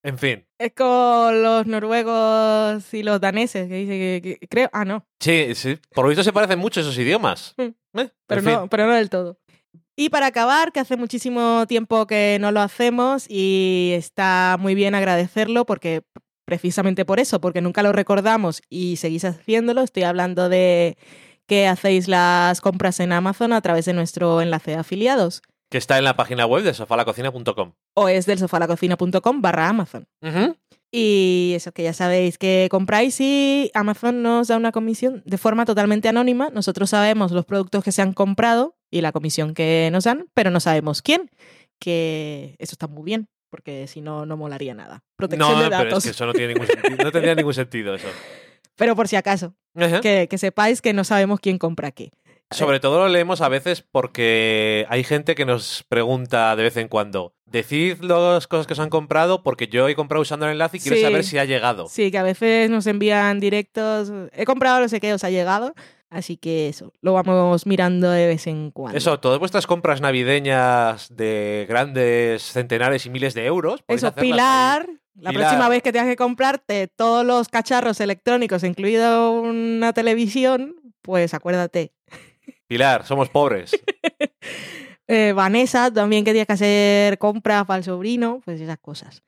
En 0.04 0.18
fin, 0.18 0.44
Es 0.60 0.72
con 0.76 1.42
los 1.42 1.66
noruegos 1.66 2.92
y 2.92 3.02
los 3.02 3.20
daneses, 3.20 3.68
que 3.68 3.74
dice 3.74 4.20
que, 4.22 4.38
que- 4.38 4.48
creo. 4.48 4.68
Ah, 4.72 4.84
no. 4.84 5.06
sí, 5.20 5.54
sí. 5.54 5.78
Por 5.94 6.04
lo 6.04 6.10
visto 6.10 6.22
se 6.22 6.32
parecen 6.32 6.58
mucho 6.58 6.80
esos 6.80 6.96
idiomas. 6.98 7.54
Mm. 7.56 7.98
Eh, 8.00 8.10
Pero 8.26 8.42
fin. 8.42 8.52
no, 8.52 8.68
pero 8.68 8.86
no 8.86 8.92
del 8.94 9.08
todo. 9.10 9.38
Y 9.96 10.10
para 10.10 10.26
acabar, 10.26 10.72
que 10.72 10.80
hace 10.80 10.96
muchísimo 10.96 11.64
tiempo 11.66 12.06
que 12.06 12.36
no 12.40 12.52
lo 12.52 12.60
hacemos 12.60 13.26
y 13.30 13.92
está 13.96 14.56
muy 14.60 14.74
bien 14.74 14.94
agradecerlo 14.94 15.64
porque 15.64 16.02
precisamente 16.46 17.04
por 17.04 17.18
eso, 17.20 17.40
porque 17.40 17.60
nunca 17.62 17.82
lo 17.82 17.92
recordamos 17.92 18.60
y 18.68 18.96
seguís 18.96 19.24
haciéndolo, 19.24 19.82
estoy 19.82 20.02
hablando 20.02 20.48
de 20.48 20.98
que 21.46 21.66
hacéis 21.68 22.08
las 22.08 22.60
compras 22.60 23.00
en 23.00 23.12
Amazon 23.12 23.52
a 23.52 23.60
través 23.62 23.84
de 23.86 23.92
nuestro 23.94 24.40
enlace 24.42 24.72
de 24.72 24.76
afiliados 24.78 25.42
Que 25.70 25.78
está 25.78 25.98
en 25.98 26.04
la 26.04 26.14
página 26.16 26.46
web 26.46 26.62
de 26.62 26.74
sofalacocina.com. 26.74 27.72
o 27.94 28.08
es 28.08 28.26
del 28.26 28.38
sofalacocina.com 28.38 29.42
barra 29.42 29.68
Amazon. 29.68 30.06
Y 30.92 31.52
eso 31.56 31.72
que 31.72 31.82
ya 31.82 31.92
sabéis 31.92 32.38
que 32.38 32.68
compráis 32.70 33.20
y 33.20 33.70
Amazon 33.74 34.22
nos 34.22 34.46
da 34.48 34.56
una 34.56 34.70
comisión 34.70 35.22
de 35.26 35.38
forma 35.38 35.64
totalmente 35.64 36.08
anónima. 36.08 36.50
Nosotros 36.50 36.90
sabemos 36.90 37.32
los 37.32 37.44
productos 37.44 37.82
que 37.82 37.90
se 37.90 38.00
han 38.02 38.12
comprado 38.12 38.76
y 38.92 39.00
la 39.00 39.10
comisión 39.10 39.54
que 39.54 39.88
nos 39.92 40.04
dan, 40.04 40.26
pero 40.34 40.50
no 40.50 40.60
sabemos 40.60 41.02
quién. 41.02 41.30
Que 41.80 42.54
eso 42.60 42.72
está 42.74 42.86
muy 42.86 43.02
bien, 43.02 43.28
porque 43.50 43.88
si 43.88 44.00
no, 44.00 44.24
no 44.26 44.36
molaría 44.36 44.74
nada. 44.74 45.02
Protección 45.16 45.50
No, 45.50 45.58
de 45.60 45.68
pero 45.70 45.84
datos. 45.84 45.98
es 45.98 46.04
que 46.04 46.10
eso 46.10 46.26
no 46.26 46.32
tiene 46.32 46.54
ningún 46.54 46.66
sentido. 46.68 46.96
No 47.02 47.10
tendría 47.10 47.34
ningún 47.34 47.54
sentido 47.54 47.94
eso. 47.96 48.06
Pero 48.76 48.96
por 48.96 49.06
si 49.06 49.14
acaso, 49.14 49.54
que, 50.02 50.26
que 50.28 50.36
sepáis 50.38 50.82
que 50.82 50.92
no 50.92 51.04
sabemos 51.04 51.38
quién 51.38 51.58
compra 51.58 51.92
qué. 51.92 52.10
Sobre 52.54 52.80
todo 52.80 52.98
lo 53.00 53.08
leemos 53.08 53.40
a 53.40 53.48
veces 53.48 53.82
porque 53.82 54.86
hay 54.88 55.04
gente 55.04 55.34
que 55.34 55.44
nos 55.44 55.84
pregunta 55.88 56.54
de 56.56 56.62
vez 56.62 56.76
en 56.76 56.88
cuando, 56.88 57.34
decid 57.46 58.00
las 58.02 58.46
cosas 58.46 58.66
que 58.66 58.72
os 58.74 58.80
han 58.80 58.90
comprado 58.90 59.42
porque 59.42 59.68
yo 59.68 59.88
he 59.88 59.94
comprado 59.94 60.22
usando 60.22 60.46
el 60.46 60.52
enlace 60.52 60.76
y 60.76 60.80
quiero 60.80 60.96
Sí. 60.96 61.02
saber 61.02 61.24
si 61.24 61.38
ha 61.38 61.44
llegado. 61.44 61.86
Sí, 61.88 62.10
que 62.10 62.18
a 62.18 62.22
veces 62.22 62.70
nos 62.70 62.86
envían 62.86 63.40
directos. 63.40 64.12
He 64.32 64.44
comprado 64.44 64.80
no 64.80 64.88
sé 64.88 65.00
qué, 65.00 65.12
os 65.14 65.24
ha 65.24 65.30
llegado. 65.30 65.74
Así 66.10 66.36
que 66.36 66.68
eso, 66.68 66.92
lo 67.00 67.12
vamos 67.12 67.66
mirando 67.66 68.08
de 68.08 68.26
vez 68.28 68.46
en 68.46 68.70
cuando. 68.70 68.96
Eso, 68.96 69.18
todas 69.18 69.40
vuestras 69.40 69.66
compras 69.66 70.00
navideñas 70.00 71.08
de 71.14 71.66
grandes 71.68 72.42
centenares 72.52 73.04
y 73.06 73.10
miles 73.10 73.34
de 73.34 73.46
euros. 73.46 73.80
Eso, 73.88 74.14
Pilar, 74.14 74.86
la 75.16 75.30
Pilar. 75.30 75.44
próxima 75.46 75.68
vez 75.68 75.82
que 75.82 75.90
tengas 75.90 76.06
que 76.08 76.14
comprarte 76.16 76.86
todos 76.86 77.26
los 77.26 77.48
cacharros 77.48 77.98
electrónicos, 78.00 78.62
incluido 78.62 79.32
una 79.40 79.92
televisión, 79.92 80.76
pues 81.02 81.34
acuérdate. 81.34 81.92
Pilar, 82.68 83.04
somos 83.06 83.28
pobres. 83.28 83.72
Eh, 85.06 85.34
Vanessa, 85.34 85.92
también 85.92 86.24
que 86.24 86.30
tienes 86.32 86.46
que 86.46 86.54
hacer 86.54 87.18
compras 87.18 87.66
para 87.66 87.76
el 87.76 87.84
sobrino, 87.84 88.40
pues 88.42 88.58
esas 88.58 88.78
cosas. 88.78 89.22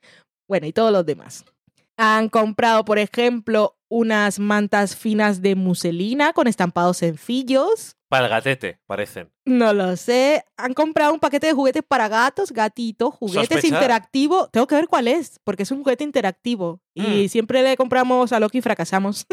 Bueno, 0.49 0.67
y 0.67 0.73
todos 0.73 0.91
los 0.91 1.05
demás. 1.05 1.45
Han 1.99 2.31
comprado, 2.31 2.83
por 2.87 2.99
ejemplo, 2.99 3.77
unas 3.91 4.39
mantas 4.39 4.97
finas 4.97 5.43
de 5.43 5.55
muselina 5.55 6.33
con 6.33 6.47
estampados 6.47 6.97
sencillos. 6.97 7.95
Para 8.09 8.25
el 8.25 8.31
gatete, 8.31 8.79
parecen. 8.87 9.29
No 9.45 9.75
lo 9.75 9.97
sé. 9.97 10.45
Han 10.57 10.73
comprado 10.73 11.13
un 11.13 11.21
paquete 11.21 11.49
de 11.49 11.53
juguetes 11.53 11.83
para 11.87 12.09
gatos, 12.09 12.53
gatitos, 12.53 13.13
juguetes 13.15 13.63
interactivos. 13.65 14.51
Tengo 14.53 14.67
que 14.67 14.77
ver 14.77 14.89
cuál 14.89 15.09
es, 15.09 15.41
porque 15.45 15.65
es 15.65 15.71
un 15.71 15.83
juguete 15.83 16.05
interactivo. 16.05 16.81
Y 16.95 17.27
Mm. 17.27 17.29
siempre 17.29 17.63
le 17.63 17.77
compramos 17.77 18.33
a 18.33 18.41
Loki 18.41 18.59
y 18.59 18.63
fracasamos. 18.63 19.27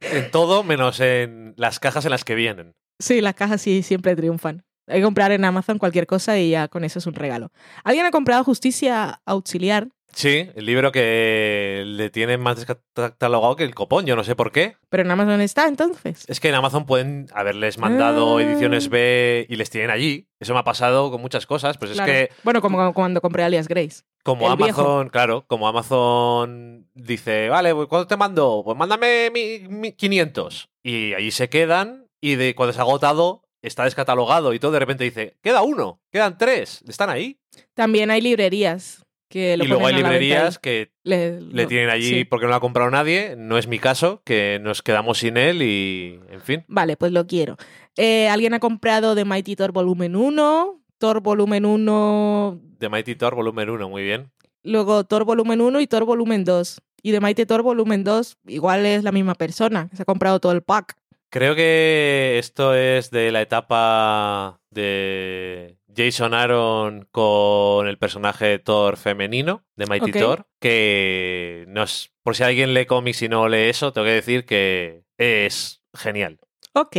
En 0.00 0.30
todo 0.30 0.62
menos 0.62 1.00
en 1.00 1.54
las 1.56 1.80
cajas 1.80 2.04
en 2.04 2.12
las 2.12 2.22
que 2.24 2.36
vienen. 2.36 2.74
Sí, 3.02 3.20
las 3.20 3.34
cajas 3.34 3.60
sí 3.60 3.82
siempre 3.82 4.16
triunfan. 4.16 4.64
Hay 4.88 4.98
que 5.00 5.04
comprar 5.04 5.30
en 5.32 5.44
Amazon 5.44 5.78
cualquier 5.78 6.06
cosa 6.06 6.38
y 6.38 6.50
ya 6.50 6.68
con 6.68 6.84
eso 6.84 6.98
es 6.98 7.06
un 7.06 7.14
regalo. 7.14 7.50
Alguien 7.84 8.04
ha 8.06 8.10
comprado 8.10 8.42
Justicia 8.44 9.20
Auxiliar, 9.26 9.88
Sí, 10.14 10.50
el 10.56 10.66
libro 10.66 10.92
que 10.92 11.84
le 11.86 12.10
tienen 12.10 12.38
más 12.38 12.56
descatalogado 12.56 13.56
que 13.56 13.64
el 13.64 13.74
copón, 13.74 14.04
yo 14.04 14.14
no 14.14 14.24
sé 14.24 14.36
por 14.36 14.52
qué. 14.52 14.76
Pero 14.90 15.04
en 15.04 15.10
Amazon 15.10 15.40
está 15.40 15.66
entonces. 15.66 16.24
Es 16.28 16.38
que 16.38 16.50
en 16.50 16.54
Amazon 16.54 16.84
pueden 16.84 17.28
haberles 17.32 17.78
mandado 17.78 18.36
Ah. 18.36 18.42
ediciones 18.42 18.90
B 18.90 19.46
y 19.48 19.56
les 19.56 19.70
tienen 19.70 19.88
allí. 19.90 20.28
Eso 20.38 20.52
me 20.52 20.60
ha 20.60 20.64
pasado 20.64 21.10
con 21.10 21.22
muchas 21.22 21.46
cosas. 21.46 21.78
Pues 21.78 21.92
Claro. 21.92 22.12
es 22.12 22.28
que 22.28 22.34
Bueno, 22.44 22.60
como 22.60 22.92
cuando 22.92 23.22
compré 23.22 23.42
Alias 23.44 23.68
Grace. 23.68 24.02
como 24.22 24.48
el 24.48 24.52
Amazon, 24.52 24.84
viejo. 24.98 25.10
claro, 25.10 25.44
como 25.46 25.66
Amazon 25.66 26.86
dice, 26.94 27.48
vale, 27.48 27.74
pues, 27.74 27.88
¿cuánto 27.88 28.06
te 28.06 28.16
mando? 28.18 28.60
Pues 28.66 28.76
mándame 28.76 29.30
mi, 29.30 29.66
mi 29.68 29.92
500. 29.92 30.68
Y 30.82 31.14
allí 31.14 31.30
se 31.30 31.48
quedan 31.48 32.01
y 32.22 32.36
de 32.36 32.54
cuando 32.54 32.72
se 32.72 32.78
ha 32.78 32.82
agotado 32.82 33.42
está 33.60 33.84
descatalogado 33.84 34.54
y 34.54 34.58
todo, 34.58 34.72
de 34.72 34.78
repente 34.78 35.04
dice, 35.04 35.36
queda 35.42 35.60
uno, 35.62 36.00
quedan 36.10 36.38
tres, 36.38 36.82
están 36.88 37.10
ahí. 37.10 37.38
También 37.74 38.10
hay 38.10 38.22
librerías 38.22 39.04
que 39.28 39.56
lo 39.56 39.64
y 39.64 39.68
luego 39.68 39.86
hay 39.86 39.94
librerías 39.94 40.58
que 40.58 40.92
Le, 41.04 41.66
tienen 41.66 41.90
allí 41.90 42.08
sí. 42.08 42.24
porque 42.24 42.44
no 42.44 42.50
lo 42.50 42.56
ha 42.56 42.60
comprado 42.60 42.90
nadie. 42.90 43.34
No 43.36 43.58
es 43.58 43.66
mi 43.66 43.78
caso, 43.78 44.22
que 44.24 44.58
nos 44.62 44.82
quedamos 44.82 45.18
sin 45.18 45.36
él 45.36 45.62
y, 45.62 46.20
en 46.30 46.40
fin. 46.40 46.64
Vale, 46.68 46.96
pues 46.96 47.12
lo 47.12 47.26
quiero. 47.26 47.56
Eh, 47.96 48.28
¿Alguien 48.28 48.54
ha 48.54 48.60
comprado 48.60 49.14
The 49.14 49.24
Mighty 49.24 49.56
Thor 49.56 49.72
Volumen 49.72 50.16
1? 50.16 50.82
Thor 50.98 51.20
Volumen 51.20 51.64
1, 51.64 52.60
The 52.78 52.88
Mighty 52.88 53.16
Thor 53.16 53.34
volumen 53.34 53.68
1, 53.68 53.88
muy 53.88 54.04
bien. 54.04 54.30
luego 54.62 55.02
Thor 55.02 55.24
Volumen 55.24 55.60
1 55.60 55.80
y 55.80 55.88
Thor 55.88 56.04
Volumen 56.04 56.44
2. 56.44 56.80
Y 57.02 57.10
The 57.10 57.18
Mighty 57.20 57.44
Thor 57.44 57.62
Volumen 57.62 58.04
2 58.04 58.38
igual 58.46 58.86
es 58.86 59.02
la 59.02 59.10
misma 59.10 59.34
persona, 59.34 59.88
se 59.92 60.02
ha 60.02 60.04
comprado 60.04 60.38
todo 60.38 60.52
el 60.52 60.62
pack. 60.62 60.96
Creo 61.32 61.54
que 61.54 62.38
esto 62.38 62.74
es 62.74 63.10
de 63.10 63.32
la 63.32 63.40
etapa 63.40 64.60
de 64.70 65.78
Jason 65.96 66.34
Aaron 66.34 67.08
con 67.10 67.88
el 67.88 67.96
personaje 67.96 68.58
Thor 68.58 68.98
femenino 68.98 69.64
de 69.74 69.86
Mighty. 69.86 70.12
Thor, 70.12 70.46
que 70.60 71.64
no 71.68 71.84
es, 71.84 72.12
por 72.22 72.36
si 72.36 72.42
alguien 72.42 72.74
lee 72.74 72.84
cómics 72.84 73.22
y 73.22 73.30
no 73.30 73.48
lee 73.48 73.70
eso, 73.70 73.94
tengo 73.94 74.04
que 74.04 74.12
decir 74.12 74.44
que 74.44 75.04
es 75.16 75.82
genial. 75.94 76.38
Ok, 76.74 76.98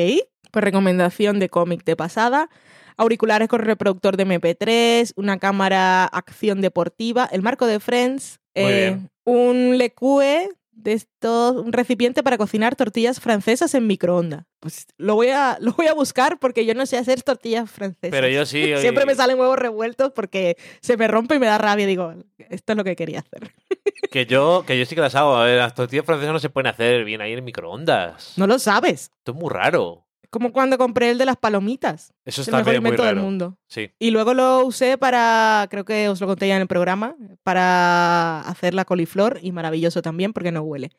pues 0.50 0.66
recomendación 0.66 1.38
de 1.38 1.50
cómic 1.50 1.84
de 1.84 1.96
pasada. 1.96 2.50
Auriculares 2.98 3.48
con 3.48 3.62
reproductor 3.62 4.18
de 4.18 4.26
MP3, 4.26 5.14
una 5.16 5.38
cámara 5.38 6.06
acción 6.06 6.60
deportiva, 6.60 7.30
el 7.32 7.44
marco 7.44 7.68
de 7.68 7.80
Friends, 7.80 8.40
eh, 8.56 8.98
un 9.26 9.78
lecue 9.78 10.50
de 10.76 10.94
estos, 10.94 11.56
un 11.56 11.72
recipiente 11.74 12.24
para 12.24 12.38
cocinar 12.38 12.76
tortillas 12.76 13.20
francesas 13.20 13.74
en 13.76 13.88
microondas. 13.88 14.46
Pues 14.60 14.88
lo 14.98 15.16
voy 15.16 15.30
a, 15.30 15.58
lo 15.60 15.74
voy 15.74 15.88
a 15.88 15.94
buscar 15.94 16.40
porque 16.40 16.66
yo 16.66 16.74
no 16.74 16.86
sé 16.86 16.98
hacer 16.98 17.22
tortillas 17.22 17.70
francesas. 17.70 18.12
Pero 18.12 18.28
yo 18.28 18.46
sí. 18.46 18.74
Siempre 18.78 19.06
me 19.06 19.16
salen 19.16 19.40
huevos 19.40 19.58
revueltos 19.58 20.12
porque 20.12 20.58
se 20.82 20.98
me 20.98 21.08
rompe 21.08 21.36
y 21.36 21.40
me 21.40 21.48
da 21.48 21.58
rabia. 21.58 21.86
Digo, 21.86 22.14
esto 22.38 22.74
es 22.74 22.78
lo 22.78 22.84
que 22.84 22.96
quería 22.96 23.20
hacer. 23.20 23.54
Que 24.12 24.28
yo, 24.28 24.64
que 24.68 24.78
yo 24.78 24.86
sí 24.86 24.94
que 24.94 25.02
las 25.02 25.16
hago. 25.16 25.36
A 25.36 25.46
ver, 25.46 25.58
las 25.58 25.74
tortillas 25.74 26.06
francesas 26.06 26.34
no 26.34 26.40
se 26.40 26.50
pueden 26.50 26.68
hacer 26.68 27.04
bien 27.04 27.20
ahí 27.22 27.34
en 27.34 27.44
microondas. 27.44 28.34
No 28.38 28.46
lo 28.46 28.60
sabes. 28.60 29.10
Esto 29.18 29.32
es 29.32 29.38
muy 29.38 29.50
raro. 29.50 30.06
Como 30.34 30.52
cuando 30.52 30.80
compré 30.80 31.12
el 31.12 31.20
de 31.20 31.28
las 31.28 31.38
palomitas. 31.38 32.12
Eso 32.26 32.42
Es 32.42 32.48
está 32.48 32.58
el 32.58 32.66
mejor 32.66 32.74
muy 32.74 32.78
invento 32.90 33.04
del 33.04 33.16
raro. 33.16 33.26
mundo. 33.28 33.58
Sí. 33.68 33.92
Y 34.00 34.10
luego 34.10 34.34
lo 34.34 34.66
usé 34.66 34.98
para, 34.98 35.68
creo 35.70 35.86
que 35.86 36.10
os 36.10 36.20
lo 36.20 36.26
conté 36.26 36.48
ya 36.48 36.56
en 36.56 36.64
el 36.64 36.68
programa, 36.68 37.16
para 37.44 38.40
hacer 38.42 38.74
la 38.74 38.84
coliflor 38.84 39.38
y 39.44 39.52
maravilloso 39.52 40.02
también 40.02 40.34
porque 40.34 40.52
no 40.52 40.62
huele. 40.64 40.90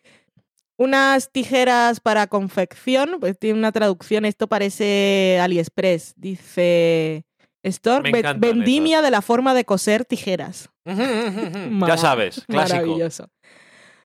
Unas 0.76 1.32
tijeras 1.32 1.98
para 1.98 2.28
confección, 2.28 3.16
pues 3.18 3.36
tiene 3.36 3.58
una 3.58 3.72
traducción, 3.72 4.24
esto 4.24 4.46
parece 4.46 5.40
AliExpress, 5.42 6.14
dice 6.16 7.24
Stork, 7.66 8.06
vendimia 8.38 9.02
de 9.02 9.10
la 9.10 9.20
forma 9.20 9.52
de 9.52 9.64
coser 9.64 10.04
tijeras. 10.04 10.70
ya 10.84 11.96
sabes, 11.96 12.44
clásico. 12.46 12.76
Maravilloso. 12.76 13.30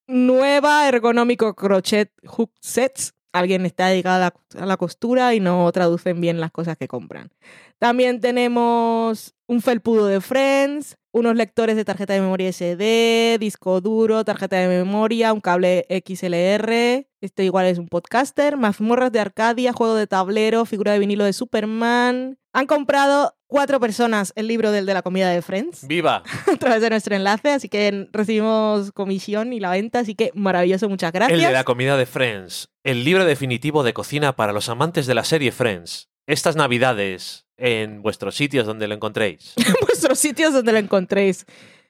Nueva 0.08 0.88
ergonómico 0.88 1.54
crochet 1.54 2.12
hook 2.26 2.52
sets. 2.62 3.14
Alguien 3.32 3.66
está 3.66 3.88
dedicado 3.88 4.32
a 4.58 4.66
la, 4.66 4.78
costura 4.78 5.36
y 5.36 5.40
no 5.40 5.72
traducen 5.72 6.20
bien 6.20 6.40
las 6.40 6.52
cosas 6.52 6.78
que 6.78 6.88
compran. 6.88 7.32
También 7.78 8.20
tenemos 8.22 9.36
un 9.48 9.62
felpudo 9.62 10.08
de 10.08 10.20
Friends, 10.20 10.98
unos 11.12 11.36
lectores 11.36 11.76
de 11.76 11.86
tarjeta 11.86 12.14
de 12.14 12.22
memoria 12.22 12.52
SD, 12.52 13.38
disco 13.40 13.82
duro, 13.82 14.26
tarjeta 14.26 14.58
de 14.58 14.68
memoria, 14.68 15.32
un 15.34 15.42
cable 15.42 15.86
XLR. 15.90 17.08
Este 17.22 17.44
igual 17.44 17.68
es 17.68 17.78
un 17.78 17.88
podcaster, 17.88 18.58
mazmorras 18.58 19.12
de 19.12 19.20
Arcadia, 19.20 19.74
juego 19.74 19.96
de 19.96 20.08
tablero, 20.08 20.66
figura 20.66 20.94
de 20.94 21.00
vinilo 21.00 21.24
de 21.24 21.34
Superman. 21.34 22.40
Han 22.54 22.66
comprado 22.66 23.36
cuatro 23.50 23.80
personas 23.82 24.32
el 24.36 24.48
libro 24.48 24.72
del 24.72 24.86
de 24.86 24.94
la 24.94 25.02
comida 25.02 25.30
de 25.30 25.42
Friends 25.42 25.86
¡Viva! 25.88 26.24
a 26.54 26.56
través 26.58 26.82
de 26.82 26.90
nuestro 26.90 27.16
enlace, 27.16 27.50
así 27.50 27.68
que 27.68 28.08
recibimos 28.14 28.94
comisión 28.94 29.52
y 29.52 29.60
la 29.60 29.72
venta, 29.72 30.00
así 30.00 30.16
que 30.16 30.32
maravilloso, 30.36 30.88
muchas 30.88 31.12
gracias. 31.12 31.38
El 31.38 31.46
de 31.46 31.52
la 31.52 31.66
comida 31.66 31.98
de 31.98 32.06
Friends. 32.06 32.70
El 32.84 33.04
libro 33.04 33.26
definitivo 33.26 33.84
de 33.84 33.94
cocina 33.94 34.36
para 34.36 34.54
los 34.54 34.70
amantes 34.70 35.08
de 35.08 35.16
la 35.16 35.26
serie 35.26 35.52
Friends. 35.52 36.10
Estas 36.28 36.56
navidades 36.56 37.48
en 37.58 38.02
vuestros 38.04 38.36
sitios 38.36 38.68
donde 38.68 38.88
lo 38.88 38.94
encontréis. 38.94 39.54
en 39.58 39.74
vuestros 39.82 40.20
sitios 40.20 40.54
donde 40.54 40.72
lo 40.72 40.78
encontréis. 40.78 41.46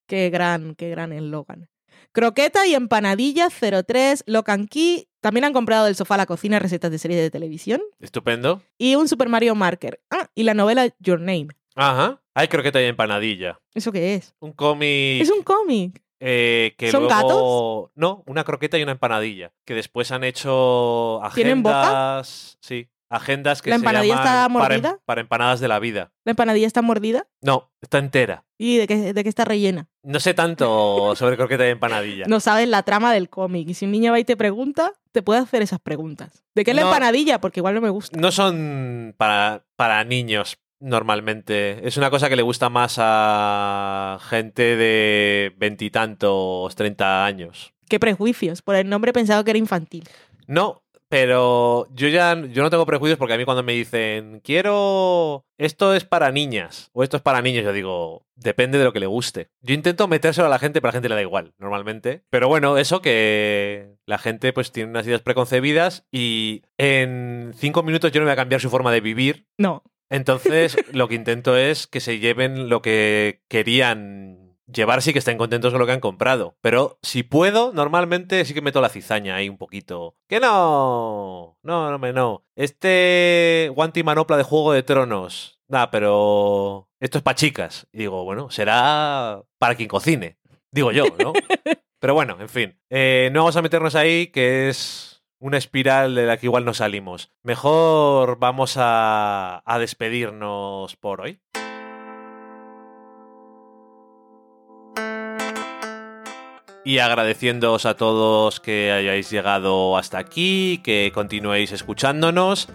Qué 0.08 0.30
gran, 0.30 0.76
qué 0.76 0.90
gran 0.90 1.12
eslogan. 1.12 1.70
Croqueta 2.14 2.66
y 2.66 2.74
empanadillas 2.74 3.54
03, 3.60 4.24
Locan 4.26 4.68
Key. 4.68 5.09
También 5.22 5.44
han 5.46 5.54
comprado 5.54 5.86
del 5.86 5.96
sofá 5.96 6.16
a 6.16 6.18
la 6.20 6.26
cocina 6.26 6.60
recetas 6.60 6.92
de 6.92 6.98
series 6.98 7.20
de 7.20 7.30
televisión. 7.30 7.82
Estupendo. 8.00 8.62
Y 8.78 8.96
un 8.96 9.08
Super 9.08 9.28
Mario 9.30 9.54
Marker. 9.56 10.02
Ah, 10.10 10.30
y 10.36 10.44
la 10.44 10.54
novela 10.54 10.88
Your 11.00 11.20
Name. 11.20 11.48
Ajá. 11.76 12.22
Hay 12.34 12.48
croqueta 12.48 12.82
y 12.82 12.86
empanadilla. 12.86 13.60
¿Eso 13.74 13.92
qué 13.92 14.16
es? 14.16 14.34
Un 14.40 14.54
cómic 14.54 15.22
Es 15.22 15.30
un 15.30 15.44
cómic. 15.44 16.02
eh, 16.22 16.74
que 16.78 16.90
¿Son 16.92 17.04
luego... 17.04 17.16
gatos? 17.16 17.92
No, 17.96 18.24
una 18.28 18.44
croqueta 18.44 18.78
y 18.78 18.84
una 18.84 18.94
empanadilla. 18.94 19.52
Que 19.66 19.74
después 19.74 20.12
han 20.12 20.24
hecho 20.24 21.18
agendas... 21.24 21.36
¿Tienen 21.36 21.64
boca? 21.64 22.22
Sí. 22.24 22.88
Agendas 23.10 23.62
que 23.64 23.72
¿La 23.72 23.78
se 23.78 23.80
empanadilla 23.80 24.14
llaman 24.16 24.28
está 24.28 24.54
para, 24.60 24.76
em- 24.76 24.82
mordida? 24.82 25.00
para 25.06 25.22
empanadas 25.22 25.60
de 25.60 25.68
la 25.68 25.80
vida. 25.80 26.12
¿La 26.26 26.32
empanadilla 26.32 26.68
está 26.68 26.82
mordida? 26.84 27.28
No, 27.42 27.72
está 27.82 27.98
entera. 27.98 28.46
¿Y 28.58 28.78
de 28.78 28.86
qué, 28.88 29.14
de 29.14 29.24
qué 29.24 29.30
está 29.30 29.46
rellena? 29.46 29.88
No 30.04 30.20
sé 30.20 30.34
tanto 30.36 31.16
sobre 31.16 31.36
croqueta 31.36 31.66
y 31.66 31.72
empanadilla. 31.72 32.26
No 32.28 32.40
sabes 32.40 32.68
la 32.68 32.84
trama 32.84 33.12
del 33.14 33.30
cómic. 33.30 33.68
Y 33.70 33.74
si 33.74 33.86
un 33.86 33.92
niño 33.92 34.12
va 34.12 34.20
y 34.20 34.26
te 34.26 34.38
pregunta, 34.38 34.94
te 35.12 35.24
puede 35.24 35.40
hacer 35.40 35.62
esas 35.64 35.80
preguntas. 35.80 36.44
¿De 36.54 36.64
qué 36.64 36.72
es 36.72 36.76
la 36.76 36.84
empanadilla? 36.84 37.42
Porque 37.42 37.62
igual 37.62 37.74
no 37.76 37.82
me 37.82 37.90
gusta. 37.90 38.20
No 38.20 38.32
son 38.32 39.16
para, 39.18 39.64
para 39.76 40.04
niños 40.04 40.60
normalmente. 40.82 41.88
Es 41.88 41.98
una 41.98 42.10
cosa 42.10 42.30
que 42.30 42.36
le 42.36 42.42
gusta 42.42 42.70
más 42.70 42.96
a 43.00 44.20
gente 44.30 44.76
de 44.76 45.54
veintitantos, 45.58 46.76
treinta 46.76 47.26
años. 47.26 47.74
Qué 47.90 48.00
prejuicios. 48.00 48.62
Por 48.62 48.76
el 48.76 48.88
nombre 48.90 49.10
he 49.10 49.14
pensado 49.14 49.44
que 49.44 49.52
era 49.52 49.58
infantil. 49.58 50.08
No, 50.48 50.84
pero 51.10 51.88
yo 51.94 52.08
ya 52.08 52.36
yo 52.36 52.64
no 52.64 52.70
tengo 52.70 52.86
prejuicios 52.86 53.18
porque 53.18 53.34
a 53.34 53.38
mí 53.38 53.46
cuando 53.46 53.64
me 53.64 53.74
dicen 53.74 54.42
quiero 54.44 55.46
esto 55.58 55.94
es 55.94 56.06
para 56.06 56.32
niñas 56.32 56.90
o 56.94 57.04
esto 57.04 57.18
es 57.18 57.24
para 57.24 57.42
niños, 57.42 57.66
yo 57.66 57.74
digo 57.74 58.26
depende 58.36 58.78
de 58.78 58.86
lo 58.86 58.94
que 58.94 59.00
le 59.00 59.06
guste. 59.08 59.50
Yo 59.62 59.74
intento 59.74 60.08
metérselo 60.08 60.48
a 60.48 60.50
la 60.50 60.60
gente, 60.60 60.80
pero 60.80 60.90
a 60.90 60.92
la 60.92 60.94
gente 60.94 61.10
le 61.10 61.16
da 61.16 61.22
igual 61.22 61.54
normalmente. 61.58 62.24
Pero 62.30 62.48
bueno, 62.48 62.78
eso 62.78 63.02
que 63.02 63.98
la 64.06 64.18
gente 64.18 64.54
pues 64.54 64.72
tiene 64.72 64.92
unas 64.92 65.06
ideas 65.06 65.22
preconcebidas 65.22 66.06
y 66.12 66.64
en 66.78 67.52
cinco 67.58 67.84
minutos 67.84 68.12
yo 68.12 68.22
no 68.22 68.26
voy 68.26 68.34
a 68.34 68.38
cambiar 68.38 68.62
su 68.62 68.70
forma 68.70 68.92
de 68.92 69.02
vivir. 69.02 69.48
No. 69.58 69.84
Entonces, 70.10 70.78
lo 70.92 71.08
que 71.08 71.16
intento 71.16 71.56
es 71.56 71.88
que 71.88 72.00
se 72.00 72.20
lleven 72.20 72.70
lo 72.70 72.82
que 72.82 73.42
querían 73.48 74.49
llevarse 74.72 75.10
y 75.10 75.14
que 75.14 75.20
estén 75.20 75.38
contentos 75.38 75.72
con 75.72 75.80
lo 75.80 75.86
que 75.86 75.94
han 75.94 76.00
comprado. 76.00 76.58
Pero 76.62 77.00
si 77.02 77.24
puedo, 77.24 77.72
normalmente 77.74 78.44
sí 78.46 78.54
que 78.54 78.62
meto 78.62 78.82
la 78.82 78.90
cizaña 78.90 79.36
ahí 79.36 79.50
un 79.50 79.58
poquito. 79.58 80.16
¡Que 80.28 80.40
no! 80.40 81.58
No, 81.64 81.92
no, 81.92 82.00
me 82.00 82.14
no. 82.14 82.46
Este 82.56 83.72
guante 83.74 84.00
y 84.00 84.04
manopla 84.04 84.38
de 84.38 84.44
Juego 84.44 84.74
de 84.74 84.84
Tronos. 84.84 85.60
Nah, 85.68 85.88
pero 85.88 86.90
esto 87.00 87.20
es 87.20 87.24
para 87.24 87.36
chicas. 87.36 87.88
Y 87.92 88.00
digo, 88.00 88.24
bueno, 88.24 88.50
será 88.50 89.44
para 89.58 89.76
quien 89.76 89.88
cocine. 89.88 90.38
Digo 90.72 90.92
yo, 90.92 91.06
¿no? 91.18 91.34
Pero 92.00 92.14
bueno, 92.14 92.38
en 92.40 92.48
fin. 92.48 92.80
Eh, 92.90 93.30
no 93.34 93.42
vamos 93.42 93.58
a 93.58 93.62
meternos 93.62 93.96
ahí, 93.96 94.28
que 94.28 94.70
es 94.70 95.24
una 95.40 95.58
espiral 95.58 96.16
de 96.16 96.26
la 96.26 96.38
que 96.38 96.46
igual 96.46 96.64
no 96.64 96.74
salimos. 96.74 97.32
Mejor 97.44 98.40
vamos 98.40 98.76
a, 98.78 99.62
a 99.66 99.80
despedirnos 99.80 100.96
por 100.96 101.22
hoy. 101.22 101.42
Y 106.90 106.98
agradeciéndoos 106.98 107.86
a 107.86 107.94
todos 107.94 108.60
que 108.60 108.92
hayáis 108.92 109.30
llegado 109.30 109.96
hasta 109.96 110.18
aquí, 110.18 110.82
que 110.84 111.12
continuéis 111.14 111.72
escuchándonos. 111.72 112.68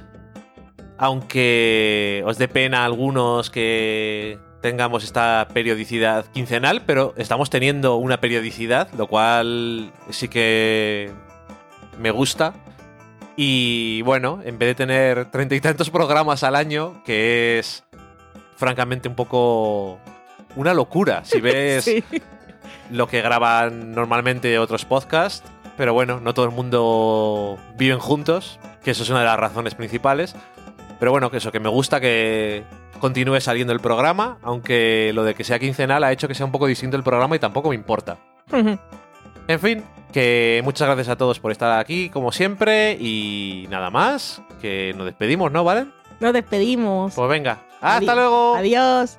Aunque 0.99 2.23
os 2.25 2.39
dé 2.39 2.47
pena 2.47 2.83
a 2.83 2.85
algunos 2.85 3.51
que 3.51 4.39
tengamos 4.63 5.03
esta 5.03 5.49
periodicidad 5.53 6.27
quincenal, 6.27 6.83
pero 6.83 7.13
estamos 7.17 7.51
teniendo 7.51 7.97
una 7.97 8.21
periodicidad, 8.21 8.89
lo 8.97 9.09
cual 9.09 9.91
sí 10.11 10.29
que 10.29 11.11
me 11.99 12.13
gusta. 12.13 12.55
Y 13.37 14.03
bueno, 14.03 14.39
en 14.45 14.61
vez 14.61 14.69
de 14.69 14.75
tener 14.77 15.31
treinta 15.33 15.57
y 15.57 15.61
tantos 15.61 15.91
programas 15.91 16.45
al 16.45 16.55
año, 16.55 17.03
que 17.05 17.59
es 17.59 17.83
francamente 18.55 19.09
un 19.09 19.17
poco 19.17 19.99
una 20.55 20.73
locura. 20.73 21.25
Si 21.25 21.41
ves 21.41 21.83
Sí. 21.83 22.05
Lo 22.91 23.07
que 23.09 23.23
graban 23.23 23.93
normalmente 23.93 24.59
otros 24.59 24.85
podcasts, 24.85 25.43
pero 25.77 25.93
bueno, 25.95 26.21
no 26.21 26.35
todo 26.35 26.45
el 26.47 26.53
mundo 26.53 27.59
viven 27.77 27.99
juntos, 27.99 28.59
que 28.83 28.91
eso 28.93 29.03
es 29.03 29.11
una 29.11 29.21
de 29.21 29.27
las 29.27 29.39
razones 29.39 29.75
principales. 29.75 30.35
Pero 31.01 31.11
bueno, 31.11 31.31
que 31.31 31.39
eso, 31.39 31.51
que 31.51 31.61
me 31.61 31.69
gusta 31.69 32.01
que 32.01 32.63
continúe 33.01 33.41
saliendo 33.41 33.73
el 33.73 33.81
programa, 33.81 34.39
aunque 34.43 35.11
lo 35.15 35.25
de 35.25 35.35
que 35.35 35.43
sea 35.45 35.59
quincenal 35.59 36.05
ha 36.05 36.13
hecho 36.13 36.29
que 36.29 36.35
sea 36.35 36.47
un 36.47 36.53
poco 36.53 36.67
distinto 36.67 36.97
el 36.97 37.03
programa 37.03 37.35
y 37.37 37.39
tampoco 37.41 37.69
me 37.71 37.75
importa. 37.75 38.17
En 39.47 39.61
fin, 39.61 39.85
que 40.13 40.61
muchas 40.65 40.87
gracias 40.87 41.09
a 41.09 41.17
todos 41.17 41.41
por 41.41 41.51
estar 41.53 41.79
aquí, 41.79 42.09
como 42.09 42.33
siempre, 42.33 42.93
y 42.99 43.67
nada 43.69 43.91
más, 43.91 44.41
que 44.63 44.95
nos 44.97 45.05
despedimos, 45.07 45.51
¿no, 45.53 45.65
Valen? 45.65 45.93
Nos 46.21 46.33
despedimos. 46.33 47.13
Pues 47.15 47.29
venga, 47.29 47.59
hasta 47.81 48.13
Adi- 48.13 48.15
luego. 48.15 48.55
Adiós. 48.55 49.19